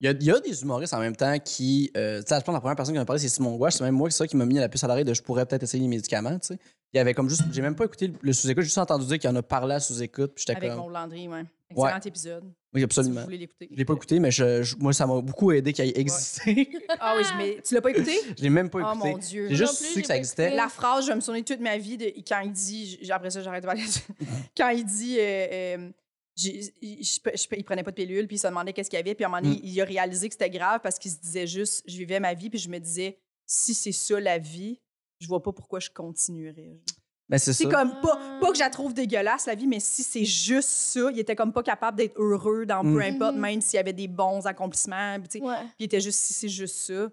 Il 0.00 0.06
y 0.06 0.08
a, 0.08 0.12
il 0.12 0.24
y 0.24 0.30
a 0.32 0.40
des 0.40 0.62
humoristes 0.62 0.94
en 0.94 0.98
même 0.98 1.14
temps 1.14 1.38
qui. 1.38 1.92
Euh, 1.96 2.20
tu 2.22 2.26
sais, 2.28 2.34
je 2.34 2.40
pense 2.40 2.46
que 2.46 2.52
la 2.52 2.60
première 2.60 2.74
personne 2.74 2.94
qui 2.94 2.98
m'a 2.98 3.04
parlé, 3.04 3.20
c'est 3.20 3.28
Simon 3.28 3.54
Gouache. 3.56 3.74
C'est 3.74 3.84
même 3.84 3.94
moi, 3.94 4.10
ça 4.10 4.26
qui 4.26 4.36
m'a 4.36 4.44
mis 4.44 4.54
la 4.56 4.68
puce 4.68 4.82
à 4.82 4.88
l'oreille 4.88 5.04
de 5.04 5.14
je 5.14 5.22
pourrais 5.22 5.46
peut-être 5.46 5.62
essayer 5.62 5.80
les 5.80 5.88
médicaments, 5.88 6.36
tu 6.40 6.48
sais. 6.48 6.58
Il 6.92 6.96
y 6.96 7.00
avait 7.00 7.14
comme 7.14 7.28
juste. 7.28 7.42
J'ai 7.52 7.62
même 7.62 7.76
pas 7.76 7.84
écouté 7.84 8.12
le 8.20 8.32
sous-écoute, 8.32 8.62
j'ai 8.62 8.66
juste 8.68 8.78
entendu 8.78 9.06
dire 9.06 9.18
qu'il 9.20 9.30
en 9.30 9.36
a 9.36 9.42
parlé 9.42 9.74
à 9.76 9.80
sous-écoute. 9.80 10.32
Puis 10.34 10.44
j'étais 10.46 10.56
Avec 10.58 10.70
comme. 10.70 10.80
mon 10.80 10.88
Landry, 10.88 11.28
ouais. 11.28 11.44
Excellent 11.70 12.00
épisode. 12.04 12.44
Oui, 12.74 12.80
Si 12.80 12.84
absolument. 12.84 13.20
vous 13.20 13.24
voulez 13.26 13.38
l'écouter. 13.38 13.68
Je 13.70 13.76
l'ai 13.76 13.84
pas 13.84 13.94
écouté, 13.94 14.18
mais 14.18 14.30
je, 14.30 14.62
je- 14.62 14.76
moi, 14.76 14.92
ça 14.92 15.06
m'a 15.06 15.20
beaucoup 15.22 15.52
aidé 15.52 15.72
qu'il 15.72 15.84
ait 15.86 15.98
existé. 15.98 16.68
Ah 17.00 17.14
oui, 17.16 17.22
mais 17.38 17.58
tu 17.66 17.72
l'as 17.74 17.80
pas 17.80 17.90
écouté? 17.90 18.12
je 18.36 18.42
l'ai 18.42 18.50
même 18.50 18.68
pas 18.68 18.78
Oh 18.82 18.92
écouté. 18.94 19.10
mon 19.12 19.18
Dieu. 19.18 19.46
J'ai 19.48 19.56
juste 19.56 19.74
su 19.82 20.00
que 20.02 20.06
ça 20.06 20.16
existait. 20.16 20.54
La 20.54 20.68
phrase, 20.68 21.06
je 21.06 21.12
me 21.12 21.20
souviens 21.20 21.42
toute 21.42 21.60
ma 21.60 21.78
vie 21.78 21.96
de 21.96 22.12
quand 22.28 22.40
il 22.40 22.52
dit, 22.52 22.98
après 23.10 23.30
ça, 23.30 23.40
j'arrête 23.40 23.62
de 23.62 23.66
parler. 23.68 23.82
quand 24.56 24.68
il 24.70 24.84
dit, 24.84 25.16
euh, 25.18 25.46
euh, 25.52 25.90
il 26.36 27.64
prenait 27.64 27.82
pas 27.82 27.90
de 27.90 27.96
pilule, 27.96 28.26
puis 28.26 28.36
il 28.36 28.38
se 28.38 28.46
demandait 28.46 28.72
qu'est-ce 28.72 28.90
qu'il 28.90 28.98
y 28.98 29.00
avait, 29.00 29.14
puis 29.14 29.24
à 29.24 29.28
un 29.28 29.30
moment 29.30 29.42
donné, 29.42 29.56
Mm. 29.56 29.64
il 29.64 29.80
a 29.80 29.84
réalisé 29.84 30.28
que 30.28 30.34
c'était 30.34 30.50
grave 30.50 30.80
parce 30.82 30.98
qu'il 30.98 31.10
se 31.10 31.18
disait 31.18 31.46
juste, 31.46 31.82
je 31.86 31.96
vivais 31.96 32.20
ma 32.20 32.34
vie, 32.34 32.50
puis 32.50 32.58
je 32.58 32.68
me 32.68 32.78
disais, 32.78 33.18
si 33.46 33.74
c'est 33.74 33.92
ça 33.92 34.18
la 34.20 34.38
vie, 34.38 34.80
je 35.20 35.28
vois 35.28 35.42
pas 35.42 35.52
pourquoi 35.52 35.78
je 35.80 35.90
continuerais. 35.90 36.80
Ben, 37.28 37.38
c'est 37.38 37.64
comme 37.64 37.98
pas, 38.00 38.18
pas 38.40 38.48
que 38.50 38.54
je 38.54 38.60
la 38.60 38.66
Ah. 38.66 38.70
trouve 38.70 38.92
dégueulasse 38.92 39.46
la 39.46 39.54
vie, 39.54 39.66
mais 39.66 39.80
si 39.80 40.02
c'est 40.02 40.24
juste 40.24 40.68
ça, 40.68 41.10
il 41.12 41.18
était 41.18 41.36
comme 41.36 41.52
pas 41.52 41.62
capable 41.62 41.96
d'être 41.96 42.18
heureux 42.20 42.66
dans 42.66 42.82
Mm. 42.84 42.94
peu 42.94 43.00
importe, 43.02 43.34
Mhm. 43.36 43.40
même 43.40 43.60
s'il 43.60 43.76
y 43.76 43.80
avait 43.80 43.92
des 43.94 44.08
bons 44.08 44.46
accomplissements. 44.46 45.18
Puis, 45.20 45.40
Ouais. 45.40 45.56
il 45.78 45.84
était 45.84 46.00
juste 46.00 46.18
si 46.18 46.32
c'est 46.34 46.48
juste 46.48 46.76
ça. 46.76 47.10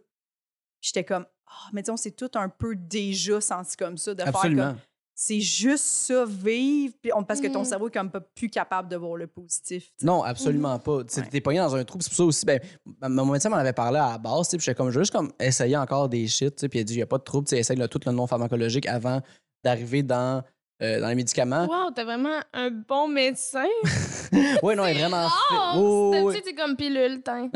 J'étais 0.81 1.03
comme 1.03 1.25
ah, 1.51 1.69
mais 1.73 1.81
disons 1.81 1.97
c'est 1.97 2.11
tout 2.11 2.29
un 2.35 2.47
peu 2.47 2.75
déjà 2.75 3.41
senti 3.41 3.75
comme 3.75 3.97
ça 3.97 4.13
de 4.13 4.21
faire 4.23 4.33
comme 4.33 4.77
c'est 5.21 5.41
juste 5.41 5.83
ça 5.83 6.23
vivre 6.25 6.93
puis 7.01 7.11
on- 7.13 7.25
parce 7.25 7.41
que 7.41 7.47
ton 7.47 7.59
Mhm. 7.59 7.65
cerveau 7.65 7.87
est 7.89 7.91
comme 7.93 8.09
pas 8.09 8.21
plus 8.21 8.49
capable 8.49 8.87
de 8.87 8.95
voir 8.95 9.17
le 9.17 9.27
positif. 9.27 9.91
Non, 10.01 10.23
absolument 10.23 10.79
pas. 10.79 11.03
Tu. 11.03 11.21
T'es 11.27 11.41
pogné 11.41 11.59
dans 11.59 11.75
un 11.75 11.83
trou. 11.83 11.97
C'est 11.99 12.07
pour 12.09 12.15
ça 12.17 12.23
aussi, 12.23 12.45
ben, 12.45 12.61
mon 13.01 13.25
médecin 13.25 13.49
m'en 13.49 13.57
avait 13.57 13.73
parlé 13.73 13.99
à 13.99 14.11
la 14.11 14.17
base, 14.17 14.47
puis 14.47 14.59
j'étais 14.61 14.75
comme, 14.75 14.91
juste 14.91 15.11
comme 15.11 15.29
essayer 15.37 15.75
encore 15.75 16.07
des 16.07 16.25
shit, 16.27 16.55
puis 16.69 16.79
il 16.79 16.81
a 16.81 16.83
dit, 16.85 16.93
il 16.93 16.97
n'y 16.97 17.01
a 17.03 17.05
pas 17.05 17.17
de 17.17 17.23
trouble, 17.23 17.53
essaye 17.53 17.75
le- 17.75 17.89
tout 17.89 17.99
le 18.05 18.13
non 18.13 18.27
pharmacologique 18.27 18.87
avant 18.87 19.21
d'arriver 19.61 20.03
dans, 20.03 20.41
euh, 20.81 21.01
dans 21.01 21.09
les 21.09 21.15
médicaments. 21.15 21.65
Wow, 21.65 21.91
t'as 21.93 22.03
vraiment 22.03 22.39
un 22.53 22.69
bon 22.69 23.07
médecin. 23.07 23.65
Oui, 24.61 24.75
non, 24.75 24.85
il 24.85 24.91
est 24.95 24.99
vraiment 24.99 25.27
fait. 25.27 25.55
Oh, 25.75 26.13
oui, 26.23 26.35
c'est 26.45 26.53
comme 26.53 26.75
pilule. 26.75 27.21
Ben, 27.25 27.49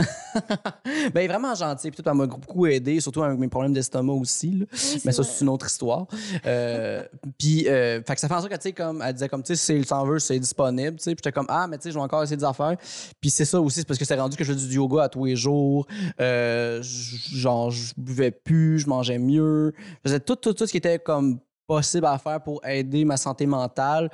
il 1.16 1.22
est 1.22 1.28
vraiment 1.28 1.54
gentil, 1.56 1.92
puis 1.92 2.02
tout, 2.02 2.10
elle 2.10 2.16
m'a 2.16 2.26
beaucoup 2.26 2.66
aidé, 2.66 3.00
surtout 3.00 3.24
avec 3.24 3.38
mes 3.38 3.48
problèmes 3.48 3.74
d'estomac 3.74 4.14
aussi, 4.14 4.52
là. 4.52 4.66
Oui, 4.72 5.02
Mais 5.06 5.12
ça, 5.12 5.24
c'est 5.24 5.44
une 5.44 5.50
autre 5.50 5.68
histoire. 5.68 6.08
Euh, 6.46 7.04
puis, 7.38 7.68
euh, 7.68 8.02
fait 8.04 8.16
que 8.16 8.20
ça 8.20 8.28
fait 8.28 8.34
en 8.34 8.40
sorte 8.40 8.52
que, 8.52 8.56
tu 8.56 8.62
sais, 8.62 8.74
comme, 8.74 9.02
elle 9.06 9.14
disait, 9.14 9.30
comme, 9.30 9.44
tu 9.44 9.56
sais, 9.56 9.74
si 9.74 9.80
il 9.80 9.86
s'en 9.86 10.04
veut, 10.06 10.20
c'est 10.20 10.40
disponible, 10.40 10.98
tu 10.98 11.04
sais. 11.04 11.12
Puis 11.16 11.22
j'étais 11.24 11.32
comme, 11.32 11.48
ah, 11.50 11.68
mais 11.68 11.78
tu 11.78 11.84
sais, 11.84 11.92
je 11.92 11.96
vais 11.96 12.02
encore 12.02 12.24
essayer 12.24 12.38
des 12.38 12.44
affaires. 12.44 12.76
Puis 13.22 13.30
c'est 13.30 13.46
ça 13.46 13.60
aussi, 13.62 13.80
c'est 13.80 13.88
parce 13.88 14.00
que 14.00 14.06
c'est 14.06 14.20
rendu 14.20 14.36
que 14.36 14.44
je 14.44 14.54
fais 14.54 14.60
du 14.60 14.76
yoga 14.76 15.04
à 15.04 15.10
tous 15.10 15.26
les 15.26 15.36
jours. 15.36 15.88
Euh, 16.20 16.82
genre, 16.82 17.72
je 17.72 17.94
buvais 17.98 18.32
plus, 18.32 18.80
je 18.80 18.88
mangeais 18.88 19.20
mieux. 19.20 19.74
Je 20.04 20.10
faisais 20.10 20.20
tout, 20.20 20.36
tout, 20.36 20.54
tout 20.54 20.66
ce 20.66 20.72
qui 20.72 20.78
était 20.78 21.00
comme 21.00 21.40
possible 21.68 22.06
à 22.06 22.18
faire 22.18 22.42
pour 22.42 22.66
aider 22.66 23.06
ma 23.06 23.18
santé 23.18 23.46
mentale. 23.46 24.10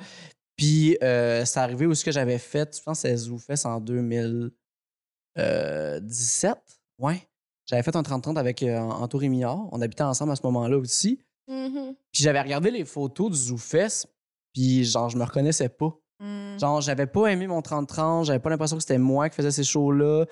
Puis, 0.56 0.96
euh, 1.02 1.44
c'est 1.44 1.58
arrivé 1.60 1.86
aussi 1.86 2.04
que 2.04 2.12
j'avais 2.12 2.38
fait, 2.38 2.76
je 2.76 2.82
pense 2.82 3.02
que 3.02 3.16
c'est 3.56 3.66
en 3.66 3.80
2017. 3.80 6.58
Ouais. 6.98 7.22
J'avais 7.66 7.82
fait 7.82 7.94
un 7.96 8.02
30-30 8.02 8.38
avec 8.38 8.62
euh, 8.62 8.78
Anto 8.78 9.16
Rémillard. 9.18 9.68
On 9.72 9.80
habitait 9.80 10.02
ensemble 10.02 10.32
à 10.32 10.36
ce 10.36 10.42
moment-là 10.44 10.76
aussi. 10.76 11.20
Mhm. 11.48 11.94
Puis 12.12 12.22
j'avais 12.22 12.40
regardé 12.40 12.70
les 12.70 12.84
photos 12.84 13.30
du 13.30 13.36
ZooFest, 13.36 14.06
puis 14.52 14.84
genre, 14.84 15.08
je 15.08 15.16
me 15.16 15.24
reconnaissais 15.24 15.68
pas. 15.68 15.96
Mm. 16.20 16.58
Genre, 16.60 16.80
j'avais 16.80 17.06
pas 17.06 17.28
aimé 17.28 17.46
mon 17.46 17.60
30-30, 17.62 18.26
j'avais 18.26 18.38
pas 18.40 18.50
l'impression 18.50 18.76
que 18.76 18.82
c'était 18.82 18.98
moi 18.98 19.28
qui 19.30 19.36
faisais 19.36 19.50
ces 19.50 19.64
shows-là. 19.64 20.26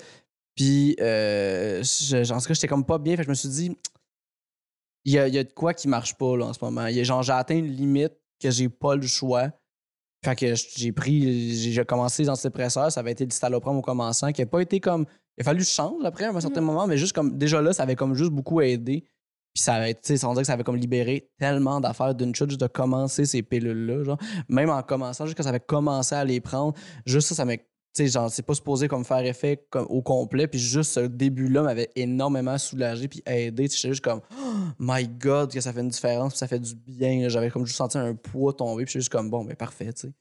Puis, 0.54 0.96
euh, 1.00 1.82
je- 1.82 2.32
en 2.32 2.38
tout 2.40 2.48
cas, 2.48 2.54
j'étais 2.54 2.68
comme 2.68 2.84
pas 2.84 2.98
bien. 2.98 3.16
Fait 3.16 3.22
que 3.22 3.26
je 3.26 3.30
me 3.30 3.34
suis 3.34 3.48
dit, 3.48 3.76
il 5.05 5.12
y 5.12 5.18
a, 5.18 5.28
y 5.28 5.38
a 5.38 5.44
de 5.44 5.53
quoi 5.53 5.74
qui 5.74 5.88
marche 5.88 6.14
pas 6.16 6.36
là, 6.36 6.46
en 6.46 6.53
ce 6.53 6.64
moment. 6.64 6.86
Il 6.86 6.96
y 6.96 7.01
a- 7.01 7.05
genre, 7.05 7.22
j'ai 7.22 7.32
atteint 7.32 7.57
une 7.57 7.66
limite 7.72 8.12
que 8.40 8.51
j'ai 8.51 8.68
pas 8.68 8.94
le 8.96 9.07
choix. 9.07 9.51
Fait 10.24 10.34
que 10.34 10.55
j'ai 10.76 10.90
pris, 10.92 11.55
j'ai 11.72 11.84
commencé 11.84 12.22
les 12.24 12.28
antidépresseurs, 12.28 12.90
ça 12.90 13.01
avait 13.01 13.12
été 13.12 13.24
du 13.24 13.32
citalopram 13.34 13.76
au 13.76 13.82
commençant, 13.82 14.32
qui 14.32 14.42
a 14.42 14.46
pas 14.46 14.61
été 14.61 14.80
comme. 14.80 15.07
Il 15.36 15.42
a 15.42 15.44
fallu 15.44 15.61
que 15.61 15.64
je 15.64 15.70
change 15.70 16.05
après 16.05 16.24
à 16.24 16.30
un 16.30 16.40
certain 16.40 16.61
Mhm. 16.61 16.66
moment, 16.66 16.86
mais 16.88 16.99
juste 16.99 17.12
comme. 17.14 17.38
Déjà 17.38 17.62
là, 17.62 17.72
ça 17.72 17.84
avait 17.84 17.94
comme 17.94 18.14
juste 18.14 18.32
beaucoup 18.32 18.61
aidé. 18.61 19.05
Puis 19.55 19.62
ça 19.62 19.74
avait, 19.74 19.94
tu 19.94 20.01
sais, 20.03 20.14
dirait 20.26 20.34
que 20.34 20.44
ça 20.44 20.53
avait 20.55 20.64
comme 20.64 20.76
libéré 20.76 21.30
tellement 21.38 21.80
d'affaires 21.80 22.14
d'une 22.14 22.34
chute 22.34 22.51
juste 22.51 22.61
de 22.61 22.66
commencer 22.66 23.24
ces 23.24 23.42
pilules-là. 23.42 24.03
Genre, 24.05 24.18
même 24.49 24.70
en 24.70 24.82
commençant, 24.82 25.24
juste 25.26 25.36
quand 25.36 25.44
ça 25.44 25.49
avait 25.51 25.61
commencé 25.61 26.14
à 26.16 26.24
les 26.24 26.40
prendre, 26.40 26.74
juste 27.07 27.28
ça, 27.28 27.34
ça 27.36 27.44
m'a. 27.44 27.55
Sais, 27.95 28.07
genre, 28.07 28.30
c'est 28.30 28.43
pas 28.43 28.55
supposé 28.55 28.86
comme 28.86 29.05
faire 29.05 29.24
effet 29.24 29.66
comme, 29.70 29.86
au 29.89 30.03
complet. 30.03 30.47
Puis 30.47 30.61
juste 30.61 30.93
ce 30.93 31.01
début-là 31.01 31.62
m'avait 31.62 31.91
énormément 31.97 32.57
soulagé 32.59 33.09
puis 33.09 33.22
aidé. 33.26 33.64
J'étais 33.64 33.89
juste 33.89 34.05
comme, 34.05 34.20
oh 34.41 34.55
my 34.78 35.09
God, 35.09 35.53
que 35.53 35.61
ça 35.61 35.72
fait 35.72 35.80
une 35.80 35.89
différence, 35.89 36.34
puis 36.34 36.39
ça 36.39 36.47
fait 36.47 36.61
du 36.61 36.74
bien. 36.74 37.28
J'avais 37.28 37.51
comme 37.51 37.66
juste 37.66 37.78
senti 37.78 37.99
un 37.99 38.14
poids 38.14 38.53
tomber. 38.53 38.84
Puis 38.84 38.93
j'étais 38.93 39.01
juste 39.01 39.12
comme, 39.12 39.30
bon, 39.30 39.45
ben 39.45 39.57
parfait, 39.57 39.93
tu 39.93 40.09
sais. 40.09 40.12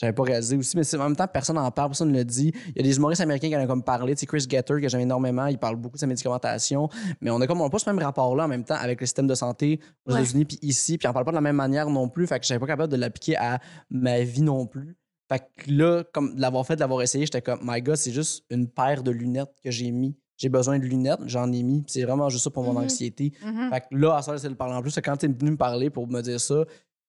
J'avais 0.00 0.12
pas 0.12 0.24
réalisé 0.24 0.56
aussi, 0.56 0.76
mais 0.76 0.94
en 0.96 1.04
même 1.04 1.14
temps, 1.14 1.28
personne 1.28 1.54
n'en 1.54 1.70
parle, 1.70 1.90
personne 1.90 2.10
ne 2.10 2.18
le 2.18 2.24
dit. 2.24 2.52
Il 2.70 2.76
y 2.76 2.80
a 2.80 2.82
des 2.82 2.96
humoristes 2.96 3.20
américains 3.20 3.48
qui 3.48 3.56
en 3.56 3.60
ont 3.62 3.66
comme 3.68 3.84
parlé. 3.84 4.16
Tu 4.16 4.20
sais, 4.20 4.26
Chris 4.26 4.44
Getter, 4.48 4.80
que 4.80 4.88
j'aime 4.88 5.02
énormément, 5.02 5.46
il 5.46 5.56
parle 5.56 5.76
beaucoup 5.76 5.94
de 5.94 6.00
sa 6.00 6.08
médicamentation. 6.08 6.88
Mais 7.20 7.30
on 7.30 7.40
a 7.40 7.46
comme 7.46 7.60
on 7.60 7.66
a 7.66 7.70
pas 7.70 7.78
ce 7.78 7.88
même 7.88 8.00
rapport-là 8.00 8.44
en 8.44 8.48
même 8.48 8.64
temps 8.64 8.74
avec 8.74 9.00
le 9.00 9.06
système 9.06 9.28
de 9.28 9.36
santé 9.36 9.78
aux 10.04 10.12
Ouais. 10.12 10.20
États-Unis 10.20 10.46
puis 10.46 10.58
ici. 10.62 10.98
Puis 10.98 11.06
on 11.06 11.12
parle 11.12 11.24
pas 11.24 11.30
de 11.30 11.36
la 11.36 11.40
même 11.40 11.54
manière 11.54 11.88
non 11.88 12.08
plus. 12.08 12.26
Fait 12.26 12.40
que 12.40 12.46
j'avais 12.46 12.58
pas 12.58 12.66
capable 12.66 12.90
de 12.90 12.96
l'appliquer 12.96 13.36
à 13.36 13.60
ma 13.88 14.20
vie 14.22 14.42
non 14.42 14.66
plus. 14.66 14.96
Fait 15.28 15.42
que 15.56 15.70
là, 15.70 16.04
comme 16.12 16.34
de 16.36 16.40
l'avoir 16.40 16.66
fait, 16.66 16.74
de 16.76 16.80
l'avoir 16.80 17.02
essayé, 17.02 17.24
j'étais 17.24 17.40
comme, 17.42 17.60
my 17.62 17.80
God, 17.80 17.96
c'est 17.96 18.12
juste 18.12 18.44
une 18.50 18.68
paire 18.68 19.02
de 19.02 19.10
lunettes 19.10 19.54
que 19.62 19.70
j'ai 19.70 19.90
mis. 19.90 20.16
J'ai 20.36 20.48
besoin 20.48 20.78
de 20.78 20.84
lunettes, 20.84 21.20
j'en 21.26 21.50
ai 21.52 21.62
mis. 21.62 21.84
C'est 21.86 22.02
vraiment 22.02 22.28
juste 22.28 22.44
ça 22.44 22.50
pour 22.50 22.64
mon 22.64 22.72
Mhm. 22.72 22.84
anxiété. 22.84 23.32
Mhm. 23.44 23.70
Fait 23.70 23.80
que 23.80 23.86
là, 23.96 24.16
à 24.16 24.22
ça, 24.22 24.36
c'est 24.36 24.48
de 24.48 24.54
parler 24.54 24.74
en 24.74 24.82
plus. 24.82 24.90
c'est 24.90 25.00
Quand 25.02 25.16
tu 25.16 25.26
es 25.26 25.28
venu 25.28 25.52
me 25.52 25.56
parler 25.56 25.90
pour 25.90 26.06
me 26.08 26.20
dire 26.20 26.40
ça, 26.40 26.64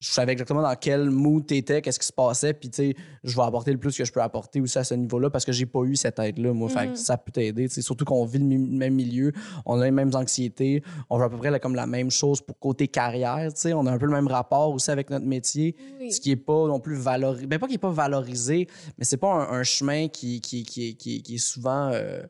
je 0.08 0.12
savais 0.12 0.34
exactement 0.34 0.62
dans 0.62 0.76
quel 0.76 1.10
mood 1.10 1.48
tu 1.48 1.56
étais, 1.56 1.82
qu'est-ce 1.82 2.00
qui 2.00 2.06
se 2.06 2.14
passait. 2.14 2.54
Puis, 2.54 2.70
tu 2.70 2.76
sais, 2.76 2.96
je 3.24 3.36
vais 3.36 3.42
apporter 3.42 3.72
le 3.72 3.78
plus 3.80 3.98
que 3.98 4.06
je 4.06 4.12
peux 4.12 4.22
apporter 4.22 4.62
aussi 4.62 4.78
à 4.78 4.84
ce 4.84 4.94
niveau-là 4.94 5.30
parce 5.32 5.46
que 5.46 5.52
j'ai 5.52 5.66
pas 5.66 5.82
eu 5.84 5.96
cette 5.96 6.20
aide-là, 6.20 6.54
moi. 6.54 6.70
Fait 6.70 6.86
que 6.86 6.90
Mhm. 6.92 6.96
ça 6.96 7.18
peut 7.18 7.32
t'aider. 7.32 7.68
Surtout 7.70 8.06
qu'on 8.06 8.24
vit 8.26 8.38
le 8.38 8.46
même 8.46 8.94
milieu, 8.94 9.32
on 9.66 9.80
a 9.80 9.86
les 9.86 9.92
mêmes 9.92 10.12
anxiétés, 10.14 10.84
on 11.10 11.18
veut 11.18 11.24
à 11.26 11.30
peu 11.30 11.38
près 11.38 11.50
là, 11.50 11.60
comme 11.60 11.76
la 11.76 11.88
même 11.88 12.12
chose 12.12 12.42
pour 12.42 12.60
côté 12.60 12.88
carrière. 12.88 13.52
tu 13.54 13.62
sais. 13.62 13.74
On 13.74 13.86
a 13.88 13.92
un 13.92 13.98
peu 13.98 14.06
le 14.06 14.12
même 14.12 14.28
rapport 14.28 14.72
aussi 14.74 14.92
avec 14.92 15.10
notre 15.10 15.26
métier 15.26 15.76
Oui. 16.00 16.12
ce 16.12 16.22
qui 16.22 16.32
est 16.32 16.36
pas 16.36 16.68
non 16.68 16.80
plus 16.80 16.96
valorisé. 16.96 17.48
Ben, 17.48 17.58
pas 17.58 17.68
qui 17.68 17.74
est 17.76 17.78
pas 17.80 17.90
valorisé, 17.92 18.68
mais 18.98 19.06
c'est 19.06 19.18
pas 19.18 19.32
un, 19.34 19.60
un 19.60 19.64
chemin 19.64 20.08
qui, 20.08 20.40
qui, 20.42 20.64
qui, 20.64 20.90
est- 20.90 20.94
qui, 20.94 21.18
est- 21.18 21.22
qui 21.22 21.36
est 21.36 21.38
souvent 21.40 21.90
euh, 21.92 22.22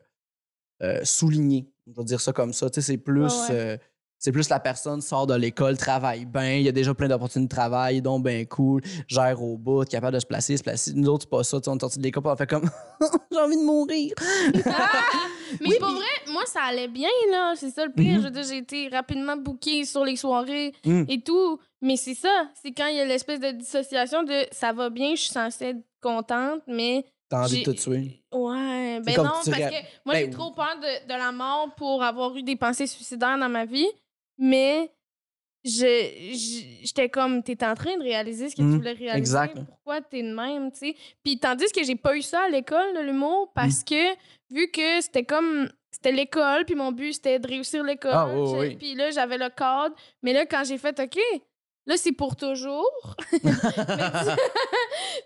euh, 0.82 1.00
souligné. 1.04 1.68
Je 1.86 1.92
vais 1.96 2.04
dire 2.04 2.20
ça 2.20 2.32
comme 2.32 2.52
ça. 2.52 2.68
Tu 2.70 2.80
sais, 2.80 2.92
c'est 2.92 2.96
plus. 2.98 3.22
Ouais. 3.24 3.30
euh, 3.50 3.76
c'est 4.26 4.32
plus 4.32 4.48
la 4.48 4.58
personne 4.58 5.00
sort 5.00 5.28
de 5.28 5.34
l'école, 5.36 5.76
travaille 5.76 6.24
bien, 6.24 6.54
il 6.54 6.62
y 6.62 6.68
a 6.68 6.72
déjà 6.72 6.92
plein 6.94 7.06
d'opportunités 7.06 7.48
de 7.48 7.56
travail, 7.56 8.02
donc 8.02 8.24
bien 8.24 8.44
cool, 8.44 8.80
gère 9.06 9.40
au 9.40 9.56
bout, 9.56 9.84
capable 9.88 10.14
de 10.14 10.18
se 10.18 10.26
placer, 10.26 10.56
se 10.56 10.64
placer. 10.64 10.90
Nous 10.96 11.08
autres, 11.08 11.22
c'est 11.22 11.30
pas 11.30 11.44
ça. 11.44 11.58
On 11.68 11.76
est 11.76 11.80
sortis 11.80 11.98
de 11.98 12.02
l'école, 12.02 12.24
on 12.26 12.34
fait 12.34 12.48
comme 12.48 12.68
j'ai 13.30 13.38
envie 13.38 13.56
de 13.56 13.62
mourir. 13.62 14.14
Mais 14.52 14.62
Oui, 15.60 15.76
pour 15.78 15.86
puis- 15.88 15.96
vrai, 15.96 16.32
moi, 16.32 16.42
ça 16.46 16.60
allait 16.64 16.88
bien, 16.88 17.08
là. 17.30 17.54
C'est 17.54 17.70
ça 17.70 17.86
le 17.86 17.92
pire. 17.92 18.14
Mhm. 18.14 18.18
Je 18.18 18.24
veux 18.24 18.30
dire, 18.30 18.42
j'ai 18.42 18.56
été 18.58 18.88
rapidement 18.88 19.36
bookée 19.36 19.84
sur 19.84 20.04
les 20.04 20.16
soirées 20.16 20.74
Mhm. 20.84 21.06
et 21.08 21.20
tout. 21.20 21.60
Mais 21.80 21.96
c'est 21.96 22.14
ça. 22.14 22.48
C'est 22.60 22.72
quand 22.72 22.88
il 22.88 22.96
y 22.96 23.00
a 23.00 23.04
l'espèce 23.04 23.38
de 23.38 23.52
dissociation 23.52 24.24
de 24.24 24.44
ça 24.50 24.72
va 24.72 24.90
bien, 24.90 25.10
je 25.14 25.20
suis 25.20 25.30
censée 25.32 25.66
être 25.66 25.84
contente, 26.02 26.62
mais. 26.66 27.04
T'as 27.28 27.42
envie 27.44 27.62
de 27.62 27.72
te 27.72 27.76
tuer. 27.80 28.22
Ouais. 28.32 29.00
Ben 29.04 29.16
non, 29.18 29.24
parce 29.24 29.44
que 29.46 29.50
moi, 29.50 30.14
Ben 30.14 30.16
j'ai 30.18 30.24
oui. 30.24 30.30
trop 30.30 30.50
peur 30.52 30.76
de, 30.80 31.06
de 31.06 31.12
la 31.18 31.30
mort 31.32 31.68
pour 31.76 32.02
avoir 32.02 32.34
eu 32.36 32.42
des 32.42 32.56
pensées 32.56 32.86
suicidaires 32.86 33.38
dans 33.38 33.48
ma 33.48 33.64
vie. 33.64 33.86
Mais. 34.38 34.90
J'étais 35.68 37.08
comme, 37.08 37.42
t'es 37.42 37.64
en 37.64 37.74
train 37.74 37.96
de 37.96 38.02
réaliser 38.04 38.48
ce 38.50 38.54
que 38.54 38.62
tu 38.62 38.76
voulais 38.76 38.92
réaliser. 38.92 39.18
Exact. 39.18 39.56
Pourquoi 39.66 40.00
t'es 40.00 40.22
de 40.22 40.32
même, 40.32 40.70
tu 40.70 40.78
sais? 40.78 40.94
Puis 41.24 41.40
tandis 41.40 41.64
que 41.74 41.82
j'ai 41.82 41.96
pas 41.96 42.16
eu 42.16 42.22
ça 42.22 42.42
à 42.44 42.48
l'école, 42.48 42.96
l'humour, 43.04 43.50
parce 43.52 43.82
que 43.82 44.14
vu 44.48 44.70
que 44.70 45.00
c'était 45.00 45.24
comme. 45.24 45.68
C'était 45.90 46.12
l'école, 46.12 46.66
puis 46.66 46.76
mon 46.76 46.92
but 46.92 47.14
c'était 47.14 47.40
de 47.40 47.48
réussir 47.48 47.82
l'école. 47.82 48.12
Ah, 48.14 48.28
oui, 48.28 48.46
j'ai- 48.50 48.56
oui. 48.58 48.76
Puis 48.76 48.94
là, 48.94 49.10
j'avais 49.10 49.38
le 49.38 49.48
cadre. 49.48 49.96
Mais 50.22 50.32
là, 50.32 50.46
quand 50.46 50.62
j'ai 50.62 50.78
fait, 50.78 51.00
OK, 51.00 51.18
là, 51.86 51.96
c'est 51.96 52.12
pour 52.12 52.36
toujours. 52.36 53.16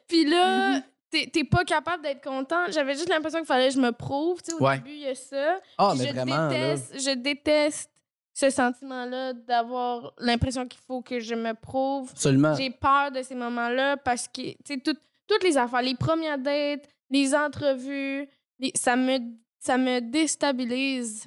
Puis 0.08 0.24
là, 0.24 0.80
t'es 1.10 1.28
t'es 1.32 1.44
pas 1.44 1.64
capable 1.64 2.02
d'être 2.02 2.22
content. 2.22 2.66
J'avais 2.70 2.94
juste 2.94 3.08
l'impression 3.08 3.38
qu'il 3.40 3.46
fallait 3.46 3.68
que 3.68 3.74
je 3.74 3.80
me 3.80 3.92
prouve. 3.92 4.42
Tu 4.42 4.50
sais, 4.52 4.56
au 4.56 4.64
Ouais. 4.64 4.78
début, 4.78 4.90
il 4.90 5.00
y 5.00 5.08
a 5.08 5.14
ça. 5.14 5.60
Ah, 5.78 5.94
mais 5.98 6.06
je 6.06 6.12
vraiment. 6.14 6.36
là. 6.36 6.48
déteste, 6.48 6.94
je 7.00 7.10
déteste 7.14 7.90
ce 8.34 8.48
sentiment-là 8.50 9.32
d'avoir 9.34 10.12
l'impression 10.18 10.66
qu'il 10.66 10.80
faut 10.86 11.02
que 11.02 11.20
je 11.20 11.34
me 11.34 11.52
prouve. 11.54 12.08
Absolument. 12.12 12.54
J'ai 12.54 12.70
peur 12.70 13.10
de 13.10 13.22
ces 13.22 13.34
moments-là 13.34 13.96
parce 13.96 14.26
que, 14.28 14.42
tu 14.52 14.56
sais, 14.64 14.78
tout- 14.78 14.96
toutes 15.26 15.42
les 15.44 15.56
affaires, 15.58 15.82
les 15.82 15.94
premières 15.94 16.38
dates, 16.38 16.88
les 17.10 17.34
entrevues, 17.34 18.28
les- 18.58 18.72
ça, 18.74 18.96
me, 18.96 19.18
ça 19.58 19.76
me 19.76 20.00
déstabilise. 20.00 21.24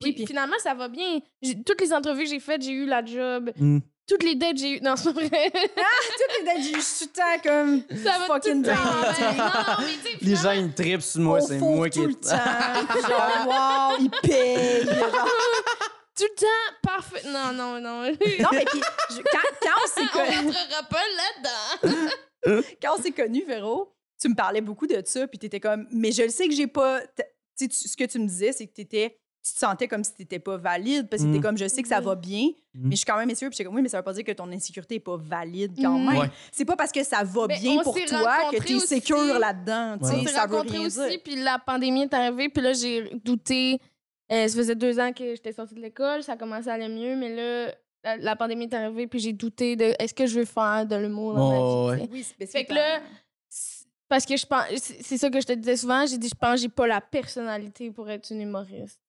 Puis, 0.00 0.10
Oui, 0.10 0.12
puis- 0.16 0.26
finalement, 0.26 0.56
ça 0.62 0.74
va 0.74 0.88
bien. 0.88 1.18
Toutes 1.66 1.80
les 1.80 1.92
entrevues 1.92 2.24
que 2.24 2.30
j'ai 2.30 2.40
faites, 2.40 2.62
j'ai 2.62 2.72
eu 2.72 2.86
la 2.86 3.04
job. 3.04 3.50
Mm. 3.56 3.78
Toutes 4.06 4.22
les 4.22 4.34
dates, 4.34 4.58
j'ai 4.58 4.76
eu. 4.76 4.80
Non, 4.82 4.96
c'est 4.96 5.12
vrai. 5.12 5.28
Toutes 5.50 6.38
les 6.38 6.44
dates, 6.44 6.62
j'ai 6.62 6.70
eu- 6.72 6.74
je 6.74 6.80
suis 6.80 7.06
tout 7.08 7.12
le 7.16 7.42
temps 7.42 7.42
comme 7.48 7.82
ça 7.98 8.18
va 8.18 8.24
fucking 8.26 8.62
tout 8.62 8.68
le 8.70 8.74
temps 8.76 9.18
bien. 9.18 9.32
Non, 9.32 9.76
mais 9.80 10.28
Les 10.28 10.36
gens, 10.36 10.50
ils 10.52 10.64
me 10.66 10.74
tripent 10.74 11.00
sur 11.00 11.20
moi, 11.22 11.40
c'est 11.40 11.58
moi 11.58 11.88
qui. 11.88 12.00
tout 12.00 12.06
le 12.08 12.14
temps. 12.14 12.28
Genre, 13.08 13.46
wow, 13.48 13.96
ils 14.00 14.10
payent. 14.22 14.86
tout 16.16 16.24
le 16.24 16.40
temps, 16.40 16.76
parfait. 16.82 17.22
Non, 17.26 17.52
non, 17.52 17.80
non. 17.80 18.02
Non, 18.40 18.48
mais 18.52 18.64
puis, 18.70 18.80
je- 19.10 19.16
quand, 19.22 19.38
quand 19.62 19.70
on 19.82 19.88
s'est 19.88 20.08
On 20.14 20.18
connus, 20.18 20.46
rentrera 20.56 20.82
pas 20.88 21.02
là-dedans. 21.16 22.62
quand 22.82 22.98
on 22.98 23.02
s'est 23.02 23.12
connus, 23.12 23.44
Véro, 23.46 23.92
tu 24.20 24.28
me 24.28 24.34
parlais 24.34 24.60
beaucoup 24.60 24.86
de 24.86 25.00
ça, 25.04 25.26
puis 25.26 25.38
t'étais 25.38 25.60
comme, 25.60 25.86
mais 25.90 26.12
je 26.12 26.22
le 26.22 26.28
sais 26.30 26.48
que 26.48 26.54
j'ai 26.54 26.66
pas. 26.66 27.00
t- 27.00 27.24
Tu 27.56 27.64
sais, 27.64 27.68
tu- 27.68 27.88
ce 27.88 27.96
que 27.96 28.04
tu 28.04 28.18
me 28.18 28.26
disais, 28.26 28.52
c'est 28.52 28.66
que 28.66 28.72
t'étais. 28.72 29.18
Tu 29.46 29.52
te 29.52 29.58
sentais 29.58 29.88
comme 29.88 30.02
si 30.02 30.14
t'étais 30.14 30.38
pas 30.38 30.56
valide, 30.56 31.06
parce 31.10 31.20
que 31.22 31.26
t'étais 31.26 31.38
Mm. 31.38 31.42
comme, 31.42 31.58
je 31.58 31.68
sais 31.68 31.82
que 31.82 31.88
ça 31.88 31.98
Oui. 31.98 32.04
va 32.06 32.14
bien, 32.14 32.46
Mm. 32.46 32.88
mais 32.88 32.90
je 32.92 32.96
suis 32.96 33.04
quand 33.04 33.18
même 33.18 33.28
insécure, 33.28 33.50
puis 33.50 33.56
j'étais 33.58 33.66
comme, 33.66 33.74
oui, 33.74 33.82
mais 33.82 33.90
ça 33.90 33.98
veut 33.98 34.02
pas 34.02 34.14
dire 34.14 34.24
que 34.24 34.32
ton 34.32 34.50
insécurité 34.50 34.94
est 34.94 35.00
pas 35.00 35.18
valide 35.18 35.72
quand 35.76 35.98
Mm. 35.98 36.06
même. 36.08 36.18
Ouais. 36.18 36.30
C'est 36.50 36.64
pas 36.64 36.76
parce 36.76 36.90
que 36.90 37.04
ça 37.04 37.22
va 37.24 37.46
Mais 37.48 37.58
bien 37.58 37.72
on 37.72 37.82
pour 37.82 37.94
s'est 37.94 38.06
toi 38.06 38.20
que 38.20 38.24
rencontrés 38.24 38.60
t'es 38.68 38.74
aussi. 38.74 38.86
sécure 38.86 39.38
là-dedans. 39.38 39.98
tu 39.98 40.04
Ouais. 40.04 40.10
sais, 40.12 40.16
On 40.16 40.24
s'est 40.26 40.32
Ça 40.32 40.46
veut 40.46 40.56
rencontrés 40.56 40.78
rien 40.78 40.86
aussi, 40.86 41.08
dire. 41.10 41.20
puis 41.22 41.36
la 41.36 41.58
pandémie 41.58 42.04
est 42.04 42.14
arrivée, 42.14 42.48
puis 42.48 42.62
là, 42.62 42.72
j'ai 42.72 43.10
douté. 43.22 43.78
Euh, 44.32 44.48
ça 44.48 44.56
faisait 44.56 44.74
deux 44.74 44.98
ans 44.98 45.12
que 45.12 45.34
j'étais 45.34 45.52
sortie 45.52 45.74
de 45.74 45.80
l'école, 45.80 46.22
ça 46.22 46.36
commençait 46.36 46.70
à 46.70 46.74
aller 46.74 46.88
mieux, 46.88 47.14
mais 47.16 47.34
là, 47.34 47.74
la, 48.04 48.16
la 48.16 48.36
pandémie 48.36 48.64
est 48.64 48.74
arrivée, 48.74 49.06
puis 49.06 49.18
j'ai 49.18 49.32
douté 49.32 49.76
de 49.76 49.94
est-ce 49.98 50.14
que 50.14 50.26
je 50.26 50.40
veux 50.40 50.44
faire 50.46 50.86
de 50.86 50.96
l'humour 50.96 51.34
dans 51.34 51.84
Oh, 51.84 51.88
ma 51.88 51.96
vie. 51.96 52.08
Oui, 52.10 52.22
c'est 52.38 52.46
Fait 52.46 52.64
que 52.64 52.74
là, 52.74 53.00
parce 54.08 54.24
que 54.26 54.36
je 54.36 54.46
pense, 54.46 54.64
c'est 54.76 55.18
ça 55.18 55.30
que 55.30 55.40
je 55.40 55.46
te 55.46 55.52
disais 55.52 55.76
souvent, 55.76 56.06
j'ai 56.06 56.18
dit, 56.18 56.28
je 56.28 56.34
pense 56.34 56.54
que 56.54 56.60
j'ai 56.62 56.68
pas 56.68 56.86
la 56.86 57.00
personnalité 57.00 57.90
pour 57.90 58.08
être 58.10 58.30
une 58.30 58.40
humoriste. 58.42 59.00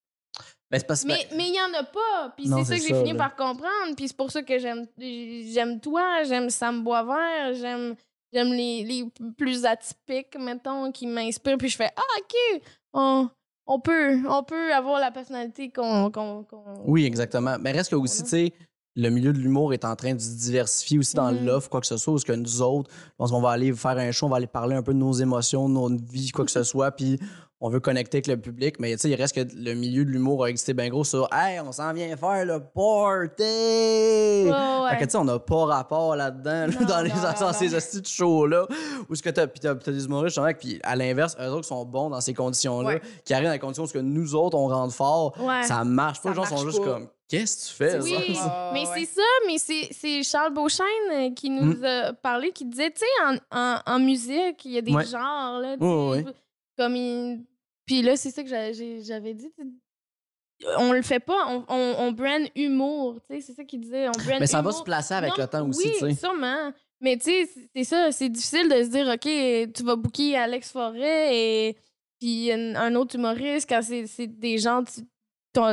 Ben, 0.72 0.82
que. 0.82 0.94
Mais 1.06 1.28
mais 1.36 1.48
il 1.48 1.56
y 1.56 1.62
en 1.62 1.80
a 1.80 1.84
pas, 1.84 2.34
puis 2.36 2.48
c'est 2.48 2.66
ça 2.66 2.76
que 2.76 2.82
j'ai 2.82 2.94
fini 2.94 3.14
là. 3.14 3.30
par 3.30 3.36
comprendre, 3.36 3.96
puis 3.96 4.08
c'est 4.08 4.18
pour 4.18 4.32
ça 4.32 4.42
que 4.42 4.58
j'aime 4.60 4.86
j'aime 4.98 5.80
toi, 5.80 6.24
j'aime 6.24 6.50
Sam 6.50 6.84
Boisvert, 6.84 7.54
j'aime 7.54 7.96
j'aime 8.34 8.52
les, 8.52 8.84
les 8.84 9.06
plus 9.38 9.64
atypiques 9.66 10.36
mettons 10.38 10.92
qui 10.92 11.08
m'inspirent 11.08 11.58
puis 11.58 11.70
je 11.70 11.78
fais 11.78 11.92
ah 11.96 12.02
OK, 12.20 12.62
on, 12.94 13.30
on 13.68 13.80
peut 13.80 14.18
on 14.30 14.44
peut 14.44 14.74
avoir 14.74 15.00
la 15.00 15.12
personnalité 15.12 15.70
qu'on 15.70 16.12
qu'on 16.12 16.44
qu'on- 16.44 16.84
Oui, 16.86 17.06
exactement. 17.06 17.58
Mais 17.60 17.72
reste 17.72 17.92
que 17.92 17.96
aussi, 17.96 18.24
tu 18.24 18.30
sais, 18.30 18.54
le 18.98 19.10
milieu 19.10 19.34
de 19.34 19.40
l'humour 19.40 19.74
est 19.74 19.84
en 19.84 19.96
train 19.96 20.14
de 20.14 20.20
se 20.22 20.38
diversifier 20.38 20.98
aussi 21.00 21.16
dans 21.16 21.32
Mhm. 21.32 21.46
l'offre, 21.46 21.70
quoi 21.70 21.82
que 21.82 21.88
ce 21.88 21.98
soit, 21.98 22.14
parce 22.14 22.24
que 22.24 22.32
nous 22.32 22.62
autres, 22.62 22.90
on 23.20 23.42
va 23.42 23.50
aller 23.50 23.74
faire 23.74 23.98
un 23.98 24.12
show, 24.12 24.26
on 24.28 24.30
va 24.30 24.38
aller 24.38 24.48
parler 24.48 24.76
un 24.76 24.84
peu 24.84 24.94
de 24.94 25.00
nos 25.00 25.12
émotions, 25.12 25.68
de 25.68 25.74
notre 25.74 26.02
vie, 26.06 26.30
quoi 26.30 26.46
que 26.46 26.52
ce 26.52 26.64
soit, 26.72 26.92
puis 26.92 27.20
on 27.62 27.70
veut 27.70 27.80
connecter 27.80 28.18
avec 28.18 28.28
le 28.28 28.38
public. 28.38 28.76
Mais 28.80 28.92
tu 28.94 29.00
sais, 29.00 29.10
il 29.10 29.16
reste 29.16 29.34
que 29.36 29.48
le 29.56 29.74
milieu 29.74 30.04
de 30.06 30.10
l'humour 30.10 30.44
a 30.44 30.50
existé 30.50 30.74
bien 30.74 30.90
gros 30.90 31.04
sur 31.04 31.28
Hey, 31.34 31.60
on 31.62 31.72
s'en 31.72 31.94
vient 31.94 32.16
faire 32.18 32.46
le 32.46 32.60
party! 32.60 33.44
Ouais. 34.52 34.90
Fait 34.90 34.98
que 34.98 35.04
tu 35.06 35.12
sais, 35.12 35.18
on 35.18 35.24
n'a 35.26 35.40
pas 35.40 35.66
rapport 35.66 36.16
là-dedans, 36.16 36.68
là, 36.68 36.86
dans, 36.86 37.02
les, 37.02 37.10
non, 37.10 37.16
dans 37.40 37.48
non, 37.48 37.54
ces 37.54 37.74
hosties 37.74 38.02
de 38.02 38.08
shows-là, 38.08 38.68
où 39.10 39.16
ce 39.16 39.22
que 39.24 39.30
t'as, 39.30 39.48
puis 39.48 39.60
t'as, 39.60 39.76
t'as 39.76 39.92
des 39.92 40.06
humoristes, 40.06 40.40
puis 40.60 40.80
à 40.84 40.96
l'inverse, 40.96 41.36
eux 41.40 41.50
autres 41.50 41.66
sont 41.68 41.86
bons 41.86 42.10
dans 42.10 42.22
ces 42.22 42.34
conditions-là, 42.34 42.88
Ouais. 42.90 43.02
qui 43.24 43.34
arrivent 43.34 43.48
dans 43.48 43.54
les 43.54 43.60
conditions 43.60 43.84
où 43.84 43.88
ce 43.88 43.94
que 43.94 44.00
nous 44.00 44.36
autres, 44.36 44.58
on 44.58 44.68
rentre 44.68 44.94
fort, 44.94 45.36
Ouais. 45.42 45.64
ça 45.64 45.84
marche 45.84 46.22
pas. 46.22 46.34
Ça 46.34 46.42
Les 46.42 46.48
gens 46.50 46.58
sont 46.58 46.66
juste 46.66 46.80
pas. 46.80 46.86
comme, 46.86 47.08
qu'est-ce 47.28 47.56
que 47.56 47.70
tu 47.70 47.92
fais? 47.92 48.00
Oui, 48.02 48.36
ça? 48.36 48.72
mais 48.74 48.84
c'est 48.94 49.06
ça, 49.06 49.22
mais 49.48 49.58
c'est- 49.58 49.90
c'est 49.92 50.24
Charles 50.24 50.54
Beauchesne 50.54 50.86
euh, 51.12 51.30
qui 51.34 51.50
nous 51.50 51.78
Mm. 51.78 51.84
a 51.86 52.14
parlé, 52.14 52.52
qui 52.52 52.66
disait, 52.66 52.92
tu 52.92 53.00
sais, 53.00 53.06
en, 53.52 53.58
en, 53.58 53.80
en 53.96 54.00
musique, 54.00 54.64
il 54.66 54.72
y 54.74 54.78
a 54.78 54.82
des 54.82 54.94
Ouais. 54.94 55.06
genres, 55.06 55.60
là. 55.60 55.76
Comme 56.78 56.96
il... 56.96 57.46
Puis 57.86 58.02
là, 58.02 58.16
c'est 58.18 58.32
ça 58.32 58.42
que 58.44 58.50
j'avais 58.50 59.34
dit, 59.34 59.52
on 60.78 60.92
le 60.94 61.02
fait 61.02 61.20
pas, 61.20 61.48
on, 61.50 61.66
on, 61.68 61.96
on 62.00 62.12
brand 62.12 62.48
humour, 62.56 63.20
tu 63.30 63.36
sais, 63.36 63.42
c'est 63.42 63.54
ça 63.54 63.64
qu'il 63.64 63.82
disait, 63.82 64.08
on 64.08 64.12
brand 64.14 64.40
Mais 64.40 64.48
ça 64.48 64.62
va 64.62 64.72
se 64.72 64.82
placer 64.84 65.14
avec 65.14 65.32
Non, 65.32 65.44
le 65.44 65.48
temps 65.48 65.68
aussi, 65.70 65.88
oui, 65.88 65.94
tu 65.94 66.00
sais. 66.00 66.14
sûrement. 66.16 66.72
Mais 67.02 67.18
tu 67.18 67.26
sais, 67.26 67.50
c'est- 67.76 67.84
ça, 67.84 68.12
c'est 68.12 68.30
difficile 68.30 68.70
de 68.70 68.84
se 68.84 68.90
dire, 68.90 69.08
OK, 69.08 69.74
tu 69.74 69.84
vas 69.84 69.96
booker 69.96 70.36
Alex 70.38 70.72
Forêt 70.72 71.38
et 71.38 71.78
puis 72.20 72.52
un, 72.52 72.76
un 72.76 72.96
autre 72.96 73.16
humoriste 73.16 73.68
quand 73.70 73.82
c'est 73.84 74.28
des 74.28 74.58
gens 74.58 74.82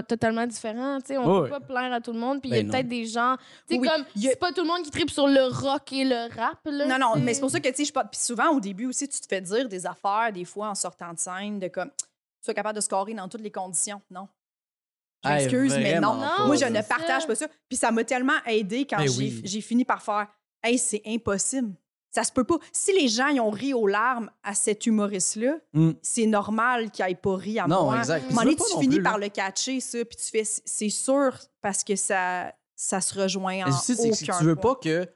totalement 0.02 0.46
différents, 0.46 0.98
tu 1.00 1.08
sais, 1.08 1.18
on 1.18 1.40
Ouais, 1.42 1.48
peut 1.50 1.58
pas 1.58 1.60
plaire 1.60 1.92
à 1.92 2.00
tout 2.00 2.12
le 2.12 2.18
monde, 2.18 2.40
puis 2.40 2.50
il 2.50 2.56
y 2.56 2.58
Ben 2.58 2.64
a 2.64 2.66
non. 2.66 2.72
peut-être 2.72 2.88
des 2.88 3.06
gens, 3.06 3.36
tu 3.68 3.74
sais, 3.74 3.80
Oui, 3.80 3.88
comme, 3.88 4.02
a- 4.02 4.04
c'est 4.20 4.38
pas 4.38 4.52
tout 4.52 4.62
le 4.62 4.68
monde 4.68 4.82
qui 4.82 4.90
tripe 4.90 5.10
sur 5.10 5.26
le 5.26 5.44
rock 5.44 5.92
et 5.92 6.04
le 6.04 6.34
rap, 6.34 6.58
là. 6.64 6.86
Non, 6.86 6.98
non, 6.98 7.16
mais 7.20 7.34
c'est 7.34 7.40
pour 7.40 7.50
ça 7.50 7.60
que, 7.60 7.68
tu 7.68 7.74
sais, 7.76 7.84
je 7.84 7.92
pas. 7.92 8.04
Puis 8.04 8.20
souvent, 8.20 8.50
au 8.50 8.60
début 8.60 8.86
aussi, 8.86 9.08
tu 9.08 9.20
te 9.20 9.26
fais 9.26 9.40
dire 9.40 9.68
des 9.68 9.86
affaires, 9.86 10.30
des 10.32 10.44
fois, 10.44 10.68
en 10.70 10.74
sortant 10.74 11.12
de 11.12 11.18
scène, 11.18 11.58
de 11.58 11.68
comme, 11.68 11.90
tu 11.90 12.06
sois 12.46 12.54
capable 12.54 12.76
de 12.76 12.80
scorer 12.80 13.14
dans 13.14 13.28
toutes 13.28 13.42
les 13.42 13.50
conditions. 13.50 14.00
Non? 14.10 14.28
Je 15.24 15.28
Hey, 15.30 15.48
mais 15.82 16.00
non. 16.00 16.18
pas, 16.18 16.46
Moi, 16.46 16.56
je 16.56 16.64
ne 16.64 16.74
ça. 16.76 16.82
partage 16.82 17.26
pas 17.28 17.34
ça. 17.36 17.46
Puis 17.68 17.76
ça 17.76 17.92
m'a 17.92 18.02
tellement 18.02 18.42
aidé 18.46 18.84
quand 18.86 18.96
Ben 18.96 19.06
j'ai 19.08 19.18
oui. 19.18 19.40
j'ai 19.44 19.60
fini 19.60 19.84
par 19.84 20.02
faire 20.02 20.26
Hey, 20.64 20.78
c'est 20.78 21.02
impossible. 21.06 21.74
Ça 22.14 22.24
se 22.24 22.30
peut 22.32 22.44
pas. 22.44 22.58
Si 22.72 22.92
les 22.92 23.08
gens 23.08 23.28
ils 23.28 23.40
ont 23.40 23.50
ri 23.50 23.72
aux 23.74 23.86
larmes 23.86 24.30
à 24.42 24.54
cet 24.54 24.84
humoriste-là, 24.86 25.54
Mm. 25.72 25.92
c'est 26.02 26.26
normal 26.26 26.90
qu'ils 26.90 27.04
n'aient 27.06 27.14
pas 27.14 27.36
ri 27.36 27.58
à 27.58 27.66
Non, 27.66 27.84
moi. 27.84 27.98
exact. 27.98 28.26
Puis 28.26 28.36
tu 28.36 28.44
donné, 28.44 28.56
finis 28.80 28.94
plus, 28.96 29.02
par 29.02 29.18
là. 29.18 29.26
le 29.26 29.30
catcher, 29.32 29.80
ça, 29.80 30.04
puis 30.04 30.16
tu 30.16 30.24
fais 30.30 30.44
c'est 30.44 30.88
sûr 30.90 31.36
parce 31.62 31.82
que 31.82 31.96
ça, 31.96 32.52
ça 32.76 33.00
se 33.00 33.18
rejoint 33.18 33.62
en 33.64 33.68
Mais 33.68 33.74
aussi, 33.74 33.96
si 34.14 34.24
tu 34.26 34.44
veux 34.44 34.56
point. 34.56 34.74
pas 34.74 34.80
que, 34.80 35.08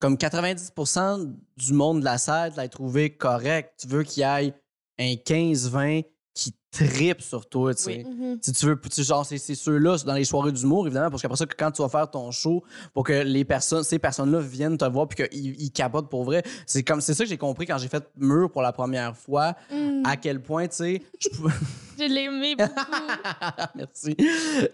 comme 0.00 0.16
90% 0.16 1.30
du 1.56 1.72
monde 1.72 2.00
de 2.00 2.04
la 2.04 2.18
salle 2.18 2.52
l'ait 2.56 2.68
trouvé 2.68 3.10
correct, 3.14 3.74
tu 3.80 3.86
veux 3.88 4.02
qu'il 4.02 4.22
y 4.22 4.26
ait 4.26 4.54
un 4.98 5.14
15-20 5.16 6.04
qui 6.34 6.52
tripe 6.72 7.22
sur 7.22 7.48
toi, 7.48 7.72
tu 7.74 7.82
sais. 7.84 8.04
Oui. 8.04 8.12
Mhm. 8.12 8.38
Si 8.42 8.52
tu 8.52 8.66
veux, 8.66 8.80
tu- 8.92 9.04
genre, 9.04 9.24
c'est 9.24 9.38
c'est 9.38 9.54
ceux-là 9.54 9.96
dans 10.04 10.14
les 10.14 10.24
soirées 10.24 10.50
d'humour, 10.50 10.84
évidemment, 10.86 11.08
parce 11.08 11.22
qu'après 11.22 11.36
ça, 11.36 11.46
quand 11.46 11.70
tu 11.70 11.80
vas 11.80 11.88
faire 11.88 12.10
ton 12.10 12.32
show, 12.32 12.64
pour 12.92 13.04
que 13.04 13.12
les 13.22 13.44
personnes, 13.44 13.84
ces 13.84 14.00
personnes-là 14.00 14.40
viennent 14.40 14.76
te 14.76 14.84
voir 14.84 15.06
puis 15.06 15.28
qu'ils 15.28 15.62
ils 15.62 15.70
capotent 15.70 16.10
pour 16.10 16.24
vrai, 16.24 16.42
c'est 16.66 16.82
comme 16.82 17.00
c'est 17.00 17.14
ça 17.14 17.22
que 17.22 17.30
j'ai 17.30 17.38
compris 17.38 17.66
quand 17.66 17.78
j'ai 17.78 17.86
fait 17.86 18.04
Mur 18.16 18.50
pour 18.50 18.62
la 18.62 18.72
première 18.72 19.16
fois, 19.16 19.54
Mm. 19.70 20.02
à 20.04 20.16
quel 20.16 20.42
point, 20.42 20.66
tu 20.66 20.74
sais, 20.76 21.02
je 21.20 21.28
pouvais- 21.28 21.54
Je 21.98 22.12
l'ai 22.12 22.22
aimé 22.24 22.56
beaucoup. 22.56 22.72
Merci. 23.76 24.16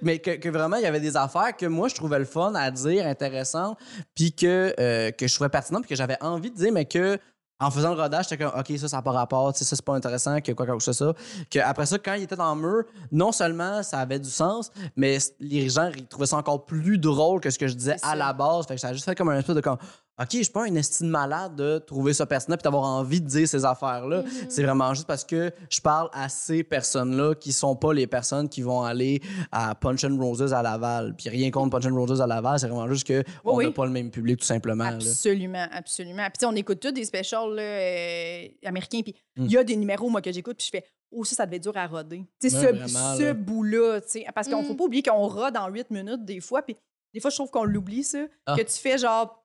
Mais 0.00 0.20
que, 0.20 0.36
que 0.36 0.48
vraiment, 0.48 0.76
il 0.76 0.82
y 0.82 0.86
avait 0.86 1.00
des 1.00 1.18
affaires 1.18 1.54
que 1.54 1.66
moi, 1.66 1.88
je 1.88 1.94
trouvais 1.94 2.18
le 2.18 2.24
fun 2.24 2.54
à 2.54 2.70
dire, 2.70 3.06
intéressantes, 3.06 3.76
puis 4.14 4.32
que, 4.32 4.74
euh, 4.80 5.10
que 5.10 5.28
je 5.28 5.34
trouvais 5.34 5.50
pertinent, 5.50 5.80
puis 5.82 5.90
que 5.90 5.96
j'avais 5.96 6.16
envie 6.22 6.50
de 6.50 6.56
dire, 6.56 6.72
mais 6.72 6.86
que 6.86 7.18
en 7.60 7.70
faisant 7.70 7.94
le 7.94 8.00
rodage, 8.00 8.26
j'étais 8.28 8.42
comme, 8.42 8.58
OK, 8.58 8.72
ça, 8.78 8.88
ça 8.88 8.96
n'a 8.96 9.02
pas 9.02 9.12
rapport, 9.12 9.52
tu 9.52 9.58
sais, 9.58 9.64
ça, 9.64 9.76
c'est 9.76 9.84
pas 9.84 9.94
intéressant, 9.94 10.40
que 10.40 10.52
quoi 10.52 10.66
que 10.66 10.78
ce 10.80 10.92
soit 10.92 11.06
ça. 11.06 11.14
Que 11.50 11.58
après 11.58 11.86
ça, 11.86 11.98
quand 11.98 12.14
il 12.14 12.22
était 12.22 12.36
dans 12.36 12.54
le 12.54 12.60
mur, 12.60 12.84
non 13.12 13.32
seulement 13.32 13.82
ça 13.82 14.00
avait 14.00 14.18
du 14.18 14.30
sens, 14.30 14.70
mais 14.96 15.18
les 15.38 15.68
gens 15.68 15.90
ils 15.94 16.06
trouvaient 16.06 16.26
ça 16.26 16.36
encore 16.36 16.64
plus 16.64 16.98
drôle 16.98 17.40
que 17.40 17.50
ce 17.50 17.58
que 17.58 17.68
je 17.68 17.74
disais 17.74 17.94
à 17.94 17.98
ça. 17.98 18.14
la 18.16 18.32
base. 18.32 18.66
Fait 18.66 18.74
que 18.74 18.80
ça 18.80 18.88
a 18.88 18.92
juste 18.92 19.04
fait 19.04 19.14
comme 19.14 19.28
un 19.28 19.38
espèce 19.38 19.56
de 19.56 19.60
comme, 19.60 19.78
OK, 20.20 20.28
je 20.32 20.42
suis 20.42 20.52
pas 20.52 20.64
un 20.66 20.74
estime 20.74 21.08
malade 21.08 21.56
de 21.56 21.78
trouver 21.78 22.12
ce 22.12 22.22
personnage 22.24 22.58
puis 22.58 22.64
d'avoir 22.64 22.84
envie 22.84 23.20
de 23.22 23.26
dire 23.26 23.48
ces 23.48 23.64
affaires-là. 23.64 24.22
C'est 24.50 24.62
vraiment 24.62 24.92
juste 24.92 25.06
parce 25.06 25.24
que 25.24 25.50
je 25.70 25.80
parle 25.80 26.10
à 26.12 26.28
ces 26.28 26.62
personnes-là 26.62 27.34
qui 27.34 27.52
sont 27.54 27.74
pas 27.74 27.94
les 27.94 28.06
personnes 28.06 28.48
qui 28.48 28.60
vont 28.60 28.82
aller 28.82 29.22
à 29.50 29.74
Punch 29.74 30.04
and 30.04 30.18
Roses 30.20 30.52
à 30.52 30.62
Laval. 30.62 31.14
Puis 31.16 31.28
rien 31.30 31.50
contre 31.50 31.70
Punch 31.78 31.86
and 31.90 31.96
Roses 31.96 32.20
à 32.20 32.26
Laval, 32.26 32.58
c'est 32.58 32.68
vraiment 32.68 32.88
juste 32.88 33.06
que 33.06 33.24
on 33.44 33.56
Oui, 33.56 33.64
n'a 33.64 33.68
oui. 33.70 33.74
pas 33.74 33.86
le 33.86 33.92
même 33.92 34.10
public, 34.10 34.40
tout 34.40 34.46
simplement. 34.46 34.84
là. 34.90 34.96
Absolument, 34.96 35.66
absolument. 35.72 36.24
Puis 36.24 36.32
tu 36.34 36.40
sais, 36.40 36.46
on 36.46 36.54
écoute 36.56 36.80
tous 36.80 36.92
des 36.92 37.04
specials 37.06 37.54
là, 37.54 37.62
euh, 37.62 38.46
américains, 38.66 39.00
puis 39.02 39.14
il 39.36 39.44
Mm. 39.44 39.48
y 39.48 39.56
a 39.56 39.64
des 39.64 39.76
numéros, 39.76 40.10
moi, 40.10 40.20
que 40.20 40.30
j'écoute, 40.32 40.58
puis 40.58 40.66
je 40.66 40.70
fais 40.78 40.84
«Oh, 41.12 41.24
ça, 41.24 41.34
ça 41.34 41.46
devait 41.46 41.56
être 41.56 41.62
dur 41.62 41.76
à 41.76 41.86
roder.» 41.86 42.24
Tu 42.40 42.50
sais, 42.50 42.56
Ouais, 42.58 42.62
ce, 42.66 42.68
vraiment, 42.72 43.16
ce 43.16 43.22
là. 43.22 43.32
bout-là, 43.34 44.00
tu 44.02 44.08
sais, 44.08 44.26
parce 44.34 44.48
qu'on 44.48 44.62
Mm. 44.62 44.66
faut 44.66 44.74
pas 44.74 44.84
oublier 44.84 45.02
qu'on 45.02 45.26
rode 45.28 45.56
en 45.56 45.68
8 45.68 45.90
minutes 45.90 46.24
des 46.26 46.40
fois, 46.40 46.60
puis 46.62 46.76
des 47.14 47.20
fois, 47.20 47.30
je 47.30 47.36
trouve 47.36 47.50
qu'on 47.50 47.64
l'oublie, 47.64 48.04
ça, 48.04 48.18
Ah. 48.46 48.54
que 48.56 48.62
tu 48.62 48.78
fais 48.78 48.98
genre... 48.98 49.39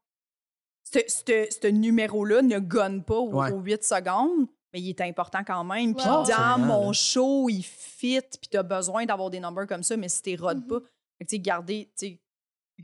Ce, 0.91 0.99
ce- 1.07 1.57
ce 1.61 1.67
numéro-là 1.67 2.41
ne 2.41 2.59
gonne 2.59 3.03
pas 3.03 3.15
aux, 3.17 3.33
Ouais. 3.41 3.51
aux 3.51 3.59
8 3.59 3.83
secondes, 3.83 4.47
mais 4.71 4.79
il 4.81 4.89
est 4.89 5.01
important 5.01 5.39
quand 5.45 5.63
même. 5.63 5.95
Puis 5.95 6.05
dans 6.05 6.57
mon 6.59 6.87
là. 6.87 6.93
show, 6.93 7.49
il 7.49 7.63
fit, 7.63 8.21
puis 8.21 8.49
t'as 8.51 8.63
besoin 8.63 9.05
d'avoir 9.05 9.29
des 9.29 9.39
numbers 9.39 9.67
comme 9.67 9.83
ça, 9.83 9.97
mais 9.97 10.09
si 10.09 10.21
t'es 10.21 10.35
rode 10.35 10.59
Mhm. 10.59 10.67
pas, 10.67 10.79
fait 11.17 11.25
que, 11.25 11.29
tu 11.29 11.35
sais, 11.37 11.39
garder, 11.39 11.89
tu 11.97 12.07
sais, 12.07 12.19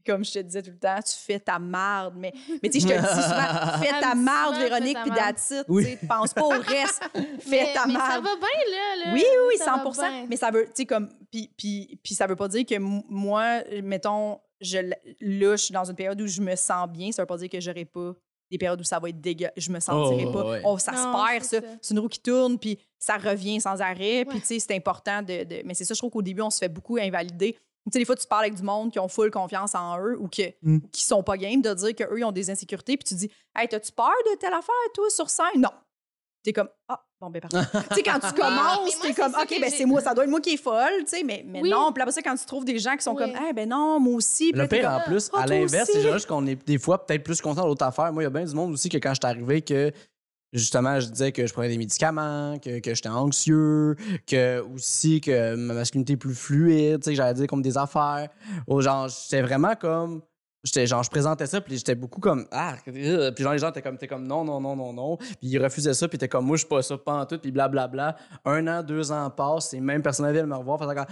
comme 0.05 0.23
je 0.23 0.31
te 0.31 0.39
disais 0.39 0.61
tout 0.63 0.71
le 0.71 0.79
temps, 0.79 0.99
tu 1.05 1.13
fais 1.15 1.37
ta 1.39 1.59
marde. 1.59 2.15
Mais, 2.17 2.31
mais 2.63 2.69
tu 2.69 2.79
sais, 2.79 2.87
je 2.87 2.93
te 2.93 2.93
le 2.93 3.01
dis 3.01 3.23
souvent, 3.23 3.77
fais 3.83 3.99
ta 4.01 4.15
marde, 4.15 4.55
Véronique, 4.55 4.97
puis 5.01 5.11
marde. 5.11 5.35
it, 5.51 5.65
Oui. 5.67 5.83
tu 5.83 5.89
sais, 5.91 5.99
pense 6.07 6.33
pas 6.33 6.43
au 6.43 6.49
reste. 6.49 7.01
fais 7.13 7.49
Mais- 7.49 7.73
ta 7.73 7.85
mais 7.85 7.93
ça 7.93 7.99
marde. 7.99 8.23
va 8.23 8.35
bien, 8.37 8.71
là. 8.71 9.05
là. 9.05 9.13
Oui, 9.13 9.21
oui, 9.21 9.37
oui, 9.49 9.57
Ça 9.57 9.65
va 9.75 9.83
100 9.93 10.01
bien. 10.01 10.25
Mais 10.29 10.37
ça 10.37 10.49
veut, 10.49 10.65
tu 10.65 10.71
sais, 10.75 10.85
comme. 10.85 11.09
Puis, 11.29 11.51
puis, 11.57 11.99
puis 12.01 12.15
ça 12.15 12.25
veut 12.25 12.37
pas 12.37 12.47
dire 12.47 12.65
que 12.65 12.79
moi, 12.79 13.59
mettons, 13.83 14.39
je, 14.61 14.77
là, 15.19 15.55
je 15.55 15.63
suis 15.63 15.73
dans 15.73 15.85
une 15.85 15.95
période 15.95 16.21
où 16.21 16.27
je 16.27 16.41
me 16.41 16.55
sens 16.55 16.87
bien. 16.89 17.11
Ça 17.11 17.21
veut 17.23 17.27
pas 17.27 17.37
dire 17.37 17.49
que 17.49 17.59
j'aurai 17.59 17.85
pas 17.85 18.13
des 18.49 18.57
périodes 18.57 18.79
où 18.81 18.83
ça 18.83 18.99
va 18.99 19.09
être 19.09 19.19
dégueu. 19.21 19.49
Je 19.57 19.71
me 19.71 19.79
sentirai 19.79 20.25
Oh, 20.27 20.31
pas. 20.31 20.49
ouais. 20.49 20.61
Oh, 20.65 20.77
ça 20.77 20.91
Non, 20.91 20.97
se 20.97 21.29
perd, 21.31 21.43
c'est 21.43 21.61
ça. 21.61 21.67
ça. 21.67 21.77
C'est 21.81 21.93
une 21.93 21.99
roue 21.99 22.09
qui 22.09 22.19
tourne, 22.19 22.59
puis 22.59 22.77
ça 22.99 23.17
revient 23.17 23.59
sans 23.61 23.81
arrêt. 23.81 24.25
Puis, 24.25 24.39
tu 24.41 24.45
sais, 24.47 24.59
c'est 24.59 24.75
important 24.75 25.21
de, 25.21 25.43
de- 25.45 25.61
Mais 25.65 25.73
c'est 25.73 25.85
ça, 25.85 25.93
je 25.93 25.99
trouve 25.99 26.11
qu'au 26.11 26.21
début, 26.21 26.41
on 26.41 26.49
se 26.49 26.57
fait 26.59 26.69
beaucoup 26.69 26.97
invalider. 26.97 27.53
Tu 27.53 27.59
sais, 27.93 27.99
des 27.99 28.05
fois, 28.05 28.15
tu 28.15 28.27
parles 28.27 28.43
avec 28.43 28.55
du 28.55 28.61
monde 28.63 28.91
qui 28.91 28.99
ont 28.99 29.07
full 29.07 29.31
confiance 29.31 29.73
en 29.73 29.97
eux 29.99 30.17
ou 30.19 30.27
que, 30.27 30.53
Mm. 30.61 30.79
qui 30.91 31.03
sont 31.03 31.23
pas 31.23 31.37
game 31.37 31.61
de 31.61 31.73
dire 31.73 31.95
qu'eux, 31.95 32.19
ils 32.19 32.23
ont 32.25 32.31
des 32.31 32.49
insécurités. 32.51 32.97
Puis 32.97 33.05
tu 33.05 33.15
dis, 33.15 33.31
hey, 33.57 33.67
t'as-tu 33.67 33.91
peur 33.93 34.11
de 34.31 34.37
telle 34.37 34.53
affaire, 34.53 34.75
toi, 34.93 35.09
sur 35.09 35.29
scène? 35.29 35.45
Non. 35.61 35.71
T'es 36.43 36.53
comme, 36.53 36.69
ah, 36.89 37.03
bon, 37.21 37.29
ben, 37.29 37.39
parfait. 37.41 37.79
tu 37.89 37.95
sais, 37.95 38.03
quand 38.03 38.19
tu 38.19 38.25
moi, 38.41 38.49
commences, 38.49 38.91
c'est 39.01 39.07
t'es 39.07 39.13
comme, 39.21 39.33
OK, 39.33 39.57
ben, 39.61 39.69
c'est 39.69 39.85
moi, 39.85 40.01
ça 40.01 40.13
doit 40.13 40.23
être 40.25 40.29
moi 40.29 40.41
qui 40.41 40.53
est 40.53 40.57
folle, 40.57 40.91
tu 41.01 41.17
sais, 41.17 41.23
mais, 41.23 41.45
mais 41.47 41.61
Oui. 41.61 41.69
non. 41.69 41.91
Puis 41.93 42.01
après 42.01 42.11
ça, 42.13 42.21
quand 42.21 42.35
tu 42.35 42.45
trouves 42.45 42.65
des 42.65 42.79
gens 42.79 42.95
qui 42.97 43.03
sont 43.03 43.11
Oui. 43.15 43.23
comme, 43.31 43.41
eh 43.49 43.53
ben 43.53 43.69
non, 43.69 43.99
moi 43.99 44.15
aussi. 44.15 44.51
Le 44.51 44.67
pire, 44.67 44.81
comme, 44.81 44.93
en 44.93 44.99
plus, 45.01 45.29
Ah, 45.33 45.41
à 45.43 45.45
l'inverse, 45.45 45.89
c'est 45.93 46.01
juste 46.11 46.25
qu'on 46.27 46.45
est 46.47 46.55
des 46.67 46.77
fois 46.79 47.05
peut-être 47.05 47.23
plus 47.23 47.39
content 47.39 47.63
d'autres 47.65 47.85
affaires. 47.85 48.11
Moi, 48.11 48.23
il 48.23 48.25
y 48.25 48.27
a 48.27 48.29
bien 48.31 48.43
du 48.43 48.53
monde 48.55 48.73
aussi 48.73 48.89
que 48.89 48.97
quand 48.97 49.13
je 49.13 49.19
suis 49.23 49.31
arrivé, 49.31 49.61
que 49.61 49.91
justement, 50.53 50.99
je 50.99 51.07
disais 51.07 51.31
que 51.31 51.45
je 51.47 51.53
prenais 51.53 51.69
des 51.69 51.77
médicaments, 51.77 52.57
que, 52.59 52.79
que 52.79 52.93
j'étais 52.93 53.07
anxieux, 53.09 53.95
que 54.27 54.59
aussi 54.73 55.21
que 55.21 55.55
ma 55.55 55.73
masculinité 55.75 56.13
est 56.13 56.17
plus 56.17 56.35
fluide, 56.35 57.01
tu 57.03 57.11
sais, 57.11 57.15
j'allais 57.15 57.33
dire 57.35 57.47
comme 57.47 57.61
des 57.61 57.77
affaires. 57.77 58.27
Ou 58.67 58.81
genre, 58.81 59.07
j'étais 59.07 59.41
vraiment 59.41 59.75
comme. 59.75 60.21
J'étais 60.63 60.85
genre, 60.85 61.01
je 61.01 61.09
présentais 61.09 61.47
ça, 61.47 61.59
puis 61.59 61.75
j'étais 61.75 61.95
beaucoup 61.95 62.21
comme 62.21 62.45
ah, 62.51 62.75
euh, 62.87 63.31
puis 63.31 63.43
genre 63.43 63.53
les 63.53 63.59
gens 63.59 63.69
étaient 63.69 63.81
comme, 63.81 63.97
comme 63.97 64.27
non, 64.27 64.43
non, 64.43 64.61
non, 64.61 64.75
non, 64.75 64.93
non, 64.93 65.17
puis 65.17 65.37
ils 65.41 65.57
refusaient 65.57 65.95
ça, 65.95 66.07
puis 66.07 66.19
t'es 66.19 66.27
comme 66.27 66.45
moi, 66.45 66.55
je 66.55 66.61
suis 66.61 66.69
pas 66.69 66.83
ça, 66.83 66.97
pas 66.97 67.13
en 67.13 67.25
tout, 67.25 67.39
puis 67.39 67.51
blablabla. 67.51 68.15
Un 68.45 68.67
an, 68.67 68.83
deux 68.83 69.11
ans 69.11 69.29
passent, 69.31 69.69
ces 69.69 69.79
mêmes 69.79 70.03
personnes 70.03 70.31
viennent 70.31 70.45
me 70.45 70.55
revoir, 70.55 70.77
comme, 70.79 71.05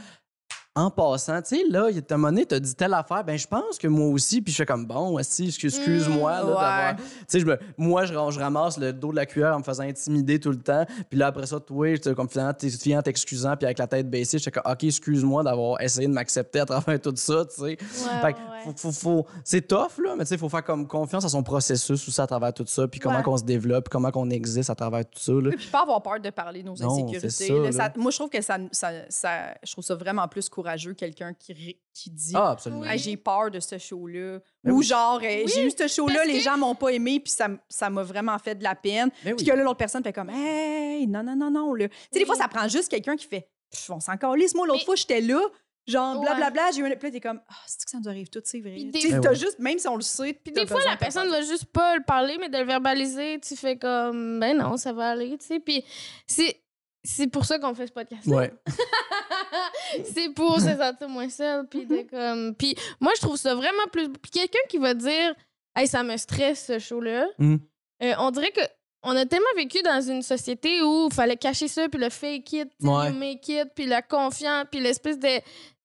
en 0.80 0.90
passant, 0.92 1.42
tu 1.42 1.58
sais, 1.58 1.64
là, 1.70 1.88
il 1.90 1.96
y 1.98 2.00
a 2.00 2.02
un 2.10 2.18
moment 2.18 2.30
donné, 2.30 2.46
t'as 2.46 2.60
dit 2.60 2.74
telle 2.76 2.94
affaire, 2.94 3.24
ben 3.24 3.38
je 3.38 3.48
pense 3.48 3.78
que 3.78 3.88
moi 3.88 4.08
aussi, 4.08 4.42
puis 4.42 4.52
je 4.52 4.58
fais 4.58 4.66
comme 4.66 4.86
bon, 4.86 5.18
si, 5.24 5.48
excuse-moi, 5.48 6.32
là, 6.32 6.38
d'avoir. 6.44 6.96
Tu 6.96 7.04
sais, 7.28 7.40
je 7.40 7.46
moi, 7.78 8.06
je, 8.06 8.14
je 8.14 8.40
ramasse 8.40 8.78
le 8.78 8.94
dos 8.94 9.12
de 9.12 9.16
la 9.18 9.26
cuillère 9.26 9.56
en 9.56 9.60
me 9.60 9.64
faisant 9.64 9.84
intimider 9.84 10.40
tout 10.40 10.52
le 10.52 10.60
temps, 10.60 10.86
puis 11.10 11.18
là, 11.20 11.28
après 11.28 11.46
ça, 11.46 11.60
toi, 11.60 11.88
comme 12.16 12.30
finalement, 12.30 12.54
t'es 12.54 12.70
fiant, 12.70 13.02
t'excusant, 13.02 13.56
puis 13.58 13.66
avec 13.66 13.78
la 13.80 13.88
tête 13.88 14.10
baissée, 14.10 14.38
j'étais 14.40 14.52
comme, 14.60 14.72
ok, 14.72 14.84
excuse-moi 14.84 15.44
d'avoir 15.44 15.82
essayé 15.82 16.08
de 16.08 16.14
m'accepter 16.14 16.60
à 16.62 16.66
travers 16.66 17.00
tout 17.00 17.14
ça, 17.16 17.46
tu 17.46 17.56
sais. 17.56 17.62
Ouais, 17.64 17.78
Fait 18.22 18.34
que 18.34 18.38
ouais, 18.40 18.64
faut, 18.66 18.74
faut, 18.76 18.92
faut- 18.92 19.26
c'est 19.44 19.68
tough, 19.68 19.98
là, 20.04 20.16
mais 20.18 20.24
tu 20.24 20.30
sais, 20.30 20.36
il 20.36 20.40
faut 20.40 20.50
faire 20.50 20.64
comme 20.64 20.88
confiance 20.88 21.26
à 21.26 21.30
son 21.30 21.44
processus 21.44 22.08
aussi 22.08 22.22
à 22.22 22.28
travers 22.28 22.54
tout 22.54 22.66
ça, 22.68 22.88
puis 22.88 23.00
comment 23.00 23.18
Ouais. 23.18 23.24
qu'on 23.24 23.38
se 23.38 23.44
développe, 23.44 23.90
comment 23.90 24.12
qu'on 24.12 24.30
existe 24.30 24.70
à 24.70 24.76
travers 24.76 25.04
tout 25.06 25.20
ça, 25.20 25.32
là. 25.34 25.50
Oui, 25.50 25.56
puis 25.58 25.68
pas 25.68 25.82
avoir 25.82 26.02
peur 26.02 26.20
de 26.20 26.30
parler 26.30 26.62
de 26.64 26.68
nos 26.70 26.82
insécurités. 26.84 27.30
c'est 27.30 27.48
ça, 27.48 27.54
là. 27.54 27.64
là. 27.64 27.72
Ça- 27.72 27.92
moi, 27.98 28.12
je 28.12 28.18
trouve 28.18 28.30
que 28.30 28.42
ça, 28.42 28.58
ça, 28.72 28.90
ça- 29.10 29.54
je 29.64 29.72
trouve 29.72 29.84
ça 29.84 29.96
vraiment 29.96 30.28
plus 30.28 30.48
courageux, 30.50 30.69
quelqu'un 30.96 31.34
qui, 31.34 31.78
qui 31.94 32.10
dit 32.10 32.34
Ah, 32.36 32.52
absolument. 32.52 32.86
J'ai 32.96 33.18
peur 33.18 33.50
de 33.52 33.60
ce 33.60 33.78
show-là. 33.78 34.40
Ben 34.64 34.72
Ou 34.72 34.80
oui. 34.80 34.86
genre, 34.86 35.20
Oui, 35.22 35.46
j'ai 35.54 35.66
eu 35.66 35.72
ce 35.72 35.88
show-là, 35.88 36.26
les 36.26 36.34
que- 36.34 36.40
gens 36.40 36.58
m'ont 36.58 36.76
pas 36.76 36.90
aimé, 36.90 37.20
puis 37.20 37.32
ça, 37.32 37.90
m'a 37.90 38.04
vraiment 38.04 38.38
fait 38.40 38.56
de 38.56 38.64
la 38.64 38.76
peine. 38.76 39.10
Mais 39.26 39.34
Puis 39.34 39.46
oui. 39.46 39.52
que 39.52 39.56
là, 39.58 39.64
l'autre 39.64 39.78
personne 39.78 40.04
fait 40.04 40.14
comme, 40.14 40.30
hey, 40.30 41.08
non, 41.08 41.24
non, 41.24 41.36
non, 41.36 41.50
non. 41.52 41.74
là. 41.74 41.88
Tu 41.90 41.96
sais, 42.14 42.20
des 42.20 42.26
fois, 42.26 42.36
ça 42.36 42.48
prend 42.48 42.68
juste 42.68 42.90
quelqu'un 42.90 43.16
qui 43.16 43.26
fait, 43.26 43.50
on 43.90 44.00
s'en 44.00 44.18
calisse. 44.18 44.54
Moi, 44.56 44.68
l'autre 44.68 44.80
Mais- 44.82 44.86
fois, 44.86 44.96
j'étais 44.96 45.22
là, 45.22 45.40
genre, 45.88 46.20
Ouais. 46.20 46.26
blablabla, 46.26 46.72
j'ai 46.72 46.82
eu 46.82 46.86
un. 46.86 46.90
Puis 46.92 47.08
là, 47.08 47.12
t'es 47.12 47.20
comme, 47.20 47.42
ah, 47.50 47.54
c'est 47.66 47.84
que 47.84 47.90
ça 47.90 47.98
nous 48.00 48.08
arrive 48.10 48.30
tout, 48.30 48.42
c'est 48.44 48.60
vrai. 48.60 48.76
Des- 48.76 49.10
Ben 49.10 49.22
t'as 49.22 49.32
oui. 49.32 49.36
juste, 49.40 49.58
même 49.60 49.80
si 49.80 49.88
on 49.88 49.96
le 49.96 50.02
sait. 50.02 50.34
Puis 50.34 50.52
des 50.54 50.68
fois, 50.68 50.82
la 50.86 50.98
personne 50.98 51.30
va 51.30 51.42
juste 51.42 51.66
pas 51.66 51.96
le 51.96 52.04
parler, 52.04 52.38
mais 52.40 52.50
de 52.50 52.58
le 52.58 52.64
verbaliser, 52.66 53.40
tu 53.40 53.56
fais 53.56 53.78
comme, 53.78 54.40
ben 54.40 54.58
non, 54.58 54.78
ça 54.78 54.94
va 54.94 55.10
aller, 55.12 55.38
tu 55.40 55.46
sais. 55.48 55.60
Puis 55.60 55.84
c'est, 56.28 56.62
c'est 57.04 57.28
pour 57.28 57.46
ça 57.46 57.58
qu'on 57.60 57.74
fait 57.74 57.88
ce 57.88 57.92
podcast. 57.92 58.28
Ouais. 58.28 58.52
c'est 60.14 60.30
pour 60.34 60.60
se 60.60 60.76
sentir 60.76 61.10
moins 61.10 61.30
seul. 61.30 61.66
Puis 61.68 61.86
de 61.86 62.02
comme. 62.10 62.56
Puis 62.56 62.76
moi, 63.00 63.14
je 63.16 63.22
trouve 63.22 63.38
ça 63.38 63.56
vraiment 63.56 63.88
plus. 63.92 64.10
Puis 64.10 64.32
quelqu'un 64.32 64.60
qui 64.70 64.78
va 64.78 64.94
dire, 64.94 65.34
hey, 65.76 65.88
ça 65.88 66.04
me 66.04 66.16
stresse 66.18 66.66
ce 66.68 66.80
show-là, 66.80 67.28
Mhm. 67.38 67.60
euh, 68.04 68.14
on 68.20 68.32
dirait 68.32 68.52
que. 68.52 68.62
On 69.02 69.16
a 69.16 69.26
tellement 69.26 69.46
vécu 69.56 69.82
dans 69.82 70.02
une 70.02 70.22
société 70.22 70.82
où 70.82 71.08
il 71.10 71.14
fallait 71.14 71.38
cacher 71.38 71.70
ça, 71.70 71.88
puis 71.88 72.02
le 72.02 72.10
fake 72.10 72.52
it, 72.52 72.70
Ouais. 72.84 73.08
le 73.10 73.16
make 73.16 73.48
it, 73.48 73.70
puis 73.74 73.86
la 73.86 74.02
confiance, 74.02 74.66
puis 74.70 74.82
l'espèce 74.82 75.18
de. 75.18 75.38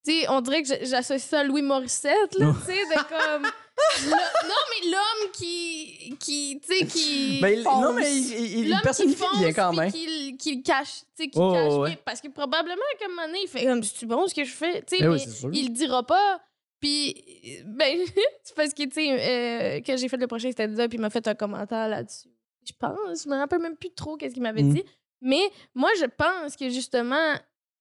Tu 0.05 0.21
sais, 0.23 0.29
on 0.29 0.41
dirait 0.41 0.63
que 0.65 0.69
j'associe 0.83 1.23
ça 1.23 1.41
à 1.41 1.45
Louis 1.45 1.63
Morissette, 1.63 2.35
là, 2.37 2.53
tu 2.67 2.73
sais, 2.73 2.85
de 2.87 3.03
comme. 3.09 3.47
Non, 4.09 4.17
mais 4.71 4.91
l'homme 4.91 5.31
qui. 5.33 6.17
qui 6.21 6.61
tu 6.61 6.75
sais, 6.77 6.87
qui. 6.87 7.41
Ben, 7.41 7.59
il- 7.59 7.63
fonce. 7.65 7.83
non, 7.83 7.93
mais 7.93 8.15
il, 8.15 8.69
il, 8.69 8.81
personnifie 8.83 9.25
bien 9.39 9.53
quand 9.53 9.73
même. 9.73 9.91
Qui, 9.91 10.37
qui 10.37 10.57
le 10.57 10.63
cache, 10.63 11.01
tu 11.17 11.25
sais, 11.25 11.29
qui 11.29 11.39
Oh, 11.39 11.53
cache 11.53 11.73
ouais. 11.75 11.89
bien. 11.91 11.99
Parce 12.05 12.21
que 12.21 12.29
probablement, 12.29 12.77
qu'à 12.99 13.07
un 13.07 13.09
moment 13.09 13.27
donné, 13.27 13.41
il 13.43 13.49
fait 13.49 13.65
comme, 13.65 13.83
c'est 13.83 14.07
bon 14.07 14.27
ce 14.27 14.35
que 14.35 14.45
je 14.45 14.53
fais, 14.53 14.83
tu 14.83 14.97
sais, 14.97 15.03
Ben 15.03 15.11
oui, 15.13 15.23
il 15.53 15.69
le 15.69 15.75
dira 15.75 16.03
pas. 16.07 16.41
Puis, 16.81 17.15
ben, 17.67 17.99
c'est 18.45 18.55
parce 18.55 18.75
que, 18.75 18.83
tu 18.85 18.91
sais, 18.93 19.11
euh, 19.79 19.81
quand 19.85 19.97
j'ai 19.97 20.09
fait 20.09 20.17
le 20.19 20.27
prochain 20.27 20.51
stand-up, 20.53 20.93
il 20.93 21.01
m'a 21.01 21.11
fait 21.11 21.27
un 21.27 21.35
commentaire 21.35 21.89
là-dessus. 21.89 22.29
Je 22.67 22.73
pense, 22.79 23.25
je 23.25 23.29
me 23.29 23.37
rappelle 23.37 23.61
même 23.61 23.77
plus 23.77 23.93
trop 23.95 24.17
qu'est-ce 24.17 24.35
qu'il 24.35 24.43
m'avait 24.43 24.63
Mm. 24.63 24.75
dit. 24.75 24.85
Mais 25.21 25.43
moi, 25.75 25.91
je 25.99 26.05
pense 26.07 26.57
que 26.57 26.69
justement, 26.69 27.35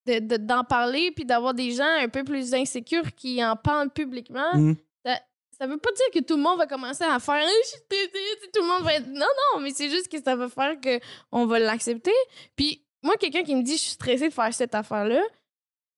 de- 0.06 0.20
de- 0.20 0.38
d'en 0.38 0.64
parler, 0.64 1.12
puis 1.12 1.26
d'avoir 1.26 1.54
des 1.54 1.72
gens 1.72 1.88
un 2.00 2.08
peu 2.10 2.24
plus 2.24 2.54
insécures 2.54 3.14
qui 3.16 3.44
en 3.44 3.56
parlent 3.56 3.90
publiquement, 3.92 4.54
Mm. 4.54 4.76
ça, 5.06 5.20
ça 5.64 5.68
veut 5.68 5.78
pas 5.78 5.92
dire 5.92 6.22
que 6.22 6.26
tout 6.26 6.36
le 6.36 6.44
monde 6.44 6.58
va 6.58 6.68
commencer 6.68 7.06
à 7.06 7.20
faire 7.20 7.42
je 7.42 7.68
suis 7.70 7.78
sais, 7.90 8.50
tout 8.54 8.62
le 8.62 8.68
monde 8.68 8.84
va 8.84 8.96
être 8.96 9.08
non 9.08 9.20
non 9.54 9.62
mais 9.62 9.70
c'est 9.74 9.90
juste 9.90 10.10
que 10.10 10.22
ça 10.22 10.36
va 10.36 10.50
faire 10.50 10.78
que 10.82 11.00
on 11.32 11.46
va 11.46 11.58
l'accepter 11.58 12.12
puis 12.58 12.86
moi 13.02 13.16
quelqu'un 13.16 13.44
qui 13.44 13.56
me 13.56 13.64
dit 13.64 13.78
je 13.78 13.82
suis 13.82 13.92
stressée 13.92 14.28
de 14.28 14.34
faire 14.34 14.54
cette 14.54 14.76
affaire 14.76 15.06
là 15.06 15.22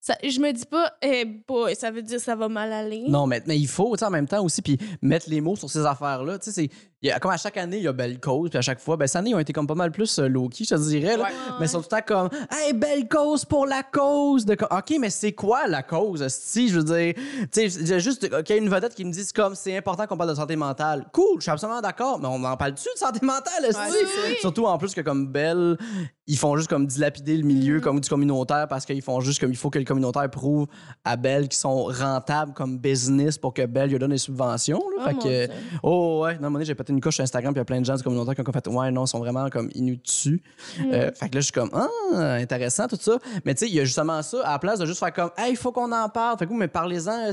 ça, 0.01 0.15
je 0.23 0.39
me 0.39 0.51
dis 0.51 0.67
pas 0.67 0.93
eh 1.01 1.25
boy 1.25 1.75
ça 1.75 1.89
veut 1.89 2.03
dire 2.03 2.19
ça 2.19 2.35
va 2.35 2.47
mal 2.47 2.71
aller 2.71 3.05
Non, 3.07 3.25
mais, 3.25 3.41
mais 3.47 3.57
il 3.57 3.67
faut, 3.67 3.95
en 4.03 4.09
même 4.11 4.27
temps 4.27 4.45
aussi, 4.45 4.61
puis 4.61 4.77
mettre 5.01 5.27
les 5.31 5.41
mots 5.41 5.55
sur 5.55 5.67
ces 5.67 5.83
affaires-là. 5.83 6.37
Tu 6.37 6.51
sais, 6.51 6.69
il 7.01 7.09
y 7.09 7.11
a- 7.11 7.19
comme 7.19 7.31
à 7.31 7.37
chaque 7.37 7.57
année, 7.57 7.77
il 7.77 7.83
y 7.83 7.87
a 7.87 7.93
belle 7.93 8.19
cause, 8.19 8.49
puis 8.49 8.57
à 8.57 8.61
chaque 8.61 8.79
fois, 8.79 8.97
ben, 8.97 9.05
cette 9.07 9.17
année, 9.17 9.29
ils 9.31 9.35
ont 9.35 9.39
été 9.39 9.53
comme 9.53 9.67
pas 9.67 9.75
mal 9.75 9.91
plus 9.91 10.17
euh, 10.19 10.27
low-key, 10.27 10.63
je 10.63 10.75
te 10.75 10.79
dirais, 10.89 11.17
là. 11.17 11.23
Ouais. 11.25 11.29
Mais 11.59 11.65
ils 11.65 11.69
sont 11.69 11.79
tout 11.81 11.87
le 11.91 11.97
temps 12.01 12.05
comme, 12.07 12.29
hey, 12.51 12.73
belle 12.73 13.07
cause 13.07 13.45
pour 13.45 13.65
la 13.65 13.83
cause. 13.83 14.45
De... 14.45 14.53
OK, 14.53 14.95
mais 14.99 15.09
c'est 15.09 15.33
quoi 15.33 15.67
la 15.67 15.83
cause, 15.83 16.25
si 16.29 16.69
Je 16.69 16.79
veux 16.79 16.83
dire, 16.83 17.13
tu 17.51 17.69
sais, 17.69 17.99
juste, 17.99 18.27
OK, 18.37 18.49
une 18.51 18.69
vedette 18.69 18.95
qui 18.95 19.05
me 19.05 19.11
dit, 19.11 19.23
comme, 19.33 19.55
c'est 19.55 19.77
important 19.77 20.07
qu'on 20.07 20.17
parle 20.17 20.29
de 20.31 20.35
santé 20.35 20.55
mentale. 20.55 21.05
Cool, 21.11 21.35
je 21.37 21.43
suis 21.43 21.51
absolument 21.51 21.81
d'accord, 21.81 22.19
mais 22.19 22.27
on 22.27 22.43
en 22.43 22.57
parle-tu 22.57 22.87
de 22.93 22.97
santé 22.99 23.19
mentale? 23.23 23.63
Ouais. 23.63 23.69
Oui. 23.91 24.35
Surtout 24.41 24.65
en 24.65 24.77
plus 24.77 24.93
que 24.95 25.01
comme 25.01 25.27
Belle, 25.27 25.77
ils 26.27 26.37
font 26.37 26.55
juste 26.57 26.69
comme 26.69 26.87
dilapider 26.87 27.37
le 27.37 27.43
milieu 27.43 27.75
Mhm. 27.75 27.81
comme 27.81 27.99
du 27.99 28.09
communautaire 28.09 28.67
parce 28.67 28.85
qu'ils 28.85 29.01
font 29.01 29.19
juste 29.19 29.39
comme 29.39 29.51
il 29.51 29.57
faut 29.57 29.69
que 29.69 29.77
le 29.79 29.85
communautaire 29.85 30.29
prouve 30.31 30.65
à 31.03 31.15
Belle 31.17 31.43
qu'ils 31.49 31.59
sont 31.59 31.83
rentables 31.85 32.53
comme 32.53 32.79
business 32.79 33.37
pour 33.37 33.53
que 33.53 33.65
Belle 33.65 33.89
lui 33.89 33.99
donne 33.99 34.09
des 34.11 34.17
subventions. 34.17 34.81
là. 34.97 35.03
Oh, 35.05 35.07
fait 35.21 35.47
que, 35.47 35.53
oh 35.83 36.21
ouais, 36.23 36.33
non, 36.35 36.43
à 36.43 36.45
un 36.45 36.49
moment 36.49 36.53
donné, 36.53 36.65
j'ai 36.65 36.73
pété 36.85 36.93
une 36.93 37.01
coche 37.01 37.15
sur 37.15 37.23
Instagram 37.23 37.53
puis 37.53 37.59
il 37.59 37.61
y 37.61 37.63
a 37.63 37.65
plein 37.65 37.79
de 37.79 37.85
gens 37.85 37.95
du 37.95 38.03
communautaire 38.03 38.35
qui 38.35 38.41
ont 38.41 38.51
fait 38.51 38.67
ouais, 38.67 38.91
non, 38.91 39.05
ils 39.05 39.07
sont 39.07 39.19
vraiment 39.19 39.49
comme 39.49 39.69
inus 39.73 39.99
dessus. 40.01 40.41
Mm. 40.79 40.83
Euh, 40.93 41.11
fait 41.13 41.29
que 41.29 41.35
là, 41.35 41.41
je 41.41 41.45
suis 41.45 41.51
comme 41.51 41.69
ah, 41.73 42.33
intéressant 42.35 42.87
tout 42.87 42.97
ça. 42.99 43.17
Mais 43.45 43.53
tu 43.55 43.65
sais, 43.65 43.71
il 43.71 43.75
y 43.75 43.79
a 43.79 43.83
justement 43.83 44.21
ça 44.21 44.41
à 44.45 44.51
la 44.53 44.59
place 44.59 44.79
de 44.79 44.85
juste 44.85 44.99
faire 44.99 45.13
comme 45.13 45.31
hey, 45.37 45.51
il 45.51 45.57
faut 45.57 45.71
qu'on 45.71 45.91
en 45.91 46.09
parle. 46.09 46.37
Fait 46.37 46.45
que 46.45 46.49
vous, 46.49 46.57
mais 46.57 46.67
parlez-en. 46.67 47.31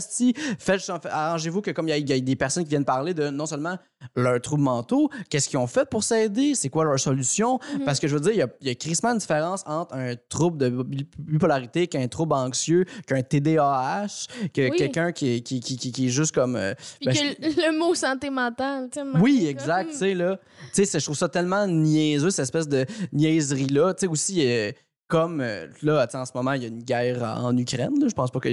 Faites, 0.59 0.91
arrangez-vous 1.05 1.61
que 1.63 1.71
comme 1.71 1.89
il 1.89 1.91
y, 1.91 1.95
a- 1.95 1.99
il 1.99 2.09
y 2.09 2.13
a 2.13 2.21
des 2.21 2.37
personnes 2.37 2.65
qui 2.65 2.71
viennent 2.71 2.85
parler 2.85 3.15
de 3.15 3.31
non 3.31 3.47
seulement 3.47 3.77
leurs 4.17 4.41
troubles 4.41 4.63
mentaux, 4.63 5.11
qu'est-ce 5.31 5.49
qu'ils 5.49 5.59
ont 5.59 5.67
fait 5.67 5.89
pour 5.89 6.03
s'aider, 6.05 6.55
c'est 6.55 6.69
quoi 6.69 6.85
leur 6.85 6.99
solution? 6.99 7.59
Mhm. 7.79 7.85
Parce 7.85 8.01
que 8.01 8.09
je 8.09 8.15
veux 8.15 8.21
dire, 8.21 8.33
il 8.33 8.39
y 8.39 8.43
a, 8.43 8.49
il 8.61 8.69
y 8.69 8.71
a 8.71 8.75
crissement 8.75 9.11
une 9.13 9.19
différence 9.19 9.63
entre 9.67 9.95
un 9.95 10.15
trouble 10.29 10.59
de 10.59 10.69
bi- 10.83 11.07
bipolarité 11.19 11.87
qu'un 11.87 12.07
trouble 12.09 12.35
anxieux, 12.35 12.85
qu'un 13.07 13.23
TDAH, 13.23 14.27
que 14.55 14.71
Oui. 14.71 14.77
quelqu'un 14.77 15.13
qui, 15.13 15.37
est- 15.37 15.41
qui, 15.41 15.61
qui, 15.61 15.77
qui, 15.77 16.07
est 16.07 16.11
juste 16.11 16.35
comme. 16.35 16.57
euh, 16.57 16.75
ben, 17.05 17.15
que 17.15 17.21
le, 17.43 17.73
le 17.73 17.79
mot 17.79 17.95
santé 17.95 18.31
mentale, 18.31 18.89
tu 18.93 19.01
sais. 19.01 19.07
oui, 19.21 19.47
exact, 19.47 19.85
comme- 19.85 19.93
tu 19.93 19.99
sais, 19.99 20.15
là. 20.15 20.39
Tu 20.75 20.85
sais, 20.85 20.99
je 20.99 21.05
trouve 21.05 21.17
ça 21.17 21.29
tellement 21.29 21.67
niaiseux, 21.67 22.31
cette 22.31 22.45
espèce 22.45 22.69
de 22.69 22.87
niaiserie-là. 23.13 23.95
Tu 23.95 24.01
sais, 24.01 24.07
aussi, 24.07 24.47
euh, 24.47 24.71
comme 25.09 25.41
euh, 25.43 25.67
là, 25.83 26.07
en 26.15 26.25
ce 26.25 26.33
moment, 26.35 26.53
il 26.53 26.63
y 26.63 26.65
a 26.65 26.69
une 26.69 26.83
guerre 26.83 27.23
en 27.23 27.57
Ukraine, 27.57 27.93
là. 28.01 28.09
Je 28.09 28.15
pense 28.15 28.31
pas 28.31 28.41
que. 28.41 28.49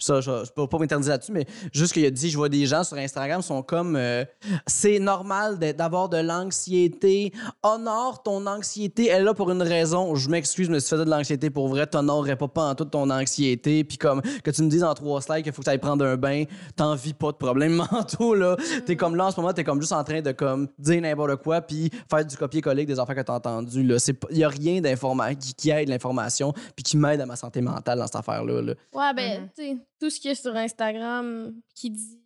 Ça, 0.00 0.20
je 0.20 0.52
peux 0.52 0.66
pas 0.66 0.78
m'interdire 0.78 1.10
là-dessus, 1.10 1.32
mais 1.32 1.46
juste 1.72 1.92
qu'il 1.92 2.04
a 2.04 2.10
dit, 2.10 2.30
je 2.30 2.36
vois 2.36 2.48
des 2.48 2.66
gens 2.66 2.82
sur 2.82 2.96
Instagram 2.96 3.42
sont 3.42 3.62
comme. 3.62 3.94
euh, 3.96 4.24
c'est 4.66 4.98
normal 4.98 5.58
d'avoir 5.58 6.08
de 6.08 6.16
l'anxiété. 6.16 7.32
Honore 7.62 8.22
ton 8.22 8.46
anxiété. 8.46 9.08
Elle 9.08 9.22
est 9.22 9.24
là 9.24 9.34
pour 9.34 9.50
une 9.50 9.62
raison. 9.62 10.14
Je 10.14 10.28
m'excuse, 10.28 10.68
mais 10.68 10.80
si 10.80 10.86
tu 10.88 10.94
faisais 10.94 11.04
de 11.04 11.10
l'anxiété 11.10 11.50
pour 11.50 11.68
vrai, 11.68 11.86
t'honorerais 11.86 12.36
pas, 12.36 12.48
pas 12.48 12.70
en 12.70 12.74
toute 12.74 12.90
ton 12.90 13.08
anxiété. 13.10 13.84
Puis 13.84 13.98
comme 13.98 14.20
que 14.42 14.50
tu 14.50 14.62
me 14.62 14.68
dises 14.68 14.84
en 14.84 14.94
trois 14.94 15.20
slides 15.20 15.44
qu'il 15.44 15.52
faut 15.52 15.62
que 15.62 15.66
tu 15.66 15.70
ailles 15.70 15.78
prendre 15.78 16.04
un 16.04 16.16
bain, 16.16 16.44
t'en 16.76 16.94
vis 16.94 17.14
pas 17.14 17.30
de 17.30 17.36
problèmes 17.36 17.74
mentaux, 17.92 18.34
là. 18.34 18.56
T'es 18.86 18.96
comme 18.96 19.16
là, 19.16 19.26
en 19.26 19.30
ce 19.30 19.40
moment, 19.40 19.52
t'es 19.52 19.64
comme 19.64 19.80
juste 19.80 19.92
en 19.92 20.02
train 20.02 20.20
de 20.22 20.32
comme 20.32 20.68
dire 20.78 21.00
n'importe 21.00 21.36
quoi, 21.36 21.60
puis 21.60 21.90
faire 22.10 22.24
du 22.24 22.36
copier-coller 22.36 22.84
des 22.84 22.98
affaires 22.98 23.14
que 23.16 23.20
t'as 23.20 23.34
entendues. 23.34 23.88
Il 24.30 24.38
y 24.38 24.44
a 24.44 24.48
rien 24.48 24.80
d'information 24.80 25.38
qui, 25.38 25.54
qui 25.54 25.83
l'information, 25.90 26.52
puis 26.74 26.82
qui 26.84 26.96
m'aide 26.96 27.20
à 27.20 27.26
ma 27.26 27.36
santé 27.36 27.60
mentale 27.60 27.98
dans 27.98 28.06
cette 28.06 28.16
affaire-là, 28.16 28.62
là. 28.62 28.74
Ouais, 28.92 29.14
ben, 29.14 29.42
Mhm. 29.42 29.48
tu 29.56 29.62
sais, 29.62 29.76
tout 30.00 30.10
ce 30.10 30.20
qu'il 30.20 30.28
y 30.30 30.32
a 30.32 30.34
sur 30.36 30.54
Instagram 30.56 31.54
qui 31.74 31.90
dit 31.90 32.20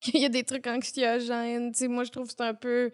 qu'il 0.00 0.20
y 0.20 0.24
a 0.24 0.28
des 0.28 0.44
trucs 0.44 0.66
anxiogènes, 0.66 1.72
tu 1.72 1.78
sais, 1.78 1.88
moi, 1.88 2.04
je 2.04 2.10
trouve 2.10 2.26
que 2.28 2.34
c'est 2.36 2.44
un 2.44 2.54
peu. 2.54 2.90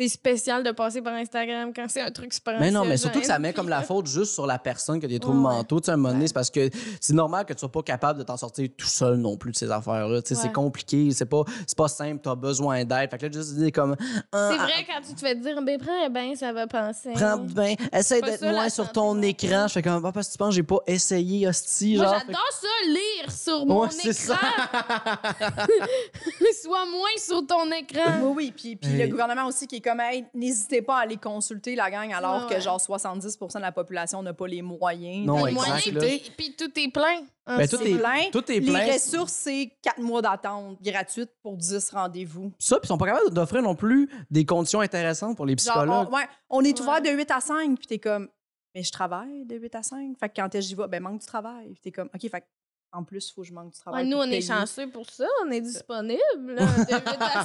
C'est 0.00 0.06
spécial 0.06 0.62
de 0.62 0.70
passer 0.70 1.02
par 1.02 1.12
Instagram 1.14 1.72
quand 1.74 1.86
c'est 1.88 2.00
un 2.00 2.12
truc 2.12 2.32
super 2.32 2.60
Mais 2.60 2.70
non, 2.70 2.84
mais 2.84 2.96
surtout 2.96 3.18
que 3.18 3.26
ça 3.26 3.40
met 3.40 3.52
comme 3.52 3.68
la 3.68 3.82
faute 3.82 4.06
juste 4.06 4.32
sur 4.32 4.46
la 4.46 4.56
personne 4.56 5.00
qui 5.00 5.06
a 5.06 5.08
des 5.08 5.18
troubles 5.18 5.38
Ouais. 5.38 5.54
mentaux. 5.54 5.80
Tu 5.80 5.86
sais, 5.86 5.90
un 5.90 5.96
moment 5.96 6.14
donné, 6.14 6.28
c'est 6.28 6.34
parce 6.34 6.50
que 6.50 6.70
c'est 7.00 7.14
normal 7.14 7.44
que 7.44 7.52
tu 7.52 7.58
sois 7.58 7.72
pas 7.72 7.82
capable 7.82 8.20
de 8.20 8.22
t'en 8.22 8.36
sortir 8.36 8.68
tout 8.76 8.86
seul 8.86 9.16
non 9.16 9.36
plus 9.36 9.50
de 9.50 9.56
ces 9.56 9.72
affaires-là. 9.72 10.22
Tu 10.22 10.28
sais, 10.28 10.40
c'est 10.40 10.52
compliqué, 10.52 11.10
c'est 11.10 11.26
pas, 11.26 11.42
c'est 11.66 11.76
pas 11.76 11.88
simple, 11.88 12.20
t'as 12.22 12.36
besoin 12.36 12.84
d'aide. 12.84 13.10
Fait 13.10 13.18
que 13.18 13.26
là, 13.26 13.32
juste 13.32 13.56
dire 13.56 13.72
comme. 13.72 13.96
ah, 14.30 14.50
C'est 14.52 14.60
ah, 14.60 14.62
vrai, 14.66 14.86
quand 14.86 15.00
tu 15.04 15.14
te 15.14 15.20
fais 15.20 15.34
dire, 15.34 15.60
ben, 15.62 15.76
prends 15.80 16.06
un 16.06 16.10
bain, 16.10 16.32
ça 16.36 16.52
va 16.52 16.68
passer. 16.68 17.10
Prends 17.14 17.38
bien, 17.38 17.74
essaye 17.92 18.20
pas 18.20 18.30
d'être 18.30 18.42
moins 18.42 18.68
sur 18.68 18.84
santé 18.84 18.94
ton 18.94 19.20
écran. 19.22 19.66
Je 19.66 19.72
fais 19.72 19.82
comme, 19.82 20.04
ah, 20.06 20.12
parce 20.12 20.28
que 20.28 20.32
tu 20.32 20.38
penses 20.38 20.54
j'ai 20.54 20.62
pas 20.62 20.78
essayé, 20.86 21.48
hostie, 21.48 21.96
Moi, 21.96 22.04
genre. 22.04 22.14
Fait 22.20 22.26
j'adore 22.28 22.52
ça, 22.52 22.68
lire 22.86 23.32
sur 23.32 23.66
mon 23.66 23.88
écran. 23.88 24.12
ça. 24.12 24.38
Sois 26.62 26.86
moins 26.86 27.16
sur 27.18 27.44
ton 27.44 27.68
écran. 27.72 28.20
Oui, 28.22 28.32
oui. 28.36 28.52
Puis, 28.56 28.76
puis 28.76 28.96
le 28.96 29.08
gouvernement 29.08 29.46
aussi 29.46 29.66
qui 29.66 29.76
est 29.76 29.87
comme, 29.88 30.00
hey, 30.00 30.24
n'hésitez 30.34 30.82
pas 30.82 30.98
à 30.98 31.00
aller 31.00 31.16
consulter 31.16 31.74
la 31.74 31.90
gang, 31.90 32.12
alors 32.12 32.46
Ouais, 32.48 32.54
que 32.54 32.60
genre 32.60 32.78
70% 32.80 33.54
de 33.56 33.60
la 33.62 33.72
population 33.72 34.22
n'a 34.22 34.32
pas 34.34 34.46
les 34.46 34.62
moyens 34.62 35.26
Non, 35.26 35.44
Les 35.44 35.52
moyens, 35.52 35.82
puis, 35.82 36.32
puis 36.36 36.56
tout 36.56 36.70
est 36.78 36.92
plein. 36.92 37.22
Ben, 37.46 37.54
ensuite. 37.62 37.70
tout 37.70 37.82
est- 37.86 37.98
plein. 37.98 38.30
Tout 38.30 38.52
est 38.52 38.60
Les 38.60 38.70
plein. 38.70 38.92
ressources, 38.92 39.32
c'est 39.32 39.72
4 39.82 40.00
mois 40.00 40.20
d'attente 40.22 40.80
gratuite 40.82 41.30
pour 41.42 41.56
10 41.56 41.90
rendez-vous. 41.90 42.52
Ça, 42.58 42.76
puis 42.76 42.86
ils 42.86 42.88
sont 42.88 42.98
pas 42.98 43.06
capables 43.06 43.30
d'offrir 43.32 43.62
non 43.62 43.74
plus 43.74 44.08
des 44.30 44.44
conditions 44.44 44.80
intéressantes 44.80 45.36
pour 45.36 45.46
les 45.46 45.56
Genre, 45.56 45.74
psychologues. 45.74 46.08
on, 46.10 46.14
ouais, 46.14 46.28
on 46.50 46.62
est 46.62 46.78
Ouais. 46.78 46.80
ouvert 46.86 47.00
de 47.02 47.08
8 47.10 47.30
à 47.30 47.40
5, 47.40 47.78
puis 47.78 47.86
t'es 47.86 47.98
comme, 47.98 48.28
mais 48.74 48.82
je 48.82 48.92
travaille 48.92 49.46
de 49.46 49.56
8 49.56 49.74
à 49.74 49.82
5. 49.82 50.16
Fait 50.20 50.28
que 50.28 50.34
quand 50.36 50.48
j'y 50.60 50.74
vais, 50.74 50.86
ben 50.88 51.02
manque 51.02 51.20
du 51.20 51.26
travail. 51.26 51.68
Puis 51.72 51.80
t'es 51.84 51.90
comme, 51.92 52.10
OK, 52.14 52.20
fait 52.20 52.40
que 52.42 52.46
en 52.92 53.04
plus, 53.04 53.28
il 53.28 53.32
faut 53.34 53.42
que 53.42 53.46
je 53.48 53.52
manque 53.52 53.72
du 53.72 53.78
travail. 53.78 54.04
Ouais, 54.04 54.10
nous, 54.10 54.16
pour 54.16 54.26
on 54.26 54.30
est 54.30 54.40
chanceux 54.40 54.88
pour 54.88 55.08
ça. 55.10 55.26
On 55.46 55.50
est 55.50 55.60
disponible. 55.60 56.54
Là, 56.54 56.62
de 56.64 56.94
8 56.94 57.04
à 57.20 57.44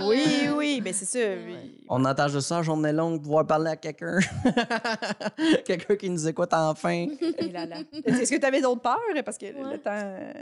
5. 0.00 0.06
Oui, 0.08 0.48
oui, 0.56 0.80
ben 0.80 0.92
c'est 0.92 1.04
ça. 1.04 1.18
oui. 1.46 1.84
On 1.88 2.04
attache 2.04 2.32
de 2.32 2.40
ça, 2.40 2.60
journée 2.62 2.92
longue, 2.92 3.22
pouvoir 3.22 3.46
parler 3.46 3.70
à 3.70 3.76
quelqu'un. 3.76 4.18
quelqu'un 5.64 5.96
qui 5.96 6.10
nous 6.10 6.26
écoute 6.28 6.50
enfin. 6.52 7.06
Là. 7.52 7.66
Est-ce 8.04 8.30
que 8.32 8.38
tu 8.40 8.46
avais 8.46 8.60
d'autres 8.60 8.80
peurs? 8.82 8.98
Parce 9.24 9.38
que 9.38 9.44
Ouais. 9.46 9.72
le 9.74 9.78
temps 9.78 9.90
euh, 9.92 10.32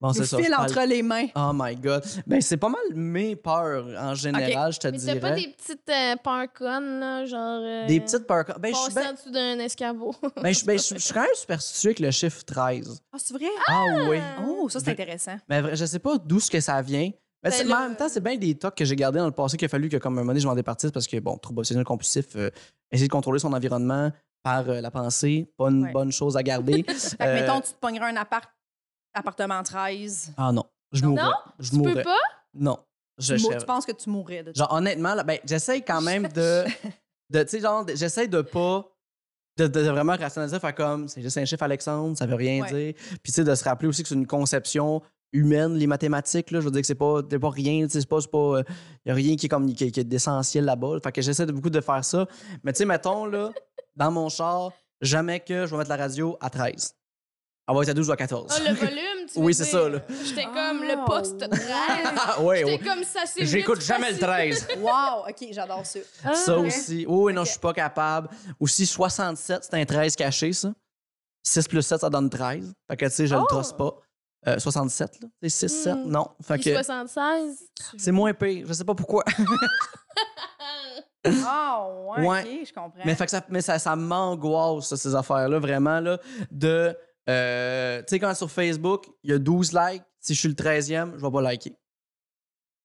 Bon, 0.00 0.08
nous 0.08 0.14
c'est 0.14 0.24
ça. 0.26 0.36
file 0.38 0.50
parle- 0.50 0.70
entre 0.70 0.82
les 0.86 1.02
mains. 1.02 1.26
Oh 1.34 1.50
my 1.52 1.74
god. 1.76 2.04
Ben, 2.26 2.40
c'est 2.40 2.56
pas 2.56 2.68
mal 2.68 2.80
mes 2.94 3.34
peurs 3.34 3.86
en 3.98 4.14
général, 4.14 4.72
je 4.72 4.78
te 4.78 4.88
Mais 4.88 4.98
dirais. 4.98 5.20
pas 5.20 5.32
des 5.34 5.48
petites 5.48 5.88
euh, 5.90 6.14
peurs 6.22 6.52
connes, 6.52 7.00
là, 7.00 7.24
genre. 7.26 7.60
euh, 7.62 7.86
Des 7.86 8.00
petites 8.00 8.26
peurs. 8.26 8.44
Ben, 8.60 8.72
je 8.72 8.78
suis 8.80 8.94
ben- 8.94 9.08
en 9.08 9.12
dessous 9.12 9.30
d'un 9.30 9.58
escabeau? 9.58 10.14
ben, 10.42 10.52
je 10.54 10.64
ben, 10.64 10.78
suis 10.78 11.12
quand 11.12 11.22
même 11.22 11.28
superstitieux 11.34 11.88
avec 11.90 12.00
le 12.00 12.10
chiffre 12.10 12.44
13. 12.44 13.02
Ah, 13.12 13.16
c'est 13.18 13.34
vrai? 13.34 13.46
Ah 13.68 13.79
oui. 14.08 14.18
Oh, 14.46 14.68
ça, 14.68 14.80
c'est 14.80 14.90
intéressant. 14.90 15.36
Mais 15.48 15.60
vrai, 15.60 15.76
je 15.76 15.84
sais 15.84 15.98
pas 15.98 16.18
d'où 16.18 16.40
ce 16.40 16.50
que 16.50 16.60
ça 16.60 16.80
vient. 16.82 17.10
Mais, 17.42 17.50
Ben 17.50 17.72
en 17.72 17.80
même 17.88 17.96
temps, 17.96 18.08
c'est 18.08 18.20
bien 18.22 18.36
des 18.36 18.54
tocs 18.58 18.74
que 18.74 18.84
j'ai 18.84 18.96
gardés 18.96 19.18
dans 19.18 19.24
le 19.26 19.32
passé 19.32 19.56
qu'il 19.56 19.64
a 19.66 19.68
fallu 19.68 19.88
que, 19.88 19.96
comme 19.96 20.12
un 20.14 20.20
moment 20.20 20.28
donné, 20.32 20.40
je 20.40 20.46
m'en 20.46 20.54
départisse 20.54 20.90
parce 20.90 21.06
que, 21.06 21.18
bon, 21.20 21.38
trouble 21.38 21.60
obsessionnel 21.60 21.84
compulsif, 21.86 22.36
euh, 22.36 22.50
essayer 22.90 23.08
de 23.08 23.12
contrôler 23.12 23.38
son 23.38 23.52
environnement 23.54 24.12
par 24.42 24.68
euh, 24.68 24.80
la 24.82 24.90
pensée, 24.90 25.50
pas 25.56 25.68
une 25.70 25.84
Ouais. 25.84 25.92
bonne 25.92 26.12
chose 26.12 26.36
à 26.36 26.42
garder. 26.42 26.82
Fait 26.88 27.16
que, 27.16 27.22
Euh, 27.24 27.34
mettons, 27.34 27.60
tu 27.62 27.72
te 27.72 27.78
pognerais 27.80 28.10
un 28.10 28.16
appart, 28.16 28.44
appartement 29.14 29.62
13. 29.62 30.32
Ah 30.36 30.52
non, 30.52 30.64
je 30.92 31.04
mourrais. 31.04 31.22
Non? 31.22 31.32
Je 31.58 31.70
Tu 31.70 31.82
peux 31.82 32.02
pas? 32.02 32.16
Non. 32.54 32.78
Je, 33.18 33.34
Tu, 33.34 33.42
mou- 33.42 33.52
je- 33.52 33.58
tu 33.58 33.66
penses 33.66 33.86
que 33.86 33.92
tu 33.92 34.08
mourrais 34.10 34.42
de 34.42 34.52
Genre, 34.54 34.72
honnêtement, 34.72 35.14
là, 35.14 35.22
ben, 35.24 35.38
j'essaye 35.44 35.82
quand 35.82 36.00
même 36.00 36.28
de. 36.28 36.64
de 37.30 37.42
tu 37.42 37.48
sais, 37.48 37.60
genre, 37.60 37.84
de- 37.84 37.94
j'essaye 37.94 38.28
de 38.28 38.40
pas. 38.42 38.86
De, 39.56 39.66
de- 39.66 39.82
de 39.84 39.88
vraiment 39.90 40.16
rationaliser, 40.16 40.58
faire 40.58 40.74
comme, 40.74 41.08
c'est 41.08 41.20
juste 41.22 41.36
un 41.38 41.44
chiffre, 41.44 41.62
Alexandre, 41.62 42.16
ça 42.16 42.24
veut 42.26 42.34
rien 42.36 42.62
Ouais. 42.62 42.68
dire. 42.72 42.94
Puis, 43.22 43.32
tu 43.32 43.32
sais, 43.32 43.44
de 43.44 43.54
se 43.54 43.64
rappeler 43.64 43.88
aussi 43.88 44.02
que 44.02 44.08
c'est 44.08 44.14
une 44.14 44.26
conception 44.26 45.02
humaine, 45.32 45.74
les 45.74 45.86
mathématiques, 45.86 46.50
là. 46.50 46.60
Je 46.60 46.64
veux 46.64 46.70
dire 46.70 46.80
que 46.80 46.86
c'est 46.86 46.94
pas, 46.94 47.22
pas 47.22 47.50
rien, 47.50 47.84
tu 47.86 47.90
sais, 47.92 48.00
c'est 48.00 48.08
pas. 48.08 48.18
Il 49.04 49.08
y 49.08 49.10
a 49.10 49.14
rien 49.14 49.36
qui 49.36 49.46
est, 49.46 49.48
comme, 49.48 49.72
qui, 49.74 49.92
qui 49.92 50.00
est 50.00 50.04
d'essentiel 50.04 50.64
là-bas. 50.64 50.98
Fait 51.02 51.12
que 51.12 51.20
j'essaie 51.22 51.46
de 51.46 51.52
beaucoup 51.52 51.70
de 51.70 51.80
faire 51.80 52.04
ça. 52.04 52.26
Mais, 52.64 52.72
tu 52.72 52.78
sais, 52.78 52.84
mettons, 52.84 53.26
là, 53.26 53.50
dans 53.96 54.10
mon 54.10 54.28
char, 54.28 54.72
jamais 55.00 55.40
que 55.40 55.66
je 55.66 55.70
vais 55.72 55.76
mettre 55.78 55.90
la 55.90 55.96
radio 55.96 56.36
à 56.40 56.48
13. 56.50 56.94
Elle 57.68 57.76
va 57.76 57.82
être 57.82 57.88
à 57.90 57.94
12 57.94 58.08
ou 58.08 58.12
à 58.12 58.16
14. 58.16 58.46
Ah, 58.50 58.68
le 58.70 58.74
volume, 58.74 59.09
tu 59.32 59.38
veux 59.38 59.44
Oui, 59.46 59.54
c'est 59.54 59.64
dire? 59.64 59.72
ça, 59.72 59.88
là. 59.88 59.98
J'étais 60.24 60.44
comme 60.44 60.82
le 60.82 61.04
poste 61.06 61.38
13. 61.38 61.60
Ah, 62.16 62.40
ouais, 62.42 62.58
J'étais 62.58 62.70
ouais. 62.72 62.78
comme 62.78 63.04
ça, 63.04 63.20
c'est 63.26 63.44
J'écoute 63.46 63.78
vite 63.78 63.86
jamais 63.86 64.10
le 64.12 64.16
facile. 64.18 64.66
13. 64.66 64.68
Wow, 64.80 65.28
OK, 65.28 65.46
j'adore 65.52 65.84
ça. 65.86 65.98
Ah, 66.24 66.34
Ça 66.34 66.58
ouais. 66.58 66.66
aussi. 66.68 67.04
Oui, 67.08 67.24
oui, 67.24 67.32
non, 67.32 67.44
je 67.44 67.50
suis 67.50 67.60
pas 67.60 67.72
capable. 67.72 68.28
Aussi, 68.58 68.86
67, 68.86 69.64
c'est 69.64 69.74
un 69.74 69.84
13 69.84 70.16
caché, 70.16 70.52
ça. 70.52 70.72
6 71.42 71.68
plus 71.68 71.82
7, 71.82 72.00
ça 72.00 72.10
donne 72.10 72.28
13. 72.30 72.72
Fait 72.90 72.96
que, 72.96 73.04
tu 73.06 73.10
sais, 73.12 73.26
je 73.26 73.34
le 73.34 73.40
Oh! 73.40 73.46
trosse 73.46 73.72
pas. 73.72 73.94
Euh, 74.48 74.58
67, 74.58 75.20
là. 75.22 75.28
C'est 75.42 75.48
6, 75.68 75.82
7, 75.82 75.94
Hmm. 75.94 76.10
non. 76.10 76.28
Fait 76.42 76.54
Puis 76.54 76.64
que 76.64 76.74
76. 76.74 77.58
c'est 77.98 78.12
moins 78.12 78.32
pire. 78.34 78.66
Je 78.66 78.72
sais 78.72 78.84
pas 78.84 78.94
pourquoi. 78.94 79.24
Ah, 81.46 81.86
ouais, 82.16 82.26
Ouais. 82.26 82.40
OK, 82.42 82.66
je 82.68 82.72
comprends. 82.72 83.02
mais 83.04 83.14
fait 83.14 83.26
que 83.26 83.30
ça, 83.30 83.44
mais 83.50 83.60
ça, 83.60 83.78
ça 83.78 83.94
m'angoisse, 83.94 84.88
ça, 84.88 84.96
ces 84.96 85.14
affaires-là, 85.14 85.58
vraiment, 85.58 86.00
là. 86.00 86.18
De. 86.50 86.96
Euh, 87.30 87.98
tu 88.00 88.06
sais, 88.08 88.18
quand 88.18 88.34
sur 88.34 88.50
Facebook, 88.50 89.06
il 89.22 89.30
y 89.30 89.32
a 89.32 89.38
12 89.38 89.72
likes, 89.72 90.02
si 90.18 90.34
je 90.34 90.38
suis 90.38 90.48
le 90.48 90.54
13e, 90.54 91.12
je 91.16 91.24
vais 91.24 91.30
pas 91.30 91.40
liker. 91.42 91.76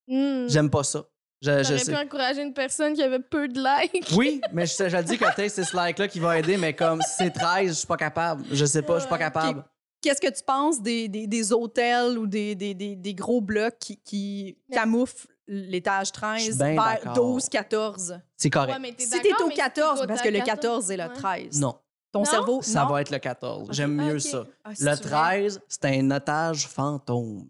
Hmm. 0.08 0.48
J'aime 0.48 0.70
pas 0.70 0.84
ça. 0.84 1.04
J'aurais 1.42 1.64
sais. 1.64 1.92
pu 1.92 1.98
encourager 1.98 2.42
une 2.42 2.54
personne 2.54 2.94
qui 2.94 3.04
avait 3.04 3.20
peu 3.20 3.48
de 3.48 3.60
likes. 3.60 4.12
Oui, 4.16 4.42
mais 4.54 4.66
je, 4.66 4.90
je 4.90 4.98
le 4.98 5.04
dis 5.04 5.18
que 5.18 5.26
c'est 5.36 5.64
ce 5.64 5.76
like-là 5.76 6.08
qui 6.08 6.20
va 6.20 6.40
aider, 6.40 6.58
mais 6.58 6.74
comme 6.74 7.02
si 7.02 7.10
c'est 7.18 7.32
13, 7.32 7.70
je 7.70 7.74
suis 7.74 7.88
pas 7.88 7.98
capable. 7.98 8.46
Je 8.52 8.66
sais 8.66 8.82
pas, 8.82 8.96
je 8.96 9.02
suis 9.02 9.10
pas 9.10 9.18
capable. 9.18 9.64
Qu'est-ce 10.02 10.22
que 10.22 10.32
tu 10.32 10.44
penses 10.44 10.82
des, 10.82 11.08
des, 11.08 11.28
des 11.28 11.54
hôtels 11.54 12.18
ou 12.18 12.28
des, 12.28 12.56
des, 12.56 12.74
des, 12.74 12.96
des 12.96 13.14
gros 13.16 13.42
blocs 13.42 13.78
qui, 13.80 13.98
qui 13.98 14.58
camouflent 14.72 15.28
l'étage 15.48 16.08
Je 16.08 16.42
suis 16.42 16.52
13 16.52 16.58
bien 16.58 16.74
vers 16.74 16.84
d'accord. 16.84 17.14
12, 17.14 17.50
14? 17.50 18.20
C'est 18.38 18.50
correct. 18.50 18.80
Ouais, 18.80 18.94
t'es 18.94 19.04
Si 19.04 19.22
t'es 19.22 19.34
au 19.42 19.48
mais 19.48 19.56
14, 19.56 19.94
t'écoutes 19.96 20.08
parce 20.08 20.22
que 20.22 20.30
le 20.30 20.42
14 20.42 20.86
c'est 20.86 20.98
le 20.98 21.04
ouais. 21.04 21.14
13. 21.14 21.60
Non, 21.60 21.76
Ton 22.16 22.22
Non? 22.22 22.26
cerveau, 22.32 22.62
ça 22.62 22.84
non? 22.84 22.92
va 22.92 23.02
être 23.02 23.10
le 23.12 23.20
14. 23.20 23.68
J'aime 23.74 24.00
Ah, 24.00 24.04
mieux 24.06 24.16
ok. 24.16 24.22
ça. 24.22 24.46
Ah, 24.64 24.70
Le 24.70 24.76
c'est-tu 24.76 25.08
vrai? 25.10 25.10
13, 25.50 25.62
c'est 25.68 25.86
un 25.86 26.12
otage 26.12 26.66
fantôme. 26.66 27.46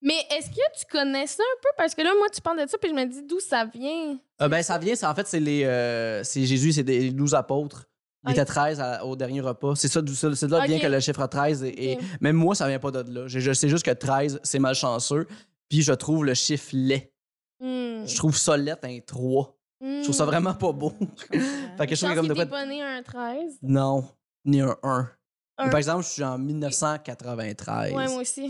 Mais 0.00 0.14
est-ce 0.30 0.48
que 0.48 0.78
tu 0.78 0.84
connais 0.88 1.26
ça 1.26 1.42
un 1.42 1.58
peu? 1.60 1.68
Parce 1.76 1.92
que 1.92 2.02
là, 2.02 2.10
moi, 2.16 2.28
tu 2.32 2.40
parles 2.40 2.62
de 2.64 2.70
ça, 2.70 2.78
puis 2.78 2.90
je 2.90 2.94
me 2.94 3.04
dis 3.04 3.24
d'où 3.24 3.40
ça 3.40 3.64
vient? 3.64 4.16
Euh, 4.42 4.48
ben, 4.48 4.62
ça 4.62 4.78
vient, 4.78 4.94
c'est 4.94 5.06
en 5.06 5.14
fait, 5.16 5.26
c'est 5.26 5.40
les. 5.40 5.64
euh, 5.64 6.22
c'est 6.22 6.44
Jésus, 6.46 6.72
c'est 6.72 6.84
des 6.84 7.10
12 7.10 7.34
apôtres. 7.34 7.86
Il 8.24 8.30
était 8.30 8.44
13 8.44 8.80
à- 8.80 9.04
au 9.04 9.16
dernier 9.16 9.40
repas. 9.40 9.74
C'est 9.74 9.88
ça, 9.88 10.00
d'où 10.02 10.14
ça- 10.14 10.32
c'est 10.36 10.46
de 10.46 10.52
là 10.52 10.64
vient 10.66 10.78
que 10.78 10.86
le 10.86 11.00
chiffre 11.00 11.26
13. 11.26 11.64
Et, 11.64 11.92
et 11.94 11.98
même 12.20 12.36
moi, 12.36 12.54
ça 12.54 12.68
vient 12.68 12.78
pas 12.78 12.92
de 12.92 13.12
là. 13.12 13.26
Je, 13.26 13.40
je 13.40 13.52
sais 13.52 13.68
juste 13.68 13.84
que 13.84 13.90
13, 13.90 14.38
c'est 14.44 14.60
malchanceux. 14.60 15.26
Puis 15.68 15.82
je 15.82 15.92
trouve 15.92 16.24
le 16.24 16.34
chiffre 16.34 16.68
laid. 16.72 17.12
Hmm. 17.58 18.06
Je 18.06 18.14
trouve 18.16 18.36
ça 18.36 18.56
laid 18.56 18.78
un 18.84 19.00
3. 19.00 19.55
Je 19.80 20.02
trouve 20.04 20.14
ça 20.14 20.24
Hmm. 20.24 20.28
vraiment 20.28 20.54
pas 20.54 20.72
beau. 20.72 20.92
fait 21.30 21.86
que 21.86 21.94
je 21.94 22.00
trouve 22.00 22.10
pense 22.10 22.14
comme 22.14 22.28
de 22.28 22.34
que 22.34 22.48
pas 22.48 22.66
né 22.66 22.82
un 22.82 23.02
13. 23.02 23.58
Non, 23.62 24.04
ni 24.44 24.60
un 24.60 24.76
1. 24.82 25.10
Un? 25.58 25.68
Par 25.68 25.78
exemple, 25.78 26.04
je 26.04 26.08
suis 26.10 26.24
en 26.24 26.38
1993. 26.38 27.92
Ouais, 27.94 28.08
moi 28.08 28.20
aussi. 28.20 28.42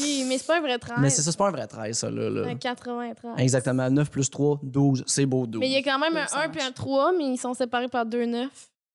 Oui, 0.00 0.24
mais 0.28 0.38
c'est 0.38 0.46
pas 0.46 0.58
un 0.58 0.60
vrai 0.60 0.78
13. 0.78 0.98
Mais 1.00 1.10
c'est 1.10 1.22
ça, 1.22 1.30
c'est 1.32 1.36
pas 1.38 1.48
un 1.48 1.50
vrai 1.50 1.66
13, 1.66 1.96
ça, 1.98 2.10
là. 2.10 2.30
là. 2.30 2.42
C'est 2.44 2.50
un 2.50 2.56
93. 2.56 3.32
Exactement. 3.38 3.90
9 3.90 4.10
plus 4.10 4.30
3, 4.30 4.60
12. 4.62 5.04
C'est 5.06 5.26
beau, 5.26 5.46
12. 5.46 5.60
Mais 5.60 5.68
il 5.68 5.72
y 5.72 5.76
a 5.76 5.82
quand 5.82 5.98
même 5.98 6.16
un 6.16 6.26
Ça 6.26 6.40
1 6.42 6.48
puis 6.50 6.60
un 6.60 6.64
marche. 6.64 6.74
3, 6.74 7.12
mais 7.16 7.24
ils 7.24 7.38
sont 7.38 7.54
séparés 7.54 7.88
par 7.88 8.06
deux 8.06 8.24
9. 8.26 8.48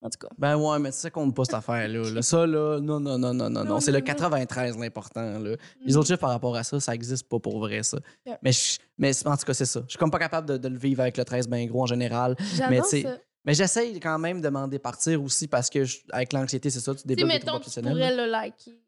En 0.06 0.10
tout 0.10 0.20
cas. 0.20 0.28
Ben 0.38 0.56
ouais, 0.56 0.78
mais 0.78 0.92
ça 0.92 1.10
compte 1.10 1.36
pas 1.36 1.46
cette 1.46 1.56
affaire-là. 1.56 2.10
là. 2.12 2.22
Ça, 2.22 2.46
là, 2.46 2.80
non, 2.80 3.00
non, 3.00 3.18
non, 3.18 3.34
non, 3.34 3.50
non, 3.50 3.64
non. 3.64 3.80
C'est 3.80 3.92
le 3.92 3.98
non, 4.00 4.06
non. 4.06 4.14
93 4.14 4.78
l'important, 4.78 5.40
là. 5.40 5.56
Les 5.84 5.94
Mm. 5.94 5.98
autres 5.98 6.08
chiffres 6.08 6.20
par 6.20 6.30
rapport 6.30 6.56
à 6.56 6.64
ça, 6.64 6.80
ça 6.80 6.94
existe 6.94 7.28
pas 7.28 7.40
pour 7.40 7.60
vrai, 7.60 7.82
ça. 7.82 7.98
Yeah. 8.26 8.38
Mais, 8.44 8.52
je- 8.52 8.78
mais 9.00 9.12
en 9.28 9.36
tout 9.36 9.46
cas, 9.46 9.54
c'est 9.56 9.66
ça. 9.66 9.82
Je 9.86 9.90
suis 9.92 9.98
comme 9.98 10.12
pas 10.12 10.20
capable 10.20 10.48
de, 10.48 10.58
de 10.58 10.68
le 10.68 10.78
vivre 10.78 11.02
avec 11.02 11.18
le 11.18 11.26
13 11.26 11.48
bien 11.48 11.66
gros 11.66 11.82
en 11.82 11.88
général. 11.88 12.36
Mais 12.70 12.82
tu. 12.88 13.06
Mais 13.46 13.54
j'essaye 13.54 14.00
quand 14.00 14.18
même 14.20 14.42
de 14.42 14.50
m'en 14.50 14.68
départir 14.68 15.22
aussi 15.24 15.48
parce 15.48 15.70
que 15.70 15.86
je- 15.86 16.00
avec 16.12 16.34
l'anxiété, 16.34 16.70
c'est 16.70 16.80
ça, 16.80 16.94
tu 16.96 17.06
développes 17.08 17.28
des 17.30 17.34
mettons, 17.36 17.60
troubles 17.60 17.66
tu 17.66 17.82
pourrais 17.82 18.16
le 18.16 18.26
liker. 18.30 18.80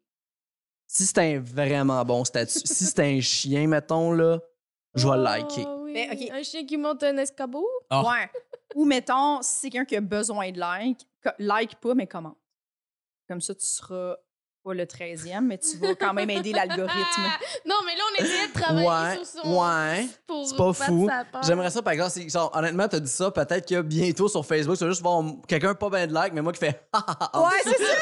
Si 0.86 1.04
c'est 1.04 1.18
un 1.18 1.40
vraiment 1.40 2.04
bon 2.04 2.24
statut, 2.24 2.60
si 2.64 2.84
c'est 2.84 3.00
un 3.00 3.20
chien, 3.20 3.66
mettons, 3.68 4.12
là, 4.12 4.40
je 4.94 5.06
vais 5.06 5.14
le 5.16 5.20
Oh, 5.20 5.24
liker. 5.24 5.64
oui. 5.82 5.92
Mais, 5.92 6.08
ok. 6.12 6.30
Un 6.32 6.42
chien 6.42 6.64
qui 6.64 6.76
monte 6.76 7.02
un 7.02 7.16
escabeau? 7.18 7.66
Ah. 7.90 8.02
Ouais. 8.02 8.30
Ou 8.74 8.84
mettons, 8.84 9.40
si 9.42 9.60
c'est 9.60 9.70
quelqu'un 9.70 9.84
qui 9.86 9.96
a 9.96 10.00
besoin 10.00 10.50
de 10.50 10.58
like, 10.58 11.00
like 11.38 11.76
pas, 11.76 11.94
mais 11.94 12.06
commente. 12.06 12.36
Comme 13.28 13.40
ça, 13.40 13.54
tu 13.54 13.64
seras 13.66 14.16
pas 14.64 14.74
le 14.74 14.84
13e, 14.84 15.40
mais 15.42 15.58
tu 15.58 15.76
vas 15.78 15.94
quand 15.94 16.12
même 16.12 16.28
aider 16.30 16.52
l'algorithme. 16.52 17.22
Non, 17.66 17.76
mais 17.86 17.94
là, 17.96 18.02
on 18.12 18.24
essayait 18.24 18.48
de 18.48 18.52
travailler 18.52 18.88
Ouais, 18.88 19.24
sur 19.24 19.42
son... 19.42 19.58
ouais. 19.58 20.06
C'est 20.46 20.56
pas 20.56 20.72
fou. 20.72 21.08
J'aimerais 21.46 21.70
ça, 21.70 21.82
par 21.82 21.92
exemple, 21.92 22.10
si, 22.12 22.28
genre, 22.28 22.50
honnêtement, 22.54 22.88
t'as 22.88 23.00
dit 23.00 23.10
ça, 23.10 23.30
peut-être 23.30 23.66
que 23.68 23.80
bientôt 23.82 24.28
sur 24.28 24.44
Facebook, 24.44 24.76
tu 24.78 24.84
vas 24.84 24.90
juste 24.90 25.02
voir 25.02 25.22
quelqu'un 25.46 25.74
pas 25.74 25.90
bien 25.90 26.06
de 26.06 26.12
like, 26.14 26.32
mais 26.32 26.40
moi 26.42 26.52
qui 26.52 26.60
fait 26.60 26.88
ha 26.92 26.98
ha 27.06 27.30
ha. 27.32 27.42
ouais, 27.44 27.60
c'est 27.64 27.78
ça. 27.78 27.94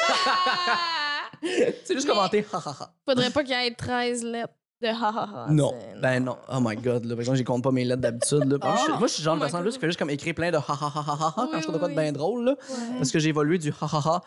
C'est 1.85 1.93
juste 1.93 2.07
Mais- 2.07 2.13
commenter 2.13 2.45
ha 2.51 2.57
ha 2.57 2.69
ha. 2.81 2.93
Faudrait 3.07 3.29
pas 3.29 3.43
qu'il 3.43 3.51
y 3.55 3.67
ait 3.67 3.73
13 3.73 4.23
lettres 4.23 4.53
de 4.81 4.87
ha 4.87 4.93
ha 5.09 5.29
ha. 5.47 5.47
Non, 5.49 5.73
c'est- 5.79 5.99
ben 6.01 6.23
non. 6.23 6.37
Oh 6.51 6.57
my 6.61 6.75
god, 6.75 7.05
là. 7.05 7.15
Par 7.15 7.19
exemple, 7.21 7.37
j'y 7.37 7.43
compte 7.43 7.63
pas 7.63 7.71
mes 7.71 7.83
lettres 7.85 8.01
d'habitude. 8.01 8.43
là. 8.45 8.57
Je 8.75 8.79
suis- 8.81 8.91
Ah. 8.93 8.97
Moi, 8.99 9.07
je 9.07 9.13
suis 9.13 9.21
le 9.21 9.25
genre 9.25 9.33
Oh 9.33 9.37
de 9.37 9.39
my 9.39 9.45
personne 9.45 9.59
là 9.61 9.65
God. 9.65 9.73
qui 9.73 9.79
fait 9.79 9.87
juste 9.87 9.99
comme 9.99 10.09
écrire 10.09 10.35
plein 10.35 10.51
de 10.51 10.57
ha 10.57 10.63
ha 10.67 10.73
ha 10.73 10.93
ha 10.95 11.01
ha 11.11 11.27
ha 11.27 11.33
quand 11.35 11.43
Oui, 11.51 11.57
je 11.57 11.61
trouve 11.63 11.73
de 11.75 11.79
quoi 11.79 11.87
de 11.87 11.93
oui, 11.95 12.01
bien 12.01 12.11
drôle, 12.11 12.45
là. 12.45 12.51
Ouais. 12.51 12.97
Parce 12.97 13.11
que 13.11 13.19
j'ai 13.19 13.29
évolué 13.29 13.57
du 13.57 13.69
ha 13.81 13.85
ha 13.91 13.97
ha. 14.05 14.21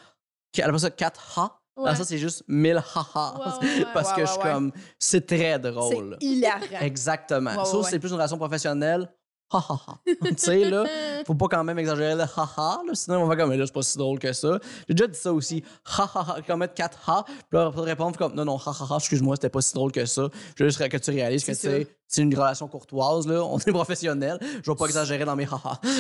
qui- 0.53 0.63
Après 0.63 0.79
ça, 0.79 0.91
4 0.91 1.39
ha. 1.39 1.57
Ouais. 1.77 1.95
ça, 1.95 2.05
c'est 2.05 2.19
juste 2.19 2.43
1000 2.49 2.77
ha 2.79 3.07
ha. 3.15 3.35
Ouais, 3.39 3.45
ouais, 3.69 3.79
ouais. 3.79 3.85
Parce 3.95 4.11
Ouais, 4.11 4.17
que 4.17 4.21
je 4.27 4.33
suis 4.33 4.39
ouais. 4.43 4.53
comme. 4.53 4.73
C'est 4.99 5.27
très 5.27 5.59
drôle. 5.59 6.17
C'est 6.21 6.27
hilarant. 6.27 6.61
Exactement. 6.81 7.51
Ouais, 7.53 7.57
ouais, 7.59 7.65
Sauf 7.65 7.85
ouais. 7.85 7.91
c'est 7.91 7.99
plus 8.01 8.09
une 8.09 8.15
relation 8.17 8.37
professionnelle. 8.37 9.09
Ha 9.53 9.59
ha 9.59 9.81
ha. 9.87 10.01
tu 10.07 10.35
sais, 10.37 10.71
là. 10.71 10.85
Faut 11.27 11.35
pas 11.35 11.49
quand 11.49 11.65
même 11.65 11.79
exagérer 11.79 12.15
le 12.15 12.23
ha 12.23 12.49
ha, 12.57 12.83
là, 12.87 12.95
sinon 12.95 13.23
on 13.23 13.27
va 13.27 13.37
comme, 13.37 13.51
mais 13.51 13.57
là, 13.57 13.67
c'est 13.67 13.73
pas 13.73 13.83
si 13.83 13.99
drôle 13.99 14.19
que 14.19 14.33
ça. 14.33 14.59
J'ai 14.89 14.95
déjà 14.95 15.09
dit 15.09 15.19
ça 15.19 15.33
aussi. 15.33 15.65
Ha 15.99 16.11
ha 16.15 16.35
ha, 16.37 16.43
comme 16.43 16.61
mettre 16.61 16.75
4 16.75 17.11
ha, 17.11 17.25
puis 17.25 17.37
là, 17.53 17.71
pour 17.71 17.83
répondre, 17.83 18.17
comme, 18.17 18.35
non, 18.35 18.45
non, 18.45 18.57
ha 18.59 18.71
ha 18.71 18.87
ha, 18.91 18.97
excuse-moi, 18.97 19.37
c'était 19.37 19.49
pas 19.49 19.61
si 19.61 19.75
drôle 19.75 19.93
que 19.93 20.05
ça. 20.05 20.29
Je 20.57 20.65
veux 20.65 20.71
juste 20.71 20.89
que 20.89 20.97
tu 20.97 21.11
réalises 21.11 21.45
que, 21.45 21.53
tu 21.53 21.59
C'est 21.59 21.85
sais, 21.85 21.97
c'est 22.07 22.23
une 22.23 22.35
relation 22.35 22.69
courtoise, 22.69 23.27
là. 23.27 23.43
On 23.45 23.59
est 23.59 23.73
professionnel. 23.73 24.39
Je 24.41 24.71
vais 24.71 24.77
pas 24.77 24.85
exagérer 24.87 25.25
dans 25.25 25.37
mes 25.37 25.47
ha 25.47 25.61
ha. 25.65 25.81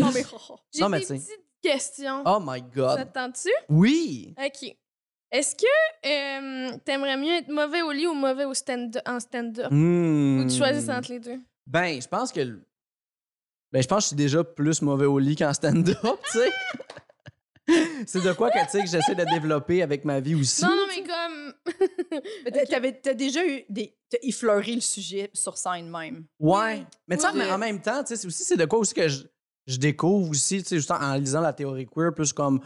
Non, 0.00 0.10
mais 0.12 0.24
oh, 0.32 0.36
oh. 0.50 0.56
J'ai 0.72 0.84
des 0.88 1.00
tu 1.00 1.06
sais. 1.06 1.14
petites 1.14 1.44
questions. 1.62 2.22
Oh 2.26 2.40
my 2.44 2.62
god. 2.62 2.98
te 2.98 3.12
tente-tu? 3.12 3.50
Oui. 3.68 4.34
OK. 4.38 4.76
Est-ce 5.30 5.56
que 5.56 5.66
euh, 6.06 6.78
t'aimerais 6.84 7.16
mieux 7.16 7.34
être 7.34 7.48
mauvais 7.48 7.82
au 7.82 7.90
lit 7.90 8.06
ou 8.06 8.14
mauvais 8.14 8.44
au 8.44 8.54
stand 8.54 9.00
en 9.06 9.18
stand-up? 9.18 9.68
Hmm. 9.70 10.40
Ou 10.40 10.48
tu 10.48 10.56
choisis 10.56 10.88
entre 10.88 11.10
les 11.10 11.20
deux? 11.20 11.40
Ben, 11.66 12.00
je 12.00 12.08
pense 12.08 12.32
que. 12.32 12.60
Ben, 13.72 13.82
je 13.82 13.88
pense 13.88 13.98
que 13.98 14.02
je 14.02 14.06
suis 14.08 14.16
déjà 14.16 14.44
plus 14.44 14.82
mauvais 14.82 15.06
au 15.06 15.18
lit 15.18 15.36
qu'en 15.36 15.52
stand-up, 15.52 15.96
tu 16.02 16.38
sais. 16.38 16.50
c'est 18.06 18.22
de 18.22 18.32
quoi 18.32 18.50
que, 18.50 18.58
tu 18.64 18.70
sais, 18.70 18.80
que 18.84 18.88
j'essaie 18.88 19.14
de 19.14 19.24
développer 19.24 19.82
avec 19.82 20.04
ma 20.04 20.20
vie 20.20 20.34
aussi. 20.34 20.62
Non, 20.62 20.70
non, 20.76 20.86
mais 20.88 21.02
comme... 21.02 21.54
Mais 22.44 22.50
t'as- 22.52 22.66
t'avais- 22.66 23.00
T'as 23.00 23.14
déjà 23.14 23.44
eu 23.44 23.64
des. 23.68 23.96
T'as 24.10 24.18
effleuré 24.22 24.74
le 24.74 24.80
sujet 24.80 25.30
sur 25.32 25.56
scène 25.56 25.88
même. 25.90 26.26
Ouais. 26.38 26.86
Mais 27.08 27.16
tu 27.16 27.22
sais, 27.22 27.28
Oui. 27.32 27.38
mais 27.38 27.50
en 27.50 27.58
même 27.58 27.80
temps, 27.80 28.02
tu 28.04 28.08
sais, 28.08 28.16
c'est 28.16 28.26
aussi 28.26 28.44
c'est 28.44 28.56
de 28.56 28.64
quoi 28.66 28.78
aussi 28.78 28.94
que 28.94 29.08
je, 29.08 29.24
je 29.66 29.76
découvre 29.78 30.30
aussi, 30.30 30.62
tu 30.62 30.68
sais, 30.68 30.76
juste 30.76 30.90
en, 30.90 31.00
en 31.02 31.14
lisant 31.14 31.40
la 31.40 31.52
théorie 31.52 31.86
queer, 31.86 32.14
plus 32.14 32.32
comme 32.32 32.60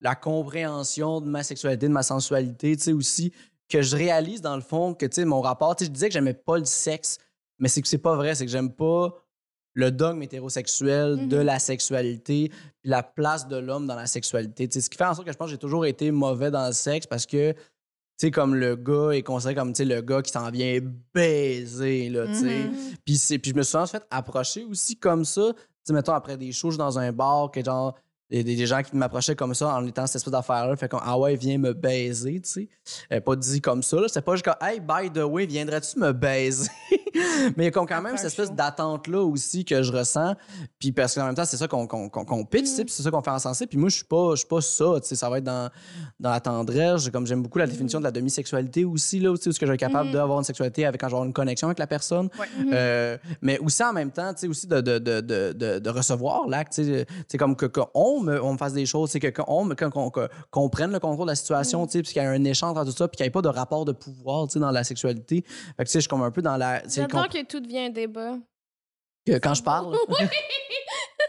la 0.00 0.14
compréhension 0.14 1.20
de 1.20 1.26
ma 1.28 1.42
sexualité, 1.42 1.88
de 1.88 1.92
ma 1.92 2.02
sensualité, 2.02 2.76
tu 2.76 2.82
sais, 2.84 2.92
aussi, 2.92 3.32
que 3.68 3.82
je 3.82 3.96
réalise 3.96 4.42
dans 4.42 4.54
le 4.54 4.62
fond 4.62 4.94
que, 4.94 5.06
tu 5.06 5.14
sais, 5.16 5.24
mon 5.24 5.40
rapport, 5.40 5.74
tu 5.74 5.84
sais, 5.84 5.88
je 5.88 5.94
disais 5.94 6.08
que 6.08 6.12
j'aimais 6.12 6.34
pas 6.34 6.58
le 6.58 6.64
sexe, 6.66 7.18
mais 7.62 7.68
c'est 7.68 7.80
que 7.80 7.88
c'est 7.88 7.96
pas 7.98 8.14
vrai, 8.16 8.34
c'est 8.34 8.44
que 8.44 8.50
j'aime 8.52 8.72
pas 8.72 9.14
le 9.74 9.90
dogme 9.90 10.20
hétérosexuel 10.22 11.28
de 11.28 11.38
Mhm. 11.38 11.42
la 11.44 11.58
sexualité, 11.58 12.48
puis 12.50 12.90
la 12.90 13.02
place 13.02 13.48
de 13.48 13.56
l'homme 13.56 13.86
dans 13.86 13.94
la 13.94 14.06
sexualité. 14.06 14.68
Tu 14.68 14.74
sais, 14.74 14.80
ce 14.82 14.90
qui 14.90 14.98
fait 14.98 15.04
en 15.06 15.14
sorte 15.14 15.26
que 15.26 15.32
je 15.32 15.38
pense 15.38 15.46
que 15.46 15.52
j'ai 15.52 15.58
toujours 15.58 15.86
été 15.86 16.10
mauvais 16.10 16.50
dans 16.50 16.66
le 16.66 16.72
sexe 16.74 17.06
parce 17.06 17.24
que, 17.24 17.52
tu 17.52 17.58
sais, 18.18 18.30
comme 18.30 18.54
le 18.54 18.76
gars 18.76 19.12
est 19.12 19.22
considéré 19.22 19.54
comme, 19.54 19.72
tu 19.72 19.78
sais, 19.78 19.84
le 19.86 20.02
gars 20.02 20.20
qui 20.20 20.30
s'en 20.30 20.50
vient 20.50 20.78
baiser, 21.14 22.08
là, 22.10 22.26
tu 22.26 22.34
sais. 22.34 22.70
Puis, 23.04 23.16
c'est- 23.16 23.38
puis 23.38 23.50
je 23.52 23.56
me 23.56 23.62
suis 23.62 23.70
souvent 23.70 23.86
fait 23.86 24.04
approcher 24.10 24.64
aussi 24.64 24.96
comme 24.96 25.24
ça. 25.24 25.52
Tu 25.54 25.60
sais, 25.84 25.92
mettons, 25.94 26.12
après 26.12 26.36
des 26.36 26.52
shows, 26.52 26.70
je 26.70 26.74
suis 26.74 26.78
dans 26.78 26.98
un 26.98 27.12
bar, 27.12 27.50
que 27.50 27.64
genre, 27.64 27.94
des, 28.42 28.56
des- 28.56 28.66
gens 28.66 28.82
qui 28.82 28.96
m'approchaient 28.96 29.36
comme 29.36 29.54
ça 29.54 29.68
en 29.74 29.86
étant 29.86 30.06
cette 30.06 30.16
espèce 30.16 30.32
d'affaire-là. 30.32 30.74
Fait 30.76 30.88
comme, 30.88 31.00
ah 31.04 31.18
ouais, 31.18 31.36
viens 31.36 31.58
me 31.58 31.72
baiser, 31.72 32.40
tu 32.40 32.48
sais. 32.50 32.68
Euh, 33.12 33.20
pas 33.20 33.36
dit 33.36 33.60
comme 33.60 33.82
ça, 33.82 33.96
là. 33.96 34.08
C'était 34.08 34.22
pas 34.22 34.32
juste 34.32 34.44
comme, 34.44 34.56
hey, 34.60 34.80
by 34.80 35.10
the 35.12 35.22
way, 35.24 35.46
viendrais-tu 35.46 35.98
me 35.98 36.12
baiser? 36.12 36.68
Mais 37.14 37.52
il 37.58 37.64
y 37.64 37.66
a 37.66 37.70
comme 37.70 37.86
quand 37.86 38.00
même 38.00 38.16
cette 38.16 38.26
espèce 38.28 38.50
d'attente-là 38.52 39.20
aussi 39.22 39.64
que 39.66 39.82
je 39.82 39.92
ressens. 39.92 40.34
Puis 40.78 40.92
parce 40.92 41.14
qu'en 41.14 41.26
même 41.26 41.34
temps, 41.34 41.44
c'est 41.44 41.56
ça 41.58 41.68
qu'on 41.68 41.86
qu'on, 41.86 42.08
qu'on- 42.08 42.44
pitch, 42.44 42.64
tu 42.64 42.66
sais, 42.70 42.84
puis 42.84 42.92
c'est 42.94 43.02
ça 43.02 43.10
qu'on 43.10 43.22
fait 43.22 43.30
en 43.30 43.38
sensé. 43.38 43.66
Puis 43.66 43.76
moi, 43.78 43.88
je 43.90 43.96
suis 43.96 44.04
pas, 44.04 44.30
je 44.32 44.36
suis 44.38 44.46
pas 44.48 44.60
ça, 44.60 44.84
tu 45.00 45.08
sais. 45.08 45.14
Ça 45.14 45.28
va 45.28 45.38
être 45.38 45.44
dans, 45.44 45.70
dans 46.18 46.30
la 46.30 46.40
tendresse. 46.40 47.10
Comme 47.10 47.26
j'aime 47.26 47.42
beaucoup 47.42 47.58
la 47.58 47.66
définition 47.66 47.98
de 47.98 48.04
la 48.04 48.10
demi-sexualité 48.10 48.84
aussi, 48.84 49.20
là, 49.20 49.30
tu 49.36 49.42
sais, 49.42 49.48
où 49.48 49.50
est-ce 49.50 49.60
que 49.60 49.66
je 49.66 49.72
être 49.72 49.78
capable 49.80 50.08
Mhm. 50.08 50.12
d'avoir 50.14 50.38
une 50.38 50.44
sexualité 50.44 50.86
avec 50.86 51.00
quand 51.00 51.06
avoir 51.08 51.24
une 51.24 51.32
connexion 51.32 51.68
avec 51.68 51.78
la 51.78 51.86
personne. 51.86 52.28
Ouais. 52.38 52.46
Euh, 52.72 53.18
mais 53.42 53.58
aussi 53.58 53.82
en 53.84 53.92
même 53.92 54.10
temps, 54.10 54.32
tu 54.32 54.40
sais, 54.40 54.48
aussi 54.48 54.66
de, 54.66 54.80
de, 54.80 54.98
de, 54.98 55.20
de, 55.20 55.78
de, 55.78 55.90
recevoir 55.90 56.48
l'acte, 56.48 56.72
tu 56.74 56.84
sais, 57.28 57.38
comme 57.38 57.54
que, 57.56 57.66
qu'on 57.66 58.21
me, 58.22 58.42
on 58.42 58.52
me 58.54 58.58
fasse 58.58 58.72
des 58.72 58.86
choses, 58.86 59.10
c'est 59.10 59.20
que 59.20 59.28
qu'on 59.28 59.68
que- 59.74 60.28
qu'on 60.50 60.68
prenne 60.68 60.92
le 60.92 60.98
contrôle 61.00 61.26
de 61.26 61.32
la 61.32 61.36
situation, 61.36 61.86
tu 61.86 61.92
sais, 61.92 62.02
puis 62.02 62.12
qu'il 62.12 62.22
y 62.22 62.24
ait 62.24 62.28
un 62.28 62.44
échange 62.44 62.76
entre 62.76 62.90
tout 62.90 62.96
ça, 62.96 63.08
puis 63.08 63.16
qu'il 63.16 63.24
n'y 63.24 63.28
ait 63.28 63.30
pas 63.30 63.42
de 63.42 63.48
rapport 63.48 63.84
de 63.84 63.92
pouvoir, 63.92 64.46
tu 64.46 64.54
sais, 64.54 64.58
dans 64.60 64.70
la 64.70 64.84
sexualité. 64.84 65.44
Fait 65.76 65.76
que, 65.78 65.82
tu 65.84 65.90
sais, 65.92 65.98
je 65.98 66.02
suis 66.02 66.08
comme 66.08 66.22
un 66.22 66.30
peu 66.30 66.42
dans 66.42 66.56
la... 66.56 66.82
J'adore 66.88 67.28
que 67.28 67.44
tout 67.44 67.60
devient 67.60 67.80
un 67.86 67.90
débat. 67.90 68.34
que 69.26 69.38
quand 69.38 69.54
je 69.54 69.62
parle. 69.62 69.96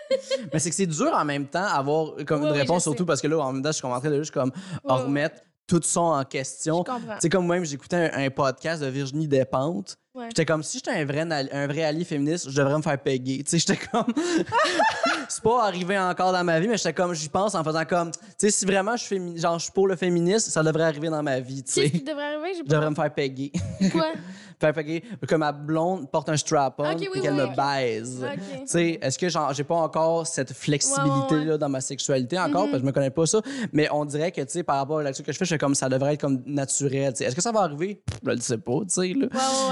Mais 0.54 0.60
c'est 0.60 0.70
que 0.70 0.76
c'est 0.76 0.86
dur 0.88 1.12
en 1.14 1.26
même 1.26 1.48
temps 1.48 1.64
avoir 1.64 2.14
comme 2.26 2.42
Oui, 2.42 2.48
une 2.48 2.54
oui, 2.54 2.60
réponse, 2.60 2.80
sais. 2.84 2.90
surtout 2.90 3.06
parce 3.06 3.22
que 3.22 3.28
là, 3.28 3.40
en 3.40 3.52
même 3.54 3.64
temps, 3.64 3.72
je 3.72 3.78
suis 3.78 3.86
en 3.88 4.00
train 4.00 4.10
de 4.10 4.18
juste 4.20 4.32
comme 4.34 4.52
remettre 4.84 5.42
tout 5.68 5.82
ça 5.84 6.02
en 6.02 6.24
question. 6.26 6.84
sais, 7.20 7.30
comme 7.30 7.46
moi-même, 7.46 7.66
j'écoutais 7.66 8.12
un, 8.14 8.26
un 8.26 8.30
podcast 8.30 8.82
de 8.82 8.88
Virginie 8.88 9.28
Despentes. 9.28 9.96
Ouais. 10.16 10.26
J'étais 10.28 10.46
comme, 10.46 10.62
si 10.62 10.78
j'étais 10.78 10.92
un 10.92 11.06
vrai, 11.06 11.22
un 11.52 11.68
vrai 11.68 11.84
allié 11.84 12.04
féministe, 12.06 12.48
je 12.50 12.56
devrais 12.56 12.78
me 12.78 12.84
faire 12.84 13.02
péguer. 13.02 13.44
Tu 13.44 13.50
sais, 13.52 13.58
j'étais 13.58 13.84
comme. 13.88 14.14
c'est 15.28 15.42
pas 15.42 15.64
arrivé 15.66 15.98
encore 15.98 16.32
dans 16.32 16.44
ma 16.44 16.60
vie, 16.60 16.68
mais 16.68 16.78
j'étais 16.78 16.94
comme, 16.94 17.14
j'y 17.16 17.30
pense 17.30 17.56
en 17.56 17.64
faisant 17.64 17.84
comme, 17.86 18.12
tu 18.12 18.20
sais, 18.38 18.52
si 18.52 18.66
vraiment 18.66 18.96
je 18.96 19.04
suis, 19.04 19.16
fémi- 19.18 19.40
genre, 19.42 19.58
je 19.58 19.64
suis 19.64 19.72
pour 19.72 19.88
le 19.88 19.96
féminisme, 19.96 20.52
ça 20.52 20.62
devrait 20.62 20.84
arriver 20.84 21.10
dans 21.10 21.24
ma 21.24 21.40
vie, 21.40 21.64
tu 21.64 21.72
sais. 21.72 21.90
Devrait 21.90 22.36
arriver? 22.36 22.54
Je 22.60 22.70
devrais 22.70 22.90
me 22.92 22.96
faire 22.96 23.12
péguer. 23.14 23.52
Quoi? 23.92 24.12
péguer. 24.72 25.04
Que 25.28 25.36
ma 25.36 25.52
blonde 25.52 26.10
porte 26.10 26.30
un 26.30 26.38
strap-on 26.38 26.84
oui, 26.96 27.08
et 27.16 27.20
qu'elle 27.20 27.34
oui, 27.34 27.42
me 27.50 27.56
baise. 27.56 28.26
Tu 28.62 28.68
sais, 28.68 29.00
est-ce 29.02 29.18
que 29.20 29.28
j'ai 29.54 29.64
pas 29.64 29.76
encore 29.76 30.26
cette 30.28 30.54
flexibilité-là 30.54 31.52
ouais, 31.54 31.58
dans 31.58 31.70
ma 31.70 31.82
sexualité 31.82 32.40
encore, 32.40 32.66
Mhm. 32.66 32.72
parce 32.72 32.72
que 32.74 32.80
je 32.80 32.86
me 32.86 32.92
connais 32.92 33.10
pas 33.10 33.26
ça, 33.26 33.42
mais 33.72 33.88
on 33.92 34.06
dirait 34.06 34.32
que, 34.32 34.42
tu 34.42 34.50
sais, 34.50 34.64
par 34.64 34.78
rapport 34.78 35.00
à 35.00 35.04
l'action 35.04 35.24
que 35.26 35.32
je 35.32 35.38
fais, 35.38 35.46
je 35.46 35.50
fais 35.50 35.58
comme 35.58 35.76
ça 35.76 35.90
devrait 35.90 36.14
être 36.14 36.22
comme 36.22 36.42
naturel. 36.46 37.14
Est-ce 37.20 37.36
que 37.36 37.42
ça 37.42 37.52
va 37.52 37.62
arriver? 37.62 38.02
Je 38.24 38.30
le 38.32 38.40
sais 38.40 38.58
pas, 38.58 38.80
tu 38.82 38.90
sais, 38.90 39.14
là. 39.14 39.28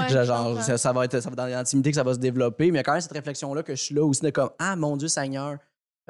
Ouais, 0.08 0.24
Genre, 0.26 0.60
ça, 0.62 0.76
ça 0.76 0.92
va 0.92 1.04
être 1.04 1.20
ça 1.20 1.30
va 1.30 1.36
dans 1.36 1.46
l'intimité 1.46 1.90
que 1.90 1.96
ça 1.96 2.02
va 2.02 2.14
se 2.14 2.18
développer, 2.18 2.70
mais 2.70 2.76
il 2.76 2.76
y 2.76 2.80
a 2.80 2.82
quand 2.82 2.92
même 2.92 3.00
cette 3.00 3.12
réflexion-là 3.12 3.62
que 3.62 3.74
je 3.74 3.82
suis 3.82 3.94
là 3.94 4.02
aussi 4.04 4.20
de 4.22 4.30
comme, 4.30 4.50
ah, 4.58 4.74
mon 4.76 4.96
Dieu 4.96 5.08
Seigneur. 5.08 5.58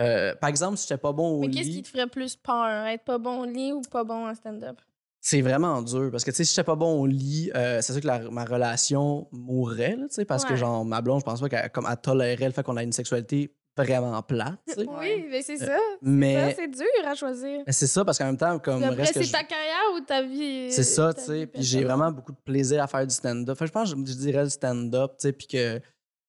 Euh, 0.01 0.35
par 0.41 0.49
exemple, 0.49 0.79
si 0.79 0.89
j'étais 0.89 0.99
pas 1.01 1.13
bon 1.13 1.33
au 1.37 1.41
Mais 1.41 1.51
qu'est-ce 1.51 1.69
lit, 1.69 1.75
qui 1.77 1.83
te 1.83 1.89
ferait 1.89 2.07
plus 2.07 2.35
peur? 2.37 2.87
Être 2.87 3.05
pas 3.05 3.19
bon 3.19 3.43
au 3.43 3.45
lit 3.45 3.73
ou 3.73 3.83
pas 3.83 4.05
bon 4.05 4.27
en 4.27 4.35
stand-up? 4.35 4.81
C'est 5.25 5.41
vraiment 5.41 5.81
dur 5.83 6.11
parce 6.11 6.25
que 6.25 6.31
tu 6.33 6.39
sais 6.39 6.45
si 6.45 6.53
j'étais 6.53 6.65
pas 6.65 6.75
bon 6.75 7.01
au 7.01 7.07
lit 7.07 7.51
euh, 7.55 7.81
c'est 7.81 7.93
sûr 7.93 8.03
que 8.03 8.07
la- 8.09 8.29
ma 8.29 8.45
relation 8.45 9.29
mourrait 9.31 9.95
tu 9.97 10.07
sais 10.11 10.25
parce 10.25 10.45
que 10.45 10.57
genre 10.57 10.85
ma 10.85 11.01
blonde 11.01 11.21
je 11.21 11.25
pense 11.25 11.41
pas 11.41 11.49
qu'elle 11.49 11.71
comme 11.71 11.87
elle 11.89 11.97
tolérait 11.97 12.47
le 12.47 12.51
fait 12.53 12.65
qu'on 12.65 12.77
a 12.77 12.83
une 12.83 12.93
sexualité 12.93 13.55
vraiment 13.77 14.21
plate. 14.23 14.59
Oui, 14.77 15.27
mais 15.31 15.41
c'est 15.41 15.57
ça. 15.57 15.79
mais 16.03 16.53
c'est 16.55 16.69
dur 16.69 16.85
à 17.07 17.15
choisir. 17.15 17.63
mais 17.67 17.73
c'est 17.73 17.87
ça 17.87 18.05
parce 18.05 18.19
qu'en 18.19 18.27
même 18.27 18.37
temps 18.37 18.59
comme 18.59 18.83
après, 18.83 19.07
c'est 19.07 19.23
je- 19.23 19.33
ta 19.33 19.45
carrière 19.45 19.95
ou 19.97 20.01
ta 20.01 20.23
vie? 20.23 20.71
c'est 20.73 20.83
ça 20.83 21.15
tu 21.15 21.23
sais 21.23 21.47
puis 21.47 21.63
j'ai 21.63 21.85
vraiment 21.85 22.11
beaucoup 22.11 22.33
de 22.33 22.41
plaisir 22.45 22.83
à 22.83 22.87
faire 22.89 23.07
du 23.07 23.15
stand-up 23.15 23.57
que 23.59 23.65
je 23.65 23.73
pense 23.73 23.95
que 23.95 23.99
je, 24.05 24.13
je 24.13 24.17
dirais 24.19 24.43
le 24.43 24.51
stand-up 24.51 25.13
tu 25.19 25.29
sais 25.29 25.33
puis 25.33 25.47
que 25.47 25.81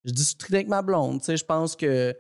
je 0.06 0.12
discute 0.14 0.54
avec 0.54 0.68
ma 0.68 0.82
blonde 0.84 1.20
tu 1.20 1.26
sais 1.26 1.36
je 1.38 1.44
pense 1.46 1.76
que 1.76 2.16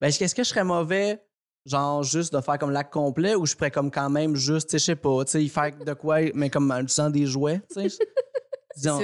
ben 0.00 0.08
est-ce 0.08 0.34
que 0.34 0.44
je 0.44 0.48
serais 0.48 0.62
mauvais 0.64 1.20
genre 1.68 2.02
juste 2.02 2.32
de 2.34 2.40
faire 2.40 2.58
comme 2.58 2.70
l'acte 2.70 2.92
complet 2.92 3.34
ou 3.34 3.46
je 3.46 3.54
pourrais 3.54 3.70
comme 3.70 3.90
quand 3.90 4.10
même 4.10 4.34
juste 4.36 4.70
tu 4.70 4.72
sais 4.72 4.78
je 4.78 4.84
sais 4.84 4.96
pas 4.96 5.24
tu 5.24 5.30
sais 5.32 5.44
y 5.44 5.48
faire 5.48 5.72
de 5.76 5.92
quoi 5.94 6.18
mais 6.34 6.50
comme 6.50 6.70
en 6.70 6.78
utilisant 6.78 7.10
des 7.10 7.26
jouets 7.26 7.60
tu 7.74 7.88
sais 7.88 7.98
Disons-. 8.76 9.00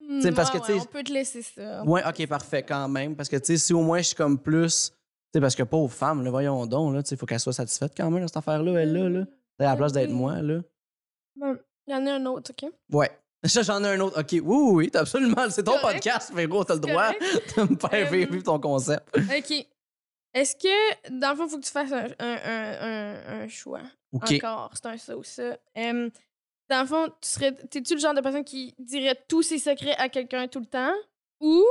Hmm, 0.00 0.20
sais, 0.22 0.32
parce 0.32 0.50
ouais, 0.52 0.60
que, 0.60 0.72
ouais, 0.72 0.80
on 0.80 0.84
peut 0.86 1.04
te 1.04 1.12
laisser 1.12 1.42
ça. 1.42 1.84
Ouais, 1.84 2.02
ok, 2.08 2.26
parfait, 2.26 2.62
quand 2.62 2.88
même. 2.88 3.14
Parce 3.14 3.28
que, 3.28 3.36
tu 3.36 3.44
sais, 3.46 3.56
si 3.58 3.74
au 3.74 3.82
moins 3.82 3.98
je 3.98 4.06
suis 4.06 4.16
comme 4.16 4.38
plus. 4.38 4.90
Tu 4.90 4.96
sais, 5.34 5.40
parce 5.40 5.54
que 5.54 5.62
pauvre 5.62 5.92
femme, 5.92 6.24
là, 6.24 6.30
voyons 6.30 6.66
donc, 6.66 6.94
là, 6.94 7.02
tu 7.02 7.10
sais, 7.10 7.16
faut 7.16 7.26
qu'elle 7.26 7.38
soit 7.38 7.52
satisfaite 7.52 7.92
quand 7.96 8.10
même, 8.10 8.22
dans 8.22 8.26
cette 8.28 8.38
affaire-là, 8.38 8.80
elle, 8.80 8.92
là, 8.92 9.08
là. 9.08 9.24
À 9.60 9.64
la 9.64 9.76
place 9.76 9.92
d'être 9.92 10.08
Oui. 10.10 10.16
moi, 10.16 10.40
là. 10.40 10.60
Bon, 11.36 11.56
Il 11.86 11.92
y 11.92 11.96
en 11.96 12.06
a 12.06 12.12
un 12.14 12.26
autre, 12.26 12.50
OK? 12.50 12.70
Ouais. 12.92 13.10
J'en 13.44 13.84
ai 13.84 13.88
un 13.88 14.00
autre. 14.00 14.18
OK, 14.20 14.28
oui, 14.32 14.40
oui, 14.42 14.72
oui, 14.72 14.90
t'as 14.90 15.00
absolument. 15.00 15.48
C'est 15.50 15.62
ton 15.64 15.78
podcast, 15.80 16.32
Véro, 16.34 16.64
t'as 16.64 16.74
le 16.74 16.80
droit 16.80 17.10
de 17.56 17.62
me 17.62 17.76
faire 17.76 18.06
Euh, 18.06 18.10
vivre 18.10 18.42
ton 18.42 18.58
concept. 18.58 19.06
OK. 19.16 19.66
Est-ce 20.32 20.54
que, 20.56 21.10
dans 21.18 21.30
le 21.30 21.36
fond, 21.36 21.46
il 21.46 21.50
faut 21.50 21.58
que 21.58 21.64
tu 21.64 21.70
fasses 21.70 21.92
un, 21.92 22.06
un, 22.18 22.38
un, 22.44 22.80
un, 22.82 23.40
un 23.42 23.48
choix? 23.48 23.82
OK. 24.12 24.32
Encore, 24.32 24.70
c'est 24.74 24.86
un 24.86 24.96
ça 24.96 25.16
ou 25.16 25.22
ça. 25.24 25.56
Dans 25.76 26.82
le 26.82 26.86
fond, 26.86 27.08
tu 27.20 27.28
serais, 27.28 27.52
t'es-tu 27.52 27.94
le 27.94 28.00
genre 28.00 28.14
de 28.14 28.20
personne 28.20 28.44
qui 28.44 28.74
dirait 28.78 29.20
tous 29.28 29.42
ses 29.42 29.58
secrets 29.58 29.96
à 29.96 30.08
quelqu'un 30.08 30.46
tout 30.46 30.60
le 30.60 30.66
temps? 30.66 30.94
Ou 31.40 31.64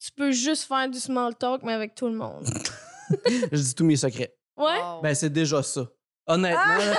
tu 0.00 0.10
peux 0.10 0.32
juste 0.32 0.64
faire 0.64 0.88
du 0.88 0.98
small 0.98 1.36
talk, 1.36 1.62
mais 1.62 1.72
avec 1.72 1.94
tout 1.94 2.06
le 2.08 2.14
monde? 2.14 2.44
Je 3.52 3.56
dis 3.56 3.74
tous 3.74 3.84
mes 3.84 3.96
secrets. 3.96 4.34
Ouais? 4.56 4.76
Wow. 4.80 5.02
Ben, 5.02 5.14
c'est 5.14 5.30
déjà 5.30 5.62
ça. 5.62 5.88
Honnêtement, 6.26 6.60
là, 6.60 6.96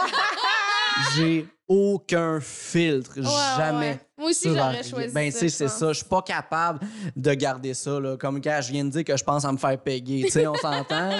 j'ai 1.15 1.47
aucun 1.67 2.39
filtre. 2.41 3.19
Ouais, 3.19 3.57
jamais. 3.57 3.89
ouais. 3.91 3.99
Moi 4.17 4.29
aussi, 4.31 4.49
j'aurais 4.49 4.83
choisi 4.83 5.13
Ben, 5.13 5.31
tu 5.31 5.37
sais, 5.37 5.49
c'est 5.49 5.67
ça. 5.67 5.89
Je 5.89 5.99
suis 5.99 6.05
pas 6.05 6.21
capable 6.23 6.79
de 7.15 7.33
garder 7.35 7.73
ça, 7.75 7.99
là. 7.99 8.17
Comme 8.17 8.41
quand 8.41 8.59
je 8.61 8.71
viens 8.71 8.85
de 8.85 8.89
dire 8.89 9.03
que 9.03 9.15
je 9.15 9.23
pense 9.23 9.45
à 9.45 9.51
me 9.51 9.57
faire 9.57 9.77
payer. 9.79 10.23
Tu 10.25 10.31
sais, 10.31 10.47
on 10.47 10.55
s'entend. 10.55 11.11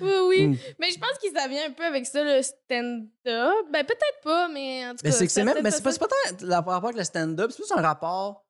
Oui, 0.00 0.12
oui. 0.28 0.46
Mm. 0.46 0.56
Mais 0.78 0.90
je 0.92 0.98
pense 1.00 1.18
que 1.20 1.28
ça 1.36 1.48
vient 1.48 1.66
un 1.66 1.72
peu 1.72 1.84
avec 1.84 2.06
ça, 2.06 2.22
le 2.22 2.40
stand-up. 2.40 3.66
Ben, 3.72 3.84
peut-être 3.84 4.20
pas, 4.22 4.48
mais 4.48 4.86
en 4.86 4.90
tout 4.92 4.98
Mais 5.02 5.10
cas. 5.10 5.16
c'est 5.16 5.26
que 5.26 5.32
c'est 5.32 5.40
ça 5.40 5.52
même. 5.52 5.62
Mais 5.62 5.72
c'est 5.72 5.82
pas, 5.82 5.92
pas 5.92 6.06
tant 6.06 6.46
le 6.46 6.54
rapport 6.54 6.74
avec 6.74 6.96
le 6.96 7.02
stand-up, 7.02 7.50
c'est 7.50 7.62
plus 7.64 7.72
un 7.76 7.82
rapport. 7.82 8.44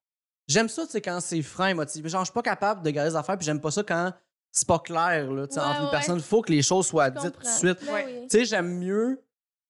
J'aime 0.47 0.69
ça, 0.69 0.85
tu 0.85 0.93
sais, 0.93 1.01
quand 1.01 1.21
c'est 1.21 1.41
franc 1.41 1.67
et 1.67 1.75
motivé. 1.75 2.09
Genre, 2.11 2.21
je 2.21 2.27
suis 2.27 2.35
pas 2.35 2.43
capable 2.43 2.83
de 2.83 2.91
garder 2.91 3.11
les 3.11 3.17
affaires, 3.17 3.39
puis 3.39 3.47
j'aime 3.47 3.63
pas 3.63 3.71
ça 3.71 3.83
quand 3.83 4.13
c'est 4.53 4.67
pas 4.69 4.79
clair, 4.79 5.31
là. 5.31 5.47
Tu 5.47 5.55
sais, 5.55 5.61
Ouais, 5.61 5.67
entre 5.67 5.83
une 5.85 5.91
personne, 5.91 6.17
il 6.17 6.23
faut 6.23 6.43
que 6.43 6.53
les 6.53 6.63
choses 6.63 6.87
soient 6.87 7.11
dites 7.11 7.33
tout 7.33 7.41
de 7.41 7.47
suite. 7.47 7.79
Ben. 7.87 8.27
Tu 8.29 8.39
sais, 8.39 8.45
j'aime 8.45 8.79
mieux 8.79 9.21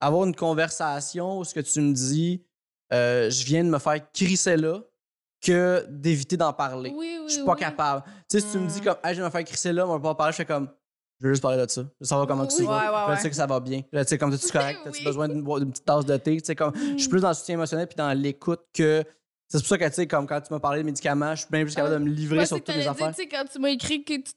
avoir 0.01 0.25
une 0.25 0.35
conversation 0.35 1.39
où 1.39 1.45
ce 1.45 1.55
que 1.55 1.61
tu 1.61 1.81
me 1.81 1.93
dis, 1.93 2.45
euh, 2.93 3.29
je 3.31 3.45
viens 3.45 3.65
de 3.65 3.69
me 3.71 3.79
faire 3.79 4.01
crisser 4.13 4.57
là, 4.57 4.81
que 5.41 5.85
d'éviter 5.89 6.37
d'en 6.37 6.53
parler. 6.53 6.91
Oui, 6.97 7.19
oui, 7.21 7.25
Je 7.29 7.35
suis 7.35 7.45
pas 7.45 7.53
oui. 7.55 7.61
capable. 7.61 8.03
Tu 8.29 8.41
sais, 8.41 8.47
si 8.47 8.53
tu 8.53 8.59
me 8.59 8.67
dis 8.69 8.81
Mm. 8.81 8.85
comme, 8.85 8.97
hey, 9.05 9.11
je 9.11 9.15
viens 9.15 9.23
de 9.23 9.27
me 9.27 9.31
faire 9.31 9.45
crisser 9.45 9.73
là, 9.73 9.87
on 9.87 9.93
va 9.93 10.01
pas 10.01 10.09
en 10.11 10.15
parler, 10.15 10.33
je 10.33 10.37
fais 10.39 10.45
comme, 10.47 10.69
je 11.21 11.27
veux 11.27 11.33
juste 11.33 11.43
parler 11.43 11.65
de 11.65 11.71
ça. 11.71 11.83
Je 11.83 11.87
veux 12.01 12.07
savoir 12.07 12.27
comment 12.27 12.47
tu 12.47 12.65
vas. 12.65 13.07
Ouais, 13.07 13.09
ouais, 13.11 13.17
Je 13.17 13.23
sais 13.23 13.31
que 13.31 13.37
ça 13.37 13.47
va 13.47 13.61
bien. 13.61 13.83
Je 13.93 14.03
sais 14.05 14.19
comme 14.19 14.37
tu 14.37 14.45
es 14.47 14.51
correct, 14.51 14.81
as-tu 14.87 15.05
besoin 15.05 15.29
d'une 15.29 15.45
petite 15.45 15.85
tasse 15.85 16.05
de 16.07 16.17
thé? 16.17 16.37
Tu 16.41 16.45
sais, 16.47 16.55
comme, 16.57 16.73
je 16.75 16.97
suis 16.99 17.07
Mm. 17.07 17.11
plus 17.11 17.21
dans 17.21 17.29
le 17.29 17.35
soutien 17.35 17.55
émotionnel 17.55 17.87
puis 17.87 17.97
dans 17.97 18.13
l'écoute 18.13 18.63
que. 18.73 19.05
C'est 19.51 19.59
pour 19.61 19.67
ça 19.69 19.79
que, 19.79 19.85
tu 19.87 19.95
sais, 19.95 20.07
comme 20.07 20.27
quand 20.27 20.41
tu 20.43 20.53
m'as 20.53 20.61
parlé 20.61 20.81
de 20.81 20.85
médicaments, 20.85 21.35
je 21.35 21.41
suis 21.41 21.51
bien 21.51 21.65
plus 21.65 21.75
capable 21.75 21.95
de 21.95 21.99
me 22.01 22.11
livrer 22.11 22.45
sur 22.45 22.63
toutes 22.63 22.75
les 22.75 22.87
affaires. 22.87 23.15
tu 23.15 23.23
sais, 23.23 23.29
quand 23.29 23.45
tu 23.51 23.59
m'as 23.59 23.71
écrit 23.71 24.05
que 24.05 24.13
tu 24.17 24.33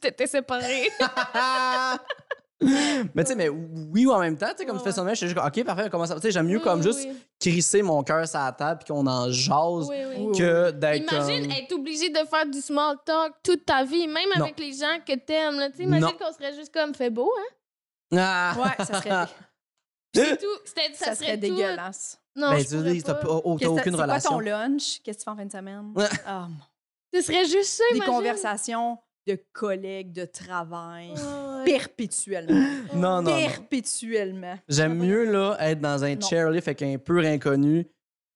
t'étais 0.00 0.26
séparé. 0.26 0.88
mais 3.14 3.24
tu 3.24 3.28
sais, 3.30 3.34
mais 3.36 3.48
oui 3.48 4.04
ou 4.06 4.12
en 4.12 4.18
même 4.18 4.36
temps, 4.36 4.50
tu 4.50 4.58
sais, 4.58 4.66
comme 4.66 4.76
Ouais, 4.76 4.82
tu 4.82 4.88
fais 4.88 4.92
ça, 4.94 5.08
je 5.08 5.14
suis 5.14 5.26
juste 5.26 5.38
comme, 5.38 5.46
OK, 5.46 5.64
parfait, 5.64 5.88
comment 5.90 6.04
ça? 6.06 6.14
Tu 6.16 6.20
sais, 6.22 6.30
j'aime 6.30 6.46
mieux 6.46 6.58
Oui, 6.58 6.62
comme 6.62 6.80
oui, 6.80 6.86
juste 6.86 7.06
oui. 7.08 7.16
crisser 7.40 7.80
mon 7.82 8.02
cœur 8.02 8.28
sur 8.28 8.38
la 8.38 8.52
table 8.52 8.80
puis 8.84 8.92
qu'on 8.92 9.06
en 9.06 9.30
jase 9.30 9.88
Oui, 9.88 9.96
oui. 10.08 10.14
Oui. 10.26 10.38
que 10.38 10.70
d'être 10.70 11.10
Imagine 11.12 11.42
comme... 11.42 11.52
être 11.52 11.72
obligé 11.72 12.10
de 12.10 12.18
faire 12.28 12.46
du 12.46 12.60
small 12.60 12.96
talk 13.04 13.32
toute 13.42 13.64
ta 13.64 13.84
vie, 13.84 14.06
même 14.06 14.28
Non. 14.36 14.44
avec 14.44 14.58
les 14.60 14.72
gens 14.72 14.98
que 15.06 15.14
t'aimes. 15.16 15.58
là. 15.58 15.70
Tu 15.70 15.78
sais, 15.78 15.82
Imagine 15.84 16.04
Non. 16.06 16.12
qu'on 16.18 16.32
serait 16.32 16.54
juste 16.54 16.72
comme 16.74 16.94
fait 16.94 17.08
beau, 17.10 17.32
hein? 17.38 18.18
Ah! 18.18 18.54
Ouais, 18.58 18.84
ça 18.84 19.00
serait, 19.00 19.10
C'est 20.14 20.36
tout. 20.38 20.46
C'était- 20.64 20.92
ça 20.94 21.04
ça, 21.06 21.14
serait 21.14 21.26
serait 21.26 21.34
tout. 21.36 21.40
dégueulasse. 21.56 22.18
Non, 22.36 22.50
Ben, 22.50 22.58
je 22.58 22.64
tu 22.68 22.82
dire, 22.92 23.04
t'as 23.04 23.20
oh, 23.26 23.40
aucune 23.44 23.78
c'est 23.78 23.90
quoi 23.92 24.02
relation. 24.02 24.30
ton 24.30 24.38
lunch? 24.40 25.00
Qu'est-ce 25.02 25.18
que 25.18 25.22
tu 25.22 25.24
fais 25.24 25.30
en 25.30 25.36
fin 25.36 25.46
de 25.46 25.52
semaine? 25.52 25.92
Ah, 26.26 26.46
mon- 26.48 26.56
Ce 27.20 27.22
serait 27.26 27.44
juste 27.44 27.70
ça, 27.74 27.84
Des 27.92 27.96
imagine. 27.98 28.14
conversations 28.14 28.98
de 29.26 29.38
collègues, 29.52 30.12
de 30.12 30.24
travail, 30.24 31.10
Ouais. 31.10 31.64
perpétuellement. 31.64 32.54
Non, 32.94 33.22
non, 33.22 33.22
non. 33.22 33.36
Perpétuellement. 33.46 34.58
J'aime 34.68 34.98
mieux 34.98 35.30
là, 35.30 35.56
être 35.60 35.80
dans 35.80 36.02
un 36.04 36.18
chairlift 36.20 36.66
avec 36.68 36.82
un 36.82 36.98
pur 36.98 37.24
inconnu, 37.24 37.86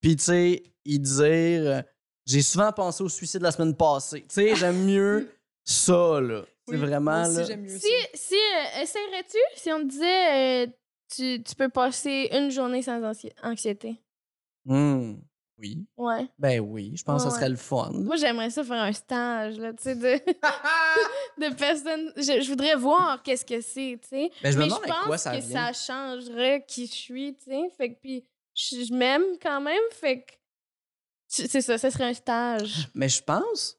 puis 0.01 0.17
tu 0.17 0.25
sais, 0.25 0.63
y 0.85 0.99
dire 0.99 1.23
euh, 1.67 1.83
j'ai 2.27 2.43
souvent 2.43 2.71
pensé 2.73 3.03
au 3.03 3.09
suicide 3.09 3.43
la 3.43 3.51
semaine 3.51 3.75
passée. 3.77 4.21
Tu 4.23 4.27
sais, 4.35 4.55
j'aime 4.57 4.85
mieux 4.85 5.31
ça 5.65 6.21
là. 6.21 6.43
C'est 6.69 6.75
Oui, 6.77 6.81
vraiment 6.81 7.23
aussi, 7.23 7.37
là. 7.37 7.43
j'aime 7.45 7.63
mieux 7.63 7.79
Si, 7.79 7.81
ça. 7.81 8.09
si 8.15 8.35
euh, 8.35 8.83
essaierais-tu 8.83 9.39
si 9.57 9.73
on 9.73 9.81
te 9.81 9.85
disait 9.91 10.65
euh, 10.65 10.67
tu, 11.15 11.43
tu 11.43 11.55
peux 11.55 11.69
passer 11.69 12.29
une 12.33 12.51
journée 12.51 12.81
sans 12.83 13.01
anxi- 13.01 13.33
anxiété? 13.43 14.01
Hmm. 14.65 15.15
Oui. 15.65 15.87
Ouais. 15.97 16.29
Ben 16.39 16.61
oui, 16.61 16.93
je 16.95 17.03
pense 17.03 17.25
que 17.25 17.31
ça 17.31 17.37
serait 17.37 17.49
le 17.49 17.57
fun. 17.57 17.91
Moi, 17.95 18.17
j'aimerais 18.17 18.51
ça 18.51 18.63
faire 18.63 18.83
un 18.83 18.93
stage, 18.93 19.57
là, 19.59 19.73
tu 19.73 19.83
sais, 19.83 19.95
de, 19.95 20.03
de 21.49 21.55
personnes. 21.55 22.13
Je, 22.17 22.43
je 22.43 22.49
voudrais 22.51 22.75
voir 22.75 23.23
qu'est-ce 23.23 23.45
que 23.47 23.61
c'est, 23.63 23.99
tu 24.03 24.09
sais. 24.09 24.31
Ben, 24.43 24.53
je 24.53 24.59
me 24.59 24.65
Mais 24.65 24.69
je 24.69 24.75
demande 24.75 24.83
avec 24.85 24.95
pense 24.95 25.07
quoi 25.07 25.19
ça 25.19 25.37
que 25.37 25.43
vient. 25.43 25.73
ça 25.73 25.95
changerait 25.95 26.65
qui 26.69 26.87
je 26.87 26.93
suis, 26.93 27.35
tu 27.37 27.45
sais. 27.45 27.63
Fait 27.79 27.95
que, 27.95 28.01
puis, 28.01 28.25
je, 28.55 28.85
je 28.85 28.93
m'aime 28.93 29.25
quand 29.41 29.61
même, 29.63 29.81
fait 29.93 30.23
que. 30.23 30.33
c'est 31.29 31.61
ça, 31.63 31.79
ça 31.79 31.91
serait 31.91 32.05
un 32.05 32.15
stage. 32.15 32.89
Mais 32.95 33.09
je 33.09 33.23
pense. 33.23 33.79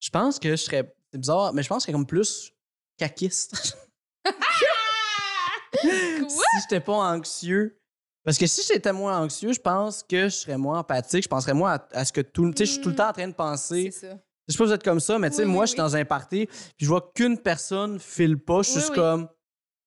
Je 0.00 0.10
pense 0.10 0.38
que 0.40 0.50
je 0.50 0.56
serais. 0.56 0.92
C'est 1.12 1.18
bizarre, 1.18 1.54
mais 1.54 1.62
je 1.62 1.68
pense 1.68 1.76
que 1.76 1.80
je 1.82 1.84
serais 1.84 1.92
comme 1.92 2.06
plus 2.06 2.52
caquiste. 2.98 3.76
Si 5.82 6.60
j'étais 6.62 6.80
pas 6.80 6.94
anxieux. 6.94 7.78
Parce 8.24 8.38
que 8.38 8.46
si 8.46 8.62
j'étais 8.66 8.92
moins 8.92 9.20
anxieux, 9.20 9.52
je 9.52 9.60
pense 9.60 10.02
que 10.02 10.24
je 10.24 10.34
serais 10.34 10.56
moins 10.56 10.78
empathique. 10.78 11.24
Je 11.24 11.28
penserais 11.28 11.52
moins 11.54 11.74
à, 11.74 11.86
à 11.92 12.04
ce 12.04 12.12
que 12.12 12.22
tout. 12.22 12.50
Tu 12.52 12.58
sais, 12.58 12.64
je 12.66 12.72
suis 12.72 12.80
tout 12.80 12.88
le 12.90 12.94
temps 12.96 13.08
en 13.10 13.12
train 13.12 13.28
de 13.28 13.34
penser. 13.34 13.90
C'est 13.92 14.08
ça. 14.08 14.18
Je 14.48 14.52
sais 14.52 14.58
pas 14.58 14.64
si 14.64 14.68
vous 14.68 14.74
êtes 14.74 14.82
comme 14.82 15.00
ça, 15.00 15.18
mais 15.18 15.30
tu 15.30 15.36
sais, 15.36 15.44
Oui, 15.44 15.50
moi, 15.50 15.60
oui, 15.62 15.66
je 15.66 15.72
suis 15.72 15.80
oui. 15.80 15.86
dans 15.86 15.96
un 15.96 16.04
party, 16.04 16.46
puis 16.46 16.84
je 16.84 16.86
vois 16.86 17.10
qu'une 17.14 17.38
personne 17.38 17.98
file 17.98 18.38
pas. 18.38 18.58
Je 18.62 18.70
suis 18.70 18.80
juste 18.80 18.94
comme. 18.94 19.28